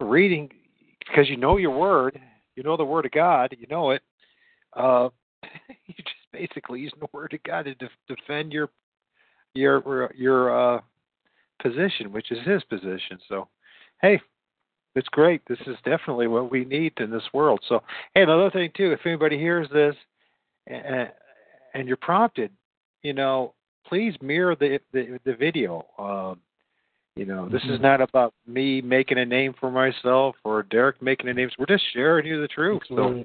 reading 0.00 0.50
because 0.98 1.28
you 1.28 1.36
know 1.36 1.56
your 1.56 1.76
word, 1.76 2.20
you 2.54 2.62
know 2.62 2.76
the 2.76 2.84
word 2.84 3.06
of 3.06 3.12
God, 3.12 3.56
you 3.58 3.66
know 3.68 3.90
it. 3.90 4.02
Uh, 4.74 5.08
you 5.86 5.94
just 5.96 6.08
basically 6.32 6.80
using 6.80 6.98
the 7.00 7.08
word 7.12 7.32
of 7.34 7.42
God 7.42 7.64
to 7.64 7.74
def- 7.74 7.90
defend 8.08 8.52
your 8.52 8.68
your 9.54 10.12
your 10.14 10.76
uh, 10.76 10.80
position, 11.62 12.12
which 12.12 12.30
is 12.30 12.38
His 12.46 12.62
position. 12.64 13.18
So, 13.28 13.48
hey, 14.02 14.20
it's 14.94 15.08
great. 15.08 15.42
This 15.48 15.58
is 15.66 15.76
definitely 15.84 16.26
what 16.26 16.50
we 16.50 16.64
need 16.64 16.92
in 16.98 17.10
this 17.10 17.22
world. 17.32 17.60
So, 17.68 17.82
hey, 18.14 18.22
another 18.22 18.50
thing 18.50 18.70
too, 18.76 18.92
if 18.92 19.00
anybody 19.04 19.38
hears 19.38 19.68
this 19.72 19.94
and, 20.66 21.10
and 21.74 21.86
you're 21.86 21.96
prompted, 21.96 22.50
you 23.02 23.12
know, 23.12 23.54
please 23.86 24.14
mirror 24.20 24.56
the 24.56 24.80
the, 24.92 25.18
the 25.24 25.34
video. 25.34 25.86
Um, 25.98 26.40
you 27.16 27.24
know, 27.24 27.48
this 27.48 27.64
is 27.64 27.80
not 27.80 28.00
about 28.00 28.32
me 28.46 28.80
making 28.80 29.18
a 29.18 29.26
name 29.26 29.52
for 29.58 29.72
myself 29.72 30.36
or 30.44 30.62
Derek 30.62 31.02
making 31.02 31.28
a 31.28 31.34
name. 31.34 31.50
We're 31.58 31.66
just 31.66 31.82
sharing 31.92 32.26
you 32.26 32.40
the 32.40 32.46
truth. 32.46 32.82
So 32.88 33.24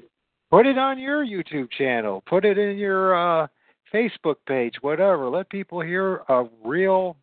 put 0.49 0.65
it 0.65 0.79
on 0.79 0.97
your 0.97 1.23
YouTube 1.23 1.69
channel. 1.77 2.23
Put 2.25 2.43
it 2.43 2.57
in 2.57 2.77
your 2.77 3.15
uh, 3.15 3.47
Facebook 3.93 4.37
page. 4.47 4.73
Whatever. 4.81 5.29
Let 5.29 5.47
people 5.49 5.79
hear 5.79 6.23
a 6.27 6.45
real 6.65 7.17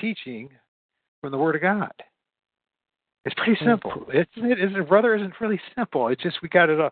teaching 0.00 0.48
from 1.20 1.30
the 1.30 1.38
Word 1.38 1.54
of 1.54 1.62
God. 1.62 1.92
It's 3.24 3.34
pretty 3.36 3.58
simple. 3.64 4.06
It's 4.08 4.30
it 4.36 4.58
is 4.58 4.88
brother 4.88 5.14
isn't 5.14 5.34
really 5.40 5.60
simple. 5.76 6.08
It's 6.08 6.22
just 6.22 6.42
we 6.42 6.48
got 6.48 6.70
it, 6.70 6.80
uh, 6.80 6.90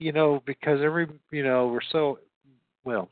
you 0.00 0.10
know, 0.10 0.42
because 0.46 0.80
every 0.82 1.06
you 1.30 1.44
know 1.44 1.68
we're 1.68 1.80
so 1.92 2.18
well 2.84 3.08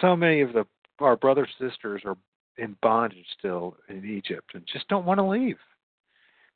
so 0.00 0.16
many 0.16 0.40
of 0.40 0.52
the 0.52 0.66
our 1.00 1.16
brothers 1.16 1.48
sisters 1.60 2.02
are 2.04 2.16
in 2.56 2.76
bondage 2.82 3.24
still 3.38 3.76
in 3.88 4.04
Egypt 4.04 4.50
and 4.54 4.66
just 4.70 4.88
don't 4.88 5.06
want 5.06 5.18
to 5.18 5.24
leave. 5.24 5.58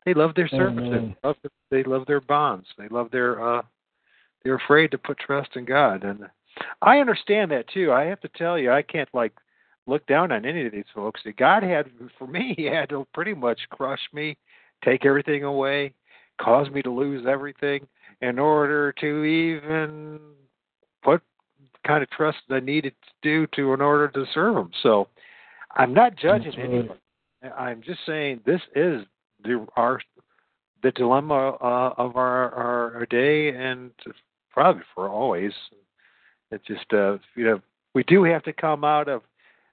They 0.04 0.14
love 0.14 0.34
their 0.34 0.48
service. 0.48 0.88
They 0.90 1.14
love, 1.22 1.36
they 1.70 1.84
love 1.84 2.06
their 2.06 2.20
bonds. 2.20 2.66
They 2.76 2.88
love 2.88 3.10
their. 3.10 3.40
uh 3.40 3.62
They're 4.42 4.56
afraid 4.56 4.90
to 4.90 4.98
put 4.98 5.18
trust 5.18 5.50
in 5.54 5.64
God, 5.64 6.02
and 6.02 6.26
I 6.80 6.98
understand 6.98 7.50
that 7.52 7.68
too. 7.68 7.92
I 7.92 8.04
have 8.04 8.20
to 8.20 8.28
tell 8.36 8.58
you, 8.58 8.72
I 8.72 8.82
can't 8.82 9.08
like 9.14 9.32
look 9.86 10.04
down 10.06 10.32
on 10.32 10.44
any 10.44 10.66
of 10.66 10.72
these 10.72 10.84
folks. 10.94 11.22
God 11.38 11.62
had 11.62 11.86
for 12.18 12.26
me, 12.26 12.54
He 12.56 12.64
had 12.64 12.88
to 12.90 13.06
pretty 13.14 13.34
much 13.34 13.60
crush 13.70 14.00
me, 14.12 14.36
take 14.84 15.06
everything 15.06 15.44
away, 15.44 15.94
cause 16.40 16.68
me 16.70 16.82
to 16.82 16.90
lose 16.90 17.26
everything 17.26 17.86
in 18.20 18.38
order 18.38 18.92
to 19.00 19.24
even 19.24 20.18
put 21.02 21.22
kind 21.86 22.02
of 22.02 22.10
trust 22.10 22.38
I 22.50 22.60
needed 22.60 22.94
to 23.02 23.10
do 23.22 23.46
to 23.56 23.72
in 23.74 23.80
order 23.80 24.08
to 24.08 24.24
serve 24.32 24.56
him. 24.56 24.70
So 24.82 25.08
I'm 25.74 25.94
not 25.94 26.16
judging 26.16 26.52
right. 26.56 26.64
anyone. 26.64 26.98
I'm 27.56 27.82
just 27.82 28.00
saying 28.06 28.40
this 28.46 28.60
is 28.74 29.02
the 29.44 29.66
our 29.76 30.00
the 30.82 30.92
dilemma 30.92 31.56
uh, 31.60 31.94
of 31.96 32.16
our, 32.16 32.50
our 32.52 32.94
our 32.96 33.06
day 33.06 33.50
and 33.50 33.90
probably 34.50 34.82
for 34.94 35.08
always. 35.08 35.52
It's 36.50 36.66
just 36.66 36.92
uh 36.92 37.18
you 37.34 37.44
know 37.44 37.60
we 37.94 38.04
do 38.04 38.24
have 38.24 38.42
to 38.44 38.52
come 38.52 38.84
out 38.84 39.08
of 39.08 39.22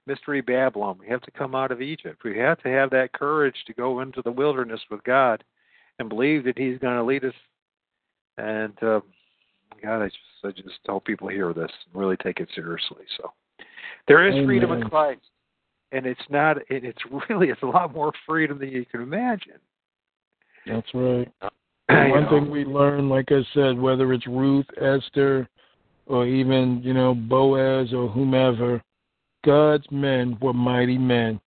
mystery 0.08 0.42
Babylon. 0.42 0.98
We 1.00 1.08
have 1.08 1.22
to 1.22 1.32
come 1.32 1.54
out 1.54 1.72
of 1.72 1.82
Egypt. 1.82 2.24
We 2.24 2.38
have 2.40 2.62
to 2.64 2.70
have 2.70 2.90
that 2.90 3.14
courage 3.14 3.56
to 3.68 3.74
go 3.74 4.00
into 4.00 4.22
the 4.24 4.32
wilderness 4.32 4.82
with 4.90 5.04
God 5.04 5.44
and 6.00 6.10
believe 6.10 6.44
that 6.46 6.58
He's 6.58 6.80
going 6.80 6.98
to 6.98 7.04
lead 7.04 7.26
us. 7.26 7.34
And 8.38 8.74
uh, 8.82 9.02
God, 9.82 10.02
I 10.02 10.06
just 10.06 10.18
I 10.44 10.52
just 10.52 10.80
hope 10.88 11.06
people 11.06 11.28
hear 11.28 11.54
this 11.54 11.72
and 11.86 12.02
really 12.02 12.18
take 12.18 12.40
it 12.40 12.50
seriously. 12.56 13.04
So 13.18 13.32
there 14.08 14.28
is 14.28 14.46
freedom 14.46 14.72
in 14.72 14.78
Amen. 14.78 14.90
Christ, 14.90 15.22
and 15.92 16.06
it's 16.06 16.22
not. 16.30 16.58
It, 16.70 16.84
it's 16.84 17.02
really 17.30 17.50
it's 17.50 17.62
a 17.64 17.68
lot 17.68 17.94
more 17.94 18.12
freedom 18.26 18.60
than 18.60 18.70
you 18.70 18.86
can 18.86 19.02
imagine. 19.02 19.60
That's 20.66 20.88
right. 20.94 21.32
One 21.90 22.24
know? 22.24 22.30
thing 22.30 22.52
we 22.52 22.66
learn, 22.66 23.10
like 23.10 23.32
I 23.32 23.42
said, 23.54 23.80
whether 23.80 24.14
it's 24.14 24.28
Ruth, 24.28 24.68
Esther, 24.80 25.48
or 26.06 26.26
even, 26.26 26.82
you 26.84 26.94
know, 26.94 27.16
Boaz 27.16 27.94
or 27.94 28.08
whomever, 28.08 28.82
God's 29.46 29.86
men 29.92 30.38
were 30.42 30.54
mighty 30.54 30.98
men. 30.98 31.40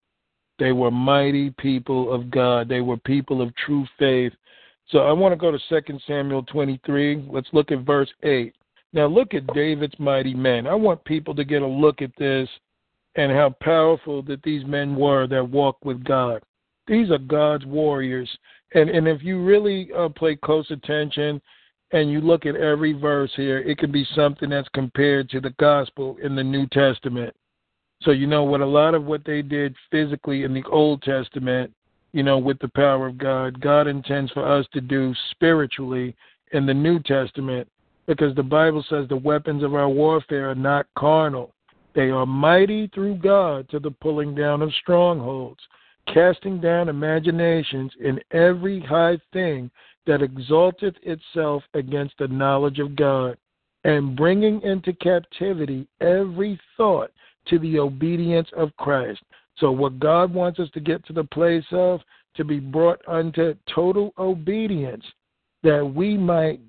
They 0.60 0.72
were 0.72 0.92
mighty 0.92 1.52
people 1.58 2.14
of 2.14 2.32
God. 2.32 2.70
They 2.70 2.82
were 2.82 2.98
people 2.98 3.42
of 3.42 3.54
true 3.56 3.86
faith. 4.00 4.34
So 4.92 5.00
I 5.00 5.14
want 5.14 5.32
to 5.32 5.38
go 5.38 5.52
to 5.52 5.82
2 5.82 6.00
Samuel 6.06 6.44
23. 6.44 7.28
Let's 7.30 7.48
look 7.54 7.72
at 7.72 7.86
verse 7.86 8.12
8. 8.24 8.54
Now 8.94 9.08
look 9.08 9.34
at 9.34 9.48
David's 9.54 9.98
mighty 10.00 10.34
men. 10.34 10.68
I 10.68 10.76
want 10.76 11.04
people 11.06 11.34
to 11.36 11.46
get 11.46 11.62
a 11.62 11.68
look 11.68 12.02
at 12.02 12.12
this 12.18 12.50
and 13.16 13.32
how 13.32 13.56
powerful 13.62 14.22
that 14.24 14.44
these 14.44 14.66
men 14.66 14.96
were 14.96 15.28
that 15.28 15.50
walked 15.50 15.86
with 15.86 16.04
God. 16.04 16.42
These 16.88 17.10
are 17.10 17.18
God's 17.18 17.66
warriors. 17.66 18.30
And 18.74 18.90
and 18.90 19.08
if 19.08 19.24
you 19.24 19.44
really 19.44 19.90
uh, 19.98 20.10
pay 20.10 20.36
close 20.36 20.70
attention 20.72 21.42
and 21.94 22.12
you 22.12 22.20
look 22.20 22.46
at 22.46 22.56
every 22.56 22.94
verse 22.94 23.32
here, 23.36 23.60
it 23.60 23.78
can 23.78 23.92
be 23.92 24.06
something 24.14 24.50
that's 24.50 24.68
compared 24.74 25.30
to 25.30 25.40
the 25.40 25.54
gospel 25.60 26.18
in 26.22 26.36
the 26.36 26.44
New 26.44 26.68
Testament. 26.68 27.34
So 28.02 28.12
you 28.12 28.28
know 28.28 28.44
what 28.44 28.62
a 28.62 28.66
lot 28.66 28.96
of 28.96 29.06
what 29.06 29.24
they 29.26 29.42
did 29.42 29.76
physically 29.90 30.44
in 30.44 30.54
the 30.54 30.64
Old 30.72 31.02
Testament, 31.04 31.72
you 32.14 32.24
know, 32.24 32.38
with 32.38 32.60
the 32.60 32.70
power 32.70 33.08
of 33.08 33.18
God, 33.18 33.60
God 33.62 33.88
intends 33.88 34.32
for 34.32 34.46
us 34.46 34.66
to 34.74 34.82
do 34.82 35.14
spiritually 35.32 36.16
in 36.52 36.66
the 36.66 36.74
New 36.74 37.00
Testament 37.00 37.68
because 38.08 38.36
the 38.36 38.44
Bible 38.44 38.84
says 38.90 39.08
the 39.08 39.16
weapons 39.16 39.64
of 39.64 39.74
our 39.74 39.90
warfare 39.90 40.50
are 40.50 40.56
not 40.56 40.88
carnal. 40.98 41.54
They 41.94 42.10
are 42.10 42.26
mighty 42.26 42.88
through 42.88 43.16
God 43.18 43.70
to 43.70 43.80
the 43.80 43.92
pulling 43.92 44.36
down 44.36 44.62
of 44.62 44.74
strongholds, 44.82 45.60
casting 46.14 46.60
down 46.60 46.90
imaginations 46.90 47.92
in 48.02 48.20
every 48.32 48.80
high 48.80 49.20
thing 49.34 49.70
that 50.08 50.22
exalteth 50.22 50.96
itself 51.04 51.64
against 51.74 52.16
the 52.18 52.28
knowledge 52.28 52.80
of 52.80 52.96
God, 52.96 53.38
and 53.84 54.16
bringing 54.16 54.62
into 54.62 54.94
captivity 54.94 55.88
every 56.02 56.60
thought 56.76 57.12
to 57.48 57.60
the 57.60 57.80
obedience 57.80 58.50
of 58.56 58.76
Christ. 58.78 59.22
So, 59.62 59.72
what 59.72 60.00
God 60.00 60.34
wants 60.34 60.60
us 60.60 60.70
to 60.74 60.80
get 60.80 61.06
to 61.06 61.14
the 61.14 61.24
place 61.24 61.64
of, 61.72 62.02
to 62.36 62.44
be 62.44 62.60
brought 62.60 63.00
unto 63.08 63.54
total 63.74 64.12
obedience, 64.18 65.06
that 65.62 65.86
we 65.86 66.18
might 66.18 66.60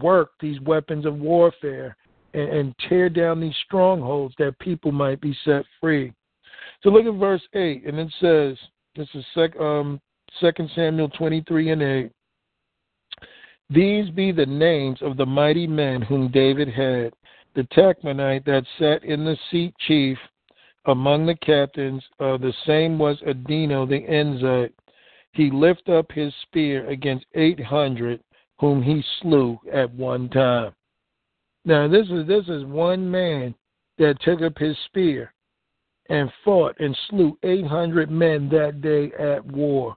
work 0.00 0.30
these 0.40 0.60
weapons 0.60 1.06
of 1.06 1.18
warfare 1.18 1.96
and, 2.34 2.48
and 2.48 2.74
tear 2.88 3.08
down 3.08 3.40
these 3.40 3.54
strongholds 3.66 4.34
that 4.38 4.58
people 4.60 4.92
might 4.92 5.20
be 5.20 5.36
set 5.44 5.64
free. 5.80 6.12
So 6.82 6.90
look 6.90 7.04
at 7.04 7.18
verse 7.18 7.42
8, 7.52 7.84
and 7.84 7.98
it 7.98 8.12
says, 8.20 8.56
this 8.94 9.08
is 9.14 9.24
sec, 9.34 9.58
um, 9.58 10.00
2 10.40 10.50
Samuel 10.74 11.08
23 11.08 11.70
and 11.70 11.82
8. 11.82 12.12
These 13.70 14.10
be 14.10 14.30
the 14.30 14.46
names 14.46 14.98
of 15.02 15.16
the 15.16 15.26
mighty 15.26 15.66
men 15.66 16.00
whom 16.00 16.30
David 16.30 16.68
had. 16.68 17.12
The 17.56 17.64
Tachmonite 17.76 18.44
that 18.44 18.64
sat 18.78 19.02
in 19.02 19.24
the 19.24 19.36
seat 19.50 19.74
chief 19.88 20.16
among 20.86 21.26
the 21.26 21.36
captains, 21.36 22.02
uh, 22.20 22.36
the 22.36 22.52
same 22.66 22.98
was 22.98 23.18
Adino 23.26 23.88
the 23.88 24.00
Enzite. 24.00 24.72
He 25.32 25.50
lift 25.50 25.88
up 25.88 26.10
his 26.12 26.32
spear 26.42 26.88
against 26.88 27.26
eight 27.34 27.60
hundred, 27.60 28.22
whom 28.58 28.82
he 28.82 29.02
slew 29.20 29.58
at 29.72 29.92
one 29.92 30.28
time. 30.30 30.72
Now 31.64 31.88
this 31.88 32.06
is 32.08 32.26
this 32.26 32.46
is 32.48 32.64
one 32.64 33.10
man 33.10 33.54
that 33.98 34.20
took 34.22 34.40
up 34.42 34.56
his 34.56 34.76
spear 34.86 35.32
and 36.08 36.30
fought 36.44 36.78
and 36.78 36.96
slew 37.08 37.36
eight 37.42 37.66
hundred 37.66 38.10
men 38.10 38.48
that 38.50 38.80
day 38.80 39.12
at 39.18 39.44
war. 39.44 39.96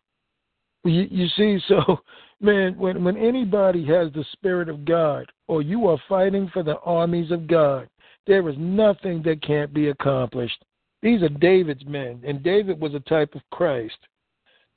You, 0.83 1.07
you 1.09 1.27
see, 1.37 1.59
so 1.67 1.99
man, 2.41 2.77
when 2.77 3.03
when 3.03 3.17
anybody 3.17 3.85
has 3.85 4.11
the 4.13 4.25
spirit 4.33 4.69
of 4.69 4.85
God, 4.85 5.31
or 5.47 5.61
you 5.61 5.87
are 5.87 6.01
fighting 6.09 6.49
for 6.51 6.63
the 6.63 6.79
armies 6.79 7.31
of 7.31 7.47
God, 7.47 7.87
there 8.27 8.47
is 8.49 8.55
nothing 8.57 9.21
that 9.23 9.41
can't 9.41 9.73
be 9.73 9.89
accomplished. 9.89 10.63
These 11.01 11.23
are 11.23 11.29
David's 11.29 11.85
men, 11.85 12.21
and 12.25 12.43
David 12.43 12.79
was 12.79 12.93
a 12.93 12.99
type 13.01 13.33
of 13.35 13.41
Christ. 13.51 13.97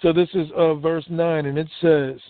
So 0.01 0.12
this 0.12 0.28
is 0.35 0.49
uh, 0.57 0.74
verse 0.74 1.05
9, 1.09 1.47
and 1.47 1.59
it 1.59 1.69
says, 1.81 2.20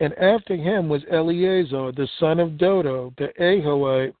And 0.00 0.14
after 0.14 0.56
him 0.56 0.88
was 0.88 1.02
Eleazar, 1.10 1.92
the 1.92 2.08
son 2.18 2.40
of 2.40 2.58
Dodo, 2.58 3.12
the 3.18 3.28
Ahohite, 3.40 4.14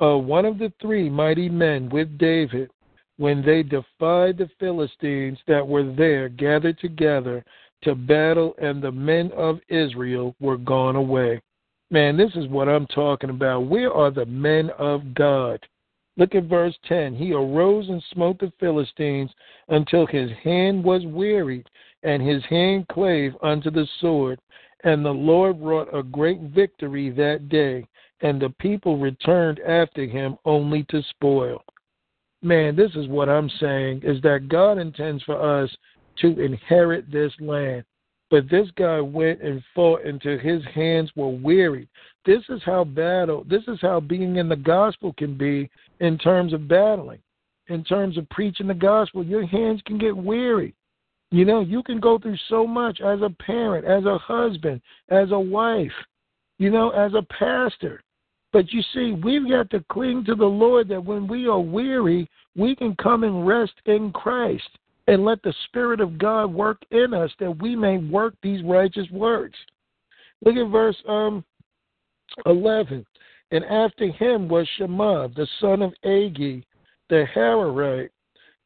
uh, 0.00 0.18
one 0.18 0.44
of 0.44 0.58
the 0.58 0.72
three 0.80 1.08
mighty 1.08 1.48
men 1.48 1.88
with 1.88 2.18
David, 2.18 2.70
when 3.16 3.44
they 3.44 3.62
defied 3.62 4.38
the 4.38 4.50
Philistines 4.58 5.38
that 5.46 5.66
were 5.66 5.92
there 5.94 6.28
gathered 6.28 6.78
together 6.80 7.44
to 7.82 7.94
battle, 7.94 8.54
and 8.60 8.82
the 8.82 8.90
men 8.90 9.30
of 9.36 9.60
Israel 9.68 10.34
were 10.40 10.56
gone 10.56 10.96
away. 10.96 11.40
Man, 11.90 12.16
this 12.16 12.34
is 12.34 12.48
what 12.48 12.68
I'm 12.68 12.86
talking 12.88 13.30
about. 13.30 13.66
Where 13.66 13.92
are 13.92 14.10
the 14.10 14.26
men 14.26 14.70
of 14.78 15.14
God? 15.14 15.64
Look 16.16 16.34
at 16.34 16.44
verse 16.44 16.76
10. 16.86 17.14
He 17.14 17.32
arose 17.32 17.88
and 17.88 18.02
smote 18.12 18.38
the 18.38 18.52
Philistines 18.60 19.30
until 19.68 20.06
his 20.06 20.30
hand 20.42 20.84
was 20.84 21.04
wearied, 21.06 21.68
and 22.02 22.22
his 22.22 22.44
hand 22.44 22.86
clave 22.88 23.32
unto 23.42 23.70
the 23.70 23.86
sword. 24.00 24.38
And 24.84 25.04
the 25.04 25.10
Lord 25.10 25.60
wrought 25.60 25.88
a 25.92 26.02
great 26.02 26.40
victory 26.40 27.10
that 27.10 27.48
day, 27.48 27.86
and 28.20 28.40
the 28.40 28.50
people 28.60 28.98
returned 28.98 29.58
after 29.60 30.04
him 30.04 30.36
only 30.44 30.84
to 30.90 31.02
spoil. 31.10 31.62
Man, 32.42 32.76
this 32.76 32.94
is 32.94 33.08
what 33.08 33.28
I'm 33.28 33.50
saying 33.58 34.02
is 34.04 34.20
that 34.22 34.48
God 34.48 34.78
intends 34.78 35.22
for 35.24 35.40
us 35.40 35.74
to 36.20 36.38
inherit 36.40 37.10
this 37.10 37.32
land. 37.40 37.84
But 38.30 38.48
this 38.50 38.68
guy 38.76 39.00
went 39.00 39.42
and 39.42 39.62
fought 39.74 40.04
until 40.04 40.38
his 40.38 40.62
hands 40.74 41.10
were 41.16 41.28
weary. 41.28 41.88
This 42.24 42.42
is 42.48 42.62
how 42.64 42.84
battle, 42.84 43.44
this 43.48 43.62
is 43.68 43.78
how 43.82 44.00
being 44.00 44.36
in 44.36 44.48
the 44.48 44.56
gospel 44.56 45.12
can 45.16 45.36
be 45.36 45.68
in 46.00 46.16
terms 46.18 46.52
of 46.52 46.68
battling, 46.68 47.20
in 47.68 47.84
terms 47.84 48.16
of 48.16 48.28
preaching 48.30 48.66
the 48.66 48.74
gospel. 48.74 49.24
Your 49.24 49.46
hands 49.46 49.82
can 49.84 49.98
get 49.98 50.16
weary. 50.16 50.74
You 51.30 51.44
know, 51.44 51.60
you 51.60 51.82
can 51.82 52.00
go 52.00 52.18
through 52.18 52.38
so 52.48 52.66
much 52.66 53.00
as 53.00 53.20
a 53.20 53.30
parent, 53.30 53.84
as 53.84 54.04
a 54.04 54.18
husband, 54.18 54.80
as 55.10 55.32
a 55.32 55.38
wife, 55.38 55.92
you 56.58 56.70
know, 56.70 56.90
as 56.90 57.12
a 57.14 57.22
pastor. 57.22 58.00
But 58.52 58.72
you 58.72 58.82
see, 58.94 59.12
we've 59.12 59.48
got 59.48 59.68
to 59.70 59.84
cling 59.90 60.24
to 60.26 60.36
the 60.36 60.44
Lord 60.44 60.88
that 60.88 61.04
when 61.04 61.26
we 61.26 61.48
are 61.48 61.60
weary, 61.60 62.30
we 62.56 62.76
can 62.76 62.94
come 62.96 63.24
and 63.24 63.46
rest 63.46 63.72
in 63.86 64.12
Christ 64.12 64.68
and 65.08 65.24
let 65.24 65.42
the 65.42 65.52
Spirit 65.64 66.00
of 66.00 66.18
God 66.18 66.46
work 66.46 66.80
in 66.90 67.12
us 67.12 67.30
that 67.40 67.60
we 67.60 67.74
may 67.74 67.98
work 67.98 68.34
these 68.42 68.62
righteous 68.62 69.10
works. 69.10 69.58
Look 70.44 70.56
at 70.56 70.70
verse 70.70 70.96
um, 71.08 71.44
11. 72.46 73.04
And 73.50 73.64
after 73.64 74.06
him 74.06 74.48
was 74.48 74.68
Shammah, 74.76 75.28
the 75.36 75.46
son 75.60 75.82
of 75.82 75.92
Agee, 76.04 76.64
the 77.08 77.26
Hararite, 77.34 78.10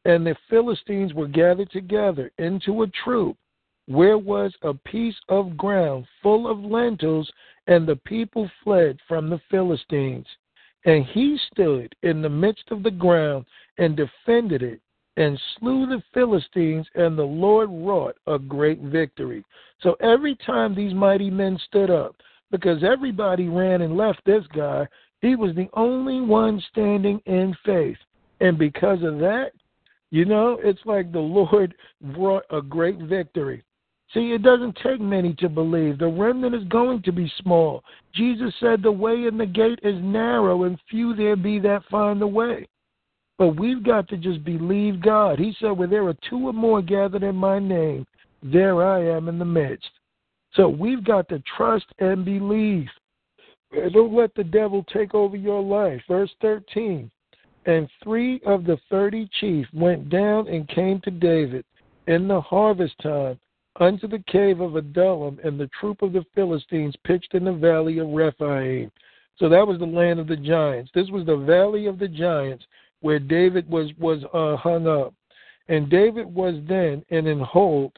and 0.05 0.25
the 0.25 0.35
Philistines 0.49 1.13
were 1.13 1.27
gathered 1.27 1.69
together 1.71 2.31
into 2.37 2.83
a 2.83 2.87
troop, 3.03 3.37
where 3.87 4.17
was 4.17 4.53
a 4.61 4.73
piece 4.73 5.19
of 5.27 5.57
ground 5.57 6.05
full 6.23 6.49
of 6.49 6.59
lentils, 6.59 7.29
and 7.67 7.87
the 7.87 7.97
people 7.97 8.49
fled 8.63 8.97
from 9.07 9.29
the 9.29 9.41
Philistines. 9.51 10.25
And 10.85 11.05
he 11.05 11.37
stood 11.51 11.93
in 12.03 12.21
the 12.21 12.29
midst 12.29 12.71
of 12.71 12.83
the 12.83 12.91
ground 12.91 13.45
and 13.77 13.97
defended 13.97 14.63
it, 14.63 14.79
and 15.17 15.39
slew 15.57 15.85
the 15.85 16.01
Philistines, 16.13 16.87
and 16.95 17.17
the 17.17 17.23
Lord 17.23 17.69
wrought 17.69 18.15
a 18.27 18.39
great 18.39 18.79
victory. 18.79 19.43
So 19.81 19.97
every 19.99 20.35
time 20.45 20.73
these 20.73 20.93
mighty 20.93 21.29
men 21.29 21.59
stood 21.67 21.91
up, 21.91 22.15
because 22.51 22.83
everybody 22.83 23.47
ran 23.47 23.81
and 23.81 23.97
left 23.97 24.21
this 24.25 24.43
guy. 24.55 24.87
He 25.21 25.35
was 25.35 25.55
the 25.55 25.69
only 25.73 26.21
one 26.21 26.61
standing 26.71 27.21
in 27.25 27.55
faith. 27.65 27.97
And 28.39 28.57
because 28.57 29.03
of 29.03 29.19
that, 29.19 29.51
you 30.11 30.25
know, 30.25 30.57
it's 30.63 30.79
like 30.85 31.11
the 31.11 31.19
Lord 31.19 31.75
brought 32.01 32.43
a 32.49 32.61
great 32.61 32.99
victory. 32.99 33.63
See, 34.13 34.31
it 34.31 34.41
doesn't 34.41 34.79
take 34.81 34.99
many 34.99 35.35
to 35.35 35.47
believe. 35.47 35.99
The 35.99 36.07
remnant 36.07 36.55
is 36.55 36.63
going 36.63 37.03
to 37.03 37.11
be 37.11 37.31
small. 37.41 37.83
Jesus 38.15 38.51
said 38.59 38.81
the 38.81 38.91
way 38.91 39.27
and 39.27 39.39
the 39.39 39.45
gate 39.45 39.79
is 39.83 40.01
narrow, 40.01 40.63
and 40.63 40.79
few 40.89 41.15
there 41.15 41.35
be 41.35 41.59
that 41.59 41.83
find 41.91 42.19
the 42.19 42.27
way. 42.27 42.67
But 43.37 43.59
we've 43.59 43.83
got 43.83 44.09
to 44.09 44.17
just 44.17 44.43
believe 44.43 45.01
God. 45.01 45.37
He 45.37 45.55
said, 45.59 45.71
Where 45.71 45.87
there 45.87 46.07
are 46.07 46.15
two 46.27 46.47
or 46.47 46.53
more 46.53 46.81
gathered 46.81 47.21
in 47.21 47.35
my 47.35 47.59
name, 47.59 48.05
there 48.41 48.83
I 48.83 49.15
am 49.15 49.29
in 49.29 49.37
the 49.37 49.45
midst. 49.45 49.89
So 50.53 50.67
we've 50.67 51.03
got 51.03 51.29
to 51.29 51.41
trust 51.57 51.85
and 51.99 52.25
believe. 52.25 52.87
Don't 53.93 54.13
let 54.13 54.33
the 54.35 54.43
devil 54.43 54.83
take 54.91 55.13
over 55.13 55.37
your 55.37 55.61
life. 55.61 56.01
Verse 56.07 56.31
13. 56.41 57.09
And 57.65 57.87
three 58.03 58.39
of 58.45 58.63
the 58.63 58.77
thirty 58.89 59.29
chief 59.39 59.67
went 59.73 60.09
down 60.09 60.47
and 60.47 60.67
came 60.69 61.01
to 61.01 61.11
David 61.11 61.65
in 62.07 62.27
the 62.27 62.41
harvest 62.41 62.95
time 63.03 63.39
unto 63.79 64.07
the 64.07 64.23
cave 64.27 64.59
of 64.59 64.75
Adullam, 64.75 65.39
and 65.43 65.59
the 65.59 65.69
troop 65.79 66.01
of 66.01 66.13
the 66.13 66.25
Philistines 66.35 66.95
pitched 67.05 67.33
in 67.33 67.45
the 67.45 67.53
valley 67.53 67.99
of 67.99 68.09
Rephaim. 68.09 68.91
So 69.37 69.47
that 69.49 69.65
was 69.65 69.79
the 69.79 69.85
land 69.85 70.19
of 70.19 70.27
the 70.27 70.35
giants. 70.35 70.91
This 70.93 71.09
was 71.09 71.25
the 71.25 71.37
valley 71.37 71.85
of 71.85 71.97
the 71.97 72.07
giants 72.07 72.65
where 73.01 73.19
David 73.19 73.69
was 73.69 73.89
was 73.97 74.23
uh, 74.33 74.57
hung 74.57 74.87
up. 74.87 75.13
And 75.69 75.89
David 75.89 76.25
was 76.25 76.55
then 76.67 77.05
in 77.09 77.27
an 77.27 77.39
hold 77.39 77.93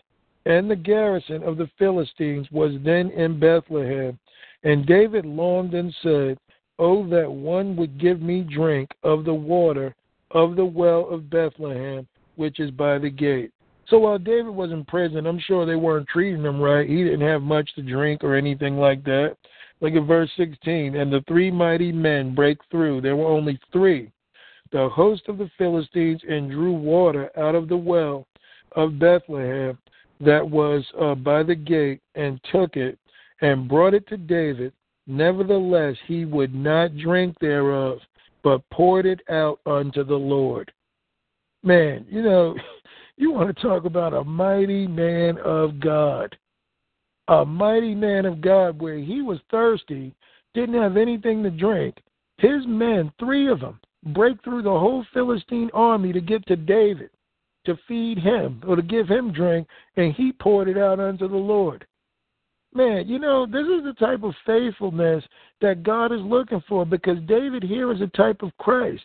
and 0.45 0.69
the 0.69 0.76
garrison 0.76 1.43
of 1.43 1.57
the 1.57 1.69
Philistines 1.77 2.47
was 2.51 2.73
then 2.84 3.09
in 3.11 3.39
Bethlehem. 3.39 4.18
And 4.63 4.85
David 4.85 5.26
longed 5.26 5.73
and 5.73 5.93
said, 6.01 6.38
Oh, 6.80 7.07
that 7.09 7.31
one 7.31 7.76
would 7.76 7.99
give 7.99 8.22
me 8.22 8.41
drink 8.41 8.89
of 9.03 9.23
the 9.23 9.34
water 9.34 9.95
of 10.31 10.55
the 10.55 10.65
well 10.65 11.07
of 11.09 11.30
Bethlehem, 11.30 12.07
which 12.35 12.59
is 12.59 12.72
by 12.72 12.97
the 12.97 13.09
gate. 13.09 13.51
So 13.88 13.99
while 13.99 14.18
David 14.18 14.49
was 14.49 14.72
in 14.72 14.85
prison, 14.85 15.27
I'm 15.27 15.39
sure 15.39 15.65
they 15.65 15.76
weren't 15.76 16.07
treating 16.07 16.43
him 16.43 16.59
right. 16.59 16.89
He 16.89 17.03
didn't 17.03 17.27
have 17.27 17.41
much 17.41 17.69
to 17.76 17.81
drink 17.81 18.23
or 18.23 18.35
anything 18.35 18.77
like 18.77 19.03
that. 19.03 19.35
Look 19.81 19.93
at 19.93 20.07
verse 20.07 20.30
16. 20.38 20.95
And 20.95 21.11
the 21.11 21.23
three 21.27 21.51
mighty 21.51 21.91
men 21.91 22.34
break 22.34 22.57
through. 22.72 23.01
There 23.01 23.15
were 23.15 23.27
only 23.27 23.59
three. 23.72 24.11
The 24.72 24.88
host 24.89 25.23
of 25.27 25.38
the 25.38 25.51
Philistines 25.57 26.22
and 26.27 26.49
drew 26.49 26.72
water 26.72 27.30
out 27.38 27.55
of 27.55 27.68
the 27.68 27.77
well 27.77 28.26
of 28.76 28.97
Bethlehem 28.97 29.77
that 30.23 30.48
was 30.48 30.84
uh, 30.99 31.15
by 31.15 31.43
the 31.43 31.56
gate 31.56 32.02
and 32.15 32.39
took 32.52 32.76
it 32.76 32.98
and 33.41 33.68
brought 33.68 33.93
it 33.93 34.07
to 34.07 34.18
David. 34.18 34.73
Nevertheless, 35.07 35.95
he 36.07 36.26
would 36.26 36.53
not 36.53 36.95
drink 36.98 37.35
thereof, 37.39 37.99
but 38.43 38.68
poured 38.72 39.06
it 39.06 39.22
out 39.30 39.60
unto 39.65 40.03
the 40.03 40.15
Lord. 40.15 40.72
Man, 41.64 42.06
you 42.10 42.22
know, 42.22 42.56
you 43.18 43.31
want 43.31 43.56
to 43.56 43.61
talk 43.61 43.85
about 43.85 44.14
a 44.14 44.23
mighty 44.23 44.88
man 44.88 45.38
of 45.39 45.80
God. 45.80 46.35
A 47.27 47.45
mighty 47.45 47.95
man 47.95 48.26
of 48.26 48.41
God 48.41 48.80
where 48.80 48.98
he 48.98 49.22
was 49.22 49.39
thirsty, 49.49 50.14
didn't 50.53 50.81
have 50.81 50.98
anything 50.98 51.43
to 51.43 51.49
drink. 51.49 51.95
His 52.38 52.65
men, 52.68 53.11
three 53.19 53.49
of 53.49 53.60
them, 53.60 53.80
break 54.07 54.43
through 54.43 54.64
the 54.64 54.69
whole 54.69 55.06
Philistine 55.14 55.69
army 55.73 56.11
to 56.11 56.19
get 56.19 56.45
to 56.48 56.56
David 56.56 57.10
to 57.66 57.78
feed 57.88 58.18
him 58.18 58.62
or 58.68 58.76
to 58.76 58.82
give 58.82 59.08
him 59.08 59.32
drink, 59.32 59.68
and 59.98 60.14
he 60.14 60.32
poured 60.32 60.68
it 60.68 60.78
out 60.78 61.00
unto 61.00 61.28
the 61.28 61.36
Lord. 61.36 61.86
Man, 62.74 63.08
you 63.08 63.20
know, 63.20 63.46
this 63.46 63.68
is 63.68 63.84
the 63.84 63.96
type 64.00 64.24
of 64.24 64.34
faithfulness 64.46 65.24
that 65.60 65.84
God 65.84 66.12
is 66.14 66.22
looking 66.22 66.64
for 66.68 66.86
because 66.86 67.18
David 67.28 67.64
here 67.64 67.92
is 67.92 68.02
a 68.02 68.08
type 68.08 68.42
of 68.42 68.56
Christ. 68.58 69.04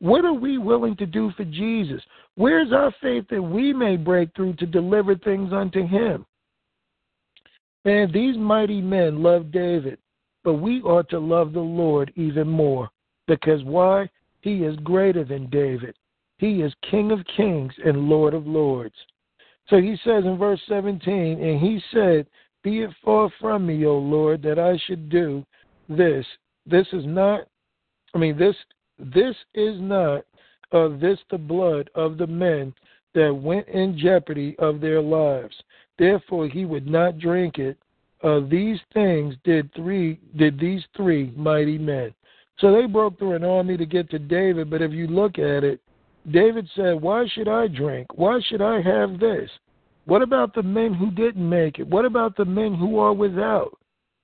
What 0.00 0.24
are 0.24 0.32
we 0.32 0.58
willing 0.58 0.96
to 0.96 1.06
do 1.06 1.32
for 1.36 1.44
Jesus? 1.44 2.00
Where's 2.36 2.72
our 2.72 2.94
faith 3.02 3.24
that 3.30 3.42
we 3.42 3.72
may 3.72 3.96
break 3.96 4.34
through 4.36 4.54
to 4.54 4.66
deliver 4.66 5.16
things 5.16 5.52
unto 5.52 5.84
him? 5.84 6.24
Man, 7.84 8.12
these 8.12 8.36
mighty 8.36 8.80
men 8.80 9.22
loved 9.22 9.50
David, 9.50 9.98
but 10.44 10.54
we 10.54 10.80
ought 10.82 11.08
to 11.10 11.18
love 11.18 11.52
the 11.52 11.60
Lord 11.60 12.12
even 12.14 12.46
more. 12.46 12.90
Because 13.26 13.64
why? 13.64 14.08
He 14.40 14.64
is 14.64 14.76
greater 14.84 15.24
than 15.24 15.50
David. 15.50 15.96
He 16.38 16.62
is 16.62 16.72
King 16.90 17.10
of 17.10 17.20
kings 17.36 17.72
and 17.84 18.08
Lord 18.08 18.32
of 18.32 18.46
lords. 18.46 18.94
So 19.68 19.80
he 19.80 19.96
says 20.04 20.24
in 20.24 20.38
verse 20.38 20.60
17, 20.68 21.42
And 21.42 21.60
he 21.60 21.80
said, 21.92 22.26
Be 22.62 22.82
it 22.82 22.90
far 23.04 23.30
from 23.40 23.66
me, 23.66 23.84
O 23.84 23.98
Lord, 23.98 24.42
that 24.42 24.58
I 24.58 24.78
should 24.86 25.10
do 25.10 25.44
this. 25.88 26.24
This 26.64 26.86
is 26.92 27.04
not, 27.06 27.46
I 28.14 28.18
mean, 28.18 28.38
this 28.38 28.56
this 28.98 29.36
is 29.54 29.80
not 29.80 30.24
uh, 30.72 30.88
this 30.98 31.18
the 31.30 31.38
blood 31.38 31.88
of 31.94 32.18
the 32.18 32.26
men 32.26 32.74
that 33.14 33.34
went 33.34 33.66
in 33.68 33.98
jeopardy 33.98 34.56
of 34.58 34.80
their 34.80 35.00
lives. 35.00 35.54
Therefore 35.98 36.48
he 36.48 36.64
would 36.64 36.86
not 36.86 37.18
drink 37.18 37.58
it. 37.58 37.78
Uh, 38.22 38.40
these 38.50 38.78
things 38.92 39.34
did 39.44 39.72
three 39.74 40.18
did 40.36 40.58
these 40.58 40.82
three 40.96 41.32
mighty 41.36 41.78
men. 41.78 42.12
So 42.58 42.72
they 42.72 42.86
broke 42.86 43.18
through 43.18 43.34
an 43.34 43.44
army 43.44 43.76
to 43.76 43.86
get 43.86 44.10
to 44.10 44.18
David, 44.18 44.68
but 44.68 44.82
if 44.82 44.92
you 44.92 45.06
look 45.06 45.38
at 45.38 45.62
it, 45.62 45.80
David 46.32 46.68
said, 46.74 47.00
Why 47.00 47.26
should 47.32 47.48
I 47.48 47.68
drink? 47.68 48.06
Why 48.14 48.40
should 48.48 48.62
I 48.62 48.80
have 48.82 49.18
this? 49.18 49.50
What 50.04 50.22
about 50.22 50.54
the 50.54 50.62
men 50.62 50.94
who 50.94 51.10
didn't 51.10 51.46
make 51.46 51.78
it? 51.78 51.86
What 51.86 52.04
about 52.04 52.36
the 52.36 52.44
men 52.44 52.74
who 52.74 52.98
are 52.98 53.12
without? 53.12 53.76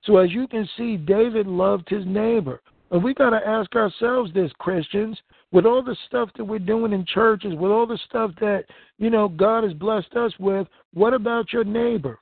So, 0.03 0.17
as 0.17 0.31
you 0.31 0.47
can 0.47 0.67
see, 0.77 0.97
David 0.97 1.47
loved 1.47 1.89
his 1.89 2.05
neighbor. 2.05 2.61
And 2.91 3.03
we 3.03 3.13
got 3.13 3.31
to 3.31 3.47
ask 3.47 3.75
ourselves 3.75 4.31
this, 4.33 4.51
Christians, 4.59 5.17
with 5.51 5.65
all 5.65 5.81
the 5.81 5.97
stuff 6.07 6.29
that 6.37 6.43
we're 6.43 6.59
doing 6.59 6.93
in 6.93 7.05
churches, 7.05 7.53
with 7.55 7.71
all 7.71 7.87
the 7.87 7.99
stuff 8.07 8.31
that, 8.39 8.65
you 8.97 9.09
know, 9.09 9.27
God 9.27 9.63
has 9.63 9.73
blessed 9.73 10.13
us 10.15 10.31
with, 10.39 10.67
what 10.93 11.13
about 11.13 11.51
your 11.51 11.63
neighbor? 11.63 12.19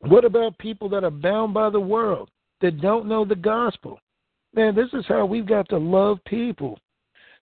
What 0.00 0.24
about 0.24 0.58
people 0.58 0.88
that 0.90 1.04
are 1.04 1.10
bound 1.10 1.54
by 1.54 1.70
the 1.70 1.80
world, 1.80 2.30
that 2.60 2.80
don't 2.80 3.06
know 3.06 3.24
the 3.24 3.36
gospel? 3.36 3.98
Man, 4.54 4.74
this 4.74 4.88
is 4.92 5.04
how 5.08 5.24
we've 5.24 5.46
got 5.46 5.68
to 5.70 5.78
love 5.78 6.18
people. 6.26 6.78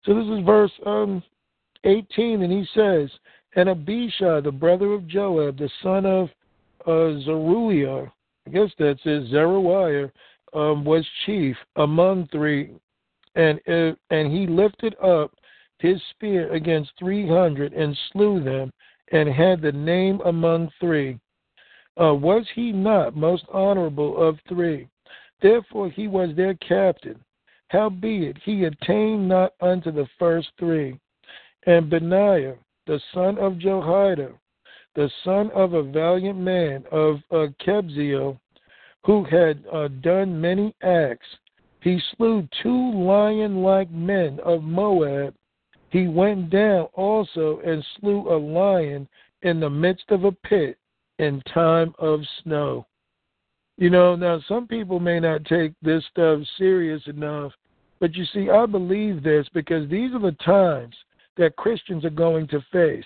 So 0.04 0.14
this 0.14 0.26
is 0.26 0.44
verse 0.44 0.72
um, 0.86 1.22
18, 1.84 2.42
and 2.42 2.52
he 2.52 2.66
says, 2.74 3.10
And 3.56 3.68
Abishai, 3.68 4.40
the 4.40 4.52
brother 4.52 4.92
of 4.92 5.06
Joab, 5.06 5.58
the 5.58 5.70
son 5.82 6.06
of 6.06 6.28
uh, 6.86 7.20
Zeruiah, 7.24 8.12
I 8.46 8.50
guess 8.50 8.70
that's 8.78 9.00
it, 9.04 9.30
Zeruiah, 9.30 10.10
um, 10.52 10.84
was 10.84 11.06
chief 11.26 11.56
among 11.76 12.28
three, 12.28 12.70
and 13.36 13.60
uh, 13.68 13.92
and 14.10 14.32
he 14.32 14.46
lifted 14.46 14.96
up 15.02 15.32
his 15.78 16.00
spear 16.10 16.52
against 16.52 16.90
three 16.98 17.28
hundred 17.28 17.72
and 17.72 17.96
slew 18.10 18.42
them, 18.42 18.72
and 19.12 19.28
had 19.28 19.60
the 19.60 19.72
name 19.72 20.20
among 20.24 20.70
three. 20.80 21.18
Uh, 22.00 22.14
was 22.14 22.46
he 22.54 22.72
not 22.72 23.16
most 23.16 23.44
honorable 23.52 24.20
of 24.20 24.38
three? 24.48 24.88
Therefore 25.42 25.90
he 25.90 26.08
was 26.08 26.34
their 26.34 26.54
captain. 26.54 27.22
Howbeit 27.68 28.36
he 28.44 28.64
attained 28.64 29.28
not 29.28 29.52
unto 29.60 29.92
the 29.92 30.08
first 30.18 30.48
three. 30.58 30.98
And 31.66 31.90
Benaiah, 31.90 32.56
the 32.86 33.00
son 33.12 33.38
of 33.38 33.58
Jehoiada, 33.58 34.32
the 34.94 35.10
son 35.24 35.50
of 35.50 35.74
a 35.74 35.82
valiant 35.82 36.38
man 36.38 36.84
of 36.90 37.18
uh, 37.30 37.46
Kabzeel, 37.64 38.38
who 39.04 39.24
had 39.24 39.64
uh, 39.72 39.88
done 40.02 40.40
many 40.40 40.74
acts, 40.82 41.26
he 41.82 42.00
slew 42.16 42.46
two 42.62 42.92
lion 42.92 43.62
like 43.62 43.90
men 43.90 44.38
of 44.44 44.62
Moab. 44.62 45.34
He 45.90 46.06
went 46.06 46.50
down 46.50 46.88
also 46.94 47.60
and 47.64 47.84
slew 47.98 48.28
a 48.30 48.36
lion 48.36 49.08
in 49.42 49.60
the 49.60 49.70
midst 49.70 50.10
of 50.10 50.24
a 50.24 50.32
pit 50.32 50.78
in 51.18 51.42
time 51.52 51.94
of 51.98 52.20
snow. 52.42 52.86
You 53.78 53.88
know, 53.88 54.14
now 54.14 54.40
some 54.46 54.66
people 54.66 55.00
may 55.00 55.20
not 55.20 55.44
take 55.46 55.72
this 55.80 56.04
stuff 56.10 56.40
serious 56.58 57.02
enough, 57.06 57.52
but 57.98 58.14
you 58.14 58.24
see, 58.26 58.50
I 58.50 58.66
believe 58.66 59.22
this 59.22 59.46
because 59.54 59.88
these 59.88 60.12
are 60.12 60.20
the 60.20 60.36
times 60.44 60.94
that 61.40 61.56
Christians 61.56 62.04
are 62.04 62.10
going 62.10 62.46
to 62.48 62.64
face. 62.70 63.04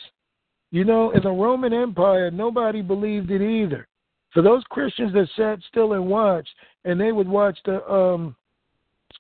You 0.71 0.85
know, 0.85 1.13
in 1.13 1.23
the 1.23 1.31
Roman 1.31 1.73
Empire, 1.73 2.31
nobody 2.31 2.83
believed 2.83 3.31
it 3.31 3.41
either. 3.41 3.87
For 4.33 4.43
those 4.43 4.65
Christians 4.69 5.13
that 5.13 5.29
sat 5.37 5.61
still 5.69 5.93
and 5.93 6.07
watched, 6.07 6.51
and 6.85 7.01
they 7.01 7.13
would 7.13 7.29
watch 7.29 7.57
the 7.65 7.89
um, 7.89 8.35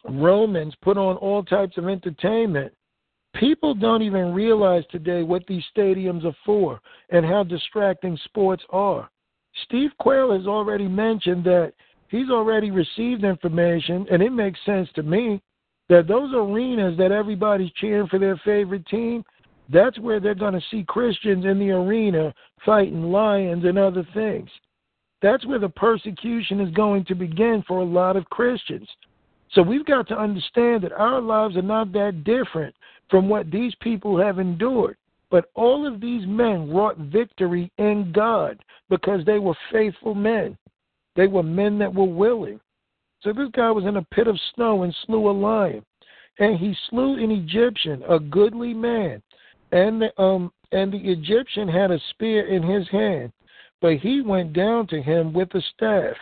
Romans 0.05 0.75
put 0.83 0.99
on 0.99 1.17
all 1.17 1.45
types 1.45 1.79
of 1.79 1.89
entertainment, 1.89 2.73
people 3.37 3.73
don't 3.73 4.03
even 4.03 4.35
realize 4.35 4.83
today 4.91 5.23
what 5.23 5.47
these 5.47 5.63
stadiums 5.77 6.25
are 6.25 6.37
for 6.45 6.81
and 7.11 7.25
how 7.25 7.45
distracting 7.45 8.19
sports 8.25 8.65
are. 8.71 9.09
Steve 9.65 9.91
Quayle 10.01 10.37
has 10.37 10.49
already 10.49 10.89
mentioned 10.89 11.45
that 11.45 11.73
he's 12.09 12.31
already 12.31 12.73
received 12.73 13.23
information, 13.23 14.09
and 14.11 14.21
it 14.21 14.33
makes 14.33 14.59
sense 14.67 14.89
to 14.97 15.05
me 15.05 15.41
that 15.89 16.09
those 16.09 16.33
arenas 16.35 16.97
that 16.99 17.13
everybody's 17.13 17.73
cheering 17.73 18.09
for 18.09 18.19
their 18.19 18.41
favorite 18.45 18.87
team, 18.87 19.25
that's 19.69 19.99
where 19.99 20.21
they're 20.21 20.35
going 20.35 20.55
to 20.55 20.63
see 20.71 20.85
Christians 20.87 21.45
in 21.45 21.59
the 21.59 21.71
arena 21.71 22.35
fighting 22.65 23.11
lions 23.11 23.65
and 23.65 23.79
other 23.79 24.07
things. 24.15 24.49
That's 25.23 25.47
where 25.47 25.59
the 25.59 25.69
persecution 25.69 26.61
is 26.61 26.71
going 26.75 27.05
to 27.07 27.15
begin 27.15 27.65
for 27.67 27.79
a 27.79 27.85
lot 27.85 28.17
of 28.17 28.29
Christians. 28.31 28.89
So 29.53 29.63
we've 29.63 29.87
got 29.87 30.09
to 30.09 30.19
understand 30.19 30.83
that 30.83 30.93
our 30.93 31.21
lives 31.21 31.57
are 31.57 31.63
not 31.63 31.93
that 31.93 32.25
different 32.25 32.75
from 33.09 33.29
what 33.29 33.51
these 33.51 33.75
people 33.81 34.19
have 34.19 34.39
endured. 34.39 34.97
But 35.31 35.51
all 35.55 35.87
of 35.87 36.01
these 36.01 36.27
men 36.27 36.71
wrought 36.71 36.99
victory 36.99 37.71
in 37.79 38.13
God 38.13 38.63
because 38.91 39.25
they 39.25 39.39
were 39.39 39.57
faithful 39.73 40.15
men. 40.15 40.57
They 41.17 41.27
were 41.27 41.43
men 41.43 41.79
that 41.79 41.93
were 41.93 42.05
willing. 42.05 42.61
So 43.25 43.33
this 43.33 43.49
guy 43.53 43.71
was 43.71 43.87
in 43.87 43.97
a 43.97 44.03
pit 44.03 44.27
of 44.27 44.39
snow 44.55 44.83
and 44.83 44.95
slew 45.07 45.31
a 45.31 45.33
lion. 45.33 45.83
And 46.39 46.59
he 46.59 46.77
slew 46.91 47.15
an 47.23 47.31
Egyptian, 47.31 48.03
a 48.09 48.19
goodly 48.19 48.75
man. 48.75 49.23
And 49.73 50.03
the, 50.03 50.21
um 50.21 50.53
and 50.73 50.93
the 50.93 50.99
Egyptian 50.99 51.69
had 51.69 51.91
a 51.91 52.01
spear 52.11 52.47
in 52.49 52.63
his 52.63 52.89
hand, 52.89 53.33
but 53.81 53.97
he 53.97 54.21
went 54.21 54.53
down 54.53 54.89
to 54.89 55.01
him 55.01 55.33
with 55.33 55.55
a 55.55 55.63
staff. 55.75 56.17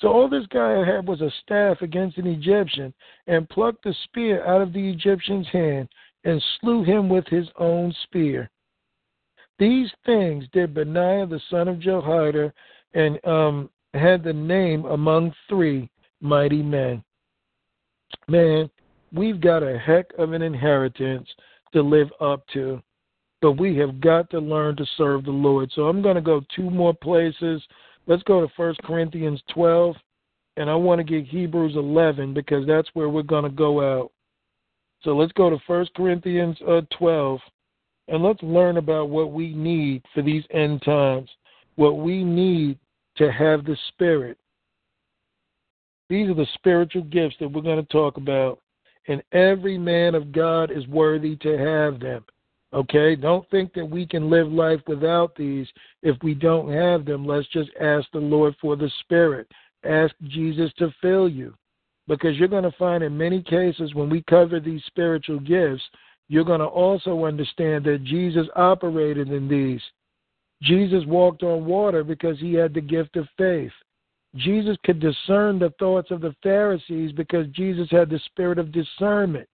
So 0.00 0.08
all 0.08 0.28
this 0.28 0.46
guy 0.46 0.84
had 0.84 1.06
was 1.06 1.20
a 1.20 1.30
staff 1.42 1.82
against 1.82 2.16
an 2.18 2.26
Egyptian, 2.26 2.92
and 3.26 3.48
plucked 3.48 3.84
the 3.84 3.94
spear 4.04 4.44
out 4.46 4.62
of 4.62 4.72
the 4.72 4.88
Egyptian's 4.90 5.46
hand, 5.48 5.88
and 6.24 6.42
slew 6.60 6.82
him 6.82 7.08
with 7.08 7.26
his 7.26 7.46
own 7.58 7.94
spear. 8.04 8.50
These 9.58 9.90
things 10.06 10.46
did 10.52 10.74
Benaiah 10.74 11.26
the 11.26 11.40
son 11.50 11.68
of 11.68 11.78
Jehoiada, 11.78 12.52
and 12.94 13.24
um, 13.26 13.70
had 13.94 14.24
the 14.24 14.32
name 14.32 14.86
among 14.86 15.34
three 15.48 15.90
mighty 16.22 16.62
men. 16.62 17.02
Man, 18.28 18.70
we've 19.12 19.40
got 19.40 19.62
a 19.62 19.78
heck 19.78 20.06
of 20.18 20.32
an 20.32 20.42
inheritance 20.42 21.28
to 21.72 21.82
live 21.82 22.08
up 22.20 22.46
to, 22.54 22.80
but 23.40 23.52
we 23.52 23.76
have 23.76 24.00
got 24.00 24.30
to 24.30 24.38
learn 24.38 24.76
to 24.76 24.86
serve 24.96 25.24
the 25.24 25.30
Lord. 25.30 25.70
So 25.74 25.88
I'm 25.88 26.02
going 26.02 26.16
to 26.16 26.22
go 26.22 26.42
two 26.54 26.70
more 26.70 26.94
places. 26.94 27.62
Let's 28.06 28.22
go 28.22 28.40
to 28.40 28.52
1 28.56 28.76
Corinthians 28.84 29.42
12, 29.52 29.96
and 30.56 30.70
I 30.70 30.74
want 30.74 30.98
to 30.98 31.04
get 31.04 31.26
Hebrews 31.26 31.74
11 31.76 32.34
because 32.34 32.66
that's 32.66 32.88
where 32.94 33.08
we're 33.08 33.22
going 33.22 33.44
to 33.44 33.50
go 33.50 34.00
out. 34.00 34.12
So 35.02 35.16
let's 35.16 35.32
go 35.32 35.50
to 35.50 35.58
1 35.66 35.86
Corinthians 35.96 36.56
uh, 36.68 36.82
12, 36.96 37.40
and 38.08 38.22
let's 38.22 38.42
learn 38.42 38.76
about 38.76 39.08
what 39.08 39.32
we 39.32 39.52
need 39.52 40.02
for 40.14 40.22
these 40.22 40.44
end 40.50 40.82
times, 40.82 41.28
what 41.76 41.98
we 41.98 42.22
need 42.22 42.78
to 43.16 43.32
have 43.32 43.64
the 43.64 43.76
Spirit. 43.88 44.38
These 46.12 46.28
are 46.28 46.34
the 46.34 46.46
spiritual 46.52 47.04
gifts 47.04 47.36
that 47.40 47.48
we're 47.48 47.62
going 47.62 47.82
to 47.82 47.90
talk 47.90 48.18
about, 48.18 48.58
and 49.08 49.22
every 49.32 49.78
man 49.78 50.14
of 50.14 50.30
God 50.30 50.70
is 50.70 50.86
worthy 50.86 51.36
to 51.36 51.56
have 51.56 52.00
them. 52.00 52.22
Okay? 52.74 53.16
Don't 53.16 53.48
think 53.48 53.72
that 53.72 53.88
we 53.88 54.06
can 54.06 54.28
live 54.28 54.52
life 54.52 54.80
without 54.86 55.34
these 55.34 55.66
if 56.02 56.14
we 56.22 56.34
don't 56.34 56.70
have 56.70 57.06
them. 57.06 57.24
Let's 57.24 57.48
just 57.48 57.70
ask 57.80 58.06
the 58.12 58.18
Lord 58.18 58.54
for 58.60 58.76
the 58.76 58.90
Spirit. 59.00 59.50
Ask 59.86 60.14
Jesus 60.24 60.70
to 60.76 60.92
fill 61.00 61.30
you. 61.30 61.54
Because 62.06 62.36
you're 62.36 62.46
going 62.46 62.70
to 62.70 62.76
find 62.78 63.02
in 63.02 63.16
many 63.16 63.40
cases 63.40 63.94
when 63.94 64.10
we 64.10 64.22
cover 64.28 64.60
these 64.60 64.82
spiritual 64.88 65.40
gifts, 65.40 65.82
you're 66.28 66.44
going 66.44 66.60
to 66.60 66.66
also 66.66 67.24
understand 67.24 67.84
that 67.86 68.04
Jesus 68.04 68.46
operated 68.54 69.30
in 69.30 69.48
these. 69.48 69.80
Jesus 70.60 71.06
walked 71.06 71.42
on 71.42 71.64
water 71.64 72.04
because 72.04 72.38
he 72.38 72.52
had 72.52 72.74
the 72.74 72.82
gift 72.82 73.16
of 73.16 73.26
faith. 73.38 73.72
Jesus 74.36 74.76
could 74.84 75.00
discern 75.00 75.58
the 75.58 75.72
thoughts 75.78 76.10
of 76.10 76.20
the 76.20 76.34
Pharisees 76.42 77.12
because 77.12 77.46
Jesus 77.48 77.88
had 77.90 78.08
the 78.08 78.20
spirit 78.26 78.58
of 78.58 78.72
discernment. 78.72 79.48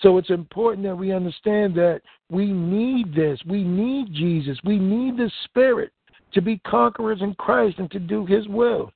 So 0.00 0.16
it's 0.16 0.30
important 0.30 0.86
that 0.86 0.96
we 0.96 1.12
understand 1.12 1.74
that 1.74 2.00
we 2.30 2.46
need 2.46 3.14
this. 3.14 3.38
We 3.46 3.64
need 3.64 4.12
Jesus. 4.14 4.58
We 4.64 4.78
need 4.78 5.16
the 5.16 5.30
Spirit 5.44 5.92
to 6.32 6.40
be 6.40 6.58
conquerors 6.66 7.20
in 7.20 7.34
Christ 7.34 7.78
and 7.78 7.90
to 7.90 7.98
do 7.98 8.24
His 8.24 8.48
will. 8.48 8.92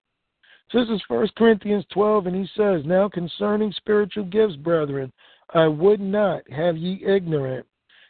So 0.71 0.81
this 0.81 0.89
is 0.89 1.03
1 1.09 1.29
Corinthians 1.37 1.85
12, 1.93 2.27
and 2.27 2.35
he 2.35 2.49
says, 2.57 2.83
Now 2.87 3.09
concerning 3.09 3.71
spiritual 3.73 4.25
gifts, 4.25 4.57
brethren, 4.57 5.13
I 5.53 5.67
would 5.67 6.01
not 6.01 6.51
have 6.51 6.77
ye 6.77 7.05
ignorant. 7.05 7.67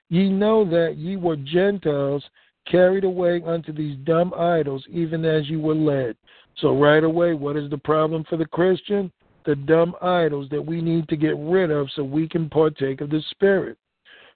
Ye 0.08 0.28
know 0.28 0.64
that 0.70 0.96
ye 0.96 1.16
were 1.16 1.36
Gentiles 1.36 2.22
carried 2.70 3.04
away 3.04 3.42
unto 3.44 3.72
these 3.72 3.96
dumb 4.04 4.32
idols, 4.34 4.84
even 4.88 5.24
as 5.24 5.48
you 5.48 5.60
were 5.60 5.74
led. 5.74 6.16
So, 6.56 6.78
right 6.78 7.02
away, 7.02 7.34
what 7.34 7.56
is 7.56 7.68
the 7.70 7.78
problem 7.78 8.24
for 8.28 8.36
the 8.36 8.46
Christian? 8.46 9.10
the 9.44 9.54
dumb 9.54 9.94
idols 10.00 10.48
that 10.50 10.64
we 10.64 10.80
need 10.80 11.08
to 11.08 11.16
get 11.16 11.36
rid 11.36 11.70
of 11.70 11.88
so 11.94 12.02
we 12.02 12.28
can 12.28 12.48
partake 12.48 13.00
of 13.00 13.10
the 13.10 13.22
Spirit. 13.30 13.76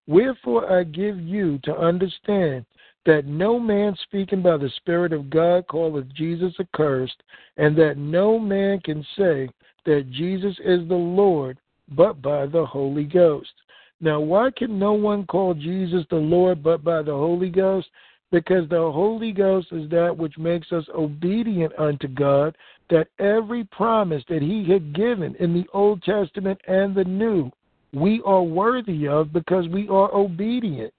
Wherefore 0.06 0.70
I 0.70 0.84
give 0.84 1.18
you 1.20 1.58
to 1.64 1.76
understand 1.76 2.64
that 3.06 3.26
no 3.26 3.58
man 3.58 3.96
speaking 4.02 4.42
by 4.42 4.56
the 4.56 4.70
Spirit 4.76 5.12
of 5.12 5.30
God 5.30 5.64
calleth 5.70 6.12
Jesus 6.14 6.52
accursed, 6.58 7.22
and 7.56 7.76
that 7.76 7.96
no 7.96 8.38
man 8.38 8.80
can 8.80 9.04
say 9.16 9.48
that 9.86 10.10
Jesus 10.10 10.56
is 10.64 10.86
the 10.88 10.94
Lord 10.94 11.58
but 11.90 12.20
by 12.20 12.46
the 12.46 12.64
Holy 12.64 13.04
Ghost. 13.04 13.52
Now, 14.00 14.20
why 14.20 14.50
can 14.56 14.78
no 14.78 14.92
one 14.92 15.26
call 15.26 15.54
Jesus 15.54 16.04
the 16.10 16.16
Lord 16.16 16.62
but 16.62 16.84
by 16.84 17.02
the 17.02 17.12
Holy 17.12 17.48
Ghost? 17.48 17.88
Because 18.30 18.68
the 18.68 18.76
Holy 18.76 19.32
Ghost 19.32 19.68
is 19.72 19.88
that 19.90 20.14
which 20.16 20.36
makes 20.36 20.70
us 20.70 20.84
obedient 20.94 21.72
unto 21.78 22.08
God, 22.08 22.56
that 22.90 23.08
every 23.18 23.64
promise 23.64 24.22
that 24.28 24.42
He 24.42 24.70
had 24.70 24.94
given 24.94 25.34
in 25.36 25.54
the 25.54 25.66
Old 25.72 26.02
Testament 26.02 26.60
and 26.68 26.94
the 26.94 27.04
New, 27.04 27.50
we 27.94 28.20
are 28.26 28.42
worthy 28.42 29.08
of 29.08 29.32
because 29.32 29.66
we 29.68 29.88
are 29.88 30.12
obedient. 30.14 30.92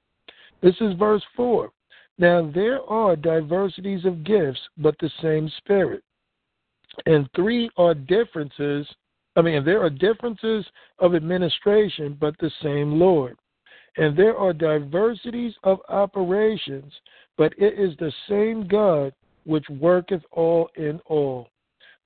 This 0.62 0.76
is 0.82 0.96
verse 0.98 1.24
4. 1.36 1.72
Now, 2.18 2.52
there 2.54 2.82
are 2.84 3.16
diversities 3.16 4.06
of 4.06 4.24
gifts, 4.24 4.60
but 4.78 4.96
the 5.00 5.10
same 5.22 5.50
Spirit. 5.58 6.04
And 7.06 7.30
three 7.36 7.70
are 7.78 7.94
differences. 7.94 8.88
I 9.36 9.42
mean, 9.42 9.64
there 9.64 9.82
are 9.82 9.90
differences 9.90 10.66
of 10.98 11.16
administration, 11.16 12.18
but 12.20 12.36
the 12.40 12.52
same 12.62 13.00
Lord. 13.00 13.38
And 14.00 14.16
there 14.16 14.38
are 14.38 14.54
diversities 14.54 15.54
of 15.64 15.80
operations, 15.90 16.94
but 17.38 17.54
it 17.58 17.78
is 17.78 17.98
the 17.98 18.14
same 18.30 18.66
God 18.66 19.14
which 19.44 19.66
worketh 19.70 20.22
all 20.32 20.70
in 20.78 21.02
all. 21.08 21.50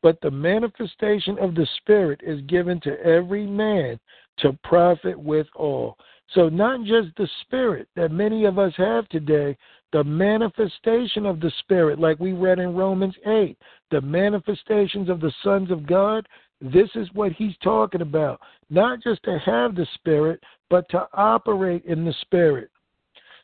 But 0.02 0.20
the 0.22 0.32
manifestation 0.32 1.38
of 1.38 1.54
the 1.54 1.68
Spirit 1.78 2.22
is 2.24 2.42
given 2.48 2.82
to 2.82 3.00
every 3.06 3.46
man 3.46 4.00
to 4.40 4.58
profit 4.64 5.18
with 5.18 5.46
all. 5.56 5.96
So, 6.34 6.50
not 6.50 6.84
just 6.84 7.16
the 7.16 7.30
Spirit 7.42 7.88
that 7.96 8.12
many 8.12 8.46
of 8.46 8.58
us 8.58 8.74
have 8.78 9.08
today, 9.10 9.56
the 9.92 10.04
manifestation 10.04 11.28
of 11.28 11.40
the 11.40 11.52
Spirit, 11.60 12.00
like 12.00 12.20
we 12.20 12.34
read 12.34 12.58
in 12.58 12.76
Romans 12.76 13.16
8, 13.24 13.56
the 13.92 14.02
manifestations 14.02 15.10
of 15.10 15.20
the 15.20 15.32
sons 15.44 15.70
of 15.70 15.86
God, 15.86 16.28
this 16.60 16.90
is 16.96 17.08
what 17.14 17.34
he's 17.34 17.56
talking 17.62 18.02
about. 18.02 18.40
Not 18.72 19.04
just 19.04 19.22
to 19.24 19.38
have 19.46 19.76
the 19.76 19.86
Spirit, 19.94 20.42
but 20.74 20.90
to 20.90 21.08
operate 21.14 21.86
in 21.86 22.04
the 22.04 22.16
Spirit. 22.22 22.72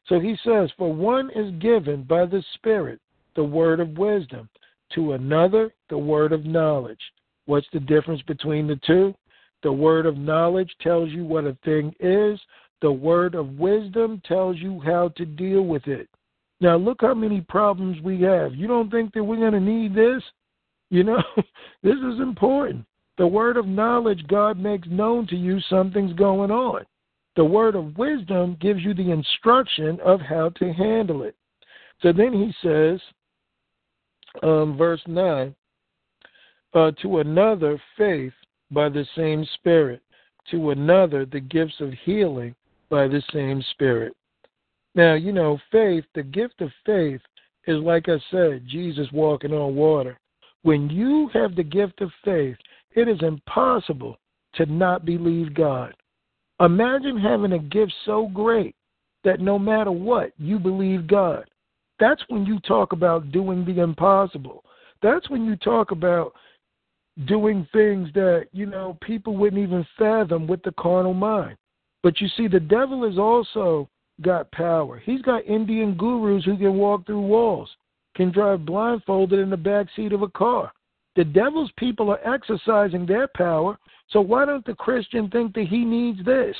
So 0.08 0.20
he 0.20 0.36
says, 0.44 0.72
For 0.80 0.92
one 0.92 1.30
is 1.36 1.52
given 1.62 2.02
by 2.02 2.26
the 2.26 2.44
Spirit 2.56 3.00
the 3.36 3.44
word 3.44 3.80
of 3.80 4.00
wisdom, 4.00 4.50
to 4.96 5.12
another 5.12 5.72
the 5.92 5.98
word 6.00 6.32
of 6.32 6.46
knowledge. 6.46 6.98
What's 7.46 7.68
the 7.72 7.82
difference 7.82 8.24
between 8.24 8.66
the 8.66 8.80
two? 8.84 9.14
The 9.62 9.72
word 9.72 10.08
of 10.08 10.18
knowledge 10.18 10.72
tells 10.82 11.12
you 11.12 11.24
what 11.24 11.44
a 11.44 11.56
thing 11.64 11.94
is, 12.00 12.40
the 12.82 12.92
word 12.92 13.36
of 13.36 13.60
wisdom 13.60 14.24
tells 14.28 14.58
you 14.58 14.82
how 14.84 15.10
to 15.10 15.24
deal 15.24 15.62
with 15.62 15.86
it. 15.86 16.10
Now, 16.60 16.78
look 16.78 17.02
how 17.02 17.14
many 17.14 17.42
problems 17.42 18.02
we 18.02 18.20
have. 18.24 18.56
You 18.56 18.66
don't 18.66 18.90
think 18.90 19.14
that 19.14 19.24
we're 19.24 19.36
going 19.36 19.52
to 19.52 19.60
need 19.60 19.94
this? 19.94 20.24
You 20.90 21.04
know, 21.04 21.22
this 21.84 21.94
is 21.94 22.20
important. 22.20 22.86
The 23.20 23.28
word 23.28 23.56
of 23.56 23.68
knowledge, 23.68 24.26
God 24.28 24.58
makes 24.58 24.88
known 24.88 25.28
to 25.28 25.36
you 25.36 25.60
something's 25.70 26.14
going 26.14 26.50
on. 26.50 26.88
The 27.40 27.46
word 27.46 27.76
of 27.76 27.98
wisdom 27.98 28.58
gives 28.60 28.84
you 28.84 28.94
the 28.94 29.12
instruction 29.12 29.98
of 30.02 30.20
how 30.20 30.50
to 30.50 30.74
handle 30.74 31.24
it. 31.24 31.36
So 32.02 32.12
then 32.12 32.34
he 32.34 32.54
says, 32.62 33.00
um, 34.44 34.78
verse 34.78 35.02
9, 35.08 35.56
uh, 36.74 36.92
to 37.02 37.20
another, 37.20 37.82
faith 37.98 38.34
by 38.72 38.90
the 38.90 39.06
same 39.16 39.46
Spirit, 39.56 40.02
to 40.52 40.72
another, 40.72 41.26
the 41.26 41.40
gifts 41.40 41.80
of 41.80 41.94
healing 42.04 42.56
by 42.90 43.08
the 43.08 43.24
same 43.34 43.64
Spirit 43.72 44.14
now, 44.96 45.14
you 45.14 45.32
know, 45.32 45.60
faith, 45.72 46.04
the 46.16 46.24
gift 46.24 46.62
of 46.62 46.72
faith 46.86 47.22
is 47.68 47.78
like 47.78 48.10
I 48.10 48.18
said, 48.32 48.66
Jesus 48.68 49.08
walking 49.14 49.54
on 49.54 49.76
water. 49.76 50.20
When 50.64 50.90
you 50.90 51.30
have 51.34 51.56
the 51.56 51.64
gift 51.64 52.02
of 52.02 52.12
faith, 52.26 52.58
it 52.96 53.08
is 53.08 53.22
impossible 53.22 54.18
to 54.56 54.66
not 54.66 55.06
believe 55.06 55.54
God. 55.54 55.94
Imagine 56.60 57.18
having 57.18 57.54
a 57.54 57.60
gift 57.60 57.94
so 58.06 58.28
great 58.34 58.76
that 59.24 59.40
no 59.40 59.58
matter 59.58 59.92
what, 59.92 60.32
you 60.38 60.60
believe 60.60 61.08
God. 61.08 61.46
That's 62.00 62.22
when 62.28 62.46
you 62.46 62.60
talk 62.62 62.94
about 62.94 63.32
doing 63.32 63.66
the 63.66 63.82
impossible. 63.82 64.64
That's 65.02 65.30
when 65.30 65.46
you 65.46 65.56
talk 65.58 65.92
about 65.92 66.34
doing 67.26 67.68
things 67.74 68.10
that, 68.14 68.48
you 68.52 68.66
know, 68.66 68.98
people 69.02 69.36
wouldn't 69.36 69.62
even 69.62 69.86
fathom 69.98 70.48
with 70.48 70.62
the 70.64 70.72
carnal 70.74 71.14
mind. 71.14 71.58
But 72.04 72.22
you 72.22 72.28
see, 72.38 72.48
the 72.48 72.60
devil 72.60 73.08
has 73.08 73.18
also 73.18 73.90
got 74.22 74.52
power. 74.52 75.00
He's 75.00 75.22
got 75.22 75.46
Indian 75.46 75.96
gurus 75.96 76.46
who 76.46 76.58
can 76.58 76.76
walk 76.76 77.06
through 77.06 77.22
walls, 77.22 77.70
can 78.16 78.32
drive 78.32 78.66
blindfolded 78.66 79.40
in 79.40 79.50
the 79.50 79.58
back 79.58 79.88
seat 79.96 80.14
of 80.14 80.22
a 80.22 80.30
car. 80.30 80.72
The 81.20 81.26
devil's 81.26 81.70
people 81.76 82.10
are 82.12 82.26
exercising 82.26 83.06
their 83.06 83.28
power, 83.28 83.78
so 84.08 84.22
why 84.22 84.46
don't 84.46 84.66
the 84.66 84.74
Christian 84.74 85.30
think 85.30 85.54
that 85.54 85.68
he 85.68 85.84
needs 85.84 86.24
this? 86.24 86.56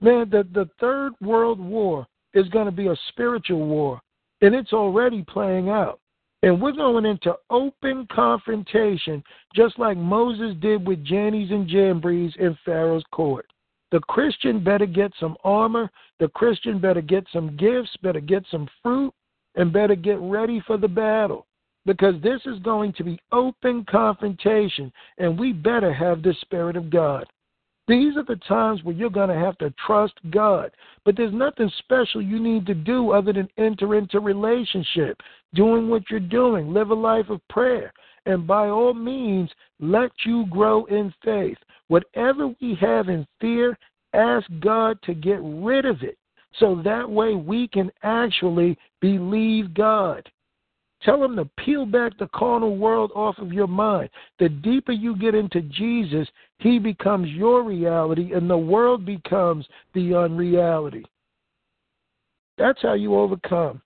Man, 0.00 0.30
the, 0.30 0.48
the 0.54 0.70
third 0.80 1.12
world 1.20 1.60
war 1.60 2.06
is 2.32 2.48
going 2.48 2.64
to 2.64 2.72
be 2.72 2.86
a 2.86 2.96
spiritual 3.10 3.66
war, 3.66 4.00
and 4.40 4.54
it's 4.54 4.72
already 4.72 5.22
playing 5.22 5.68
out. 5.68 6.00
And 6.42 6.62
we're 6.62 6.72
going 6.72 7.04
into 7.04 7.36
open 7.50 8.08
confrontation, 8.10 9.22
just 9.54 9.78
like 9.78 9.98
Moses 9.98 10.56
did 10.62 10.86
with 10.86 11.04
Jannes 11.04 11.50
and 11.50 11.68
Jambres 11.68 12.32
in 12.38 12.56
Pharaoh's 12.64 13.04
court. 13.12 13.44
The 13.92 14.00
Christian 14.00 14.64
better 14.64 14.86
get 14.86 15.12
some 15.20 15.36
armor. 15.44 15.90
The 16.20 16.28
Christian 16.28 16.80
better 16.80 17.02
get 17.02 17.26
some 17.34 17.54
gifts, 17.58 17.94
better 18.02 18.20
get 18.20 18.44
some 18.50 18.66
fruit, 18.82 19.12
and 19.56 19.74
better 19.74 19.94
get 19.94 20.18
ready 20.20 20.62
for 20.66 20.78
the 20.78 20.88
battle. 20.88 21.44
Because 21.88 22.20
this 22.22 22.42
is 22.44 22.58
going 22.58 22.92
to 22.98 23.02
be 23.02 23.18
open 23.32 23.82
confrontation, 23.90 24.92
and 25.16 25.38
we 25.38 25.54
better 25.54 25.90
have 25.90 26.20
the 26.20 26.34
Spirit 26.42 26.76
of 26.76 26.90
God. 26.90 27.24
These 27.86 28.14
are 28.18 28.24
the 28.24 28.38
times 28.46 28.84
where 28.84 28.94
you're 28.94 29.08
going 29.08 29.30
to 29.30 29.34
have 29.34 29.56
to 29.56 29.72
trust 29.86 30.12
God. 30.28 30.70
But 31.06 31.16
there's 31.16 31.32
nothing 31.32 31.70
special 31.78 32.20
you 32.20 32.38
need 32.40 32.66
to 32.66 32.74
do 32.74 33.12
other 33.12 33.32
than 33.32 33.48
enter 33.56 33.94
into 33.94 34.20
relationship, 34.20 35.16
doing 35.54 35.88
what 35.88 36.02
you're 36.10 36.20
doing, 36.20 36.74
live 36.74 36.90
a 36.90 36.94
life 36.94 37.30
of 37.30 37.40
prayer, 37.48 37.90
and 38.26 38.46
by 38.46 38.68
all 38.68 38.92
means, 38.92 39.48
let 39.80 40.10
you 40.26 40.44
grow 40.50 40.84
in 40.84 41.10
faith. 41.24 41.56
Whatever 41.86 42.48
we 42.60 42.76
have 42.82 43.08
in 43.08 43.26
fear, 43.40 43.78
ask 44.12 44.46
God 44.60 44.98
to 45.04 45.14
get 45.14 45.40
rid 45.42 45.86
of 45.86 46.02
it 46.02 46.18
so 46.60 46.82
that 46.84 47.08
way 47.08 47.34
we 47.34 47.66
can 47.66 47.90
actually 48.02 48.76
believe 49.00 49.72
God. 49.72 50.28
Tell 51.02 51.22
him 51.22 51.36
to 51.36 51.44
peel 51.64 51.86
back 51.86 52.18
the 52.18 52.28
carnal 52.34 52.76
world 52.76 53.12
off 53.14 53.38
of 53.38 53.52
your 53.52 53.68
mind. 53.68 54.10
The 54.38 54.48
deeper 54.48 54.92
you 54.92 55.16
get 55.16 55.34
into 55.34 55.60
Jesus, 55.62 56.28
he 56.58 56.78
becomes 56.78 57.28
your 57.28 57.62
reality 57.62 58.32
and 58.32 58.50
the 58.50 58.58
world 58.58 59.06
becomes 59.06 59.66
the 59.94 60.14
unreality. 60.14 61.04
That's 62.56 62.82
how 62.82 62.94
you 62.94 63.14
overcome. 63.14 63.80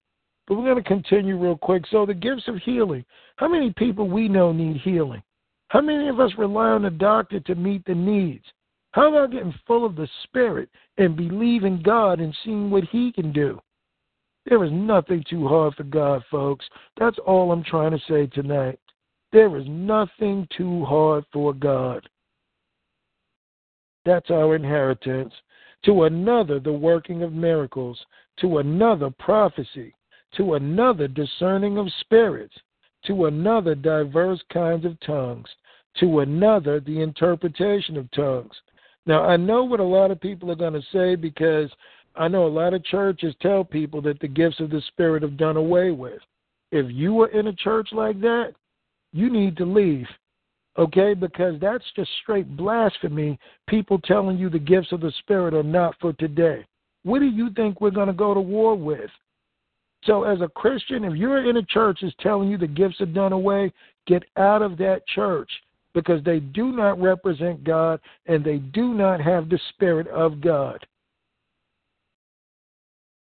But 0.47 0.57
we're 0.57 0.73
going 0.73 0.83
to 0.83 0.89
continue 0.89 1.39
real 1.39 1.57
quick. 1.57 1.85
So, 1.91 2.07
the 2.07 2.15
gifts 2.15 2.49
of 2.49 2.57
healing. 2.57 3.05
How 3.37 3.49
many 3.49 3.73
people 3.77 4.09
we 4.09 4.29
know 4.29 4.53
need 4.53 4.79
healing? 4.79 5.23
How 5.69 5.81
many 5.81 6.09
of 6.09 6.21
us 6.21 6.33
rely 6.37 6.69
on 6.69 6.87
a 6.87 6.91
doctor 6.91 7.41
to 7.41 7.55
meet 7.55 7.85
the 7.85 7.95
needs? 7.95 8.45
How 8.93 9.09
about 9.09 9.33
getting 9.33 9.55
full 9.67 9.87
of 9.87 9.97
the 9.97 10.09
Spirit 10.25 10.69
and 10.99 11.17
believing 11.17 11.81
God 11.83 12.21
and 12.21 12.37
seeing 12.45 12.71
what 12.71 12.85
He 12.85 13.13
can 13.13 13.33
do? 13.33 13.61
There 14.47 14.65
is 14.65 14.73
nothing 14.73 15.25
too 15.29 15.47
hard 15.47 15.75
for 15.75 15.85
God, 15.85 16.23
folks. 16.31 16.65
That's 16.99 17.19
all 17.27 17.53
I'm 17.53 17.63
trying 17.63 17.93
to 17.93 18.03
say 18.09 18.27
tonight. 18.27 18.79
There 19.33 19.57
is 19.57 19.65
nothing 19.69 20.47
too 20.57 20.85
hard 20.85 21.25
for 21.33 21.55
God. 21.55 22.09
That's 24.05 24.31
our 24.31 24.57
inheritance. 24.57 25.33
To 25.85 26.05
another, 26.05 26.61
the 26.61 26.73
working 26.73 27.23
of 27.23 27.33
miracles. 27.33 27.99
To 28.41 28.59
another, 28.59 29.11
prophecy. 29.11 29.95
To 30.37 30.55
another, 30.55 31.09
discerning 31.09 31.79
of 31.79 31.87
spirits. 32.01 32.55
To 33.07 33.27
another, 33.27 33.75
diverse 33.75 34.43
kinds 34.53 34.85
of 34.85 34.99
tongues 35.01 35.49
to 35.99 36.21
another 36.21 36.81
the 36.81 37.01
interpretation 37.01 37.97
of 37.97 38.11
tongues. 38.13 38.55
Now, 39.05 39.25
I 39.25 39.37
know 39.37 39.65
what 39.65 39.81
a 39.81 39.85
lot 39.85 40.11
of 40.11 40.21
people 40.21 40.51
are 40.51 40.57
going 40.57 40.75
to 40.75 40.83
say 40.93 41.17
because 41.17 41.71
I 42.17 42.29
know 42.29 42.47
a 42.47 42.49
lot 42.49 42.75
of 42.75 42.85
churches 42.85 43.35
tell 43.41 43.65
people 43.65 44.03
that 44.03 44.21
the 44.21 44.29
gifts 44.29 44.61
of 44.61 44.71
the 44.71 44.83
Spirit 44.89 45.23
have 45.23 45.37
done 45.37 45.57
away 45.57 45.91
with. 45.91 46.21
If 46.71 46.87
you 46.91 47.21
are 47.23 47.29
in 47.29 47.49
a 47.49 47.53
church 47.53 47.89
like 47.93 48.21
that, 48.21 48.55
you 49.13 49.31
need 49.31 49.57
to 49.59 49.65
leave, 49.65 50.07
okay? 50.79 51.15
Because 51.15 51.61
that's 51.61 51.85
just 51.95 52.11
straight 52.23 52.57
blasphemy, 52.57 53.39
people 53.69 53.99
telling 53.99 54.39
you 54.39 54.49
the 54.49 54.59
gifts 54.59 54.93
of 54.93 55.01
the 55.01 55.13
Spirit 55.19 55.55
are 55.55 55.63
not 55.63 55.95
for 56.01 56.13
today. 56.15 56.65
What 57.05 57.19
do 57.19 57.27
you 57.27 57.51
think 57.51 57.81
we're 57.81 57.91
going 57.91 58.07
to 58.07 58.13
go 58.13 58.33
to 58.33 58.41
war 58.41 58.75
with? 58.75 59.11
So, 60.05 60.25
as 60.25 60.41
a 60.41 60.49
Christian, 60.49 61.05
if 61.05 61.15
you're 61.15 61.49
in 61.49 61.59
a 61.59 61.63
church 61.63 61.99
that's 62.03 62.15
telling 62.21 62.51
you 62.51 62.59
the 62.59 62.67
gifts 62.67 63.01
are 63.01 63.07
done 63.07 63.33
away, 63.33 63.73
get 64.07 64.25
out 64.37 64.63
of 64.63 64.77
that 64.79 65.07
church 65.07 65.51
because 65.95 66.25
they 66.25 66.41
do 66.41 66.73
not 66.73 67.01
represent 67.01 67.63
God 67.65 68.01
and 68.27 68.45
they 68.45 68.59
do 68.59 68.95
not 68.95 69.21
have 69.21 69.49
the 69.49 69.61
Spirit 69.71 70.09
of 70.09 70.41
God. 70.41 70.85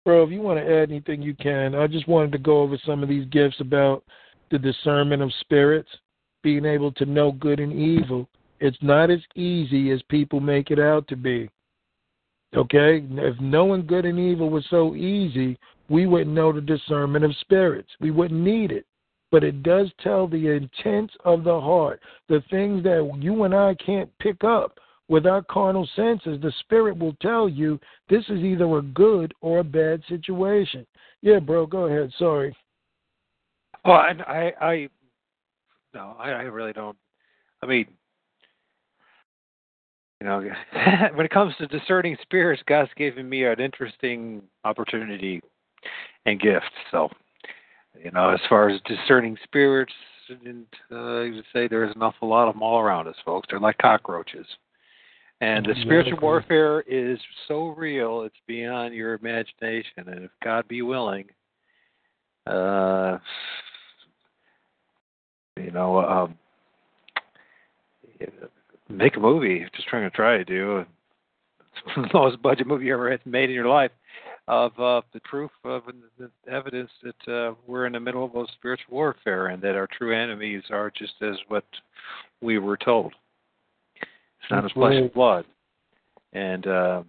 Bro, 0.04 0.24
if 0.24 0.30
you 0.30 0.42
want 0.42 0.58
to 0.58 0.64
add 0.64 0.90
anything, 0.90 1.22
you 1.22 1.34
can. 1.34 1.74
I 1.74 1.86
just 1.86 2.06
wanted 2.06 2.32
to 2.32 2.38
go 2.38 2.60
over 2.60 2.76
some 2.84 3.02
of 3.02 3.08
these 3.08 3.26
gifts 3.26 3.60
about 3.60 4.04
the 4.50 4.58
discernment 4.58 5.22
of 5.22 5.32
spirits, 5.40 5.88
being 6.42 6.66
able 6.66 6.92
to 6.92 7.06
know 7.06 7.32
good 7.32 7.58
and 7.58 7.72
evil. 7.72 8.28
It's 8.60 8.76
not 8.82 9.10
as 9.10 9.20
easy 9.34 9.90
as 9.92 10.02
people 10.10 10.40
make 10.40 10.70
it 10.70 10.78
out 10.78 11.08
to 11.08 11.16
be. 11.16 11.48
Okay? 12.54 13.02
If 13.10 13.40
knowing 13.40 13.86
good 13.86 14.04
and 14.04 14.18
evil 14.18 14.50
was 14.50 14.66
so 14.68 14.94
easy, 14.94 15.58
we 15.88 16.06
wouldn't 16.06 16.34
know 16.34 16.52
the 16.52 16.60
discernment 16.60 17.24
of 17.24 17.34
spirits. 17.40 17.90
We 17.98 18.10
wouldn't 18.10 18.40
need 18.40 18.72
it. 18.72 18.86
But 19.30 19.42
it 19.42 19.62
does 19.62 19.90
tell 20.00 20.28
the 20.28 20.48
intent 20.48 21.10
of 21.24 21.44
the 21.44 21.60
heart, 21.60 22.00
the 22.28 22.42
things 22.50 22.84
that 22.84 23.10
you 23.18 23.44
and 23.44 23.54
I 23.54 23.74
can't 23.74 24.10
pick 24.18 24.44
up 24.44 24.78
with 25.08 25.26
our 25.26 25.42
carnal 25.42 25.88
senses. 25.94 26.40
The 26.40 26.52
spirit 26.60 26.98
will 26.98 27.14
tell 27.20 27.48
you 27.48 27.78
this 28.08 28.24
is 28.28 28.40
either 28.40 28.78
a 28.78 28.82
good 28.82 29.34
or 29.40 29.58
a 29.58 29.64
bad 29.64 30.02
situation. 30.08 30.86
Yeah, 31.22 31.38
bro, 31.38 31.66
go 31.66 31.84
ahead. 31.86 32.12
Sorry. 32.18 32.56
Oh, 33.84 33.92
I, 33.92 34.12
I, 34.26 34.52
I 34.66 34.88
no, 35.92 36.16
I, 36.18 36.30
I 36.30 36.42
really 36.42 36.72
don't. 36.72 36.96
I 37.62 37.66
mean, 37.66 37.86
you 40.20 40.26
know, 40.26 40.40
when 41.14 41.26
it 41.26 41.30
comes 41.30 41.54
to 41.58 41.66
discerning 41.66 42.16
spirits, 42.22 42.62
God's 42.66 42.90
given 42.96 43.28
me 43.28 43.44
an 43.44 43.60
interesting 43.60 44.42
opportunity 44.64 45.40
and 46.26 46.40
gift. 46.40 46.70
So, 46.90 47.10
you 48.02 48.10
know, 48.10 48.30
as 48.30 48.40
far 48.48 48.70
as 48.70 48.80
discerning 48.86 49.36
spirits, 49.44 49.92
and 50.46 50.64
uh, 50.90 50.94
I 50.94 51.30
would 51.30 51.44
say 51.52 51.68
there's 51.68 51.94
an 51.94 52.02
awful 52.02 52.28
lot 52.28 52.48
of 52.48 52.54
them 52.54 52.62
all 52.62 52.80
around 52.80 53.06
us, 53.06 53.16
folks. 53.24 53.46
They're 53.50 53.60
like 53.60 53.76
cockroaches. 53.78 54.46
And 55.40 55.66
the 55.66 55.74
spiritual 55.82 56.18
warfare 56.22 56.82
is 56.82 57.18
so 57.48 57.68
real, 57.68 58.22
it's 58.22 58.36
beyond 58.46 58.94
your 58.94 59.14
imagination. 59.14 60.04
And 60.06 60.24
if 60.24 60.30
God 60.42 60.66
be 60.68 60.80
willing, 60.82 61.26
uh, 62.46 63.18
you 65.56 65.70
know, 65.70 65.98
um, 65.98 66.38
make 68.88 69.16
a 69.16 69.20
movie. 69.20 69.66
Just 69.74 69.88
trying 69.88 70.08
to 70.08 70.16
try 70.16 70.36
to 70.36 70.44
do. 70.44 70.78
It's 70.78 70.88
the 72.12 72.18
lowest 72.18 72.40
budget 72.42 72.66
movie 72.66 72.86
you 72.86 72.94
ever 72.94 73.18
made 73.24 73.50
in 73.50 73.54
your 73.54 73.68
life 73.68 73.90
of 74.46 74.78
uh, 74.78 75.00
the 75.14 75.20
proof 75.20 75.50
of 75.64 75.82
the 76.18 76.30
evidence 76.50 76.90
that 77.02 77.32
uh, 77.32 77.54
we're 77.66 77.86
in 77.86 77.94
the 77.94 78.00
middle 78.00 78.24
of 78.24 78.34
a 78.34 78.44
spiritual 78.52 78.94
warfare 78.94 79.46
and 79.46 79.62
that 79.62 79.74
our 79.74 79.86
true 79.86 80.14
enemies 80.14 80.62
are 80.70 80.90
just 80.90 81.14
as 81.22 81.36
what 81.48 81.64
we 82.42 82.58
were 82.58 82.76
told. 82.76 83.14
It's 84.44 84.50
not 84.50 84.62
That's 84.62 84.72
a 84.72 84.74
flesh 84.74 84.90
right. 84.90 85.02
and 85.02 85.12
blood. 85.12 85.44
And 86.34 86.66
uh, 86.66 87.02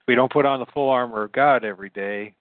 if 0.00 0.06
we 0.08 0.14
don't 0.16 0.32
put 0.32 0.44
on 0.46 0.58
the 0.60 0.66
full 0.66 0.88
armor 0.90 1.22
of 1.22 1.32
God 1.32 1.64
every 1.64 1.90
day 1.90 2.34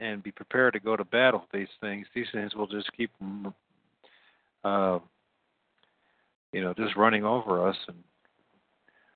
and 0.00 0.22
be 0.22 0.30
prepared 0.32 0.72
to 0.72 0.80
go 0.80 0.96
to 0.96 1.04
battle 1.04 1.40
with 1.40 1.60
these 1.60 1.68
things, 1.80 2.06
these 2.14 2.26
things 2.32 2.54
will 2.54 2.66
just 2.66 2.90
keep, 2.96 3.10
uh, 4.64 4.98
you 6.52 6.62
know, 6.62 6.72
just 6.74 6.96
running 6.96 7.24
over 7.24 7.68
us. 7.68 7.76
And, 7.88 7.96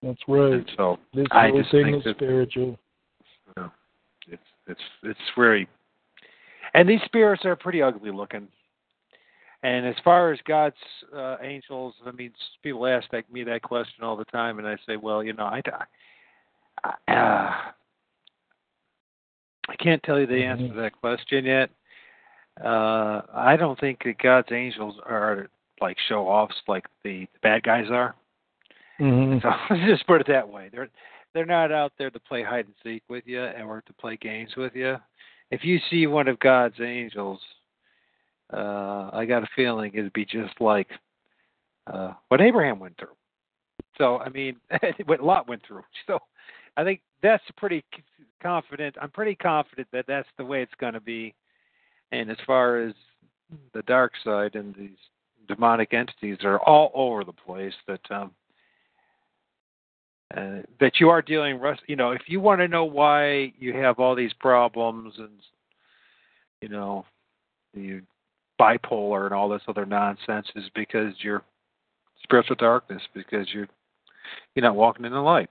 That's 0.03 0.21
right. 0.29 0.53
and 0.53 0.71
so 0.77 0.99
This 1.15 1.27
I 1.31 1.49
whole 1.49 1.63
thing 1.71 1.95
is 1.95 2.05
that- 2.05 2.17
spiritual. 2.17 2.79
you 3.47 3.53
know, 3.57 3.71
it's 4.29 4.43
it's 4.67 4.81
it's 5.03 5.19
very, 5.35 5.67
and 6.75 6.87
these 6.89 7.01
spirits 7.07 7.45
are 7.47 7.57
pretty 7.57 7.81
ugly 7.81 8.11
looking. 8.11 8.49
And 9.63 9.87
as 9.87 9.97
far 10.05 10.33
as 10.33 10.39
God's 10.47 10.77
uh, 11.15 11.37
angels, 11.43 11.95
I 12.07 12.13
mean, 12.13 12.33
people 12.63 12.87
ask 12.87 13.11
that, 13.11 13.31
me 13.33 13.43
that 13.45 13.63
question 13.63 14.05
all 14.05 14.17
the 14.17 14.25
time, 14.27 14.59
and 14.59 14.69
I 14.69 14.77
say, 14.87 14.97
well, 14.97 15.23
you 15.23 15.33
know, 15.33 15.45
I, 15.45 15.63
I, 16.85 17.13
uh, 17.13 17.55
I 19.69 19.77
can't 19.81 20.03
tell 20.05 20.21
you 20.21 20.27
the 20.27 20.43
answer 20.45 20.69
to 20.69 20.81
that 20.81 21.01
question 21.01 21.45
yet. 21.45 21.71
Uh, 22.65 23.23
I 23.35 23.57
don't 23.59 23.79
think 23.79 24.03
that 24.05 24.19
God's 24.19 24.49
angels 24.53 24.97
are 25.05 25.49
like 25.81 25.97
show 26.09 26.27
offs 26.27 26.57
like 26.67 26.87
the, 27.05 27.27
the 27.33 27.39
bad 27.43 27.63
guys 27.63 27.87
are. 27.91 28.15
hmm 28.99 29.39
So 29.43 29.51
let's 29.71 29.87
just 29.87 30.07
put 30.07 30.21
it 30.21 30.27
that 30.29 30.49
way. 30.49 30.71
They're 30.73 30.89
they're 31.35 31.47
not 31.47 31.71
out 31.71 31.93
there 31.99 32.11
to 32.11 32.19
play 32.21 32.43
hide 32.43 32.65
and 32.65 32.75
seek 32.83 33.03
with 33.09 33.25
you 33.27 33.43
or 33.43 33.83
to 33.87 33.93
play 33.95 34.17
games 34.17 34.51
with 34.57 34.75
you. 34.75 34.97
If 35.51 35.65
you 35.65 35.79
see 35.91 36.07
one 36.07 36.27
of 36.27 36.39
God's 36.41 36.81
angels, 36.81 37.41
uh, 38.53 39.11
I 39.13 39.25
got 39.27 39.43
a 39.43 39.49
feeling 39.55 39.93
it'd 39.95 40.13
be 40.13 40.25
just 40.25 40.61
like 40.61 40.89
uh, 41.87 42.13
what 42.29 42.41
Abraham 42.41 42.79
went 42.79 42.99
through. 42.99 43.17
So 43.97 44.19
I 44.19 44.29
mean, 44.29 44.57
what 45.07 45.23
Lot 45.23 45.49
went 45.49 45.63
through. 45.67 45.83
So 46.07 46.19
I 46.77 46.85
think 46.85 47.01
that's 47.23 47.43
pretty 47.57 47.85
confident. 48.41 48.95
I'm 49.03 49.11
pretty 49.11 49.35
confident 49.35 49.89
that 49.93 50.05
that's 50.07 50.29
the 50.39 50.45
way 50.45 50.63
it's 50.63 50.73
going 50.79 50.95
to 50.95 51.01
be. 51.01 51.35
And 52.13 52.31
as 52.31 52.37
far 52.47 52.79
as 52.79 52.95
the 53.75 53.83
dark 53.83 54.13
side 54.23 54.55
and 54.55 54.75
these 54.77 54.97
demonic 55.49 55.93
entities 55.93 56.39
are 56.45 56.61
all 56.61 56.93
over 56.95 57.25
the 57.25 57.33
place, 57.33 57.75
that 57.89 58.01
um, 58.11 58.31
uh, 60.37 60.59
that 60.79 61.01
you 61.01 61.09
are 61.09 61.23
dealing 61.23 61.59
with. 61.59 61.79
You 61.87 61.97
know, 61.97 62.11
if 62.11 62.23
you 62.27 62.39
want 62.41 62.61
to 62.61 62.69
know 62.69 62.85
why 62.85 63.53
you 63.59 63.73
have 63.75 63.99
all 63.99 64.15
these 64.15 64.35
problems 64.35 65.15
and 65.19 65.41
you 66.61 66.69
know 66.69 67.07
the 67.75 68.03
bipolar 68.61 69.25
and 69.25 69.35
all 69.35 69.49
this 69.49 69.63
other 69.69 69.87
nonsense, 69.87 70.47
is 70.57 70.65
because 70.75 71.15
you're 71.21 71.43
spiritual 72.23 72.57
darkness, 72.57 73.03
because 73.15 73.47
you're 73.53 73.69
you're 74.55 74.65
not 74.65 74.77
walking 74.77 75.05
in 75.05 75.13
the 75.13 75.21
light. 75.21 75.49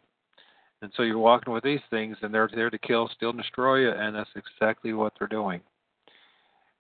And 0.82 0.92
so 0.96 1.04
you're 1.04 1.18
walking 1.18 1.54
with 1.54 1.64
these 1.64 1.80
things, 1.90 2.18
and 2.22 2.32
they're 2.32 2.50
there 2.54 2.70
to 2.70 2.78
kill, 2.78 3.10
steal, 3.16 3.32
and 3.32 3.40
destroy 3.40 3.78
you, 3.78 3.92
and 3.92 4.16
that's 4.16 4.30
exactly 4.36 4.94
what 4.94 5.14
they're 5.18 5.28
doing. 5.28 5.62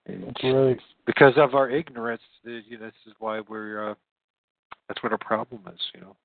That's 0.06 0.44
right. 0.44 0.80
because 1.06 1.34
of 1.38 1.56
our 1.56 1.70
ignorance, 1.70 2.22
th- 2.46 2.64
you 2.68 2.78
know, 2.78 2.86
this 2.86 2.94
is 3.08 3.14
why 3.20 3.42
we're. 3.42 3.92
Uh, 3.92 3.96
that's 4.88 5.04
what 5.04 5.12
our 5.12 5.18
problem 5.18 5.62
is, 5.74 5.80
you 5.94 6.02
know. 6.02 6.16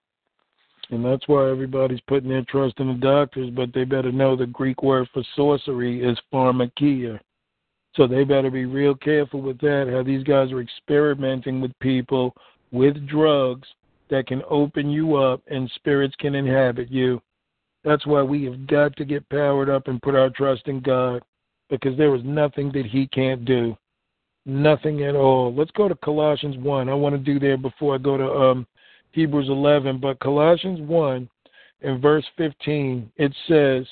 And 0.91 1.05
that's 1.05 1.27
why 1.27 1.51
everybody's 1.51 2.01
putting 2.03 2.29
their 2.29 2.45
trust 2.45 2.79
in 2.79 2.89
the 2.89 2.95
doctors, 2.95 3.51
but 3.51 3.73
they 3.73 3.85
better 3.85 4.13
know 4.13 4.37
the 4.37 4.47
Greek 4.47 4.83
word 4.83 5.09
for 5.13 5.23
sorcery 5.35 6.05
is 6.05 6.19
pharmakeia. 6.33 7.19
So 7.95 8.07
they 8.07 8.25
better 8.25 8.51
be 8.51 8.65
real 8.65 8.95
careful 8.95 9.43
with 9.43 9.61
that, 9.61 9.91
how 9.93 10.03
these 10.03 10.25
guys 10.25 10.51
are 10.51 10.61
experimenting 10.61 11.61
with 11.61 11.79
people 11.81 12.35
with 12.71 13.07
drugs 13.07 13.69
that 14.09 14.27
can 14.27 14.43
open 14.49 14.91
you 14.91 15.17
up 15.17 15.43
and 15.49 15.71
spirits 15.75 16.15
can 16.19 16.35
inhabit 16.35 16.91
you. 16.91 17.21
That's 17.85 18.07
why 18.07 18.23
we 18.23 18.45
have 18.45 18.67
got 18.67 18.97
to 18.97 19.05
get 19.05 19.29
powered 19.29 19.69
up 19.69 19.89
and 19.89 20.01
put 20.01 20.15
our 20.15 20.31
trust 20.31 20.69
in 20.69 20.81
God 20.81 21.23
because 21.69 21.97
there 21.97 22.15
is 22.15 22.23
nothing 22.25 22.71
that 22.73 22.87
He 22.87 23.07
can't 23.09 23.45
do. 23.45 23.77
Nothing 24.45 25.05
at 25.05 25.15
all. 25.15 25.55
Let's 25.55 25.71
go 25.73 25.89
to 25.89 25.95
Colossians 25.97 26.57
1. 26.59 26.89
I 26.89 26.95
want 26.95 27.15
to 27.15 27.19
do 27.19 27.39
there 27.39 27.57
before 27.57 27.95
I 27.95 27.99
go 27.99 28.17
to 28.17 28.31
um, 28.31 28.67
Hebrews 29.13 29.49
11, 29.49 29.99
but 29.99 30.19
Colossians 30.21 30.81
1 30.81 31.29
in 31.83 32.01
verse 32.01 32.25
15, 32.37 33.11
it 33.17 33.35
says, 33.49 33.87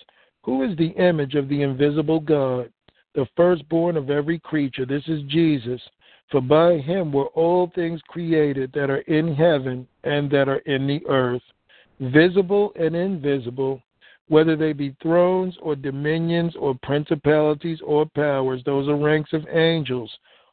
Who 0.44 0.62
is 0.62 0.76
the 0.76 0.90
image 0.90 1.34
of 1.34 1.48
the 1.48 1.62
invisible 1.62 2.20
God, 2.20 2.70
the 3.14 3.26
firstborn 3.36 3.96
of 3.96 4.10
every 4.10 4.38
creature? 4.38 4.86
This 4.86 5.06
is 5.06 5.22
Jesus. 5.28 5.80
For 6.30 6.40
by 6.40 6.78
him 6.78 7.12
were 7.12 7.26
all 7.28 7.72
things 7.74 8.00
created 8.08 8.72
that 8.72 8.88
are 8.88 9.02
in 9.02 9.34
heaven 9.34 9.88
and 10.04 10.30
that 10.30 10.48
are 10.48 10.58
in 10.58 10.86
the 10.86 11.04
earth, 11.08 11.42
visible 11.98 12.72
and 12.76 12.94
invisible, 12.94 13.82
whether 14.28 14.54
they 14.54 14.72
be 14.72 14.94
thrones 15.02 15.56
or 15.60 15.74
dominions 15.74 16.54
or 16.56 16.78
principalities 16.84 17.80
or 17.84 18.06
powers, 18.06 18.62
those 18.64 18.88
are 18.88 18.96
ranks 18.96 19.32
of 19.32 19.44
angels. 19.48 20.10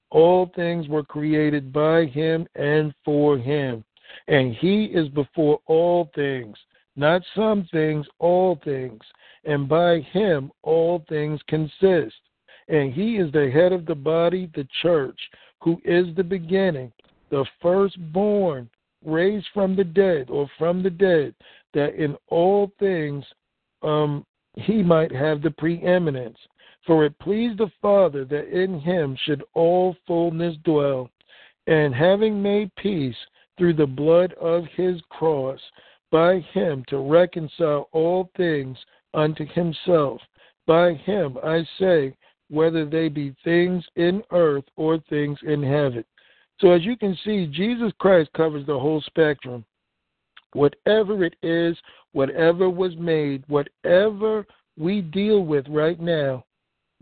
All 0.09 0.51
things 0.55 0.87
were 0.87 1.03
created 1.03 1.71
by 1.71 2.05
him 2.05 2.47
and 2.55 2.91
for 3.05 3.37
him. 3.37 3.83
And 4.27 4.55
he 4.55 4.85
is 4.85 5.09
before 5.09 5.59
all 5.67 6.09
things, 6.15 6.57
not 6.95 7.21
some 7.35 7.67
things, 7.71 8.07
all 8.17 8.59
things. 8.63 9.01
And 9.43 9.69
by 9.69 9.99
him 10.11 10.51
all 10.63 11.05
things 11.07 11.39
consist. 11.47 12.15
And 12.67 12.93
he 12.93 13.17
is 13.17 13.31
the 13.31 13.49
head 13.49 13.71
of 13.71 13.85
the 13.85 13.95
body, 13.95 14.49
the 14.53 14.67
church, 14.81 15.19
who 15.61 15.81
is 15.85 16.07
the 16.15 16.23
beginning, 16.23 16.91
the 17.29 17.45
firstborn, 17.61 18.69
raised 19.05 19.47
from 19.53 19.75
the 19.75 19.83
dead, 19.83 20.29
or 20.29 20.49
from 20.57 20.83
the 20.83 20.89
dead, 20.89 21.33
that 21.73 21.95
in 21.95 22.17
all 22.27 22.71
things 22.79 23.23
um, 23.83 24.25
he 24.55 24.83
might 24.83 25.11
have 25.11 25.41
the 25.41 25.51
preeminence. 25.51 26.37
For 26.85 27.05
it 27.05 27.19
pleased 27.19 27.59
the 27.59 27.71
Father 27.81 28.25
that 28.25 28.47
in 28.49 28.79
him 28.79 29.17
should 29.23 29.43
all 29.53 29.95
fullness 30.05 30.55
dwell, 30.63 31.09
and 31.67 31.93
having 31.93 32.41
made 32.41 32.73
peace 32.75 33.15
through 33.57 33.73
the 33.73 33.85
blood 33.85 34.33
of 34.33 34.65
his 34.75 35.01
cross, 35.09 35.59
by 36.11 36.39
him 36.53 36.85
to 36.87 36.99
reconcile 36.99 37.89
all 37.91 38.29
things 38.37 38.77
unto 39.13 39.45
himself. 39.45 40.21
By 40.65 40.93
him, 40.93 41.37
I 41.43 41.65
say, 41.79 42.15
whether 42.49 42.85
they 42.85 43.09
be 43.09 43.35
things 43.43 43.83
in 43.95 44.23
earth 44.31 44.63
or 44.75 44.99
things 45.09 45.37
in 45.43 45.61
heaven. 45.61 46.03
So, 46.59 46.71
as 46.71 46.83
you 46.83 46.97
can 46.97 47.17
see, 47.23 47.45
Jesus 47.47 47.91
Christ 47.99 48.29
covers 48.35 48.65
the 48.65 48.77
whole 48.77 49.01
spectrum. 49.01 49.63
Whatever 50.53 51.23
it 51.23 51.35
is, 51.43 51.77
whatever 52.13 52.69
was 52.69 52.95
made, 52.97 53.43
whatever 53.47 54.45
we 54.77 55.01
deal 55.01 55.43
with 55.43 55.65
right 55.69 55.99
now, 55.99 56.45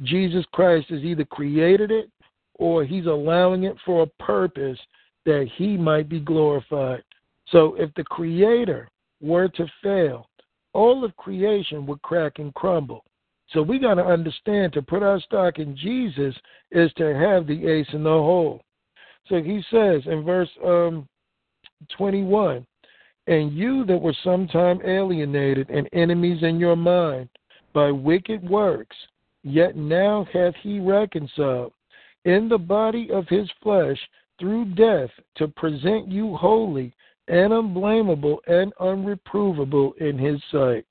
Jesus 0.03 0.45
Christ 0.51 0.89
has 0.89 1.03
either 1.03 1.23
created 1.23 1.91
it 1.91 2.09
or 2.55 2.83
he's 2.83 3.05
allowing 3.05 3.63
it 3.63 3.77
for 3.85 4.03
a 4.03 4.23
purpose 4.23 4.79
that 5.25 5.47
he 5.55 5.77
might 5.77 6.09
be 6.09 6.19
glorified. 6.19 7.03
So, 7.49 7.75
if 7.75 7.93
the 7.95 8.03
Creator 8.03 8.89
were 9.21 9.47
to 9.49 9.65
fail, 9.81 10.27
all 10.73 11.05
of 11.05 11.15
creation 11.15 11.85
would 11.85 12.01
crack 12.01 12.33
and 12.39 12.53
crumble. 12.53 13.05
So 13.55 13.61
we 13.61 13.79
got 13.79 13.93
to 13.93 14.05
understand 14.05 14.73
to 14.73 14.81
put 14.81 15.01
our 15.01 15.19
stock 15.21 15.59
in 15.59 15.77
Jesus 15.77 16.35
is 16.71 16.91
to 16.97 17.15
have 17.15 17.47
the 17.47 17.65
ace 17.67 17.87
in 17.93 18.03
the 18.03 18.09
hole. 18.09 18.61
So 19.29 19.41
he 19.41 19.63
says 19.71 20.01
in 20.07 20.25
verse 20.25 20.49
um, 20.63 21.07
21 21.97 22.67
And 23.27 23.53
you 23.53 23.85
that 23.85 23.97
were 23.97 24.15
sometime 24.25 24.81
alienated 24.85 25.69
and 25.69 25.87
enemies 25.93 26.43
in 26.43 26.59
your 26.59 26.75
mind 26.75 27.29
by 27.71 27.91
wicked 27.91 28.47
works, 28.47 28.97
yet 29.43 29.77
now 29.77 30.27
hath 30.33 30.53
he 30.61 30.81
reconciled 30.81 31.71
in 32.25 32.49
the 32.49 32.57
body 32.57 33.09
of 33.09 33.25
his 33.29 33.49
flesh 33.63 33.97
through 34.37 34.65
death 34.75 35.09
to 35.37 35.47
present 35.47 36.09
you 36.09 36.35
holy 36.35 36.93
and 37.29 37.53
unblameable 37.53 38.39
and 38.47 38.73
unreprovable 38.81 39.95
in 40.01 40.17
his 40.17 40.41
sight. 40.51 40.85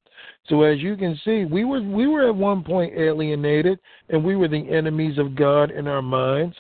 So 0.49 0.63
as 0.63 0.79
you 0.81 0.97
can 0.97 1.19
see, 1.25 1.45
we 1.45 1.65
were 1.65 1.83
we 1.83 2.07
were 2.07 2.29
at 2.29 2.35
one 2.35 2.63
point 2.63 2.95
alienated 2.97 3.79
and 4.09 4.25
we 4.25 4.37
were 4.37 4.49
the 4.49 4.69
enemies 4.71 5.19
of 5.19 5.35
God 5.35 5.71
in 5.71 5.87
our 5.87 6.03
minds 6.03 6.57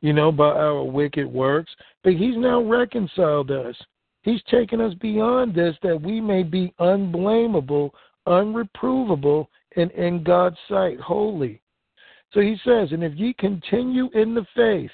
you 0.00 0.12
know, 0.12 0.30
by 0.30 0.48
our 0.50 0.82
wicked 0.82 1.26
works. 1.26 1.70
But 2.04 2.14
he's 2.14 2.36
now 2.36 2.62
reconciled 2.62 3.50
us. 3.50 3.76
He's 4.22 4.42
taken 4.50 4.80
us 4.80 4.94
beyond 4.94 5.54
this 5.54 5.74
that 5.82 6.00
we 6.00 6.20
may 6.20 6.42
be 6.42 6.72
unblameable, 6.78 7.94
unreprovable, 8.26 9.46
and 9.76 9.90
in 9.92 10.22
God's 10.22 10.56
sight 10.68 11.00
holy. 11.00 11.60
So 12.32 12.40
he 12.40 12.56
says, 12.64 12.92
And 12.92 13.02
if 13.02 13.14
ye 13.16 13.34
continue 13.38 14.10
in 14.14 14.34
the 14.34 14.46
faith, 14.54 14.90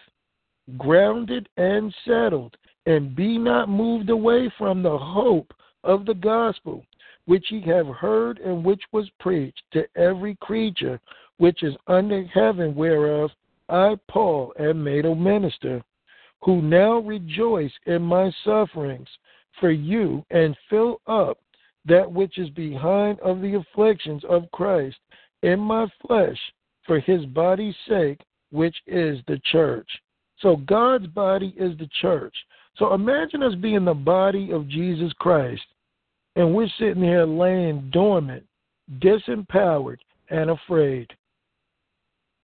grounded 0.79 1.49
and 1.57 1.95
settled, 2.07 2.57
and 2.87 3.17
be 3.17 3.39
not 3.39 3.69
moved 3.69 4.11
away 4.11 4.53
from 4.57 4.83
the 4.83 4.97
hope 4.97 5.53
of 5.83 6.07
the 6.07 6.15
gospel, 6.15 6.85
which 7.27 7.51
ye 7.51 7.61
have 7.63 7.87
heard 7.87 8.39
and 8.39 8.65
which 8.65 8.83
was 8.93 9.09
preached 9.19 9.63
to 9.73 9.87
every 9.97 10.37
creature 10.37 11.01
which 11.39 11.63
is 11.63 11.75
under 11.87 12.25
heaven, 12.27 12.75
whereof 12.75 13.31
I, 13.69 13.97
Paul, 14.09 14.53
am 14.59 14.85
made 14.85 15.07
a 15.07 15.15
minister, 15.15 15.83
who 16.43 16.61
now 16.61 16.99
rejoice 16.99 17.73
in 17.87 18.03
my 18.03 18.31
sufferings 18.45 19.09
for 19.59 19.71
you, 19.71 20.25
and 20.31 20.57
fill 20.69 21.01
up 21.07 21.39
that 21.87 22.11
which 22.11 22.39
is 22.39 22.51
behind 22.51 23.19
of 23.21 23.41
the 23.41 23.55
afflictions 23.55 24.23
of 24.29 24.51
Christ 24.53 24.97
in 25.43 25.61
my 25.61 25.87
flesh 26.07 26.39
for 26.87 27.01
his 27.01 27.25
body's 27.27 27.75
sake, 27.89 28.21
which 28.51 28.77
is 28.87 29.19
the 29.27 29.41
church. 29.51 29.89
So 30.41 30.57
God's 30.57 31.07
body 31.07 31.55
is 31.57 31.77
the 31.79 31.89
church. 32.01 32.35
So 32.77 32.93
imagine 32.93 33.43
us 33.43 33.55
being 33.55 33.85
the 33.85 33.95
body 33.95 34.51
of 34.51 34.69
Jesus 34.69 35.13
Christ, 35.19 35.63
and 36.37 36.55
we're 36.55 36.69
sitting 36.79 37.03
here 37.03 37.25
laying 37.25 37.91
dormant, 37.91 38.45
disempowered, 38.99 39.99
and 40.31 40.51
afraid. 40.51 41.13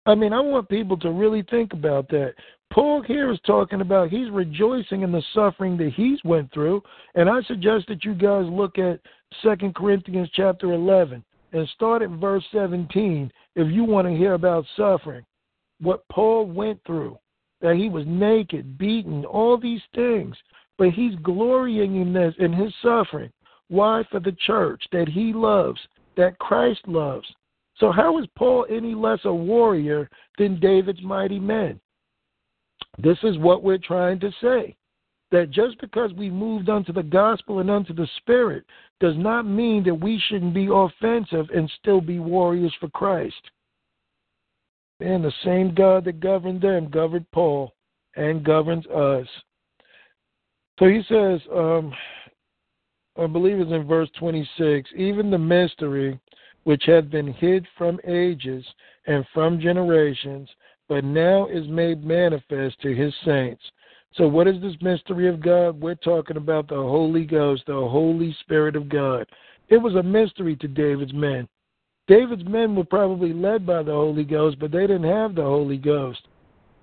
I 0.07 0.15
mean, 0.15 0.33
I 0.33 0.41
want 0.41 0.69
people 0.69 0.97
to 0.99 1.11
really 1.11 1.45
think 1.51 1.73
about 1.73 2.09
that. 2.09 2.35
Paul 2.73 3.03
here 3.03 3.31
is 3.33 3.41
talking 3.47 3.81
about 3.81 4.11
he's 4.11 4.31
rejoicing 4.31 5.03
in 5.03 5.13
the 5.13 5.23
suffering 5.35 5.77
that 5.79 5.93
he's 5.95 6.23
went 6.25 6.53
through, 6.53 6.83
and 7.15 7.29
I 7.29 7.43
suggest 7.43 7.87
that 7.89 8.05
you 8.05 8.15
guys 8.15 8.47
look 8.49 8.79
at 8.79 9.01
Second 9.43 9.75
Corinthians 9.75 10.31
chapter 10.35 10.73
11 10.73 11.25
and 11.53 11.69
start 11.75 12.03
at 12.03 12.11
verse 12.11 12.45
17 12.53 13.31
if 13.57 13.73
you 13.73 13.85
want 13.85 14.07
to 14.07 14.17
hear 14.17 14.35
about 14.35 14.65
suffering. 14.77 15.25
What 15.81 16.07
Paul 16.09 16.47
went 16.47 16.81
through, 16.87 17.19
that 17.61 17.77
he 17.77 17.89
was 17.89 18.05
naked, 18.07 18.79
beaten, 18.79 19.25
all 19.25 19.59
these 19.59 19.83
things, 19.95 20.37
but 20.79 20.91
he's 20.91 21.15
glorying 21.23 22.01
in 22.01 22.13
this 22.13 22.35
in 22.39 22.53
his 22.53 22.73
suffering. 22.83 23.31
Why? 23.71 24.03
For 24.11 24.19
the 24.19 24.37
church 24.47 24.83
that 24.91 25.09
he 25.09 25.33
loves, 25.33 25.81
that 26.17 26.39
Christ 26.41 26.81
loves. 26.87 27.27
So, 27.79 27.93
how 27.93 28.19
is 28.19 28.27
Paul 28.37 28.67
any 28.69 28.95
less 28.95 29.21
a 29.25 29.33
warrior 29.33 30.11
than 30.39 30.61
David's 30.61 31.03
mighty 31.03 31.39
men? 31.39 31.81
This 32.99 33.17
is 33.23 33.39
what 33.39 33.63
we're 33.63 33.79
trying 33.79 34.19
to 34.21 34.33
say. 34.43 34.77
That 35.31 35.53
just 35.53 35.81
because 35.81 36.13
we 36.15 36.29
moved 36.29 36.69
unto 36.69 36.93
the 36.93 37.05
gospel 37.05 37.61
and 37.61 37.71
unto 37.71 37.95
the 37.95 38.09
spirit 38.17 38.65
does 38.99 39.17
not 39.17 39.47
mean 39.47 39.85
that 39.85 39.95
we 39.95 40.21
shouldn't 40.29 40.53
be 40.53 40.69
offensive 40.71 41.47
and 41.55 41.71
still 41.79 42.01
be 42.01 42.19
warriors 42.19 42.75
for 42.81 42.89
Christ. 42.89 43.41
And 44.99 45.25
the 45.25 45.33
same 45.45 45.73
God 45.73 46.05
that 46.07 46.19
governed 46.19 46.61
them 46.61 46.91
governed 46.91 47.31
Paul 47.31 47.73
and 48.17 48.45
governs 48.45 48.87
us. 48.89 49.29
So 50.81 50.87
he 50.87 51.03
says, 51.09 51.41
um, 51.55 51.93
I 53.19 53.27
believe 53.27 53.61
it's 53.61 53.71
in 53.71 53.87
verse 53.87 54.09
26, 54.19 54.91
even 54.97 55.31
the 55.31 55.39
mystery 55.39 56.19
which 56.65 56.85
had 56.87 57.11
been 57.11 57.33
hid 57.33 57.67
from 57.77 57.99
ages 58.07 58.65
and 59.07 59.25
from 59.33 59.61
generations, 59.61 60.49
but 60.89 61.05
now 61.05 61.47
is 61.49 61.67
made 61.69 62.05
manifest 62.05 62.81
to 62.83 62.95
his 62.95 63.15
saints. 63.25 63.63
So, 64.15 64.27
what 64.27 64.49
is 64.49 64.61
this 64.61 64.75
mystery 64.81 65.29
of 65.29 65.41
God? 65.41 65.81
We're 65.81 65.95
talking 65.95 66.37
about 66.37 66.69
the 66.69 66.75
Holy 66.75 67.25
Ghost, 67.25 67.63
the 67.67 67.75
Holy 67.75 68.37
Spirit 68.41 68.75
of 68.75 68.89
God. 68.89 69.27
It 69.69 69.79
was 69.79 69.95
a 69.95 70.03
mystery 70.03 70.57
to 70.57 70.69
David's 70.69 71.13
men. 71.13 71.49
David's 72.09 72.45
men 72.45 72.75
were 72.75 72.85
probably 72.85 73.33
led 73.33 73.65
by 73.65 73.85
the 73.85 73.93
Holy 73.93 74.25
Ghost, 74.25 74.59
but 74.59 74.73
they 74.73 74.87
didn't 74.87 75.05
have 75.05 75.37
the 75.37 75.43
Holy 75.43 75.77
Ghost. 75.77 76.27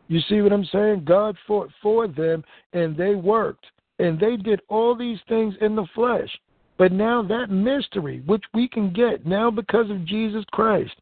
You 0.08 0.22
see 0.30 0.40
what 0.40 0.54
I'm 0.54 0.66
saying? 0.72 1.04
God 1.04 1.36
fought 1.46 1.70
for 1.82 2.08
them, 2.08 2.46
and 2.72 2.96
they 2.96 3.14
worked. 3.14 3.66
And 4.00 4.20
they 4.20 4.38
did 4.38 4.62
all 4.70 4.96
these 4.96 5.20
things 5.28 5.56
in 5.62 5.76
the 5.76 5.88
flesh. 5.96 6.30
But 6.78 6.92
now 6.92 7.24
that 7.24 7.50
mystery, 7.50 8.22
which 8.26 8.44
we 8.54 8.68
can 8.68 8.94
get 8.94 9.26
now 9.26 9.50
because 9.50 9.90
of 9.90 10.06
Jesus 10.06 10.46
Christ, 10.52 10.94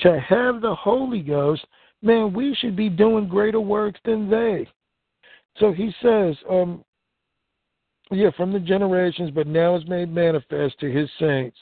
to 0.00 0.20
have 0.20 0.60
the 0.60 0.74
Holy 0.74 1.20
Ghost, 1.20 1.66
man, 2.02 2.32
we 2.32 2.54
should 2.54 2.76
be 2.76 2.88
doing 2.88 3.28
greater 3.28 3.60
works 3.60 3.98
than 4.04 4.30
they. 4.30 4.68
So 5.58 5.72
he 5.72 5.92
says, 6.02 6.36
um, 6.48 6.84
yeah, 8.10 8.30
from 8.36 8.52
the 8.52 8.60
generations, 8.60 9.30
but 9.30 9.46
now 9.46 9.76
is 9.76 9.86
made 9.88 10.12
manifest 10.12 10.78
to 10.80 10.90
his 10.90 11.08
saints, 11.18 11.56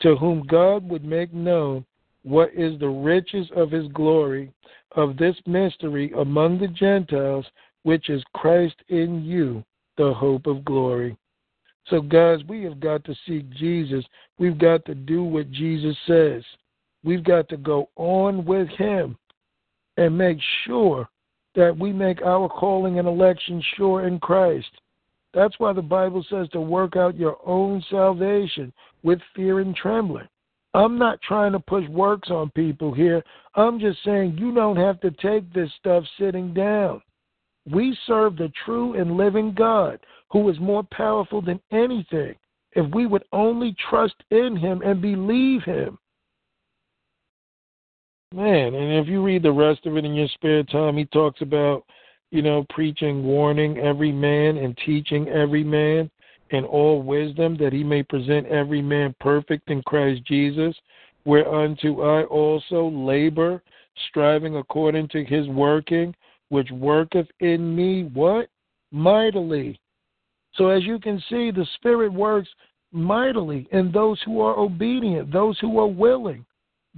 to 0.00 0.16
whom 0.16 0.46
God 0.46 0.88
would 0.88 1.04
make 1.04 1.32
known 1.32 1.84
what 2.22 2.50
is 2.54 2.78
the 2.78 2.88
riches 2.88 3.48
of 3.56 3.70
his 3.70 3.88
glory 3.88 4.52
of 4.92 5.16
this 5.16 5.36
mystery 5.46 6.12
among 6.18 6.58
the 6.58 6.68
Gentiles, 6.68 7.46
which 7.82 8.10
is 8.10 8.22
Christ 8.34 8.76
in 8.88 9.24
you, 9.24 9.64
the 9.98 10.14
hope 10.14 10.46
of 10.46 10.64
glory. 10.64 11.16
So, 11.88 12.00
guys, 12.00 12.40
we 12.48 12.62
have 12.64 12.80
got 12.80 13.04
to 13.04 13.14
seek 13.26 13.48
Jesus. 13.50 14.04
We've 14.38 14.58
got 14.58 14.84
to 14.86 14.94
do 14.94 15.22
what 15.24 15.50
Jesus 15.50 15.96
says. 16.06 16.42
We've 17.04 17.24
got 17.24 17.48
to 17.50 17.56
go 17.56 17.90
on 17.96 18.44
with 18.44 18.68
Him 18.70 19.16
and 19.96 20.16
make 20.16 20.38
sure 20.64 21.08
that 21.54 21.76
we 21.76 21.92
make 21.92 22.22
our 22.22 22.48
calling 22.48 22.98
and 22.98 23.08
election 23.08 23.62
sure 23.76 24.06
in 24.06 24.18
Christ. 24.20 24.70
That's 25.34 25.58
why 25.58 25.72
the 25.72 25.82
Bible 25.82 26.24
says 26.30 26.48
to 26.50 26.60
work 26.60 26.96
out 26.96 27.16
your 27.16 27.38
own 27.46 27.82
salvation 27.90 28.72
with 29.02 29.20
fear 29.34 29.60
and 29.60 29.74
trembling. 29.74 30.28
I'm 30.74 30.98
not 30.98 31.20
trying 31.22 31.52
to 31.52 31.60
push 31.60 31.86
works 31.88 32.30
on 32.30 32.50
people 32.50 32.92
here. 32.92 33.22
I'm 33.54 33.80
just 33.80 33.98
saying 34.04 34.36
you 34.38 34.54
don't 34.54 34.76
have 34.76 35.00
to 35.00 35.10
take 35.10 35.52
this 35.52 35.70
stuff 35.80 36.04
sitting 36.18 36.52
down. 36.52 37.02
We 37.70 37.96
serve 38.06 38.36
the 38.36 38.52
true 38.64 38.94
and 38.94 39.16
living 39.16 39.54
God 39.54 40.00
who 40.30 40.48
is 40.48 40.58
more 40.58 40.84
powerful 40.90 41.40
than 41.40 41.60
anything 41.70 42.34
if 42.72 42.94
we 42.94 43.06
would 43.06 43.24
only 43.32 43.74
trust 43.90 44.14
in 44.30 44.56
him 44.56 44.82
and 44.84 45.00
believe 45.00 45.62
him. 45.64 45.98
Man, 48.34 48.74
and 48.74 48.92
if 49.02 49.08
you 49.08 49.24
read 49.24 49.42
the 49.42 49.50
rest 49.50 49.86
of 49.86 49.96
it 49.96 50.04
in 50.04 50.14
your 50.14 50.28
spare 50.28 50.62
time, 50.62 50.98
he 50.98 51.06
talks 51.06 51.40
about, 51.40 51.84
you 52.30 52.42
know, 52.42 52.66
preaching, 52.68 53.24
warning 53.24 53.78
every 53.78 54.12
man, 54.12 54.58
and 54.58 54.76
teaching 54.84 55.28
every 55.28 55.64
man 55.64 56.10
in 56.50 56.64
all 56.64 57.02
wisdom, 57.02 57.56
that 57.56 57.72
he 57.72 57.82
may 57.82 58.02
present 58.02 58.46
every 58.48 58.82
man 58.82 59.14
perfect 59.18 59.70
in 59.70 59.82
Christ 59.82 60.24
Jesus, 60.26 60.74
whereunto 61.24 62.02
I 62.02 62.24
also 62.24 62.88
labor, 62.90 63.62
striving 64.08 64.56
according 64.56 65.08
to 65.08 65.24
his 65.24 65.48
working, 65.48 66.14
which 66.48 66.70
worketh 66.70 67.28
in 67.40 67.74
me 67.74 68.04
what? 68.14 68.48
Mightily. 68.90 69.78
So 70.54 70.68
as 70.68 70.84
you 70.84 70.98
can 70.98 71.22
see, 71.28 71.50
the 71.50 71.66
Spirit 71.74 72.12
works 72.12 72.48
mightily 72.92 73.68
in 73.72 73.92
those 73.92 74.20
who 74.24 74.40
are 74.40 74.58
obedient, 74.58 75.32
those 75.32 75.58
who 75.58 75.78
are 75.78 75.86
willing. 75.86 76.44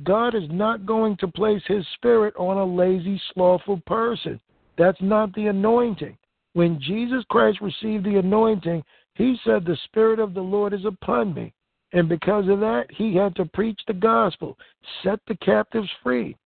God 0.05 0.35
is 0.35 0.49
not 0.51 0.87
going 0.87 1.17
to 1.19 1.29
place 1.29 1.63
his 1.67 1.85
spirit 1.95 2.35
on 2.37 2.57
a 2.57 2.65
lazy, 2.65 3.21
slothful 3.35 3.83
person. 3.87 4.41
That's 4.79 5.01
not 5.01 5.35
the 5.35 5.49
anointing. 5.49 6.17
When 6.55 6.81
Jesus 6.81 7.25
Christ 7.29 7.61
received 7.61 8.05
the 8.05 8.17
anointing, 8.17 8.83
he 9.15 9.37
said, 9.45 9.65
The 9.65 9.77
Spirit 9.85 10.19
of 10.19 10.33
the 10.33 10.41
Lord 10.41 10.73
is 10.73 10.85
upon 10.85 11.35
me. 11.35 11.53
And 11.93 12.09
because 12.09 12.49
of 12.49 12.61
that, 12.61 12.87
he 12.91 13.15
had 13.15 13.35
to 13.37 13.45
preach 13.45 13.81
the 13.87 13.93
gospel, 13.93 14.57
set 15.03 15.19
the 15.27 15.37
captives 15.37 15.91
free, 16.03 16.37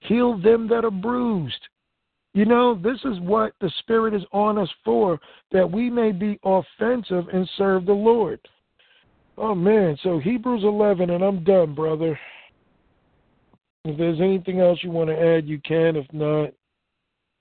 heal 0.00 0.38
them 0.38 0.68
that 0.68 0.84
are 0.84 0.90
bruised. 0.90 1.68
You 2.34 2.46
know, 2.46 2.74
this 2.74 2.98
is 3.04 3.20
what 3.20 3.52
the 3.60 3.70
Spirit 3.80 4.14
is 4.14 4.22
on 4.32 4.56
us 4.56 4.68
for, 4.84 5.20
that 5.50 5.70
we 5.70 5.90
may 5.90 6.12
be 6.12 6.38
offensive 6.44 7.28
and 7.32 7.48
serve 7.58 7.84
the 7.84 7.92
Lord. 7.92 8.40
Oh, 9.36 9.54
man. 9.54 9.98
So 10.02 10.18
Hebrews 10.18 10.64
11, 10.64 11.10
and 11.10 11.22
I'm 11.22 11.44
done, 11.44 11.74
brother. 11.74 12.18
If 13.84 13.98
there's 13.98 14.20
anything 14.20 14.60
else 14.60 14.78
you 14.82 14.90
want 14.90 15.10
to 15.10 15.18
add, 15.18 15.46
you 15.46 15.60
can. 15.60 15.96
If 15.96 16.06
not, 16.12 16.52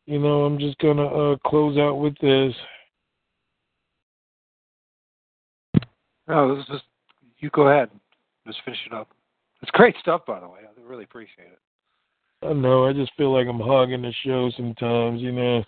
you 0.07 0.19
know, 0.19 0.43
I'm 0.43 0.59
just 0.59 0.77
going 0.79 0.97
to 0.97 1.03
uh, 1.03 1.35
close 1.47 1.77
out 1.77 1.99
with 1.99 2.17
this. 2.19 2.53
No, 6.27 6.55
this 6.55 6.65
is 6.69 6.81
you 7.39 7.49
go 7.49 7.67
ahead. 7.67 7.89
Just 8.47 8.59
finish 8.63 8.79
it 8.85 8.93
up. 8.93 9.09
It's 9.61 9.71
great 9.71 9.95
stuff, 9.99 10.25
by 10.25 10.39
the 10.39 10.47
way. 10.47 10.59
I 10.63 10.89
really 10.89 11.03
appreciate 11.03 11.47
it. 11.47 11.59
I 12.43 12.53
know. 12.53 12.85
I 12.85 12.93
just 12.93 13.11
feel 13.17 13.33
like 13.33 13.47
I'm 13.47 13.59
hogging 13.59 14.01
the 14.01 14.13
show 14.23 14.51
sometimes, 14.55 15.21
you 15.21 15.31
know. 15.31 15.63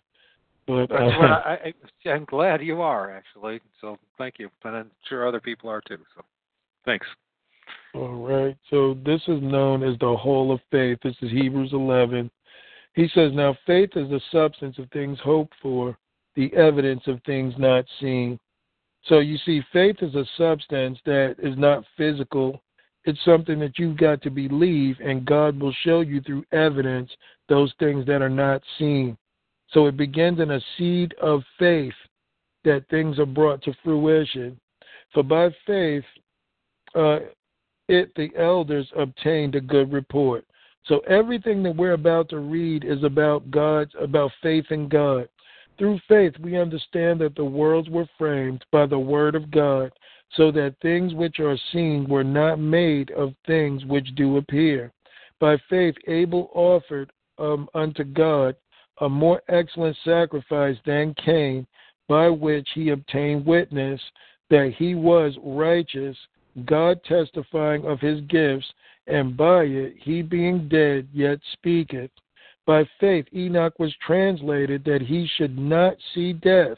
But 0.66 0.92
uh, 0.92 0.96
I, 0.96 1.74
I, 2.06 2.10
I'm 2.10 2.26
glad 2.26 2.62
you 2.62 2.82
are 2.82 3.16
actually. 3.16 3.60
So 3.82 3.98
thank 4.18 4.36
you, 4.40 4.50
and 4.64 4.76
I'm 4.76 4.92
sure 5.08 5.28
other 5.28 5.42
people 5.42 5.70
are 5.70 5.82
too. 5.82 6.00
So 6.16 6.24
thanks. 6.86 7.06
All 7.94 8.28
right. 8.28 8.58
So 8.70 8.98
this 9.06 9.22
is 9.28 9.42
known 9.42 9.84
as 9.84 9.98
the 10.00 10.16
Hall 10.16 10.52
of 10.52 10.60
Faith. 10.72 10.98
This 11.04 11.16
is 11.22 11.32
Hebrews 11.32 11.74
11. 11.74 12.30
He 12.96 13.08
says, 13.14 13.32
Now 13.34 13.56
faith 13.66 13.92
is 13.96 14.10
the 14.10 14.22
substance 14.32 14.78
of 14.80 14.90
things 14.92 15.20
hoped 15.24 15.54
for, 15.62 15.98
the 16.36 16.54
evidence 16.56 17.04
of 17.08 17.22
things 17.26 17.54
not 17.58 17.86
seen. 18.00 18.40
So 19.06 19.20
you 19.20 19.38
see, 19.46 19.62
faith 19.72 19.98
is 20.02 20.16
a 20.16 20.26
substance 20.38 20.98
that 21.06 21.36
is 21.40 21.58
not 21.58 21.84
physical. 21.98 22.63
It's 23.06 23.24
something 23.26 23.60
that 23.60 23.78
you've 23.78 23.98
got 23.98 24.22
to 24.22 24.30
believe, 24.30 24.98
and 25.04 25.26
God 25.26 25.60
will 25.60 25.74
show 25.84 26.02
you 26.02 26.22
through 26.22 26.46
evidence 26.52 27.12
those 27.50 27.74
things 27.80 28.06
that 28.06 28.22
are 28.22 28.30
not 28.30 28.62
seen. 28.80 29.18
So 29.72 29.88
it 29.88 29.98
begins 29.98 30.40
in 30.40 30.52
a 30.52 30.62
seed 30.78 31.14
of 31.22 31.42
faith 31.60 31.94
that 32.64 32.88
things 32.90 33.20
are 33.20 33.26
brought 33.26 33.62
to 33.64 33.74
fruition. 33.84 34.60
For 35.14 35.24
by 35.24 35.50
faith, 35.68 36.06
uh, 36.96 37.20
it, 37.90 38.14
the 38.16 38.30
elders, 38.38 38.90
obtained 38.96 39.56
a 39.56 39.62
good 39.62 39.92
report. 39.92 40.46
So 40.86 41.00
everything 41.00 41.64
that 41.64 41.76
we're 41.76 41.94
about 41.94 42.30
to 42.30 42.40
read 42.40 42.84
is 42.86 43.04
about 43.04 43.50
God's, 43.52 43.92
about 44.00 44.32
faith 44.42 44.66
in 44.70 44.88
God. 44.88 45.28
Through 45.78 46.00
faith, 46.08 46.34
we 46.40 46.58
understand 46.58 47.20
that 47.22 47.36
the 47.36 47.44
worlds 47.44 47.90
were 47.90 48.08
framed 48.18 48.64
by 48.72 48.86
the 48.86 49.00
word 49.00 49.36
of 49.36 49.50
God, 49.50 49.92
so 50.36 50.52
that 50.52 50.76
things 50.82 51.14
which 51.14 51.40
are 51.40 51.58
seen 51.72 52.08
were 52.08 52.24
not 52.24 52.60
made 52.60 53.12
of 53.12 53.34
things 53.46 53.86
which 53.86 54.16
do 54.16 54.38
appear. 54.38 54.92
By 55.40 55.58
faith, 55.70 55.96
Abel 56.08 56.50
offered 56.54 57.12
um, 57.38 57.68
unto 57.74 58.04
God 58.04 58.56
a 59.02 59.10
more 59.10 59.42
excellent 59.50 59.98
sacrifice 60.04 60.78
than 60.86 61.16
Cain, 61.16 61.68
by 62.08 62.30
which 62.30 62.68
he 62.74 62.90
obtained 62.90 63.46
witness 63.46 64.00
that 64.50 64.74
he 64.78 64.96
was 64.96 65.36
righteous, 65.44 66.16
God 66.66 67.04
testifying 67.04 67.86
of 67.86 68.00
his 68.00 68.22
gifts, 68.22 68.72
and 69.08 69.36
by 69.36 69.64
it 69.64 69.96
he 70.00 70.22
being 70.22 70.68
dead 70.70 71.08
yet 71.12 71.40
speaketh. 71.54 72.12
By 72.66 72.88
faith 73.00 73.26
Enoch 73.34 73.78
was 73.80 73.94
translated 74.06 74.84
that 74.86 75.02
he 75.02 75.28
should 75.36 75.58
not 75.58 75.98
see 76.14 76.34
death, 76.34 76.78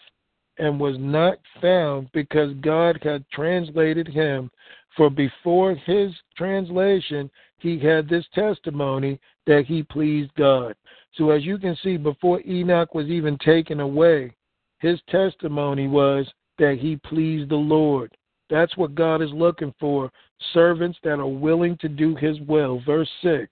and 0.57 0.79
was 0.79 0.95
not 0.99 1.37
found 1.61 2.09
because 2.13 2.53
God 2.61 2.99
had 3.03 3.25
translated 3.31 4.07
him. 4.07 4.49
For 4.95 5.09
before 5.09 5.75
his 5.75 6.11
translation, 6.37 7.29
he 7.57 7.79
had 7.79 8.07
this 8.07 8.25
testimony 8.33 9.19
that 9.45 9.65
he 9.65 9.83
pleased 9.83 10.33
God. 10.35 10.75
So, 11.15 11.31
as 11.31 11.43
you 11.43 11.57
can 11.57 11.77
see, 11.83 11.97
before 11.97 12.41
Enoch 12.45 12.93
was 12.93 13.07
even 13.07 13.37
taken 13.37 13.79
away, 13.79 14.33
his 14.79 14.99
testimony 15.09 15.87
was 15.87 16.31
that 16.57 16.77
he 16.79 16.97
pleased 16.97 17.49
the 17.49 17.55
Lord. 17.55 18.15
That's 18.49 18.75
what 18.77 18.95
God 18.95 19.21
is 19.21 19.31
looking 19.31 19.73
for 19.79 20.11
servants 20.53 20.99
that 21.03 21.19
are 21.19 21.27
willing 21.27 21.77
to 21.77 21.89
do 21.89 22.15
his 22.15 22.39
will. 22.41 22.81
Verse 22.85 23.09
6 23.21 23.49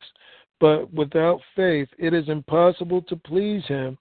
But 0.60 0.94
without 0.94 1.42
faith 1.56 1.88
it 1.98 2.14
is 2.14 2.30
impossible 2.30 3.02
to 3.04 3.16
please 3.16 3.66
him. 3.66 3.98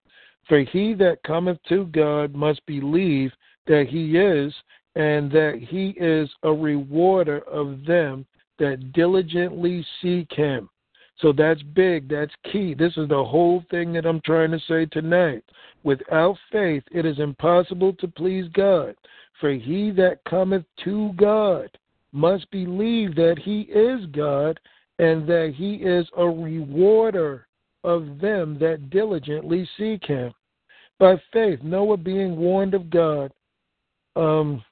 For 0.48 0.60
he 0.60 0.94
that 0.94 1.22
cometh 1.24 1.58
to 1.68 1.86
God 1.86 2.34
must 2.34 2.64
believe 2.66 3.32
that 3.66 3.86
he 3.88 4.18
is, 4.18 4.52
and 4.94 5.30
that 5.30 5.58
he 5.60 5.90
is 5.90 6.28
a 6.42 6.52
rewarder 6.52 7.38
of 7.48 7.84
them 7.86 8.26
that 8.58 8.92
diligently 8.92 9.86
seek 10.00 10.30
him. 10.32 10.68
So 11.18 11.32
that's 11.32 11.62
big. 11.62 12.08
That's 12.08 12.32
key. 12.50 12.74
This 12.74 12.96
is 12.96 13.08
the 13.08 13.24
whole 13.24 13.64
thing 13.70 13.92
that 13.92 14.06
I'm 14.06 14.20
trying 14.22 14.50
to 14.50 14.60
say 14.68 14.86
tonight. 14.86 15.44
Without 15.84 16.36
faith, 16.50 16.82
it 16.90 17.06
is 17.06 17.18
impossible 17.18 17.92
to 17.94 18.08
please 18.08 18.46
God. 18.52 18.96
For 19.40 19.52
he 19.52 19.90
that 19.92 20.24
cometh 20.24 20.64
to 20.84 21.12
God 21.16 21.70
must 22.12 22.50
believe 22.50 23.14
that 23.14 23.38
he 23.42 23.62
is 23.62 24.04
God 24.06 24.58
and 24.98 25.26
that 25.26 25.54
he 25.56 25.76
is 25.76 26.06
a 26.16 26.26
rewarder 26.26 27.46
of 27.84 28.18
them 28.20 28.58
that 28.58 28.90
diligently 28.90 29.68
seek 29.76 30.04
him. 30.04 30.32
By 30.98 31.20
faith, 31.32 31.60
Noah 31.62 31.96
being 31.96 32.36
warned 32.36 32.74
of 32.74 32.90
God, 32.90 33.32
um, 34.14 34.64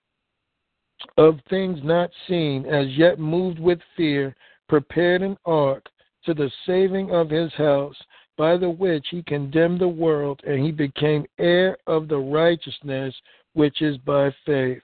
of 1.17 1.41
things 1.49 1.79
not 1.83 2.11
seen, 2.29 2.67
as 2.67 2.87
yet 2.97 3.19
moved 3.19 3.59
with 3.59 3.81
fear, 3.97 4.35
prepared 4.69 5.23
an 5.23 5.37
ark 5.45 5.87
to 6.25 6.35
the 6.35 6.51
saving 6.67 7.11
of 7.11 7.31
his 7.31 7.53
house, 7.55 7.97
by 8.37 8.57
the 8.57 8.71
which 8.71 9.07
he 9.11 9.23
condemned 9.23 9.81
the 9.81 9.89
world, 9.89 10.41
and 10.47 10.65
he 10.65 10.71
became 10.71 11.27
heir 11.39 11.77
of 11.87 12.09
the 12.09 12.19
righteousness 12.19 13.15
which 13.55 13.83
is 13.83 13.97
by 13.99 14.35
faith. 14.47 14.83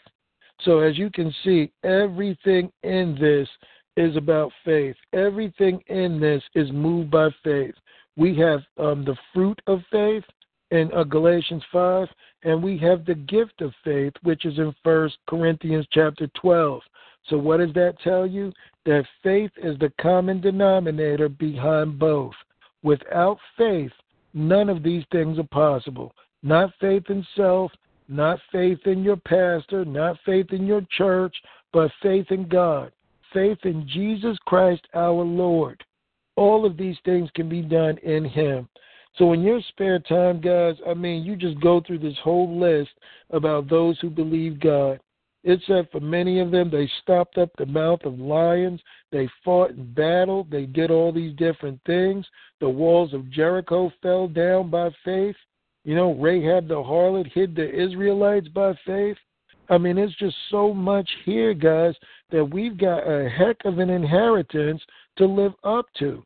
So, 0.62 0.80
as 0.80 0.98
you 0.98 1.10
can 1.10 1.34
see, 1.44 1.70
everything 1.84 2.72
in 2.82 3.16
this 3.20 3.48
is 3.96 4.16
about 4.16 4.52
faith. 4.64 4.96
Everything 5.12 5.82
in 5.86 6.20
this 6.20 6.42
is 6.54 6.70
moved 6.72 7.10
by 7.10 7.28
faith. 7.44 7.74
We 8.16 8.36
have 8.38 8.60
um, 8.78 9.04
the 9.04 9.16
fruit 9.34 9.60
of 9.66 9.80
faith 9.90 10.24
in 10.70 10.90
uh, 10.92 11.04
Galatians 11.04 11.62
5, 11.70 12.08
and 12.44 12.62
we 12.62 12.78
have 12.78 13.04
the 13.04 13.14
gift 13.14 13.60
of 13.60 13.72
faith, 13.84 14.12
which 14.22 14.44
is 14.44 14.58
in 14.58 14.74
First 14.82 15.18
Corinthians 15.28 15.86
chapter 15.92 16.26
12. 16.40 16.80
So, 17.28 17.36
what 17.36 17.58
does 17.58 17.72
that 17.74 17.98
tell 18.02 18.26
you? 18.26 18.52
That 18.84 19.04
faith 19.22 19.50
is 19.56 19.78
the 19.78 19.92
common 20.00 20.40
denominator 20.40 21.28
behind 21.28 21.98
both. 21.98 22.34
Without 22.82 23.38
faith, 23.58 23.90
none 24.32 24.68
of 24.68 24.82
these 24.82 25.04
things 25.10 25.38
are 25.38 25.44
possible. 25.44 26.14
Not 26.42 26.72
faith 26.80 27.04
in 27.08 27.26
self, 27.36 27.72
not 28.08 28.38
faith 28.52 28.78
in 28.86 29.02
your 29.02 29.16
pastor, 29.16 29.84
not 29.84 30.18
faith 30.24 30.52
in 30.52 30.66
your 30.66 30.82
church, 30.96 31.34
but 31.72 31.90
faith 32.00 32.26
in 32.30 32.48
God, 32.48 32.92
faith 33.32 33.58
in 33.64 33.88
Jesus 33.88 34.38
Christ 34.46 34.86
our 34.94 35.24
Lord. 35.24 35.82
All 36.36 36.64
of 36.64 36.76
these 36.76 36.96
things 37.04 37.28
can 37.34 37.48
be 37.48 37.62
done 37.62 37.98
in 37.98 38.24
Him. 38.24 38.68
So, 39.18 39.32
in 39.32 39.42
your 39.42 39.60
spare 39.68 39.98
time, 39.98 40.40
guys, 40.40 40.76
I 40.86 40.94
mean, 40.94 41.24
you 41.24 41.36
just 41.36 41.60
go 41.60 41.80
through 41.80 42.00
this 42.00 42.18
whole 42.22 42.58
list 42.60 42.90
about 43.30 43.68
those 43.68 43.98
who 44.00 44.10
believe 44.10 44.60
God. 44.60 45.00
It 45.46 45.60
said 45.68 45.88
for 45.92 46.00
many 46.00 46.40
of 46.40 46.50
them, 46.50 46.70
they 46.70 46.90
stopped 47.02 47.38
up 47.38 47.50
the 47.56 47.66
mouth 47.66 48.00
of 48.04 48.18
lions. 48.18 48.80
They 49.12 49.28
fought 49.44 49.70
in 49.70 49.94
battle. 49.94 50.44
They 50.50 50.66
did 50.66 50.90
all 50.90 51.12
these 51.12 51.36
different 51.36 51.80
things. 51.86 52.26
The 52.60 52.68
walls 52.68 53.14
of 53.14 53.30
Jericho 53.30 53.92
fell 54.02 54.26
down 54.26 54.70
by 54.70 54.90
faith. 55.04 55.36
You 55.84 55.94
know, 55.94 56.14
Rahab 56.14 56.66
the 56.66 56.74
harlot 56.74 57.30
hid 57.32 57.54
the 57.54 57.70
Israelites 57.70 58.48
by 58.48 58.74
faith. 58.84 59.16
I 59.68 59.78
mean, 59.78 59.98
it's 59.98 60.16
just 60.16 60.36
so 60.50 60.74
much 60.74 61.08
here, 61.24 61.54
guys, 61.54 61.94
that 62.30 62.44
we've 62.44 62.76
got 62.76 63.08
a 63.08 63.28
heck 63.28 63.56
of 63.64 63.78
an 63.78 63.88
inheritance 63.88 64.82
to 65.16 65.26
live 65.26 65.52
up 65.64 65.86
to. 65.98 66.22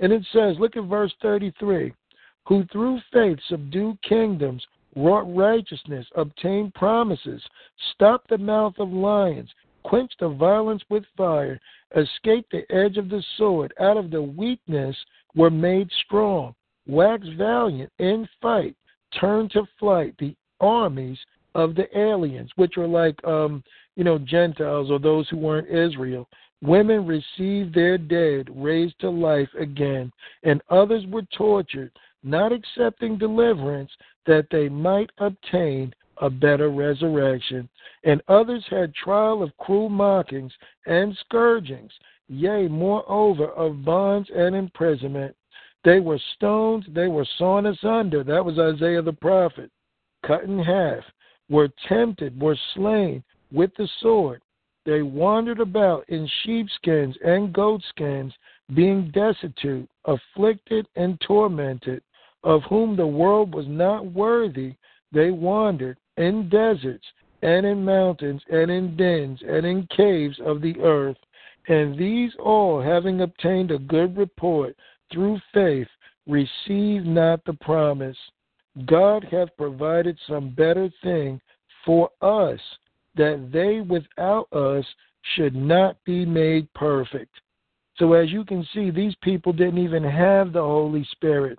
And 0.00 0.12
it 0.12 0.24
says, 0.32 0.56
look 0.58 0.76
at 0.76 0.84
verse 0.84 1.12
33 1.22 1.92
who 2.46 2.64
through 2.72 3.00
faith 3.12 3.38
subdued 3.48 3.96
kingdoms, 4.02 4.64
wrought 4.96 5.32
righteousness, 5.34 6.06
obtained 6.16 6.74
promises, 6.74 7.42
stopped 7.94 8.28
the 8.28 8.38
mouth 8.38 8.74
of 8.78 8.92
lions, 8.92 9.48
quenched 9.84 10.16
the 10.20 10.28
violence 10.28 10.82
with 10.90 11.04
fire, 11.16 11.60
escaped 11.96 12.50
the 12.50 12.70
edge 12.74 12.96
of 12.96 13.08
the 13.08 13.22
sword, 13.36 13.72
out 13.80 13.96
of 13.96 14.10
the 14.10 14.22
weakness 14.22 14.96
were 15.34 15.50
made 15.50 15.88
strong, 16.04 16.54
waxed 16.86 17.32
valiant 17.38 17.92
in 17.98 18.28
fight, 18.40 18.76
turned 19.18 19.50
to 19.50 19.62
flight 19.78 20.14
the 20.18 20.34
armies 20.60 21.18
of 21.54 21.74
the 21.74 21.86
aliens, 21.98 22.50
which 22.56 22.76
were 22.76 22.88
like, 22.88 23.22
um, 23.24 23.62
you 23.96 24.04
know, 24.04 24.18
Gentiles 24.18 24.90
or 24.90 24.98
those 24.98 25.28
who 25.28 25.36
weren't 25.36 25.68
Israel. 25.68 26.28
Women 26.62 27.06
received 27.06 27.74
their 27.74 27.98
dead 27.98 28.48
raised 28.54 29.00
to 29.00 29.10
life 29.10 29.48
again, 29.58 30.12
and 30.44 30.62
others 30.70 31.04
were 31.08 31.26
tortured, 31.36 31.90
not 32.22 32.52
accepting 32.52 33.18
deliverance 33.18 33.90
that 34.26 34.46
they 34.50 34.68
might 34.68 35.10
obtain 35.18 35.92
a 36.18 36.30
better 36.30 36.70
resurrection. 36.70 37.68
And 38.04 38.22
others 38.28 38.64
had 38.70 38.94
trial 38.94 39.42
of 39.42 39.56
cruel 39.56 39.88
mockings 39.88 40.52
and 40.86 41.16
scourgings, 41.24 41.90
yea, 42.28 42.68
moreover, 42.68 43.48
of 43.48 43.84
bonds 43.84 44.30
and 44.34 44.54
imprisonment. 44.54 45.34
They 45.84 45.98
were 45.98 46.20
stoned, 46.36 46.86
they 46.94 47.08
were 47.08 47.26
sawn 47.38 47.66
asunder. 47.66 48.22
That 48.22 48.44
was 48.44 48.58
Isaiah 48.58 49.02
the 49.02 49.12
prophet. 49.12 49.70
Cut 50.24 50.44
in 50.44 50.60
half, 50.60 51.02
were 51.50 51.70
tempted, 51.88 52.40
were 52.40 52.56
slain 52.74 53.24
with 53.50 53.74
the 53.76 53.88
sword. 54.00 54.42
They 54.84 55.02
wandered 55.02 55.60
about 55.60 56.08
in 56.08 56.26
sheepskins 56.42 57.16
and 57.24 57.52
goatskins, 57.52 58.34
being 58.74 59.10
destitute, 59.12 59.88
afflicted, 60.06 60.88
and 60.96 61.20
tormented, 61.20 62.02
of 62.42 62.62
whom 62.64 62.96
the 62.96 63.06
world 63.06 63.54
was 63.54 63.66
not 63.68 64.06
worthy. 64.06 64.74
They 65.12 65.30
wandered 65.30 65.98
in 66.16 66.48
deserts, 66.48 67.06
and 67.42 67.64
in 67.64 67.84
mountains, 67.84 68.42
and 68.50 68.70
in 68.70 68.96
dens, 68.96 69.40
and 69.42 69.64
in 69.64 69.86
caves 69.96 70.40
of 70.40 70.60
the 70.60 70.78
earth. 70.80 71.18
And 71.68 71.96
these 71.96 72.34
all, 72.40 72.80
having 72.80 73.20
obtained 73.20 73.70
a 73.70 73.78
good 73.78 74.16
report 74.16 74.76
through 75.12 75.40
faith, 75.54 75.88
received 76.26 77.06
not 77.06 77.44
the 77.44 77.54
promise. 77.60 78.18
God 78.86 79.22
hath 79.24 79.56
provided 79.56 80.18
some 80.26 80.50
better 80.50 80.90
thing 81.02 81.40
for 81.84 82.10
us 82.20 82.60
that 83.16 83.50
they 83.52 83.80
without 83.80 84.52
us 84.52 84.84
should 85.34 85.54
not 85.54 85.96
be 86.04 86.24
made 86.24 86.72
perfect. 86.74 87.34
So, 87.96 88.14
as 88.14 88.30
you 88.30 88.44
can 88.44 88.66
see, 88.74 88.90
these 88.90 89.14
people 89.22 89.52
didn't 89.52 89.78
even 89.78 90.02
have 90.02 90.52
the 90.52 90.62
Holy 90.62 91.04
Spirit. 91.12 91.58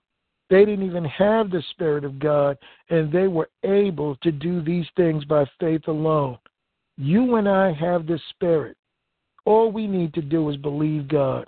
They 0.49 0.65
didn't 0.65 0.85
even 0.85 1.05
have 1.05 1.49
the 1.49 1.63
Spirit 1.71 2.03
of 2.03 2.19
God, 2.19 2.57
and 2.89 3.11
they 3.11 3.27
were 3.27 3.49
able 3.63 4.15
to 4.17 4.31
do 4.31 4.61
these 4.61 4.85
things 4.95 5.23
by 5.25 5.45
faith 5.59 5.87
alone. 5.87 6.37
You 6.97 7.35
and 7.35 7.47
I 7.47 7.71
have 7.73 8.05
the 8.05 8.19
Spirit. 8.31 8.77
All 9.45 9.71
we 9.71 9.87
need 9.87 10.13
to 10.13 10.21
do 10.21 10.49
is 10.49 10.57
believe 10.57 11.07
God. 11.07 11.47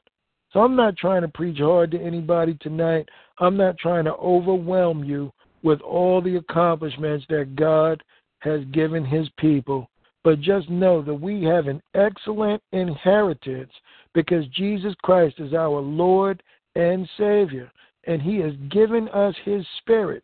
So 0.52 0.62
I'm 0.62 0.76
not 0.76 0.98
trying 0.98 1.22
to 1.22 1.28
preach 1.28 1.60
hard 1.60 1.92
to 1.92 2.02
anybody 2.02 2.58
tonight. 2.62 3.10
I'm 3.40 3.58
not 3.58 3.78
trying 3.78 4.06
to 4.06 4.14
overwhelm 4.14 5.04
you 5.04 5.32
with 5.64 5.82
all 5.82 6.22
the 6.22 6.38
accomplishments 6.38 7.26
that 7.30 7.56
God 7.56 8.02
has 8.40 8.64
given 8.72 9.04
his 9.04 9.28
people. 9.38 9.90
But 10.26 10.42
just 10.42 10.72
know 10.72 11.04
that 11.04 11.14
we 11.14 11.44
have 11.44 11.68
an 11.68 11.84
excellent 11.94 12.60
inheritance 12.72 13.72
because 14.16 14.44
Jesus 14.48 14.96
Christ 15.04 15.36
is 15.38 15.54
our 15.54 15.80
Lord 15.80 16.42
and 16.74 17.08
Savior. 17.16 17.72
And 18.08 18.20
He 18.20 18.40
has 18.40 18.54
given 18.72 19.08
us 19.10 19.36
His 19.46 19.64
Spirit 19.78 20.24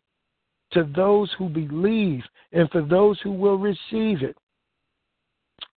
to 0.72 0.90
those 0.96 1.30
who 1.38 1.48
believe 1.48 2.24
and 2.50 2.68
for 2.70 2.82
those 2.82 3.20
who 3.20 3.30
will 3.30 3.58
receive 3.58 4.22
it 4.22 4.36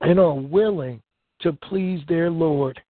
and 0.01 0.19
are 0.19 0.35
willing 0.35 1.03
to 1.43 1.53
please 1.53 2.01
their 2.09 2.31
Lord. 2.31 2.81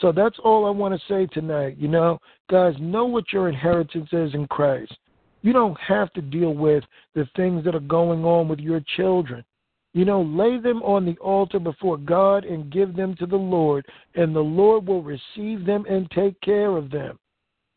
So 0.00 0.12
that's 0.12 0.38
all 0.44 0.66
I 0.66 0.70
want 0.70 0.94
to 0.94 1.12
say 1.12 1.26
tonight. 1.26 1.78
You 1.78 1.88
know, 1.88 2.20
guys, 2.48 2.74
know 2.78 3.06
what 3.06 3.32
your 3.32 3.48
inheritance 3.48 4.10
is 4.12 4.34
in 4.34 4.46
Christ. 4.46 4.96
You 5.42 5.52
don't 5.52 5.78
have 5.80 6.12
to 6.12 6.22
deal 6.22 6.54
with 6.54 6.84
the 7.16 7.28
things 7.34 7.64
that 7.64 7.74
are 7.74 7.80
going 7.80 8.24
on 8.24 8.46
with 8.46 8.60
your 8.60 8.80
children. 8.96 9.44
You 9.96 10.04
know, 10.04 10.20
lay 10.20 10.58
them 10.58 10.82
on 10.82 11.06
the 11.06 11.16
altar 11.22 11.58
before 11.58 11.96
God 11.96 12.44
and 12.44 12.70
give 12.70 12.94
them 12.94 13.16
to 13.16 13.24
the 13.24 13.34
Lord, 13.34 13.86
and 14.14 14.36
the 14.36 14.40
Lord 14.40 14.86
will 14.86 15.02
receive 15.02 15.64
them 15.64 15.86
and 15.88 16.10
take 16.10 16.38
care 16.42 16.76
of 16.76 16.90
them. 16.90 17.18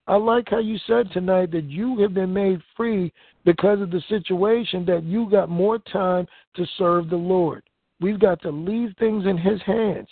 I 0.06 0.18
like 0.18 0.50
how 0.50 0.60
you 0.60 0.78
said 0.86 1.10
tonight 1.14 1.50
that 1.52 1.70
you 1.70 1.98
have 2.00 2.14
been 2.14 2.34
made 2.34 2.60
free 2.76 3.14
because 3.46 3.80
of 3.80 3.90
the 3.90 4.04
situation 4.10 4.84
that 4.84 5.06
you 5.06 5.30
got 5.30 5.48
more 5.48 5.80
time 5.80 6.28
to 6.58 6.66
serve 6.78 7.10
the 7.10 7.16
Lord. 7.16 7.64
We've 8.02 8.20
got 8.20 8.42
to 8.42 8.52
leave 8.52 8.94
things 9.00 9.26
in 9.26 9.38
His 9.38 9.62
hands, 9.62 10.10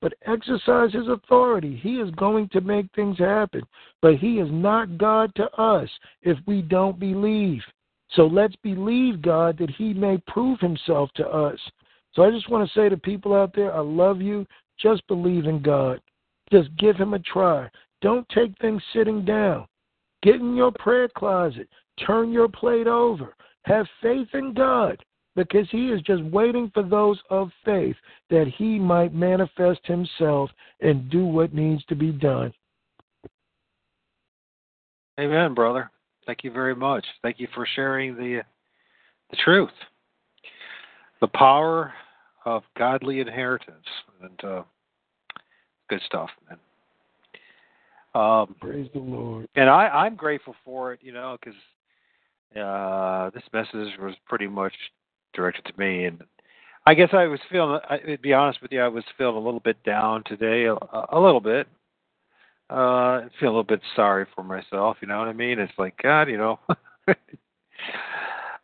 but 0.00 0.14
exercise 0.26 0.94
His 0.94 1.08
authority. 1.08 1.78
He 1.82 1.96
is 1.96 2.10
going 2.12 2.48
to 2.54 2.62
make 2.62 2.86
things 2.96 3.18
happen, 3.18 3.64
but 4.00 4.14
He 4.14 4.38
is 4.38 4.48
not 4.50 4.96
God 4.96 5.30
to 5.34 5.44
us 5.60 5.90
if 6.22 6.38
we 6.46 6.62
don't 6.62 6.98
believe. 6.98 7.60
So 8.12 8.26
let's 8.26 8.56
believe 8.56 9.22
God 9.22 9.58
that 9.58 9.70
He 9.70 9.94
may 9.94 10.18
prove 10.26 10.58
Himself 10.60 11.10
to 11.14 11.28
us. 11.28 11.58
So 12.14 12.22
I 12.22 12.30
just 12.30 12.50
want 12.50 12.68
to 12.68 12.78
say 12.78 12.88
to 12.88 12.96
people 12.96 13.34
out 13.34 13.54
there, 13.54 13.74
I 13.74 13.80
love 13.80 14.20
you. 14.20 14.46
Just 14.78 15.06
believe 15.06 15.46
in 15.46 15.62
God. 15.62 16.00
Just 16.52 16.74
give 16.76 16.96
Him 16.96 17.14
a 17.14 17.18
try. 17.20 17.68
Don't 18.02 18.28
take 18.30 18.56
things 18.58 18.82
sitting 18.92 19.24
down. 19.24 19.66
Get 20.22 20.36
in 20.36 20.56
your 20.56 20.72
prayer 20.72 21.08
closet. 21.08 21.68
Turn 22.04 22.32
your 22.32 22.48
plate 22.48 22.86
over. 22.86 23.34
Have 23.64 23.86
faith 24.02 24.28
in 24.32 24.54
God 24.54 25.02
because 25.36 25.68
He 25.70 25.88
is 25.88 26.02
just 26.02 26.24
waiting 26.24 26.70
for 26.74 26.82
those 26.82 27.18
of 27.30 27.50
faith 27.64 27.96
that 28.30 28.48
He 28.56 28.78
might 28.78 29.14
manifest 29.14 29.80
Himself 29.84 30.50
and 30.80 31.10
do 31.10 31.24
what 31.24 31.54
needs 31.54 31.84
to 31.86 31.94
be 31.94 32.10
done. 32.10 32.52
Amen, 35.20 35.54
brother. 35.54 35.90
Thank 36.30 36.44
you 36.44 36.52
very 36.52 36.76
much. 36.76 37.04
Thank 37.22 37.40
you 37.40 37.48
for 37.56 37.66
sharing 37.74 38.14
the 38.14 38.42
the 39.30 39.36
truth, 39.44 39.72
the 41.20 41.26
power 41.26 41.92
of 42.44 42.62
godly 42.78 43.18
inheritance, 43.18 43.84
and 44.22 44.44
uh, 44.44 44.62
good 45.88 46.00
stuff, 46.06 46.30
man. 46.48 46.58
Um, 48.14 48.54
Praise 48.60 48.88
the 48.94 49.00
Lord. 49.00 49.48
And 49.56 49.68
I, 49.68 49.88
I'm 49.88 50.14
grateful 50.14 50.54
for 50.64 50.92
it, 50.92 51.00
you 51.02 51.10
know, 51.10 51.36
because 51.40 51.58
uh, 52.56 53.30
this 53.30 53.42
message 53.52 53.98
was 53.98 54.14
pretty 54.28 54.46
much 54.46 54.74
directed 55.34 55.64
to 55.64 55.72
me, 55.76 56.04
and 56.04 56.22
I 56.86 56.94
guess 56.94 57.08
I 57.12 57.26
was 57.26 57.40
feeling. 57.50 57.80
I, 57.90 57.96
to 57.98 58.18
be 58.18 58.34
honest 58.34 58.62
with 58.62 58.70
you, 58.70 58.82
I 58.82 58.86
was 58.86 59.02
feeling 59.18 59.34
a 59.34 59.40
little 59.40 59.58
bit 59.58 59.82
down 59.82 60.22
today, 60.26 60.66
a, 60.66 60.76
a 61.10 61.18
little 61.18 61.40
bit 61.40 61.66
uh 62.70 63.22
feel 63.40 63.48
a 63.48 63.50
little 63.50 63.64
bit 63.64 63.80
sorry 63.96 64.26
for 64.34 64.44
myself 64.44 64.96
you 65.00 65.08
know 65.08 65.18
what 65.18 65.28
i 65.28 65.32
mean? 65.32 65.58
It's 65.58 65.72
like 65.76 65.96
god 66.00 66.28
you 66.28 66.38
know 66.38 66.60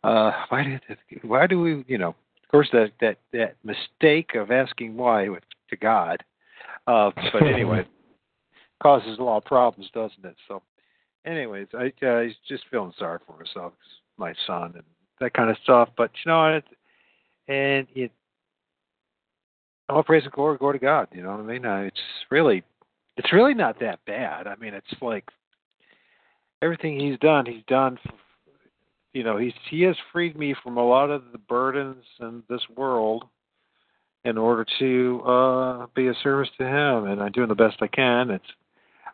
uh 0.03 0.31
why 0.49 0.63
did 0.63 0.81
why 1.23 1.45
do 1.45 1.59
we 1.59 1.83
you 1.87 1.97
know 1.97 2.09
of 2.09 2.49
course 2.49 2.69
that 2.71 2.91
that 3.01 3.17
that 3.33 3.55
mistake 3.63 4.35
of 4.35 4.49
asking 4.49 4.95
why 4.95 5.27
to 5.69 5.75
god 5.75 6.23
uh 6.87 7.11
but 7.33 7.43
anyway 7.43 7.85
causes 8.81 9.17
a 9.19 9.23
lot 9.23 9.37
of 9.37 9.45
problems 9.45 9.89
doesn't 9.93 10.23
it? 10.23 10.35
So 10.47 10.61
anyways 11.25 11.67
i 11.73 11.91
uh, 12.05 12.21
he's 12.21 12.35
just 12.47 12.63
feeling 12.71 12.93
sorry 12.97 13.19
for 13.27 13.37
myself 13.37 13.73
my 14.17 14.33
son 14.45 14.71
and 14.75 14.83
that 15.19 15.33
kind 15.33 15.49
of 15.49 15.57
stuff 15.63 15.89
but 15.97 16.11
you 16.23 16.31
know 16.31 16.55
it 16.55 16.63
and 17.49 17.87
it 17.93 18.11
all 19.89 20.03
praise 20.03 20.23
and 20.23 20.31
glory 20.31 20.57
go 20.57 20.71
to 20.71 20.79
god 20.79 21.09
you 21.11 21.23
know 21.23 21.31
what 21.31 21.41
i 21.41 21.43
mean? 21.43 21.65
Uh, 21.65 21.79
it's 21.79 21.99
really 22.29 22.63
it's 23.17 23.33
really 23.33 23.53
not 23.53 23.79
that 23.79 23.99
bad. 24.05 24.47
I 24.47 24.55
mean, 24.55 24.73
it's 24.73 25.01
like 25.01 25.25
everything 26.61 26.99
he's 26.99 27.19
done, 27.19 27.45
he's 27.45 27.63
done. 27.67 27.97
You 29.13 29.23
know, 29.23 29.37
he's 29.37 29.53
he 29.69 29.81
has 29.83 29.95
freed 30.11 30.37
me 30.37 30.55
from 30.63 30.77
a 30.77 30.85
lot 30.85 31.09
of 31.09 31.23
the 31.31 31.37
burdens 31.37 32.03
in 32.19 32.43
this 32.49 32.61
world 32.75 33.25
in 34.23 34.37
order 34.37 34.65
to 34.79 35.21
uh 35.25 35.87
be 35.95 36.07
a 36.07 36.13
service 36.21 36.49
to 36.57 36.65
him, 36.65 37.05
and 37.05 37.21
I'm 37.21 37.31
doing 37.31 37.49
the 37.49 37.55
best 37.55 37.77
I 37.81 37.87
can. 37.87 38.29
It's 38.29 38.45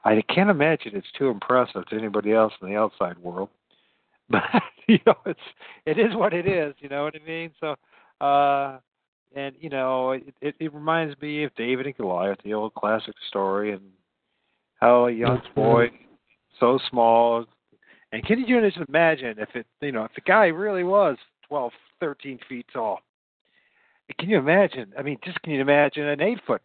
I 0.04 0.22
can't 0.34 0.50
imagine 0.50 0.96
it's 0.96 1.12
too 1.18 1.30
impressive 1.30 1.86
to 1.88 1.98
anybody 1.98 2.34
else 2.34 2.54
in 2.62 2.70
the 2.70 2.76
outside 2.76 3.18
world, 3.20 3.50
but 4.30 4.44
you 4.88 5.00
know, 5.06 5.16
it's 5.26 5.40
it 5.86 5.98
is 5.98 6.16
what 6.16 6.34
it 6.34 6.48
is. 6.48 6.76
You 6.80 6.90
know 6.90 7.04
what 7.04 7.16
I 7.16 7.26
mean? 7.28 7.52
So. 7.60 7.76
uh 8.22 8.80
and 9.36 9.56
you 9.60 9.70
know 9.70 10.12
it, 10.12 10.34
it, 10.42 10.56
it 10.60 10.74
reminds 10.74 11.20
me 11.22 11.44
of 11.44 11.56
David 11.56 11.86
and 11.86 11.98
Goliath, 11.98 12.40
the 12.44 12.54
old 12.54 12.74
classic 12.74 13.16
story, 13.28 13.72
and 13.72 13.82
how 14.80 15.06
a 15.06 15.12
young 15.12 15.42
boy, 15.56 15.92
so 16.60 16.80
small, 16.90 17.46
and 18.12 18.24
can 18.26 18.40
you 18.40 18.62
just 18.62 18.78
imagine 18.88 19.36
if 19.40 19.50
it, 19.56 19.66
you 19.82 19.92
know, 19.92 20.04
if 20.04 20.14
the 20.14 20.22
guy 20.22 20.46
really 20.48 20.84
was 20.84 21.18
twelve, 21.48 21.72
thirteen 22.00 22.40
feet 22.48 22.66
tall? 22.72 23.00
Can 24.20 24.30
you 24.30 24.38
imagine? 24.38 24.94
I 24.98 25.02
mean, 25.02 25.18
just 25.24 25.42
can 25.42 25.54
you 25.54 25.62
imagine 25.62 26.06
an 26.08 26.22
eight 26.22 26.40
foot 26.46 26.62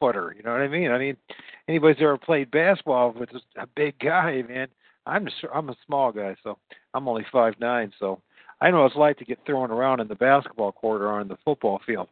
footer? 0.00 0.34
You 0.36 0.42
know 0.42 0.52
what 0.52 0.60
I 0.60 0.68
mean? 0.68 0.90
I 0.90 0.98
mean, 0.98 1.16
anybody's 1.68 2.02
ever 2.02 2.18
played 2.18 2.50
basketball 2.50 3.12
with 3.12 3.30
a 3.56 3.66
big 3.76 3.98
guy, 3.98 4.42
man. 4.48 4.68
I'm 5.06 5.24
just, 5.24 5.36
I'm 5.54 5.70
a 5.70 5.76
small 5.86 6.12
guy, 6.12 6.36
so 6.42 6.58
I'm 6.92 7.08
only 7.08 7.24
five 7.32 7.54
nine, 7.60 7.92
so 7.98 8.20
I 8.62 8.70
know 8.70 8.80
what 8.80 8.86
it's 8.88 8.96
like 8.96 9.18
to 9.18 9.24
get 9.24 9.38
thrown 9.46 9.70
around 9.70 10.00
in 10.00 10.08
the 10.08 10.14
basketball 10.14 10.72
court 10.72 11.00
or 11.00 11.08
on 11.12 11.28
the 11.28 11.36
football 11.44 11.80
field. 11.86 12.08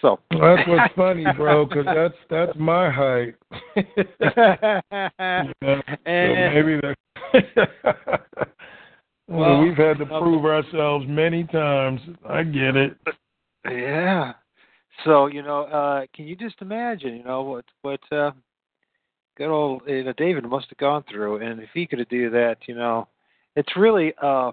So 0.00 0.20
well, 0.32 0.56
that's 0.56 0.68
what's 0.68 0.94
funny, 0.94 1.24
bro, 1.36 1.66
because 1.66 1.86
that's 1.86 2.14
that's 2.30 2.56
my 2.58 2.90
height. 2.90 3.34
know? 4.36 4.80
so 5.60 5.82
maybe 6.04 6.80
that. 6.80 6.96
well, 9.26 9.40
well, 9.40 9.60
we've 9.60 9.76
had 9.76 9.98
to 9.98 10.06
prove 10.06 10.44
ourselves 10.44 11.04
many 11.08 11.44
times. 11.44 12.00
I 12.28 12.44
get 12.44 12.76
it. 12.76 12.96
Yeah. 13.68 14.34
So 15.04 15.26
you 15.26 15.42
know, 15.42 15.64
uh, 15.64 16.06
can 16.14 16.26
you 16.26 16.36
just 16.36 16.56
imagine? 16.60 17.16
You 17.16 17.24
know 17.24 17.42
what 17.42 17.64
what 17.82 18.00
uh, 18.12 18.30
good 19.36 19.48
old 19.50 19.82
you 19.86 20.04
know, 20.04 20.12
David 20.16 20.44
must 20.44 20.68
have 20.68 20.78
gone 20.78 21.04
through, 21.10 21.38
and 21.38 21.60
if 21.60 21.70
he 21.74 21.86
could 21.86 22.06
do 22.08 22.30
that, 22.30 22.56
you 22.66 22.74
know, 22.74 23.08
it's 23.56 23.76
really 23.76 24.12
uh, 24.22 24.52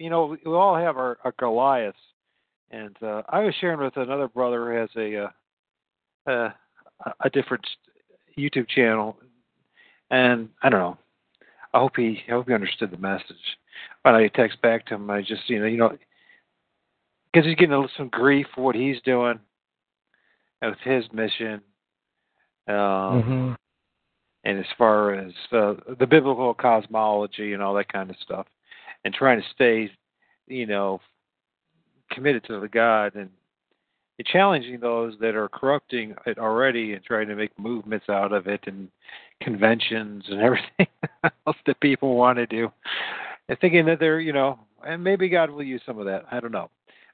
you 0.00 0.08
know 0.10 0.36
we, 0.44 0.52
all 0.52 0.76
have 0.76 0.96
our, 0.96 1.18
our 1.24 1.34
Goliaths, 1.38 1.98
and 2.70 2.96
uh, 3.02 3.22
I 3.28 3.40
was 3.40 3.54
sharing 3.60 3.80
with 3.80 3.96
another 3.96 4.28
brother 4.28 4.72
who 4.72 4.78
has 4.78 4.88
a 4.96 5.24
uh, 5.24 6.30
uh, 6.30 7.12
a 7.20 7.30
different 7.30 7.64
YouTube 8.36 8.68
channel, 8.68 9.16
and 10.10 10.48
I 10.62 10.70
don't 10.70 10.80
know. 10.80 10.98
I 11.74 11.78
hope 11.78 11.96
he 11.96 12.22
I 12.28 12.32
hope 12.32 12.48
he 12.48 12.54
understood 12.54 12.90
the 12.90 12.96
message. 12.96 13.36
When 14.02 14.14
I 14.14 14.28
text 14.28 14.60
back 14.62 14.86
to 14.86 14.94
him, 14.94 15.10
I 15.10 15.20
just 15.20 15.48
you 15.48 15.60
know 15.60 15.66
you 15.66 15.76
know 15.76 15.98
because 17.32 17.46
he's 17.46 17.56
getting 17.56 17.88
some 17.96 18.08
grief 18.08 18.46
for 18.54 18.64
what 18.64 18.74
he's 18.74 19.00
doing 19.04 19.38
with 20.62 20.78
his 20.82 21.04
mission. 21.12 21.60
Um, 22.66 22.74
mm-hmm. 22.74 23.52
And 24.44 24.58
as 24.58 24.66
far 24.78 25.14
as 25.14 25.32
uh, 25.52 25.74
the 25.98 26.06
biblical 26.06 26.54
cosmology 26.54 27.52
and 27.52 27.62
all 27.62 27.74
that 27.74 27.92
kind 27.92 28.08
of 28.08 28.16
stuff, 28.22 28.46
and 29.04 29.14
trying 29.14 29.40
to 29.40 29.46
stay, 29.54 29.90
you 30.46 30.66
know, 30.66 31.00
committed 32.10 32.44
to 32.44 32.60
the 32.60 32.68
God 32.68 33.14
and 33.14 33.30
challenging 34.26 34.80
those 34.80 35.14
that 35.20 35.34
are 35.34 35.48
corrupting 35.48 36.14
it 36.26 36.38
already 36.38 36.92
and 36.92 37.04
trying 37.04 37.28
to 37.28 37.34
make 37.34 37.58
movements 37.58 38.06
out 38.08 38.32
of 38.32 38.46
it 38.46 38.60
and 38.66 38.88
conventions 39.40 40.24
and 40.28 40.40
everything 40.42 40.86
else 41.46 41.56
that 41.66 41.80
people 41.80 42.14
want 42.14 42.36
to 42.36 42.46
do, 42.46 42.70
and 43.48 43.58
thinking 43.60 43.86
that 43.86 43.98
they're, 43.98 44.20
you 44.20 44.32
know, 44.32 44.58
and 44.86 45.02
maybe 45.02 45.28
God 45.28 45.50
will 45.50 45.62
use 45.62 45.82
some 45.86 45.98
of 45.98 46.06
that. 46.06 46.24
I 46.30 46.40
don't 46.40 46.52
know. 46.52 46.70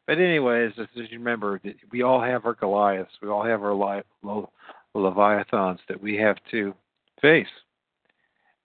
But 0.06 0.18
anyways, 0.18 0.72
as 0.78 0.86
you 0.94 1.18
remember, 1.18 1.60
we 1.90 2.02
all 2.02 2.22
have 2.22 2.46
our 2.46 2.54
Goliaths. 2.54 3.10
We 3.20 3.28
all 3.28 3.44
have 3.44 3.62
our 3.62 3.74
Le- 3.74 4.48
Leviathans 4.94 5.80
that 5.88 6.00
we 6.00 6.14
have 6.16 6.36
to 6.52 6.74
face. 7.20 7.46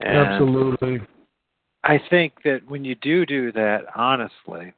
And 0.02 0.18
Absolutely. 0.18 1.00
I 1.84 2.00
think 2.10 2.34
that 2.44 2.62
when 2.68 2.86
you 2.86 2.96
do 2.96 3.26
do 3.26 3.52
that, 3.54 3.86
honestly, 3.96 4.74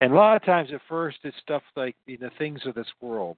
and 0.00 0.12
a 0.12 0.16
lot 0.16 0.36
of 0.36 0.44
times 0.44 0.70
at 0.72 0.80
first 0.88 1.18
it's 1.24 1.36
stuff 1.42 1.62
like 1.76 1.96
the 2.06 2.18
things 2.38 2.60
of 2.66 2.74
this 2.74 2.86
world. 3.00 3.36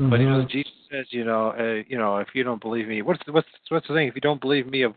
Mm-hmm. 0.00 0.10
But 0.10 0.20
you 0.20 0.28
know, 0.28 0.44
Jesus 0.50 0.72
says, 0.90 1.06
you 1.10 1.24
know, 1.24 1.50
uh, 1.50 1.82
you 1.86 1.98
know, 1.98 2.18
if 2.18 2.28
you 2.34 2.42
don't 2.42 2.60
believe 2.60 2.88
me, 2.88 3.02
what's 3.02 3.20
what's 3.30 3.48
what's 3.68 3.86
the 3.88 3.94
thing? 3.94 4.08
If 4.08 4.14
you 4.14 4.20
don't 4.20 4.40
believe 4.40 4.66
me 4.66 4.82
of 4.82 4.94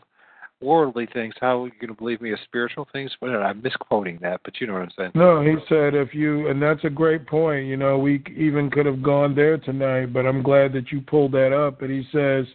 worldly 0.61 1.07
things, 1.13 1.33
how 1.39 1.63
are 1.63 1.67
you 1.67 1.73
going 1.79 1.89
to 1.89 1.93
believe 1.93 2.21
me 2.21 2.31
of 2.31 2.39
spiritual 2.45 2.87
things? 2.91 3.11
Well, 3.21 3.43
I'm 3.43 3.61
misquoting 3.61 4.19
that, 4.21 4.41
but 4.43 4.59
you 4.59 4.67
know 4.67 4.73
what 4.73 4.83
I'm 4.83 4.91
saying. 4.97 5.11
No, 5.13 5.41
he 5.41 5.55
said 5.67 5.93
if 5.93 6.15
you, 6.15 6.47
and 6.47 6.61
that's 6.61 6.83
a 6.85 6.89
great 6.89 7.27
point. 7.27 7.67
You 7.67 7.77
know, 7.77 7.97
we 7.97 8.23
even 8.35 8.71
could 8.71 8.85
have 8.85 9.03
gone 9.03 9.35
there 9.35 9.57
tonight, 9.57 10.13
but 10.13 10.25
I'm 10.25 10.41
glad 10.41 10.73
that 10.73 10.91
you 10.91 11.01
pulled 11.01 11.33
that 11.33 11.53
up. 11.53 11.81
And 11.81 11.91
he 11.91 12.07
says, 12.11 12.45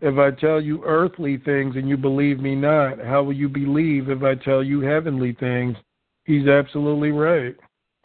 if 0.00 0.18
I 0.18 0.30
tell 0.38 0.60
you 0.60 0.82
earthly 0.84 1.38
things 1.38 1.76
and 1.76 1.88
you 1.88 1.96
believe 1.96 2.40
me 2.40 2.54
not, 2.54 2.98
how 2.98 3.22
will 3.22 3.32
you 3.32 3.48
believe 3.48 4.08
if 4.08 4.22
I 4.22 4.34
tell 4.34 4.62
you 4.62 4.80
heavenly 4.80 5.36
things? 5.38 5.76
He's 6.24 6.46
absolutely 6.46 7.10
right. 7.10 7.56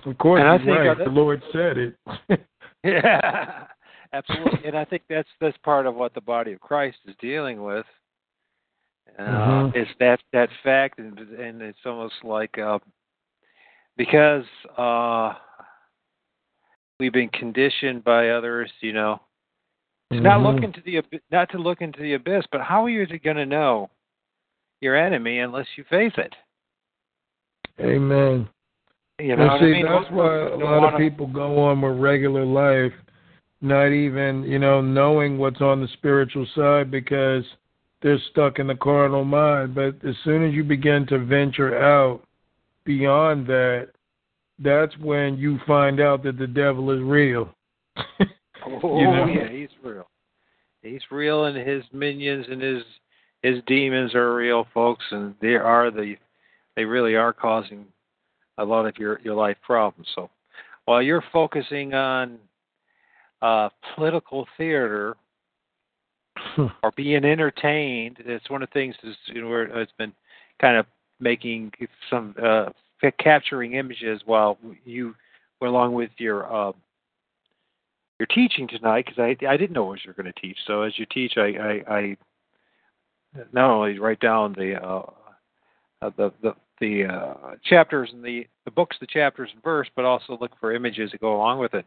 Of 0.06 0.18
course, 0.18 0.42
and 0.44 0.62
he's 0.62 0.70
right. 0.70 0.98
The 0.98 1.06
Lord 1.06 1.42
said 1.52 1.78
it. 1.78 1.96
yeah, 2.84 3.66
absolutely. 4.14 4.68
And 4.68 4.78
I 4.78 4.86
think 4.86 5.04
that's 5.10 5.30
that's 5.42 5.58
part 5.58 5.86
of 5.86 5.96
what 5.96 6.14
the 6.14 6.22
body 6.22 6.54
of 6.54 6.60
Christ 6.60 6.98
is 7.08 7.16
dealing 7.20 7.64
with 7.64 7.86
uh, 9.18 9.22
mm-hmm. 9.22 9.78
It's 9.78 9.92
that 10.00 10.20
that 10.34 10.50
fact, 10.64 11.00
and 11.00 11.18
and 11.18 11.62
it's 11.62 11.80
almost 11.86 12.16
like 12.24 12.58
uh, 12.58 12.80
because 13.98 14.44
uh, 14.78 15.34
we've 17.00 17.14
been 17.14 17.30
conditioned 17.30 18.04
by 18.04 18.30
others, 18.30 18.70
you 18.82 18.92
know, 18.92 19.22
mm-hmm. 20.12 20.24
not 20.24 20.42
look 20.42 20.64
into 20.64 20.82
the 20.86 21.02
not 21.32 21.50
to 21.52 21.58
look 21.58 21.82
into 21.82 22.02
the 22.02 22.14
abyss. 22.14 22.46
But 22.52 22.62
how 22.62 22.86
are 22.86 22.90
you 22.90 23.06
going 23.20 23.38
to 23.38 23.46
know 23.46 23.90
your 24.82 24.96
enemy 24.96 25.40
unless 25.40 25.68
you 25.78 25.84
face 25.90 26.14
it? 26.18 26.34
Amen. 27.80 28.48
You 29.20 29.36
know, 29.36 29.58
see, 29.60 29.66
I 29.66 29.72
mean? 29.72 29.86
that's 29.86 30.12
why 30.12 30.48
a 30.48 30.56
lot 30.56 30.82
wanna... 30.82 30.88
of 30.96 31.00
people 31.00 31.28
go 31.28 31.60
on 31.60 31.82
with 31.82 31.98
regular 32.00 32.46
life, 32.46 32.94
not 33.62 33.88
even 33.88 34.44
you 34.44 34.60
know 34.60 34.82
knowing 34.82 35.38
what's 35.38 35.62
on 35.62 35.82
the 35.82 35.88
spiritual 35.94 36.46
side 36.56 36.92
because 36.92 37.44
they're 38.02 38.20
stuck 38.32 38.60
in 38.60 38.68
the 38.68 38.76
carnal 38.76 39.24
mind. 39.24 39.74
But 39.74 39.96
as 40.08 40.16
soon 40.24 40.48
as 40.48 40.54
you 40.54 40.64
begin 40.64 41.08
to 41.08 41.20
venture 41.20 41.82
out 41.82 42.22
beyond 42.84 43.48
that, 43.48 43.90
that's 44.60 44.98
when 45.00 45.38
you 45.38 45.60
find 45.66 46.00
out 46.00 46.24
that 46.24 46.38
the 46.38 46.48
devil 46.48 46.92
is 46.92 47.02
real. 47.02 47.50
oh 47.98 49.00
you 49.00 49.06
know? 49.06 49.28
yeah, 49.28 49.65
he's 50.86 51.02
real. 51.12 51.46
And 51.46 51.58
his 51.58 51.84
minions 51.92 52.46
and 52.50 52.62
his 52.62 52.84
his 53.42 53.62
demons 53.68 54.16
are 54.16 54.36
real, 54.36 54.68
folks, 54.74 55.04
and 55.12 55.36
they 55.42 55.56
are 55.56 55.92
the 55.92 56.16
they 56.76 56.86
really 56.86 57.16
are 57.16 57.34
causing 57.34 57.86
a 58.58 58.66
lot 58.66 58.86
of 58.86 58.98
your 58.98 59.20
your 59.24 59.36
life 59.36 59.58
problems. 59.62 60.08
So 60.16 60.30
while 60.86 61.02
you're 61.02 61.24
focusing 61.34 61.94
on 61.94 62.38
uh, 63.42 63.70
political 63.96 64.48
theater 64.58 65.16
or 66.58 66.92
being 66.96 67.24
entertained. 67.24 68.18
It's 68.26 68.50
one 68.50 68.64
of 68.64 68.70
the 68.70 68.74
things 68.74 68.96
is 69.04 69.16
you 69.28 69.42
know 69.42 69.50
where 69.50 69.64
it's 69.80 69.92
been 69.98 70.14
kind 70.60 70.78
of 70.78 70.86
making 71.20 71.72
some 72.10 72.36
uh, 72.44 72.70
capturing 73.20 73.74
images 73.74 74.22
while 74.26 74.58
you 74.84 75.16
along 75.62 75.94
with 75.94 76.12
your 76.18 76.52
uh, 76.54 76.72
your 78.20 78.28
teaching 78.28 78.68
tonight 78.68 79.06
because 79.06 79.20
I 79.20 79.46
I 79.46 79.58
didn't 79.58 79.74
know 79.74 79.86
what 79.86 80.04
you 80.04 80.10
were 80.10 80.22
going 80.22 80.32
to 80.32 80.42
teach. 80.42 80.58
So 80.66 80.84
as 80.84 80.98
you 80.98 81.06
teach, 81.12 81.34
I 81.38 81.82
I, 81.88 81.96
I 81.96 82.18
not 83.52 83.70
only 83.70 84.00
write 84.00 84.20
down 84.20 84.54
the 84.54 84.82
uh, 84.82 85.04
uh, 86.02 86.12
the 86.18 86.32
the 86.42 86.56
the 86.80 87.06
uh, 87.06 87.56
chapters 87.64 88.10
and 88.14 88.24
the 88.24 88.48
the 88.66 88.72
books, 88.72 88.98
the 89.00 89.08
chapters 89.08 89.50
and 89.54 89.64
verse, 89.64 89.88
but 89.96 90.06
also 90.06 90.38
look 90.40 90.52
for 90.60 90.74
images 90.74 91.12
that 91.12 91.22
go 91.22 91.36
along 91.36 91.60
with 91.60 91.74
it. 91.74 91.86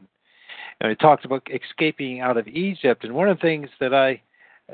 And 0.80 0.92
it 0.92 1.00
talks 1.00 1.24
about 1.24 1.46
escaping 1.52 2.20
out 2.20 2.36
of 2.36 2.46
Egypt, 2.46 3.04
and 3.04 3.14
one 3.14 3.28
of 3.28 3.38
the 3.38 3.42
things 3.42 3.68
that 3.80 3.94
I 3.94 4.22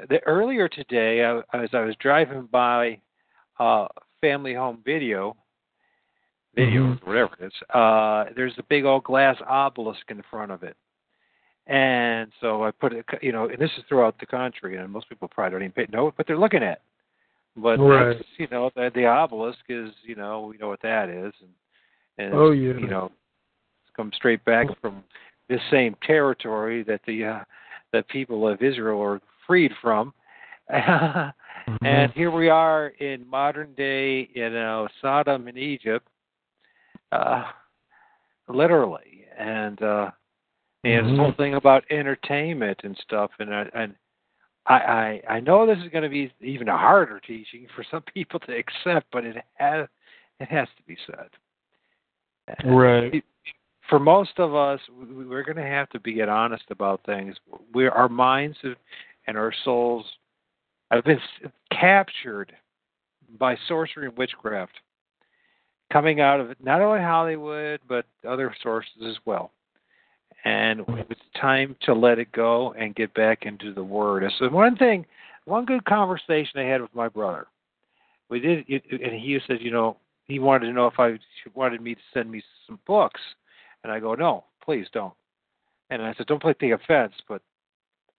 the, 0.08 0.20
earlier 0.26 0.68
today, 0.68 1.24
I, 1.24 1.38
as 1.56 1.70
I 1.72 1.80
was 1.80 1.94
driving 2.00 2.48
by 2.50 2.98
uh, 3.58 3.86
Family 4.20 4.54
Home 4.54 4.80
Video, 4.84 5.36
video 6.54 6.82
mm-hmm. 6.82 7.08
whatever 7.08 7.30
it 7.40 7.46
is, 7.46 7.52
uh, 7.72 8.24
there's 8.34 8.54
a 8.58 8.64
big 8.64 8.84
old 8.84 9.04
glass 9.04 9.36
obelisk 9.46 10.10
in 10.10 10.22
front 10.30 10.50
of 10.50 10.62
it. 10.62 10.76
And 11.66 12.30
so 12.40 12.64
I 12.64 12.70
put 12.72 12.92
it, 12.92 13.06
you 13.22 13.32
know, 13.32 13.48
and 13.48 13.58
this 13.58 13.70
is 13.78 13.84
throughout 13.88 14.18
the 14.20 14.26
country, 14.26 14.76
and 14.76 14.92
most 14.92 15.08
people 15.08 15.28
probably 15.28 15.52
don't 15.52 15.62
even 15.62 15.72
pay, 15.72 15.86
know 15.90 16.12
what 16.14 16.26
they're 16.26 16.38
looking 16.38 16.62
at. 16.62 16.82
But 17.56 17.78
right. 17.78 18.22
you 18.38 18.48
know, 18.50 18.70
the, 18.74 18.90
the 18.94 19.06
obelisk 19.06 19.60
is, 19.68 19.90
you 20.02 20.14
know, 20.14 20.46
we 20.50 20.58
know 20.58 20.68
what 20.68 20.82
that 20.82 21.08
is, 21.08 21.32
and, 21.40 22.26
and 22.26 22.34
oh 22.34 22.50
yeah, 22.50 22.74
you 22.74 22.86
know, 22.86 23.06
it's 23.06 23.96
come 23.96 24.10
straight 24.14 24.44
back 24.44 24.66
from 24.80 25.04
this 25.48 25.60
same 25.70 25.96
territory 26.02 26.82
that 26.82 27.00
the 27.06 27.24
uh, 27.24 27.44
the 27.92 28.02
people 28.02 28.46
of 28.46 28.60
Israel 28.60 29.00
are 29.00 29.20
freed 29.46 29.72
from. 29.80 30.12
mm-hmm. 30.70 31.86
And 31.86 32.12
here 32.12 32.30
we 32.30 32.48
are 32.48 32.88
in 32.88 33.28
modern 33.28 33.72
day, 33.74 34.28
you 34.34 34.50
know, 34.50 34.88
Sodom 35.00 35.46
in 35.48 35.56
Egypt, 35.56 36.06
uh, 37.12 37.44
literally, 38.48 39.24
and 39.38 39.80
uh, 39.82 40.10
and 40.84 41.06
mm-hmm. 41.06 41.10
this 41.10 41.18
whole 41.18 41.32
thing 41.36 41.54
about 41.54 41.84
entertainment 41.90 42.80
and 42.84 42.96
stuff, 43.02 43.30
and 43.38 43.52
uh, 43.52 43.64
and 43.74 43.94
I, 44.66 44.74
I 44.74 45.34
I 45.34 45.40
know 45.40 45.66
this 45.66 45.78
is 45.78 45.90
going 45.90 46.04
to 46.04 46.10
be 46.10 46.32
even 46.40 46.68
a 46.68 46.76
harder 46.76 47.20
teaching 47.20 47.66
for 47.74 47.84
some 47.90 48.02
people 48.14 48.40
to 48.40 48.56
accept, 48.56 49.06
but 49.12 49.24
it 49.24 49.36
has 49.54 49.88
it 50.40 50.48
has 50.48 50.68
to 50.76 50.82
be 50.86 50.96
said. 51.06 51.28
Right. 52.64 53.24
For 53.88 53.98
most 53.98 54.38
of 54.38 54.54
us, 54.54 54.80
we're 54.90 55.44
going 55.44 55.56
to 55.56 55.62
have 55.62 55.88
to 55.90 56.00
be 56.00 56.22
honest 56.22 56.64
about 56.70 57.04
things. 57.04 57.36
We 57.74 57.86
our 57.86 58.08
minds 58.08 58.56
have 58.62 58.76
and 59.26 59.36
our 59.38 59.52
souls 59.64 60.04
have 60.90 61.04
been 61.04 61.20
captured 61.70 62.52
by 63.38 63.56
sorcery 63.66 64.06
and 64.06 64.16
witchcraft 64.16 64.72
coming 65.92 66.20
out 66.20 66.40
of 66.40 66.54
not 66.62 66.82
only 66.82 67.00
Hollywood 67.00 67.80
but 67.88 68.06
other 68.28 68.54
sources 68.62 69.02
as 69.06 69.16
well. 69.24 69.50
And 70.44 70.84
it's 71.08 71.20
time 71.40 71.74
to 71.82 71.94
let 71.94 72.18
it 72.18 72.30
go 72.32 72.72
and 72.74 72.94
get 72.94 73.14
back 73.14 73.46
into 73.46 73.72
the 73.72 73.82
Word. 73.82 74.24
And 74.24 74.32
So 74.38 74.48
one 74.50 74.76
thing, 74.76 75.06
one 75.46 75.64
good 75.64 75.84
conversation 75.86 76.60
I 76.60 76.64
had 76.64 76.82
with 76.82 76.94
my 76.94 77.08
brother, 77.08 77.46
we 78.28 78.40
did, 78.40 78.68
and 78.68 79.12
he 79.12 79.38
said, 79.46 79.58
you 79.60 79.70
know, 79.70 79.96
he 80.26 80.38
wanted 80.38 80.66
to 80.66 80.72
know 80.72 80.86
if 80.86 80.98
I 80.98 81.18
wanted 81.54 81.80
me 81.80 81.94
to 81.94 82.00
send 82.12 82.30
me 82.30 82.42
some 82.66 82.78
books, 82.86 83.20
and 83.82 83.92
I 83.92 84.00
go, 84.00 84.14
no, 84.14 84.44
please 84.62 84.86
don't. 84.92 85.14
And 85.90 86.02
I 86.02 86.14
said, 86.14 86.26
don't 86.26 86.42
take 86.42 86.58
the 86.58 86.72
offense, 86.72 87.12
but 87.28 87.42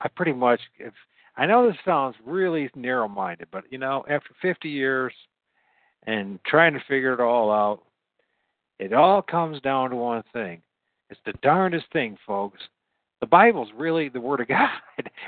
I 0.01 0.07
pretty 0.07 0.33
much 0.33 0.59
if 0.77 0.93
I 1.37 1.45
know 1.45 1.67
this 1.67 1.77
sounds 1.83 2.15
really 2.25 2.69
narrow 2.75 3.07
minded, 3.07 3.47
but 3.51 3.63
you 3.69 3.77
know, 3.77 4.05
after 4.09 4.29
50 4.41 4.69
years 4.69 5.13
and 6.03 6.39
trying 6.45 6.73
to 6.73 6.79
figure 6.87 7.13
it 7.13 7.19
all 7.19 7.51
out, 7.51 7.81
it 8.79 8.93
all 8.93 9.21
comes 9.21 9.59
down 9.61 9.89
to 9.89 9.95
one 9.95 10.23
thing. 10.33 10.61
It's 11.15 11.21
the 11.25 11.39
darndest 11.41 11.85
thing, 11.93 12.17
folks. 12.27 12.59
The 13.21 13.27
Bible's 13.27 13.69
really 13.75 14.09
the 14.09 14.19
Word 14.19 14.41
of 14.41 14.47
God, 14.49 14.69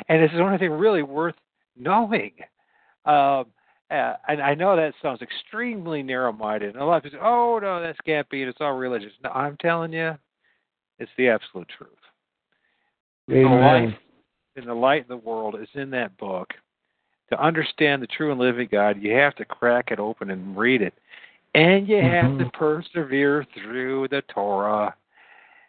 and 0.09 0.21
it's 0.21 0.33
the 0.33 0.41
only 0.41 0.57
thing 0.57 0.71
really 0.71 1.03
worth 1.03 1.35
knowing. 1.77 2.33
Um, 3.05 3.45
uh, 3.89 4.15
and 4.27 4.41
I 4.41 4.53
know 4.53 4.75
that 4.75 4.93
sounds 5.01 5.21
extremely 5.21 6.03
narrow-minded. 6.03 6.73
And 6.73 6.81
a 6.81 6.85
lot 6.85 6.97
of 6.97 7.03
people 7.03 7.19
say, 7.19 7.25
"Oh 7.25 7.59
no, 7.61 7.81
that 7.81 7.95
can't 8.05 8.29
be. 8.29 8.43
It's 8.43 8.57
all 8.59 8.73
religious." 8.73 9.13
No, 9.23 9.29
I'm 9.29 9.55
telling 9.57 9.93
you, 9.93 10.17
it's 10.99 11.11
the 11.17 11.29
absolute 11.29 11.69
truth. 11.77 11.91
Amen. 13.31 13.43
The 13.43 13.65
life 13.65 13.99
and 14.57 14.67
the 14.67 14.73
light 14.73 15.03
of 15.03 15.07
the 15.07 15.17
world 15.17 15.55
is 15.61 15.69
in 15.73 15.89
that 15.91 16.17
book. 16.17 16.53
To 17.29 17.41
understand 17.41 18.01
the 18.01 18.07
true 18.07 18.31
and 18.31 18.39
living 18.39 18.67
God, 18.71 19.01
you 19.01 19.13
have 19.13 19.35
to 19.35 19.45
crack 19.45 19.91
it 19.91 19.99
open 19.99 20.31
and 20.31 20.57
read 20.57 20.81
it, 20.81 20.93
and 21.55 21.87
you 21.87 22.01
have 22.01 22.31
Mhm. 22.31 22.39
to 22.39 22.49
persevere 22.51 23.45
through 23.53 24.09
the 24.09 24.21
Torah 24.23 24.93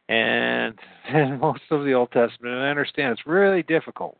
and, 0.09 0.74
most 1.40 1.62
of 1.70 1.85
the 1.85 1.93
Old 1.93 2.10
Testament. 2.12 2.55
And 2.55 2.62
I 2.62 2.70
understand 2.70 3.12
it's 3.12 3.26
really 3.26 3.62
difficult. 3.62 4.18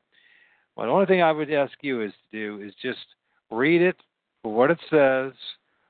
But 0.77 0.85
the 0.87 0.93
only 0.93 1.07
thing 1.07 1.23
I 1.23 1.33
would 1.33 1.53
ask 1.53 1.73
you 1.83 2.03
is 2.03 2.13
to 2.13 2.39
do 2.39 2.65
is 2.65 2.73
just 2.81 2.99
read 3.51 3.83
it 3.83 3.97
for 4.43 4.55
what 4.55 4.71
it 4.71 4.79
says, 4.91 5.33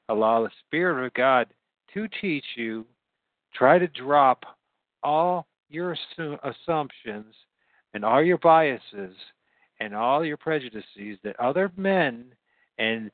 allow 0.08 0.42
the 0.42 0.50
Spirit 0.66 1.04
of 1.04 1.14
God 1.14 1.46
to 1.94 2.08
teach 2.20 2.44
you, 2.56 2.86
try 3.54 3.78
to 3.78 3.88
drop 3.88 4.44
all 5.02 5.46
your 5.68 5.96
assumptions 6.42 7.34
and 7.94 8.04
all 8.04 8.22
your 8.22 8.38
biases 8.38 9.14
and 9.80 9.94
all 9.94 10.24
your 10.24 10.36
prejudices 10.36 11.18
that 11.22 11.38
other 11.38 11.70
men 11.76 12.24
and 12.78 13.10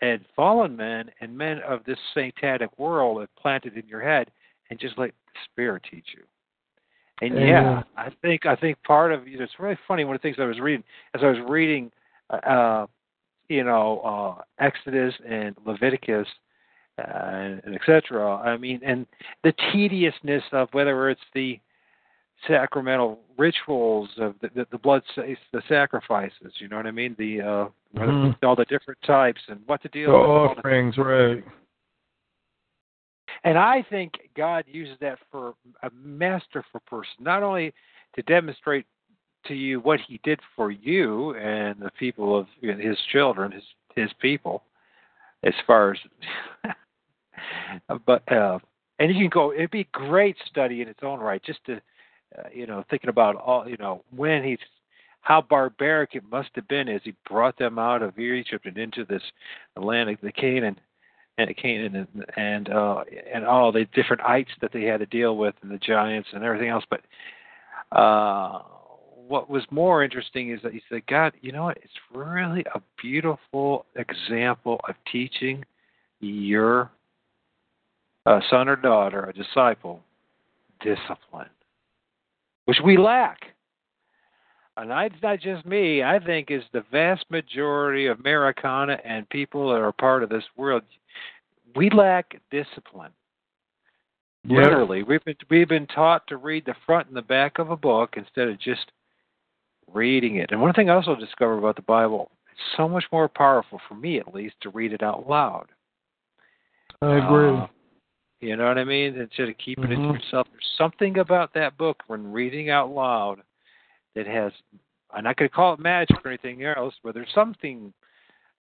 and 0.00 0.24
fallen 0.34 0.76
men 0.76 1.08
and 1.20 1.36
men 1.36 1.60
of 1.66 1.84
this 1.84 1.98
satanic 2.12 2.76
world 2.76 3.20
have 3.20 3.34
planted 3.36 3.76
in 3.76 3.86
your 3.86 4.00
head 4.00 4.30
and 4.72 4.80
just 4.80 4.96
let 4.96 5.10
the 5.10 5.38
spirit 5.52 5.82
teach 5.90 6.06
you. 6.16 6.22
And 7.20 7.38
yeah, 7.38 7.60
Amen. 7.60 7.84
I 7.98 8.08
think 8.22 8.46
I 8.46 8.56
think 8.56 8.82
part 8.84 9.12
of 9.12 9.28
you 9.28 9.36
know, 9.36 9.44
it's 9.44 9.52
really 9.58 9.78
funny. 9.86 10.04
One 10.04 10.16
of 10.16 10.22
the 10.22 10.26
things 10.26 10.38
I 10.40 10.46
was 10.46 10.58
reading 10.60 10.82
as 11.14 11.20
I 11.22 11.26
was 11.26 11.36
reading, 11.46 11.92
uh, 12.30 12.86
you 13.50 13.64
know, 13.64 14.00
uh, 14.38 14.42
Exodus 14.58 15.14
and 15.28 15.54
Leviticus, 15.66 16.26
uh, 16.98 17.02
and, 17.06 17.60
and 17.66 17.74
etc. 17.74 18.36
I 18.38 18.56
mean, 18.56 18.80
and 18.82 19.06
the 19.44 19.52
tediousness 19.72 20.42
of 20.52 20.68
whether 20.72 21.10
it's 21.10 21.20
the 21.34 21.60
sacramental 22.48 23.20
rituals 23.36 24.08
of 24.16 24.34
the, 24.40 24.48
the, 24.54 24.66
the 24.72 24.78
blood, 24.78 25.02
sa- 25.14 25.22
the 25.52 25.62
sacrifices. 25.68 26.54
You 26.58 26.68
know 26.68 26.76
what 26.76 26.86
I 26.86 26.92
mean? 26.92 27.14
The 27.18 27.40
uh, 27.42 27.68
Mhm. 27.94 28.34
all 28.42 28.56
the 28.56 28.64
different 28.64 29.00
types 29.02 29.42
and 29.48 29.60
what 29.66 29.82
to 29.82 29.88
The 29.88 29.92
deal 29.92 30.12
with. 30.12 30.30
all 30.30 30.54
the- 30.54 30.58
offerings, 30.60 30.96
right. 30.96 31.44
And 33.44 33.58
I 33.58 33.84
think 33.90 34.12
God 34.36 34.64
uses 34.66 34.96
that 35.00 35.18
for 35.30 35.54
a 35.82 35.90
masterful 36.02 36.80
person, 36.86 37.14
not 37.20 37.42
only 37.42 37.72
to 38.14 38.22
demonstrate 38.22 38.86
to 39.46 39.54
you 39.54 39.80
what 39.80 40.00
He 40.00 40.20
did 40.22 40.40
for 40.54 40.70
you 40.70 41.34
and 41.34 41.80
the 41.80 41.90
people 41.98 42.38
of 42.38 42.46
you 42.60 42.72
know, 42.72 42.78
His 42.78 42.98
children, 43.10 43.52
His 43.52 43.64
His 43.96 44.10
people, 44.20 44.62
as 45.42 45.54
far 45.66 45.92
as, 45.92 46.74
but 48.06 48.30
uh, 48.32 48.58
and 48.98 49.12
you 49.12 49.16
can 49.16 49.30
go. 49.30 49.52
It'd 49.52 49.70
be 49.70 49.88
great 49.92 50.36
study 50.48 50.80
in 50.80 50.88
its 50.88 51.00
own 51.02 51.18
right, 51.18 51.42
just 51.44 51.64
to 51.66 51.76
uh, 52.38 52.48
you 52.52 52.66
know 52.66 52.84
thinking 52.90 53.10
about 53.10 53.34
all 53.34 53.68
you 53.68 53.76
know 53.76 54.04
when 54.14 54.44
He's 54.44 54.58
how 55.22 55.40
barbaric 55.40 56.10
it 56.14 56.22
must 56.30 56.50
have 56.54 56.68
been 56.68 56.88
as 56.88 57.00
He 57.02 57.14
brought 57.28 57.58
them 57.58 57.78
out 57.78 58.02
of 58.02 58.18
Egypt 58.20 58.66
and 58.66 58.78
into 58.78 59.04
this 59.04 59.22
land 59.76 60.10
of 60.10 60.18
the 60.22 60.30
Canaan 60.30 60.78
and 61.38 61.56
Canaan 61.56 61.96
and 61.96 62.24
and 62.36 62.68
uh, 62.68 63.04
and 63.32 63.44
all 63.44 63.72
the 63.72 63.86
different 63.94 64.22
ites 64.22 64.50
that 64.60 64.72
they 64.72 64.84
had 64.84 65.00
to 65.00 65.06
deal 65.06 65.36
with 65.36 65.54
and 65.62 65.70
the 65.70 65.78
giants 65.78 66.28
and 66.32 66.44
everything 66.44 66.68
else. 66.68 66.84
But 66.90 67.00
uh, 67.96 68.60
what 69.28 69.48
was 69.48 69.64
more 69.70 70.02
interesting 70.04 70.50
is 70.50 70.60
that 70.62 70.72
he 70.72 70.82
said, 70.88 71.06
God, 71.06 71.32
you 71.40 71.52
know 71.52 71.64
what? 71.64 71.78
It's 71.78 71.92
really 72.14 72.64
a 72.74 72.80
beautiful 73.00 73.86
example 73.96 74.80
of 74.88 74.94
teaching 75.10 75.64
your 76.20 76.90
uh, 78.26 78.40
son 78.50 78.68
or 78.68 78.76
daughter, 78.76 79.24
a 79.24 79.32
disciple, 79.32 80.00
discipline, 80.80 81.48
which 82.66 82.78
we 82.84 82.96
lack. 82.96 83.40
And 84.76 84.90
it's 84.90 85.22
not 85.22 85.40
just 85.40 85.66
me. 85.66 86.02
I 86.02 86.18
think 86.18 86.50
is 86.50 86.62
the 86.72 86.84
vast 86.90 87.26
majority 87.30 88.06
of 88.06 88.20
Americana 88.20 88.98
and 89.04 89.28
people 89.28 89.68
that 89.70 89.80
are 89.80 89.92
part 89.92 90.22
of 90.22 90.30
this 90.30 90.44
world. 90.56 90.82
We 91.76 91.90
lack 91.90 92.40
discipline. 92.50 93.12
Yep. 94.44 94.64
Literally, 94.64 95.02
we've 95.02 95.24
been 95.24 95.36
we've 95.50 95.68
been 95.68 95.86
taught 95.86 96.26
to 96.26 96.36
read 96.36 96.64
the 96.64 96.74
front 96.84 97.06
and 97.06 97.16
the 97.16 97.22
back 97.22 97.58
of 97.58 97.70
a 97.70 97.76
book 97.76 98.14
instead 98.16 98.48
of 98.48 98.58
just 98.58 98.90
reading 99.92 100.36
it. 100.36 100.50
And 100.50 100.60
one 100.60 100.72
thing 100.72 100.90
I 100.90 100.94
also 100.94 101.14
discovered 101.14 101.58
about 101.58 101.76
the 101.76 101.82
Bible, 101.82 102.30
it's 102.50 102.60
so 102.76 102.88
much 102.88 103.04
more 103.12 103.28
powerful 103.28 103.80
for 103.88 103.94
me 103.94 104.18
at 104.18 104.34
least 104.34 104.54
to 104.62 104.70
read 104.70 104.92
it 104.92 105.02
out 105.02 105.28
loud. 105.28 105.66
I 107.02 107.18
agree. 107.18 107.50
Uh, 107.50 107.66
you 108.40 108.56
know 108.56 108.66
what 108.66 108.78
I 108.78 108.84
mean? 108.84 109.16
Instead 109.16 109.48
of 109.48 109.58
keeping 109.58 109.92
it 109.92 109.98
Mhm. 109.98 110.08
to 110.08 110.18
yourself. 110.18 110.48
There's 110.50 110.74
something 110.76 111.18
about 111.18 111.52
that 111.52 111.76
book 111.76 112.02
when 112.08 112.32
reading 112.32 112.70
out 112.70 112.90
loud 112.90 113.42
that 114.14 114.26
has 114.26 114.52
I'm 115.14 115.24
not 115.24 115.36
going 115.36 115.48
to 115.48 115.54
call 115.54 115.74
it 115.74 115.80
magic 115.80 116.16
or 116.24 116.30
anything 116.30 116.64
else, 116.64 116.94
but 117.04 117.14
there's 117.14 117.28
something 117.34 117.92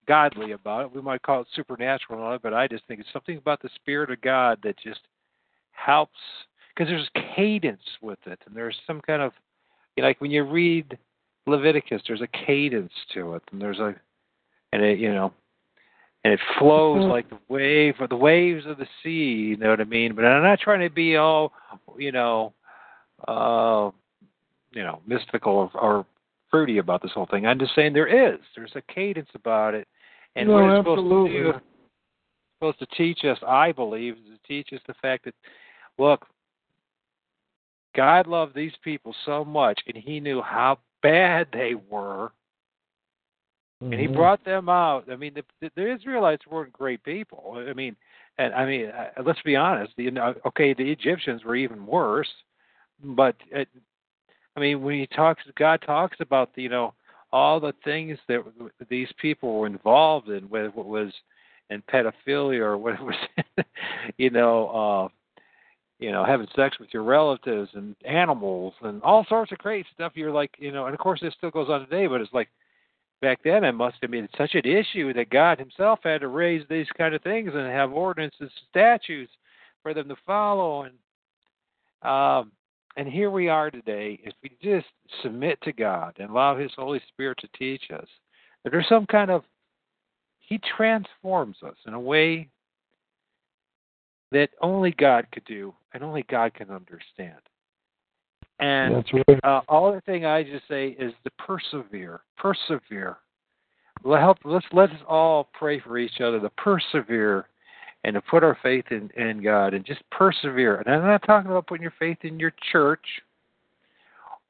godly 0.08 0.52
about 0.52 0.86
it. 0.86 0.94
We 0.94 1.00
might 1.00 1.22
call 1.22 1.42
it 1.42 1.46
supernatural, 1.54 2.38
but 2.42 2.52
I 2.52 2.66
just 2.66 2.84
think 2.86 2.98
it's 2.98 3.12
something 3.12 3.36
about 3.36 3.62
the 3.62 3.68
Spirit 3.76 4.10
of 4.10 4.20
God 4.20 4.58
that 4.64 4.76
just 4.82 5.00
helps 5.70 6.18
because 6.74 6.88
there's 6.88 7.08
cadence 7.36 7.82
with 8.02 8.18
it, 8.26 8.40
and 8.46 8.56
there's 8.56 8.76
some 8.86 9.00
kind 9.00 9.22
of 9.22 9.32
you 9.96 10.02
know, 10.02 10.08
like 10.08 10.20
when 10.20 10.30
you 10.30 10.44
read 10.44 10.98
Leviticus, 11.46 12.02
there's 12.06 12.22
a 12.22 12.46
cadence 12.46 12.92
to 13.14 13.34
it, 13.34 13.42
and 13.52 13.60
there's 13.60 13.78
a 13.78 13.94
and 14.72 14.82
it 14.82 14.98
you 14.98 15.12
know 15.12 15.32
and 16.24 16.34
it 16.34 16.40
flows 16.58 17.02
Mhm. 17.02 17.08
like 17.08 17.28
the 17.28 17.38
wave 17.48 18.00
or 18.00 18.06
the 18.06 18.16
waves 18.16 18.66
of 18.66 18.78
the 18.78 18.88
sea. 19.02 19.34
You 19.50 19.56
know 19.56 19.70
what 19.70 19.80
I 19.80 19.84
mean? 19.84 20.14
But 20.14 20.26
I'm 20.26 20.42
not 20.42 20.60
trying 20.60 20.80
to 20.80 20.90
be 20.90 21.16
all 21.16 21.52
you 21.96 22.12
know, 22.12 22.52
uh, 23.26 23.90
you 24.72 24.82
know, 24.82 25.00
mystical 25.06 25.70
or, 25.74 25.80
or 25.80 26.06
fruity 26.50 26.78
about 26.78 27.02
this 27.02 27.12
whole 27.12 27.26
thing. 27.26 27.46
I'm 27.46 27.58
just 27.58 27.74
saying 27.74 27.92
there 27.92 28.32
is. 28.34 28.38
There's 28.56 28.72
a 28.74 28.82
cadence 28.92 29.30
about 29.34 29.74
it, 29.74 29.86
and 30.36 30.48
No, 30.48 30.54
what 30.54 30.64
it's 30.64 30.78
supposed 30.78 31.10
to 31.10 31.28
do, 31.28 31.52
supposed 32.58 32.78
to 32.78 32.86
teach 32.96 33.24
us, 33.24 33.38
I 33.46 33.72
believe, 33.72 34.14
is 34.14 34.38
to 34.38 34.46
teach 34.46 34.72
us 34.72 34.80
the 34.86 34.94
fact 34.94 35.24
that, 35.24 35.34
look, 35.98 36.26
God 37.96 38.26
loved 38.26 38.54
these 38.54 38.72
people 38.84 39.14
so 39.24 39.44
much, 39.44 39.80
and 39.86 39.96
He 39.96 40.20
knew 40.20 40.42
how 40.42 40.78
bad 41.02 41.48
they 41.52 41.74
were, 41.74 42.32
and 43.80 43.94
He 43.94 44.06
Mhm. 44.06 44.14
brought 44.14 44.44
them 44.44 44.68
out. 44.68 45.10
I 45.10 45.16
mean, 45.16 45.34
the, 45.34 45.44
the, 45.60 45.70
the 45.74 45.90
Israelites 45.90 46.46
weren't 46.46 46.72
great 46.72 47.02
people. 47.02 47.64
I 47.68 47.72
mean, 47.72 47.96
and 48.38 48.54
I 48.54 48.66
mean, 48.66 48.86
uh, 48.86 49.22
let's 49.24 49.42
be 49.42 49.56
honest. 49.56 49.92
You 49.96 50.10
know, 50.10 50.34
okay, 50.46 50.74
the 50.74 50.90
Egyptians 50.90 51.44
were 51.44 51.56
even 51.56 51.86
worse, 51.86 52.30
but 53.02 53.36
it, 53.50 53.68
I 54.56 54.60
mean, 54.60 54.82
when 54.82 54.98
He 54.98 55.06
talks, 55.06 55.42
God 55.56 55.82
talks 55.84 56.16
about 56.20 56.54
the, 56.54 56.62
you 56.62 56.68
know 56.68 56.94
all 57.32 57.60
the 57.60 57.74
things 57.84 58.18
that 58.28 58.42
these 58.88 59.08
people 59.20 59.58
were 59.58 59.66
involved 59.66 60.28
in, 60.28 60.48
whether 60.48 60.66
it 60.66 60.74
was 60.74 61.12
in 61.70 61.82
pedophilia 61.82 62.60
or 62.60 62.78
what 62.78 62.94
it 62.94 63.00
was, 63.00 63.64
you 64.16 64.30
know, 64.30 64.68
uh, 64.68 65.08
you 65.98 66.10
know, 66.10 66.24
having 66.24 66.48
sex 66.56 66.78
with 66.80 66.88
your 66.92 67.02
relatives 67.02 67.70
and 67.74 67.94
animals 68.04 68.74
and 68.82 69.02
all 69.02 69.24
sorts 69.28 69.52
of 69.52 69.58
crazy 69.58 69.86
stuff. 69.94 70.12
You're 70.14 70.32
like, 70.32 70.50
you 70.58 70.72
know, 70.72 70.86
and 70.86 70.94
of 70.94 71.00
course 71.00 71.20
this 71.20 71.34
still 71.36 71.50
goes 71.50 71.68
on 71.68 71.80
today, 71.80 72.06
but 72.06 72.20
it's 72.20 72.32
like 72.32 72.48
back 73.20 73.40
then 73.44 73.64
it 73.64 73.72
must 73.72 73.98
have 74.00 74.10
been 74.10 74.28
such 74.36 74.54
an 74.54 74.64
issue 74.64 75.12
that 75.12 75.30
God 75.30 75.58
Himself 75.58 76.00
had 76.02 76.22
to 76.22 76.28
raise 76.28 76.66
these 76.68 76.88
kind 76.96 77.14
of 77.14 77.22
things 77.22 77.52
and 77.54 77.66
have 77.66 77.92
ordinances, 77.92 78.50
statutes 78.70 79.30
for 79.82 79.94
them 79.94 80.08
to 80.08 80.16
follow, 80.26 80.84
and 80.84 80.94
um, 82.02 82.50
and 82.96 83.08
here 83.08 83.30
we 83.30 83.48
are 83.48 83.70
today. 83.70 84.18
If 84.22 84.34
we 84.42 84.50
just 84.62 84.86
submit 85.22 85.60
to 85.62 85.72
God 85.72 86.16
and 86.18 86.30
allow 86.30 86.56
His 86.56 86.72
Holy 86.76 87.00
Spirit 87.08 87.38
to 87.40 87.48
teach 87.58 87.90
us, 87.92 88.06
that 88.64 88.70
there's 88.70 88.88
some 88.88 89.06
kind 89.06 89.30
of 89.30 89.44
He 90.40 90.60
transforms 90.76 91.56
us 91.64 91.76
in 91.86 91.94
a 91.94 92.00
way 92.00 92.48
that 94.32 94.50
only 94.60 94.92
God 94.92 95.26
could 95.32 95.44
do 95.44 95.74
and 95.92 96.02
only 96.02 96.24
God 96.28 96.54
can 96.54 96.70
understand. 96.70 97.40
And 98.58 98.96
That's 98.96 99.12
right. 99.12 99.40
uh, 99.42 99.62
all 99.68 99.92
the 99.92 100.02
thing 100.02 100.26
I 100.26 100.42
just 100.42 100.68
say 100.68 100.88
is 100.88 101.12
to 101.24 101.30
persevere, 101.38 102.20
persevere. 102.36 103.16
Let 104.04 104.20
help. 104.20 104.38
Let's 104.44 104.66
let's 104.72 104.92
all 105.08 105.48
pray 105.52 105.80
for 105.80 105.98
each 105.98 106.20
other 106.20 106.40
to 106.40 106.50
persevere 106.50 107.48
and 108.04 108.14
to 108.14 108.20
put 108.22 108.42
our 108.42 108.56
faith 108.62 108.86
in 108.90 109.10
in 109.16 109.42
God 109.42 109.74
and 109.74 109.84
just 109.84 110.02
persevere. 110.10 110.76
And 110.76 110.94
I'm 110.94 111.02
not 111.02 111.22
talking 111.26 111.50
about 111.50 111.66
putting 111.66 111.82
your 111.82 111.94
faith 111.98 112.18
in 112.22 112.38
your 112.38 112.52
church 112.72 113.04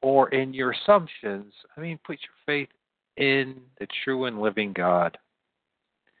or 0.01 0.29
in 0.29 0.53
your 0.53 0.71
assumptions. 0.71 1.53
I 1.75 1.81
mean, 1.81 1.99
put 2.05 2.17
your 2.21 2.35
faith 2.45 2.69
in 3.17 3.57
the 3.79 3.87
true 4.03 4.25
and 4.25 4.41
living 4.41 4.73
God. 4.73 5.17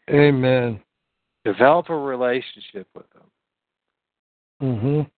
Amen. 0.09 0.81
Develop 1.45 1.89
a 1.89 1.97
relationship 1.97 2.87
with 2.93 3.05
Him. 3.13 3.31
Mhm. 4.61 5.11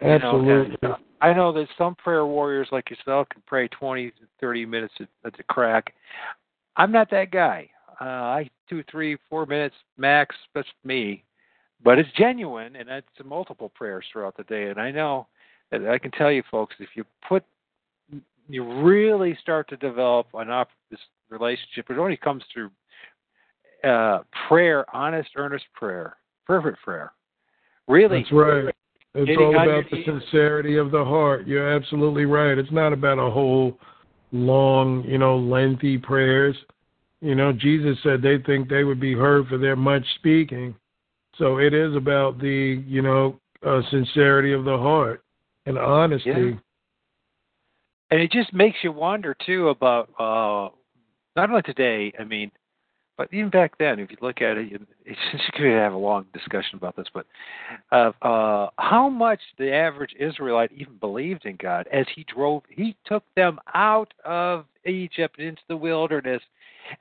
You 0.00 0.06
know, 0.06 0.14
Absolutely. 0.14 0.78
and, 0.82 0.96
I 1.20 1.32
know 1.32 1.52
that 1.52 1.68
some 1.76 1.96
prayer 1.96 2.24
warriors 2.24 2.68
like 2.70 2.90
yourself 2.90 3.28
can 3.30 3.42
pray 3.46 3.66
20 3.68 4.12
30 4.40 4.66
minutes 4.66 4.94
at, 5.00 5.08
at 5.24 5.36
the 5.36 5.42
crack. 5.42 5.92
I'm 6.76 6.92
not 6.92 7.10
that 7.10 7.32
guy. 7.32 7.68
Uh, 8.00 8.04
I 8.04 8.50
two, 8.68 8.84
three, 8.90 9.16
four 9.28 9.44
minutes 9.44 9.74
max. 9.96 10.36
That's 10.54 10.68
me, 10.84 11.24
but 11.82 11.98
it's 11.98 12.08
genuine, 12.16 12.76
and 12.76 12.88
it's 12.88 13.06
multiple 13.24 13.68
prayers 13.68 14.04
throughout 14.12 14.36
the 14.36 14.44
day. 14.44 14.68
And 14.70 14.80
I 14.80 14.90
know 14.90 15.26
that 15.70 15.86
I 15.88 15.98
can 15.98 16.10
tell 16.10 16.30
you, 16.32 16.42
folks, 16.50 16.74
if 16.80 16.88
you 16.94 17.04
put, 17.28 17.44
you 18.48 18.82
really 18.82 19.36
start 19.40 19.68
to 19.68 19.76
develop 19.76 20.26
an 20.34 20.50
op- 20.50 20.70
this 20.90 21.00
relationship. 21.30 21.86
It 21.90 21.98
only 21.98 22.16
comes 22.16 22.42
through 22.52 22.70
uh, 23.84 24.20
prayer, 24.48 24.84
honest, 24.94 25.30
earnest 25.36 25.64
prayer, 25.74 26.16
fervent 26.46 26.76
prayer. 26.84 27.12
Really, 27.86 28.20
That's 28.22 28.32
right. 28.32 28.74
It's 29.14 29.40
all 29.40 29.54
about 29.54 29.84
the 29.90 30.04
sincerity 30.04 30.76
of 30.76 30.90
the 30.90 31.04
heart. 31.04 31.46
You're 31.46 31.72
absolutely 31.72 32.24
right. 32.24 32.58
It's 32.58 32.70
not 32.70 32.92
about 32.92 33.18
a 33.18 33.30
whole 33.30 33.78
long, 34.32 35.02
you 35.04 35.18
know, 35.18 35.38
lengthy 35.38 35.96
prayers. 35.96 36.56
You 37.20 37.34
know, 37.34 37.52
Jesus 37.52 37.98
said 38.02 38.22
they 38.22 38.38
think 38.38 38.68
they 38.68 38.84
would 38.84 39.00
be 39.00 39.14
heard 39.14 39.48
for 39.48 39.58
their 39.58 39.76
much 39.76 40.04
speaking. 40.16 40.74
So 41.38 41.58
it 41.58 41.72
is 41.74 41.94
about 41.94 42.38
the, 42.40 42.82
you 42.86 43.02
know, 43.02 43.38
uh, 43.66 43.80
sincerity 43.90 44.52
of 44.52 44.64
the 44.64 44.76
heart 44.76 45.22
and 45.66 45.78
honesty. 45.78 46.28
Yeah. 46.30 46.50
and 48.10 48.20
it 48.20 48.30
just 48.32 48.52
makes 48.54 48.78
you 48.82 48.92
wonder 48.92 49.36
too 49.44 49.68
about 49.68 50.08
uh 50.18 50.68
not 51.36 51.50
only 51.50 51.62
today 51.62 52.12
i 52.18 52.24
mean 52.24 52.50
but 53.16 53.28
even 53.34 53.50
back 53.50 53.76
then 53.78 53.98
if 53.98 54.10
you 54.10 54.16
look 54.22 54.40
at 54.40 54.56
it 54.56 54.70
you- 54.70 54.86
it's 55.04 55.18
just 55.32 55.52
could 55.52 55.66
have 55.66 55.92
a 55.92 55.96
long 55.96 56.24
discussion 56.32 56.76
about 56.76 56.96
this 56.96 57.08
but 57.12 57.26
uh 57.92 58.12
uh 58.22 58.70
how 58.78 59.08
much 59.08 59.40
the 59.58 59.70
average 59.72 60.14
israelite 60.18 60.70
even 60.72 60.96
believed 60.98 61.44
in 61.44 61.56
god 61.60 61.86
as 61.92 62.06
he 62.14 62.24
drove 62.32 62.62
he 62.70 62.96
took 63.04 63.24
them 63.36 63.58
out 63.74 64.14
of 64.24 64.64
egypt 64.86 65.38
into 65.38 65.62
the 65.68 65.76
wilderness 65.76 66.42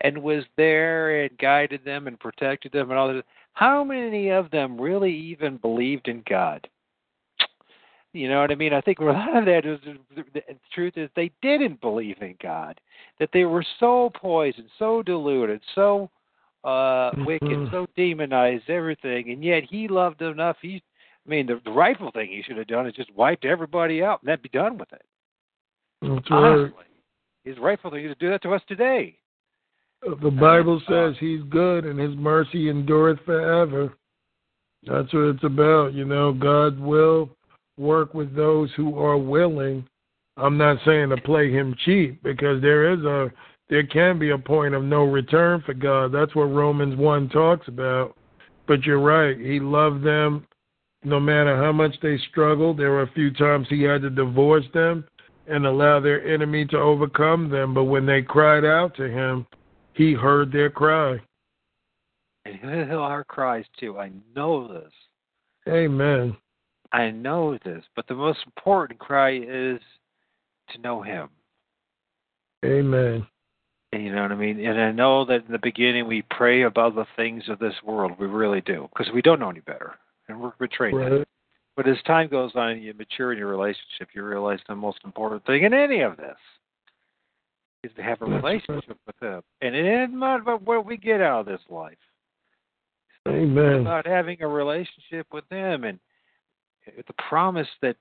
and 0.02 0.18
was 0.22 0.44
there 0.58 1.22
and 1.24 1.38
guided 1.38 1.86
them 1.86 2.08
and 2.08 2.20
protected 2.20 2.72
them 2.74 2.90
and 2.90 3.00
all 3.00 3.08
that 3.08 3.24
how 3.58 3.84
many 3.84 4.30
of 4.30 4.52
them 4.52 4.80
really 4.80 5.14
even 5.14 5.58
believed 5.58 6.08
in 6.08 6.24
god 6.30 6.68
you 8.18 8.30
know 8.30 8.42
what 8.42 8.52
I 8.52 8.56
mean? 8.56 8.74
I 8.74 8.82
think 8.82 9.00
a 9.00 9.04
lot 9.06 9.38
of 9.38 9.46
that 9.46 9.66
is 9.66 9.80
the 9.84 10.42
truth 10.74 10.94
is 10.98 11.10
they 11.16 11.32
didn't 11.42 11.80
believe 11.82 12.18
in 12.22 12.36
God, 12.42 12.80
that 13.20 13.30
they 13.32 13.46
were 13.46 13.66
so 13.80 14.12
poisoned, 14.16 14.70
so 14.80 15.04
deluded, 15.04 15.62
so 15.76 16.10
uh 16.64 17.12
wicked, 17.26 17.60
Mhm. 17.60 17.72
so 17.72 17.88
demonized, 17.96 18.70
everything, 18.70 19.30
and 19.30 19.44
yet 19.44 19.64
He 19.64 19.88
loved 19.88 20.20
them 20.20 20.32
enough. 20.32 20.58
He, 20.62 20.82
I 21.26 21.30
mean, 21.30 21.46
the, 21.46 21.62
the 21.64 21.72
rightful 21.72 22.12
thing 22.12 22.30
He 22.30 22.42
should 22.42 22.58
have 22.58 22.68
done 22.68 22.88
is 22.88 22.96
just 22.96 23.14
wiped 23.16 23.46
everybody 23.46 24.04
out 24.04 24.22
and 24.22 24.30
then 24.30 24.40
be 24.42 24.50
done 24.50 24.78
with 24.78 24.92
it. 24.92 25.06
That's 26.02 26.32
right. 26.32 26.44
Honestly, 26.44 26.86
His 27.44 27.58
rightful 27.60 27.92
thing 27.92 28.06
is 28.06 28.12
to 28.14 28.20
do 28.20 28.30
that 28.32 28.42
to 28.44 28.54
us 28.54 28.62
today. 28.68 29.20
The 30.02 30.32
Bible 30.32 30.82
uh, 30.88 30.90
says 30.90 31.16
he's 31.20 31.42
good 31.50 31.86
and 31.86 32.00
his 32.00 32.16
mercy 32.16 32.70
endureth 32.70 33.20
forever. 33.26 33.94
That's 34.86 35.12
what 35.14 35.24
it's 35.24 35.44
about. 35.44 35.94
You 35.94 36.06
know, 36.06 36.34
God 36.34 36.80
will 36.80 37.30
work 37.78 38.14
with 38.14 38.36
those 38.36 38.70
who 38.76 38.98
are 39.00 39.18
willing. 39.18 39.88
I'm 40.38 40.58
not 40.58 40.78
saying 40.86 41.10
to 41.10 41.18
play 41.18 41.52
him 41.52 41.76
cheap 41.84 42.22
because 42.24 42.62
there 42.62 42.94
is 42.94 43.04
a 43.04 43.32
there 43.70 43.86
can 43.86 44.18
be 44.18 44.30
a 44.30 44.38
point 44.38 44.76
of 44.76 44.84
no 44.84 45.04
return 45.04 45.62
for 45.66 45.74
God. 45.74 46.14
That's 46.14 46.34
what 46.36 46.46
Romans 46.46 46.96
1 46.96 47.30
talks 47.30 47.68
about. 47.68 48.16
But 48.66 48.84
you're 48.84 49.02
right. 49.02 49.38
He 49.38 49.60
loved 49.60 50.06
them 50.06 50.48
no 51.04 51.20
matter 51.20 51.58
how 51.58 51.74
much 51.74 51.96
they 52.02 52.18
struggled. 52.30 52.78
There 52.78 52.92
were 52.92 53.02
a 53.02 53.12
few 53.12 53.32
times 53.34 53.68
he 53.70 53.84
had 53.84 54.02
to 54.04 54.10
divorce 54.10 54.66
them 54.74 55.06
and 55.48 55.66
allow 55.66 56.00
their 56.00 56.26
enemy 56.26 56.66
to 56.66 56.78
overcome 56.78 57.50
them. 57.50 57.74
But 57.74 57.86
when 57.86 58.06
they 58.06 58.22
cried 58.22 58.64
out 58.64 58.96
to 58.96 59.10
him, 59.10 59.46
he 59.98 60.14
heard 60.14 60.52
their 60.52 60.70
cry. 60.70 61.20
And 62.46 62.56
He'll 62.56 62.70
hear 62.70 63.00
our 63.00 63.24
cries 63.24 63.66
too. 63.80 63.98
I 63.98 64.12
know 64.36 64.68
this. 64.72 64.94
Amen. 65.68 66.38
I 66.94 67.10
know 67.10 67.58
this. 67.66 67.84
But 67.96 68.08
the 68.08 68.14
most 68.14 68.40
important 68.46 69.00
cry 69.00 69.38
is 69.38 69.80
to 70.70 70.82
know 70.82 71.02
Him. 71.02 71.30
Amen. 72.64 73.26
And 73.92 74.04
you 74.04 74.14
know 74.14 74.22
what 74.22 74.32
I 74.32 74.36
mean? 74.36 74.64
And 74.64 74.80
I 74.80 74.92
know 74.92 75.26
that 75.26 75.46
in 75.46 75.52
the 75.52 75.60
beginning 75.62 76.08
we 76.08 76.24
pray 76.30 76.64
about 76.64 76.96
the 76.96 77.06
things 77.16 77.44
of 77.50 77.58
this 77.58 77.76
world. 77.84 78.14
We 78.20 78.28
really 78.28 78.62
do. 78.62 78.88
Because 78.96 79.12
we 79.14 79.22
don't 79.22 79.40
know 79.40 79.50
any 79.50 79.62
better. 79.62 79.96
And 80.30 80.40
we're 80.40 80.52
betrayed. 80.60 80.94
Right. 80.94 81.28
But 81.76 81.88
as 81.88 81.98
time 82.06 82.28
goes 82.28 82.52
on 82.56 82.72
and 82.72 82.84
you 82.84 82.94
mature 82.94 83.32
in 83.32 83.40
your 83.40 83.48
relationship, 83.48 84.10
you 84.14 84.24
realize 84.24 84.60
the 84.68 84.76
most 84.76 85.00
important 85.06 85.46
thing 85.46 85.64
in 85.64 85.74
any 85.74 86.02
of 86.02 86.18
this 86.18 86.38
is 87.88 87.96
to 87.96 88.04
have 88.04 88.22
a 88.22 88.26
relationship 88.26 88.98
with 89.06 89.16
Him. 89.22 89.42
And 89.62 89.76
it 89.76 89.86
isn't 89.86 90.22
about 90.22 90.62
what 90.64 90.86
we 90.86 90.98
get 90.98 91.22
out 91.22 91.42
of 91.42 91.46
this 91.46 91.62
life. 91.70 91.98
It's 93.26 93.36
Amen. 93.36 93.82
about 93.82 94.06
having 94.06 94.42
a 94.42 94.48
relationship 94.48 95.28
with 95.32 95.46
Him 95.50 95.84
and 95.84 96.00
the 96.86 97.14
promise 97.30 97.68
that 97.82 97.96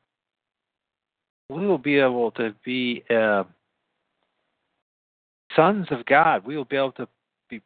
we 1.48 1.66
will 1.66 1.78
be 1.78 1.98
able 1.98 2.30
to 2.32 2.54
be 2.64 3.04
uh, 3.10 3.44
sons 5.54 5.86
of 5.90 6.04
God. 6.06 6.44
We 6.44 6.56
will 6.56 6.64
be 6.64 6.76
able 6.76 6.92
to 6.92 7.08
be 7.48 7.60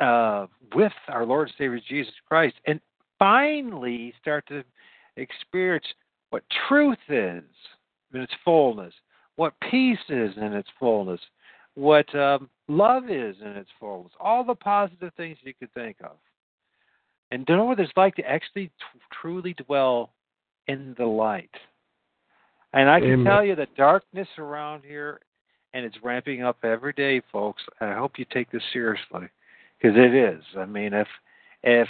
uh, 0.00 0.46
with 0.74 0.92
our 1.08 1.26
Lord 1.26 1.48
and 1.48 1.54
Savior 1.58 1.80
Jesus 1.88 2.14
Christ 2.26 2.56
and 2.66 2.80
finally 3.18 4.14
start 4.20 4.46
to 4.48 4.64
experience 5.16 5.86
what 6.30 6.42
truth 6.68 6.98
is 7.08 7.42
in 8.14 8.20
its 8.20 8.32
fullness, 8.44 8.94
what 9.38 9.54
peace 9.70 9.98
is 10.08 10.32
in 10.36 10.52
its 10.52 10.68
fullness, 10.80 11.20
what 11.76 12.12
um, 12.16 12.50
love 12.66 13.04
is 13.08 13.36
in 13.40 13.52
its 13.52 13.70
fullness, 13.78 14.10
all 14.18 14.42
the 14.42 14.54
positive 14.54 15.12
things 15.16 15.38
you 15.42 15.54
could 15.54 15.72
think 15.74 15.96
of. 16.02 16.16
And 17.30 17.46
to 17.46 17.56
know 17.56 17.64
what 17.64 17.78
it's 17.78 17.92
like 17.96 18.16
to 18.16 18.28
actually 18.28 18.66
t- 18.66 19.00
truly 19.22 19.54
dwell 19.54 20.10
in 20.66 20.92
the 20.98 21.04
light. 21.04 21.54
And 22.72 22.90
I 22.90 22.98
can 22.98 23.10
Amen. 23.10 23.24
tell 23.24 23.44
you 23.44 23.54
the 23.54 23.68
darkness 23.76 24.26
around 24.38 24.82
here, 24.84 25.20
and 25.72 25.84
it's 25.84 26.02
ramping 26.02 26.42
up 26.42 26.58
every 26.64 26.92
day, 26.92 27.22
folks. 27.30 27.62
I 27.80 27.92
hope 27.92 28.18
you 28.18 28.26
take 28.32 28.50
this 28.50 28.62
seriously, 28.72 29.28
because 29.80 29.96
it 29.96 30.14
is. 30.14 30.42
I 30.56 30.64
mean, 30.64 30.92
if 30.92 31.06
if 31.62 31.88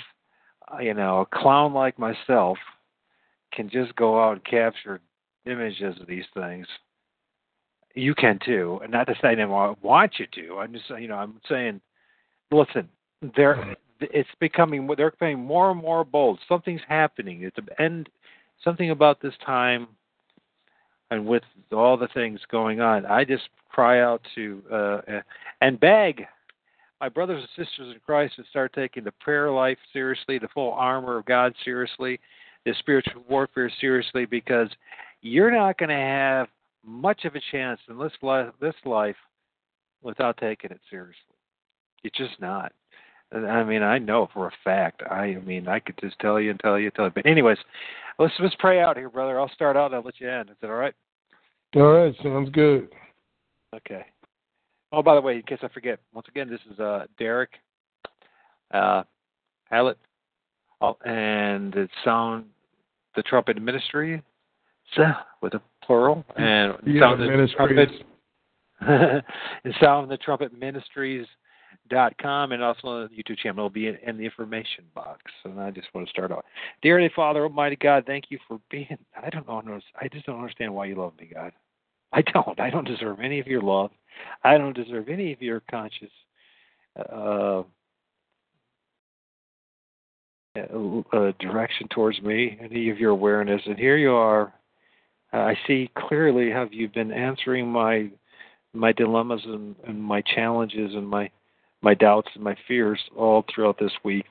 uh, 0.70 0.80
you 0.80 0.92
know 0.92 1.20
a 1.20 1.26
clown 1.26 1.72
like 1.72 1.98
myself 1.98 2.58
can 3.54 3.70
just 3.70 3.96
go 3.96 4.22
out 4.22 4.32
and 4.34 4.44
capture 4.44 5.00
images 5.46 5.98
of 5.98 6.06
these 6.06 6.26
things, 6.34 6.66
you 7.98 8.14
can 8.14 8.38
too. 8.44 8.80
And 8.82 8.92
not 8.92 9.06
to 9.08 9.14
say 9.20 9.40
I 9.40 9.44
want 9.82 10.12
you 10.18 10.26
to. 10.34 10.58
I'm 10.58 10.72
just 10.72 10.88
you 10.90 11.08
know, 11.08 11.16
I'm 11.16 11.40
saying, 11.48 11.80
listen, 12.50 12.88
they're 13.36 13.76
it's 14.00 14.28
becoming 14.40 14.88
they're 14.96 15.10
becoming 15.10 15.40
more 15.40 15.70
and 15.70 15.80
more 15.80 16.04
bold. 16.04 16.38
Something's 16.48 16.80
happening. 16.88 17.42
It's 17.42 17.56
the 17.56 17.80
end. 17.80 18.08
Something 18.64 18.90
about 18.90 19.20
this 19.20 19.34
time, 19.44 19.88
and 21.10 21.26
with 21.26 21.44
all 21.72 21.96
the 21.96 22.08
things 22.08 22.40
going 22.50 22.80
on, 22.80 23.06
I 23.06 23.24
just 23.24 23.48
cry 23.68 24.00
out 24.00 24.20
to 24.34 24.62
uh, 24.72 25.00
and 25.60 25.78
beg 25.78 26.26
my 27.00 27.08
brothers 27.08 27.44
and 27.56 27.66
sisters 27.66 27.94
in 27.94 28.00
Christ 28.04 28.36
to 28.36 28.44
start 28.50 28.72
taking 28.72 29.04
the 29.04 29.12
prayer 29.12 29.50
life 29.50 29.78
seriously, 29.92 30.38
the 30.38 30.48
full 30.48 30.72
armor 30.72 31.18
of 31.18 31.26
God 31.26 31.54
seriously, 31.64 32.18
the 32.64 32.74
spiritual 32.80 33.22
warfare 33.28 33.70
seriously, 33.80 34.24
because 34.24 34.68
you're 35.22 35.52
not 35.52 35.78
going 35.78 35.90
to 35.90 35.94
have 35.94 36.48
much 36.88 37.24
of 37.24 37.34
a 37.34 37.40
chance 37.52 37.80
in 37.88 37.98
this 37.98 38.12
life, 38.22 38.48
this 38.60 38.74
life 38.84 39.16
without 40.02 40.36
taking 40.38 40.70
it 40.70 40.80
seriously. 40.90 41.16
You're 42.02 42.28
just 42.28 42.40
not. 42.40 42.72
I 43.32 43.62
mean, 43.62 43.82
I 43.82 43.98
know 43.98 44.28
for 44.32 44.46
a 44.46 44.52
fact. 44.64 45.02
I, 45.08 45.24
I 45.24 45.40
mean, 45.40 45.68
I 45.68 45.80
could 45.80 45.98
just 46.00 46.18
tell 46.18 46.40
you 46.40 46.50
and 46.50 46.60
tell 46.60 46.78
you 46.78 46.86
and 46.86 46.94
tell 46.94 47.04
you. 47.06 47.12
But 47.14 47.26
anyways, 47.26 47.58
let's 48.18 48.32
let's 48.40 48.54
pray 48.58 48.80
out 48.80 48.96
here, 48.96 49.10
brother. 49.10 49.38
I'll 49.38 49.50
start 49.50 49.76
out 49.76 49.86
and 49.86 49.96
I'll 49.96 50.02
let 50.02 50.18
you 50.18 50.30
end. 50.30 50.48
Is 50.48 50.56
that 50.62 50.70
all 50.70 50.76
right? 50.76 50.94
All 51.76 51.82
right, 51.82 52.14
sounds 52.22 52.48
good. 52.50 52.88
Okay. 53.74 54.06
Oh, 54.92 55.02
by 55.02 55.14
the 55.14 55.20
way, 55.20 55.36
in 55.36 55.42
case 55.42 55.58
I 55.62 55.68
forget, 55.68 55.98
once 56.14 56.26
again, 56.28 56.48
this 56.48 56.60
is 56.72 56.80
uh, 56.80 57.04
Derek 57.18 57.50
uh, 58.72 59.02
Hallett, 59.64 59.98
oh, 60.80 60.96
and 61.04 61.74
it's 61.74 61.92
Sound 62.04 62.46
the 63.14 63.22
Trumpet 63.22 63.60
Ministry, 63.60 64.22
so, 64.96 65.02
with 65.42 65.54
a 65.54 65.60
plural, 65.88 66.24
and 66.36 66.74
Yeah, 66.86 67.00
Sound 67.00 67.22
the. 67.22 67.48
Trumpet, 67.56 67.88
and 69.64 69.74
Sound 69.80 70.10
the 70.10 70.18
Trumpet 70.18 70.56
Ministries 70.56 71.26
dot 71.90 72.12
com 72.20 72.52
and 72.52 72.62
also 72.62 72.86
on 72.88 73.08
the 73.10 73.22
YouTube 73.22 73.38
channel 73.38 73.64
will 73.64 73.70
be 73.70 73.86
in, 73.86 73.96
in 74.06 74.18
the 74.18 74.24
information 74.24 74.84
box. 74.94 75.22
And 75.44 75.58
I 75.58 75.70
just 75.70 75.88
want 75.94 76.06
to 76.06 76.10
start 76.10 76.30
off. 76.30 76.44
Dear 76.82 76.98
Heavenly 76.98 77.12
Father, 77.16 77.44
Almighty 77.44 77.76
God, 77.76 78.04
thank 78.06 78.26
you 78.28 78.38
for 78.46 78.60
being 78.70 78.98
I 79.20 79.30
don't 79.30 79.48
know 79.48 79.80
I 80.00 80.08
just 80.08 80.26
don't 80.26 80.36
understand 80.36 80.74
why 80.74 80.84
you 80.84 80.96
love 80.96 81.14
me, 81.18 81.30
God. 81.32 81.52
I 82.12 82.22
don't. 82.22 82.60
I 82.60 82.70
don't 82.70 82.86
deserve 82.86 83.20
any 83.20 83.40
of 83.40 83.46
your 83.46 83.62
love. 83.62 83.90
I 84.44 84.58
don't 84.58 84.76
deserve 84.76 85.08
any 85.08 85.32
of 85.32 85.42
your 85.42 85.62
conscious 85.70 86.10
uh, 86.98 87.62
uh, 90.56 91.32
direction 91.38 91.86
towards 91.88 92.20
me, 92.22 92.58
any 92.60 92.90
of 92.90 92.98
your 92.98 93.10
awareness. 93.10 93.60
And 93.66 93.78
here 93.78 93.96
you 93.96 94.12
are, 94.12 94.52
uh, 95.32 95.38
I 95.38 95.58
see 95.66 95.90
clearly 95.96 96.50
how 96.50 96.68
you've 96.70 96.94
been 96.94 97.12
answering 97.12 97.68
my 97.68 98.10
my 98.74 98.92
dilemmas 98.92 99.40
and, 99.44 99.74
and 99.86 100.02
my 100.02 100.22
challenges 100.22 100.94
and 100.94 101.08
my 101.08 101.30
my 101.82 101.94
doubts 101.94 102.28
and 102.34 102.42
my 102.42 102.56
fears 102.66 103.00
all 103.16 103.44
throughout 103.52 103.78
this 103.78 103.92
week. 104.04 104.26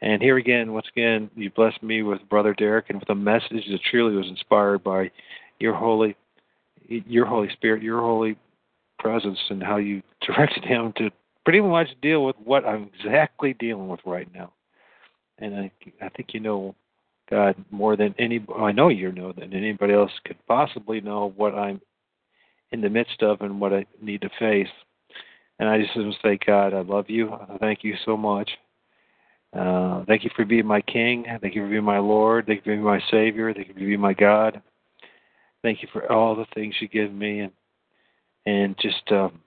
And 0.00 0.22
here 0.22 0.36
again, 0.36 0.72
once 0.72 0.86
again, 0.94 1.30
you 1.34 1.50
blessed 1.50 1.82
me 1.82 2.02
with 2.02 2.28
Brother 2.28 2.54
Derek 2.54 2.86
and 2.88 3.00
with 3.00 3.10
a 3.10 3.14
message 3.14 3.66
that 3.68 3.80
truly 3.90 4.16
was 4.16 4.28
inspired 4.28 4.84
by 4.84 5.10
your 5.58 5.74
holy, 5.74 6.16
your 6.86 7.26
Holy 7.26 7.48
Spirit, 7.50 7.82
your 7.82 8.00
holy 8.00 8.36
presence, 8.98 9.38
and 9.50 9.62
how 9.62 9.76
you 9.76 10.02
directed 10.26 10.64
him 10.64 10.92
to 10.96 11.10
pretty 11.44 11.60
much 11.60 11.88
deal 12.00 12.24
with 12.24 12.36
what 12.44 12.64
I'm 12.64 12.90
exactly 12.94 13.54
dealing 13.54 13.88
with 13.88 14.00
right 14.04 14.28
now. 14.32 14.52
And 15.38 15.54
I, 15.54 15.70
I 16.00 16.08
think 16.10 16.32
you 16.32 16.40
know 16.40 16.74
God 17.30 17.56
more 17.70 17.96
than 17.96 18.14
any. 18.18 18.44
I 18.56 18.72
know 18.72 18.88
you 18.88 19.12
know 19.12 19.32
than 19.32 19.52
anybody 19.52 19.92
else 19.92 20.12
could 20.24 20.38
possibly 20.46 21.00
know 21.00 21.32
what 21.36 21.54
I'm 21.54 21.80
in 22.72 22.80
the 22.80 22.90
midst 22.90 23.22
of 23.22 23.40
and 23.40 23.60
what 23.60 23.72
I 23.72 23.86
need 24.00 24.22
to 24.22 24.30
face. 24.38 24.68
And 25.58 25.68
I 25.68 25.80
just 25.80 25.96
want 25.96 26.14
to 26.14 26.20
say, 26.22 26.38
God, 26.46 26.74
I 26.74 26.80
love 26.80 27.06
you. 27.08 27.34
Thank 27.60 27.82
you 27.82 27.96
so 28.04 28.16
much. 28.16 28.50
Uh, 29.56 30.04
thank 30.06 30.24
you 30.24 30.30
for 30.36 30.44
being 30.44 30.66
my 30.66 30.80
King. 30.82 31.24
Thank 31.40 31.54
you 31.54 31.62
for 31.62 31.70
being 31.70 31.84
my 31.84 31.98
Lord. 31.98 32.46
Thank 32.46 32.58
you 32.58 32.62
for 32.62 32.70
being 32.70 32.82
my 32.82 33.00
Savior. 33.10 33.52
Thank 33.52 33.68
you 33.68 33.74
for 33.74 33.80
being 33.80 34.00
my 34.00 34.12
God. 34.12 34.60
Thank 35.62 35.82
you 35.82 35.88
for 35.92 36.10
all 36.12 36.36
the 36.36 36.46
things 36.54 36.74
you 36.80 36.88
give 36.88 37.12
me, 37.12 37.40
and 37.40 37.52
and 38.46 38.76
just 38.78 39.02
um, 39.10 39.40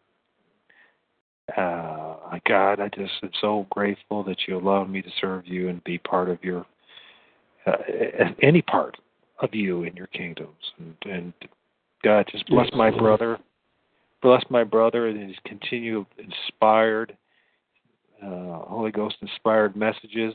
uh, 1.56 2.16
God, 2.48 2.80
I 2.80 2.90
just 2.94 3.14
am 3.24 3.32
so 3.40 3.66
grateful 3.70 4.24
that 4.24 4.38
you 4.48 4.58
allowed 4.58 4.90
me 4.90 5.02
to 5.02 5.10
serve 5.20 5.48
you 5.48 5.70
and 5.70 5.84
be 5.84 5.98
part 5.98 6.30
of 6.30 6.44
your 6.44 6.66
uh, 7.65 7.73
any 8.41 8.61
part 8.61 8.97
of 9.41 9.53
you 9.53 9.83
in 9.83 9.95
your 9.95 10.07
kingdoms. 10.07 10.49
And, 10.79 10.95
and 11.11 11.33
God, 12.03 12.27
just 12.31 12.47
bless 12.47 12.69
my 12.73 12.89
brother, 12.91 13.38
bless 14.21 14.43
my 14.49 14.63
brother, 14.63 15.07
and 15.07 15.27
his 15.27 15.38
continue 15.45 16.05
inspired, 16.17 17.15
uh, 18.23 18.59
Holy 18.65 18.91
Ghost 18.91 19.15
inspired 19.21 19.75
messages. 19.75 20.33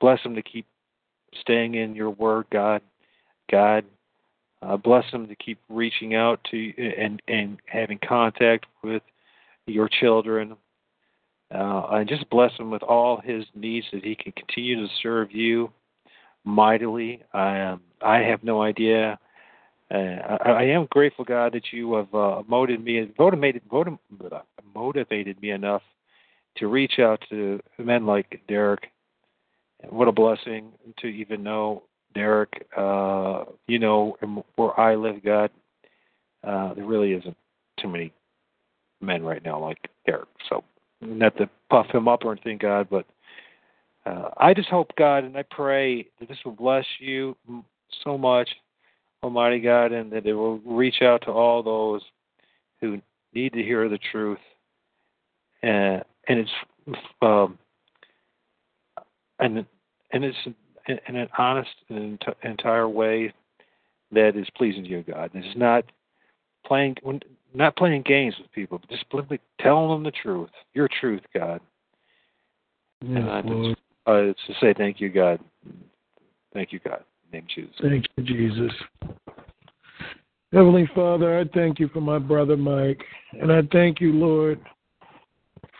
Bless 0.00 0.20
him 0.20 0.34
to 0.34 0.42
keep 0.42 0.66
staying 1.40 1.74
in 1.74 1.94
your 1.94 2.10
word, 2.10 2.46
God. 2.52 2.82
God, 3.50 3.84
uh, 4.62 4.76
bless 4.76 5.04
him 5.12 5.28
to 5.28 5.36
keep 5.36 5.58
reaching 5.68 6.14
out 6.14 6.40
to 6.50 6.72
and 6.98 7.20
and 7.28 7.58
having 7.66 7.98
contact 8.06 8.66
with 8.82 9.02
your 9.66 9.88
children. 9.88 10.56
Uh, 11.54 11.86
and 11.92 12.08
just 12.08 12.28
bless 12.30 12.50
him 12.58 12.70
with 12.70 12.82
all 12.82 13.20
his 13.22 13.44
needs 13.54 13.86
that 13.92 14.04
he 14.04 14.16
can 14.16 14.32
continue 14.32 14.76
to 14.76 14.92
serve 15.02 15.30
you 15.30 15.70
mightily. 16.44 17.22
I 17.32 17.60
um, 17.60 17.80
I 18.02 18.18
have 18.18 18.44
no 18.44 18.62
idea. 18.62 19.18
Uh, 19.90 19.96
I, 19.96 20.50
I 20.50 20.62
am 20.64 20.86
grateful, 20.90 21.24
God, 21.24 21.52
that 21.54 21.72
you 21.72 21.94
have 21.94 22.14
uh, 22.14 22.42
motivated 22.46 22.84
me, 22.84 23.12
motivated, 23.18 23.62
motivated 24.74 25.40
me 25.40 25.50
enough 25.50 25.82
to 26.56 26.68
reach 26.68 26.98
out 26.98 27.22
to 27.30 27.60
men 27.78 28.06
like 28.06 28.40
Derek. 28.48 28.90
What 29.90 30.08
a 30.08 30.12
blessing 30.12 30.72
to 30.98 31.06
even 31.06 31.42
know 31.42 31.82
Derek. 32.14 32.66
Uh, 32.76 33.44
you 33.66 33.78
know, 33.78 34.16
where 34.56 34.78
I 34.78 34.94
live, 34.94 35.22
God, 35.22 35.50
uh, 36.42 36.74
there 36.74 36.84
really 36.84 37.12
isn't 37.12 37.36
too 37.80 37.88
many 37.88 38.12
men 39.00 39.22
right 39.22 39.44
now 39.44 39.58
like 39.58 39.78
Derek. 40.06 40.28
So, 40.48 40.64
not 41.00 41.36
to 41.36 41.50
puff 41.68 41.86
him 41.92 42.08
up 42.08 42.24
or 42.24 42.32
anything, 42.32 42.58
God, 42.58 42.88
but 42.90 43.04
uh, 44.06 44.30
I 44.36 44.52
just 44.52 44.68
hope, 44.68 44.90
God, 44.96 45.24
and 45.24 45.36
I 45.36 45.44
pray 45.50 46.06
that 46.20 46.28
this 46.28 46.38
will 46.44 46.52
bless 46.52 46.84
you 46.98 47.36
so 48.02 48.18
much, 48.18 48.48
Almighty 49.22 49.60
God, 49.60 49.92
and 49.92 50.12
that 50.12 50.26
it 50.26 50.34
will 50.34 50.58
reach 50.58 51.00
out 51.02 51.22
to 51.22 51.30
all 51.30 51.62
those 51.62 52.02
who 52.80 53.00
need 53.32 53.52
to 53.54 53.62
hear 53.62 53.88
the 53.88 53.98
truth. 54.12 54.38
Uh, 55.62 56.00
and 56.28 56.38
it's 56.38 56.50
um, 57.22 57.58
and 59.38 59.64
and 60.12 60.24
it's 60.24 60.36
in 60.86 61.16
an 61.16 61.28
honest 61.38 61.70
and 61.88 62.22
entire 62.42 62.88
way 62.88 63.32
that 64.12 64.36
is 64.36 64.46
pleasing 64.56 64.84
to 64.84 64.90
you, 64.90 65.02
God. 65.02 65.30
It's 65.32 65.56
not 65.56 65.84
playing 66.66 66.96
not 67.54 67.76
playing 67.76 68.02
games 68.02 68.34
with 68.38 68.52
people, 68.52 68.78
but 68.78 68.90
just 68.90 69.04
simply 69.14 69.40
telling 69.60 69.90
them 69.90 70.02
the 70.02 70.10
truth, 70.10 70.50
your 70.74 70.88
truth, 71.00 71.22
God. 71.32 71.60
Yes, 73.00 73.18
and 73.18 73.30
I 73.30 73.42
uh, 74.06 74.12
to 74.12 74.34
say 74.60 74.74
thank 74.76 75.00
you, 75.00 75.08
God. 75.08 75.40
Thank 76.52 76.72
you, 76.72 76.80
God. 76.80 77.04
name 77.32 77.46
Jesus. 77.54 77.74
Thank 77.80 78.06
you, 78.16 78.24
Jesus. 78.24 78.72
Heavenly 80.52 80.88
Father, 80.94 81.40
I 81.40 81.44
thank 81.52 81.80
you 81.80 81.88
for 81.88 82.00
my 82.00 82.18
brother 82.18 82.56
Mike, 82.56 83.02
and 83.32 83.52
I 83.52 83.62
thank 83.72 84.00
you, 84.00 84.12
Lord, 84.12 84.60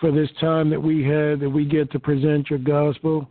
for 0.01 0.11
this 0.11 0.29
time 0.41 0.69
that 0.71 0.83
we 0.83 1.05
had 1.05 1.39
that 1.41 1.51
we 1.51 1.65
get 1.65 1.93
to 1.93 2.01
present 2.01 2.51
your 2.51 2.59
gospel. 2.59 3.31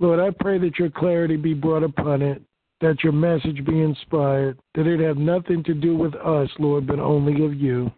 Lord, 0.00 0.18
I 0.18 0.30
pray 0.40 0.58
that 0.58 0.80
your 0.80 0.90
clarity 0.90 1.36
be 1.36 1.54
brought 1.54 1.84
upon 1.84 2.22
it, 2.22 2.42
that 2.80 3.04
your 3.04 3.12
message 3.12 3.64
be 3.64 3.82
inspired, 3.82 4.58
that 4.74 4.88
it 4.88 4.98
have 4.98 5.16
nothing 5.16 5.62
to 5.62 5.74
do 5.74 5.96
with 5.96 6.16
us, 6.16 6.50
Lord, 6.58 6.88
but 6.88 6.98
only 6.98 7.44
of 7.44 7.54
you. 7.54 7.92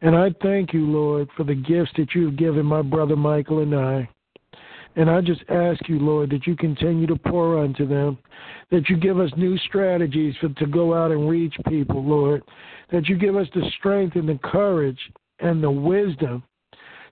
And 0.00 0.14
I 0.14 0.32
thank 0.40 0.72
you, 0.72 0.86
Lord, 0.86 1.28
for 1.36 1.42
the 1.42 1.56
gifts 1.56 1.90
that 1.96 2.14
you've 2.14 2.36
given 2.36 2.64
my 2.64 2.82
brother 2.82 3.16
Michael 3.16 3.62
and 3.62 3.74
I. 3.74 4.08
And 4.96 5.08
I 5.08 5.20
just 5.20 5.42
ask 5.48 5.88
you, 5.88 5.98
Lord, 5.98 6.30
that 6.30 6.46
you 6.46 6.56
continue 6.56 7.06
to 7.06 7.16
pour 7.16 7.62
unto 7.62 7.86
them, 7.86 8.18
that 8.70 8.88
you 8.88 8.96
give 8.96 9.20
us 9.20 9.30
new 9.36 9.56
strategies 9.58 10.34
for, 10.40 10.48
to 10.48 10.66
go 10.66 10.94
out 10.94 11.12
and 11.12 11.28
reach 11.28 11.54
people, 11.68 12.04
Lord, 12.04 12.42
that 12.90 13.08
you 13.08 13.16
give 13.16 13.36
us 13.36 13.46
the 13.54 13.70
strength 13.78 14.16
and 14.16 14.28
the 14.28 14.38
courage 14.42 14.98
and 15.40 15.62
the 15.62 15.70
wisdom 15.70 16.42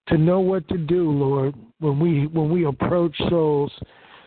to 0.08 0.18
know 0.18 0.40
what 0.40 0.66
to 0.68 0.78
do, 0.78 1.10
Lord, 1.10 1.54
when 1.80 1.98
we 1.98 2.26
when 2.28 2.50
we 2.50 2.66
approach 2.66 3.16
souls, 3.28 3.72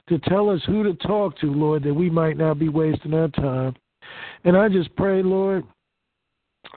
to 0.07 0.19
tell 0.19 0.49
us 0.49 0.61
who 0.65 0.83
to 0.83 0.93
talk 0.95 1.37
to, 1.39 1.47
Lord, 1.47 1.83
that 1.83 1.93
we 1.93 2.09
might 2.09 2.37
not 2.37 2.59
be 2.59 2.69
wasting 2.69 3.13
our 3.13 3.29
time. 3.29 3.75
And 4.43 4.57
I 4.57 4.67
just 4.67 4.93
pray, 4.95 5.23
Lord, 5.23 5.63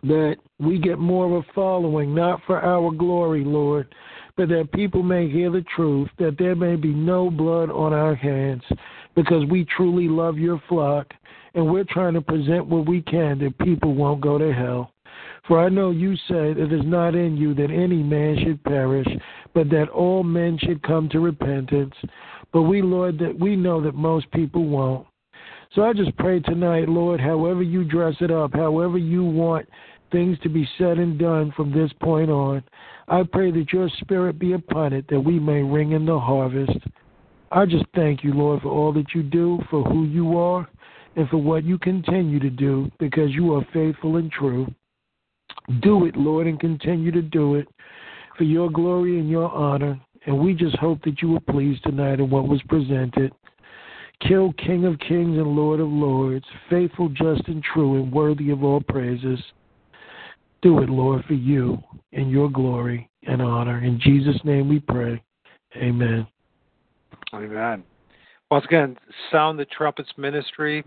that 0.05 0.37
we 0.59 0.79
get 0.79 0.99
more 0.99 1.27
of 1.27 1.33
a 1.33 1.53
following, 1.53 2.15
not 2.15 2.41
for 2.47 2.61
our 2.61 2.91
glory, 2.91 3.45
Lord, 3.45 3.93
but 4.37 4.49
that 4.49 4.73
people 4.73 5.03
may 5.03 5.29
hear 5.29 5.51
the 5.51 5.65
truth, 5.75 6.09
that 6.19 6.37
there 6.39 6.55
may 6.55 6.77
be 6.77 6.93
no 6.95 7.31
blood 7.31 7.71
on 7.71 7.93
our 7.93 8.15
hands, 8.15 8.63
because 9.15 9.45
we 9.51 9.65
truly 9.65 10.09
love 10.09 10.39
your 10.39 10.63
flock, 10.69 11.13
and 11.55 11.71
we're 11.71 11.85
trying 11.85 12.15
to 12.15 12.21
present 12.21 12.67
what 12.67 12.87
we 12.87 13.03
can 13.03 13.39
that 13.39 13.59
people 13.59 13.95
won't 13.95 14.21
go 14.21 14.39
to 14.39 14.53
hell. 14.53 14.93
For 15.47 15.59
I 15.59 15.69
know 15.69 15.91
you 15.91 16.17
said, 16.29 16.57
it 16.57 16.73
is 16.73 16.85
not 16.85 17.15
in 17.15 17.37
you 17.37 17.53
that 17.55 17.71
any 17.71 18.03
man 18.03 18.39
should 18.43 18.63
perish, 18.65 19.09
but 19.55 19.69
that 19.71 19.89
all 19.89 20.23
men 20.23 20.57
should 20.59 20.83
come 20.83 21.09
to 21.11 21.21
repentance. 21.21 21.95
But 22.53 22.63
we, 22.63 22.81
Lord, 22.81 23.19
that 23.19 23.39
we 23.39 23.57
know 23.57 23.81
that 23.83 23.95
most 23.95 24.31
people 24.31 24.65
won't. 24.65 25.07
So 25.75 25.83
I 25.83 25.95
just 25.95 26.17
pray 26.19 26.41
tonight, 26.41 26.89
Lord, 26.89 27.21
however 27.21 27.63
you 27.63 27.83
dress 27.83 28.15
it 28.21 28.31
up, 28.31 28.53
however 28.53 28.99
you 28.99 29.25
want 29.25 29.69
things 30.13 30.39
to 30.43 30.49
be 30.49 30.69
said 30.79 30.99
and 30.99 31.19
done 31.19 31.53
from 31.57 31.73
this 31.73 31.91
point 32.01 32.31
on, 32.31 32.63
I 33.13 33.25
pray 33.31 33.51
that 33.51 33.75
your 33.75 33.91
spirit 34.01 34.39
be 34.39 34.55
upon 34.55 34.95
it, 34.95 35.05
that 35.11 35.21
we 35.21 35.39
may 35.39 35.61
ring 35.61 35.93
in 35.93 36.07
the 36.07 36.19
harvest. 36.19 36.79
I 37.51 37.67
just 37.67 37.85
thank 37.95 38.25
you, 38.25 38.33
Lord, 38.33 38.63
for 38.63 38.71
all 38.71 38.91
that 38.95 39.15
you 39.15 39.23
do, 39.23 39.61
for 39.69 39.85
who 39.85 40.07
you 40.07 40.39
are, 40.39 40.67
and 41.17 41.29
for 41.29 41.37
what 41.37 41.63
you 41.63 41.77
continue 41.77 42.41
to 42.41 42.49
do, 42.49 42.91
because 42.99 43.29
you 43.33 43.55
are 43.55 43.67
faithful 43.71 44.17
and 44.17 44.33
true. 44.33 44.67
Do 45.83 46.07
it, 46.07 46.17
Lord, 46.17 46.47
and 46.47 46.59
continue 46.59 47.13
to 47.13 47.21
do 47.21 47.57
it 47.57 47.69
for 48.39 48.45
your 48.45 48.71
glory 48.71 49.19
and 49.19 49.29
your 49.29 49.53
honor. 49.53 50.01
And 50.25 50.39
we 50.39 50.55
just 50.55 50.77
hope 50.77 51.03
that 51.05 51.21
you 51.21 51.33
were 51.33 51.41
pleased 51.41 51.83
tonight 51.83 52.19
in 52.19 52.31
what 52.31 52.49
was 52.49 52.63
presented. 52.67 53.31
Kill 54.27 54.55
King 54.55 54.87
of 54.87 54.99
Kings 55.01 55.37
and 55.37 55.49
Lord 55.49 55.81
of 55.81 55.89
Lords, 55.89 56.47
faithful, 56.71 57.11
just, 57.11 57.47
and 57.47 57.63
true, 57.63 58.03
and 58.03 58.11
worthy 58.11 58.49
of 58.49 58.65
all 58.65 58.81
praises. 58.81 59.39
Do 60.63 60.79
it, 60.79 60.89
Lord, 60.89 61.25
for 61.27 61.35
you 61.35 61.79
and 62.13 62.31
your 62.31 62.51
glory 62.51 63.11
and 63.27 63.43
honor. 63.43 63.85
In 63.85 64.01
Jesus' 64.01 64.41
name 64.45 64.69
we 64.69 64.81
pray. 64.81 65.23
Amen. 65.77 66.27
Amen. 67.35 67.85
Once 68.51 68.65
again, 68.65 68.97
Sound 69.31 69.59
the 69.59 69.67
Trumpets 69.67 70.11
Ministry. 70.17 70.83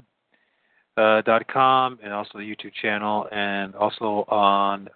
Uh, 0.98 1.22
dot 1.24 1.46
com 1.50 2.00
and 2.02 2.14
also 2.14 2.38
the 2.38 2.40
YouTube 2.40 2.72
channel 2.82 3.28
and 3.34 3.76
also 3.76 4.24
on 4.30 4.88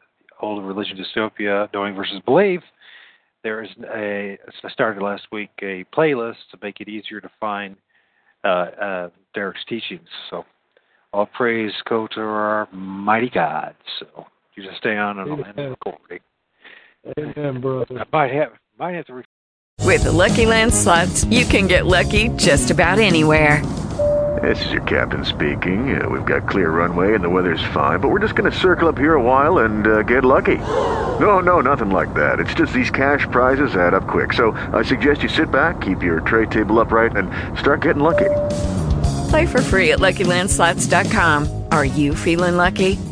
Old 0.41 0.64
Religion 0.64 0.97
Dystopia, 0.97 1.68
Knowing 1.73 1.93
versus 1.93 2.22
Believe. 2.26 2.61
There 3.43 3.61
is 3.61 3.69
a 3.93 4.38
I 4.64 4.69
started 4.72 5.03
last 5.03 5.23
week 5.34 5.49
a 5.61 5.84
playlist 5.93 6.38
to 6.51 6.57
make 6.61 6.80
it 6.80 6.88
easier 6.88 7.19
to 7.19 7.30
find 7.38 7.76
uh, 8.45 8.47
uh, 8.47 9.10
Derek's 9.34 9.65
teachings. 9.68 10.07
So 10.30 10.45
all 11.11 11.26
praise 11.26 11.73
go 11.89 12.07
to 12.15 12.22
our 12.22 12.69
mighty 12.72 13.30
God. 13.30 13.76
So 13.99 14.26
you 14.60 14.65
just 14.65 14.77
stay 14.77 14.98
on 14.98 15.19
and 15.19 15.31
I'll 15.31 15.45
end 15.45 15.56
the 15.56 15.69
recording. 15.69 16.19
Amen, 17.18 17.61
brother. 17.61 17.99
I 17.99 18.06
might 18.11 18.31
have 18.34 18.52
might 18.77 18.95
have 18.95 19.06
to. 19.06 19.14
Re- 19.15 19.23
With 19.84 20.03
the 20.03 20.11
Lucky 20.11 20.45
Land 20.45 20.73
slots, 20.73 21.23
you 21.26 21.45
can 21.45 21.68
get 21.68 21.86
lucky 21.86 22.30
just 22.30 22.72
about 22.72 22.99
anywhere. 22.99 23.65
This 24.44 24.64
is 24.65 24.72
your 24.72 24.84
captain 24.84 25.26
speaking. 25.26 26.02
Uh, 26.02 26.07
we've 26.07 26.26
got 26.26 26.48
clear 26.48 26.69
runway 26.69 27.15
and 27.15 27.23
the 27.23 27.30
weather's 27.30 27.64
fine, 27.73 27.99
but 27.99 28.10
we're 28.10 28.19
just 28.19 28.36
going 28.36 28.49
to 28.49 28.57
circle 28.57 28.88
up 28.88 28.98
here 28.98 29.15
a 29.15 29.22
while 29.22 29.60
and 29.60 29.88
uh, 29.88 30.03
get 30.03 30.23
lucky. 30.23 30.57
No, 30.57 31.40
no, 31.40 31.60
nothing 31.61 31.90
like 31.90 32.14
that. 32.14 32.40
It's 32.40 32.53
just 32.53 32.72
these 32.72 32.90
cash 32.91 33.22
prizes 33.31 33.76
add 33.76 33.94
up 33.94 34.07
quick. 34.07 34.31
So 34.34 34.52
I 34.73 34.84
suggest 34.84 35.23
you 35.23 35.30
sit 35.30 35.52
back, 35.52 35.81
keep 35.81 36.03
your 36.03 36.22
tray 36.22 36.45
table 36.45 36.80
upright, 36.80 37.18
and 37.18 37.30
start 37.57 37.81
getting 37.81 38.03
lucky. 38.03 38.30
Play 39.30 39.45
for 39.45 39.61
free 39.61 39.91
at 39.91 39.99
LuckyLandSlots.com. 39.99 41.65
Are 41.72 41.86
you 41.86 42.15
feeling 42.15 42.56
lucky? 42.56 42.98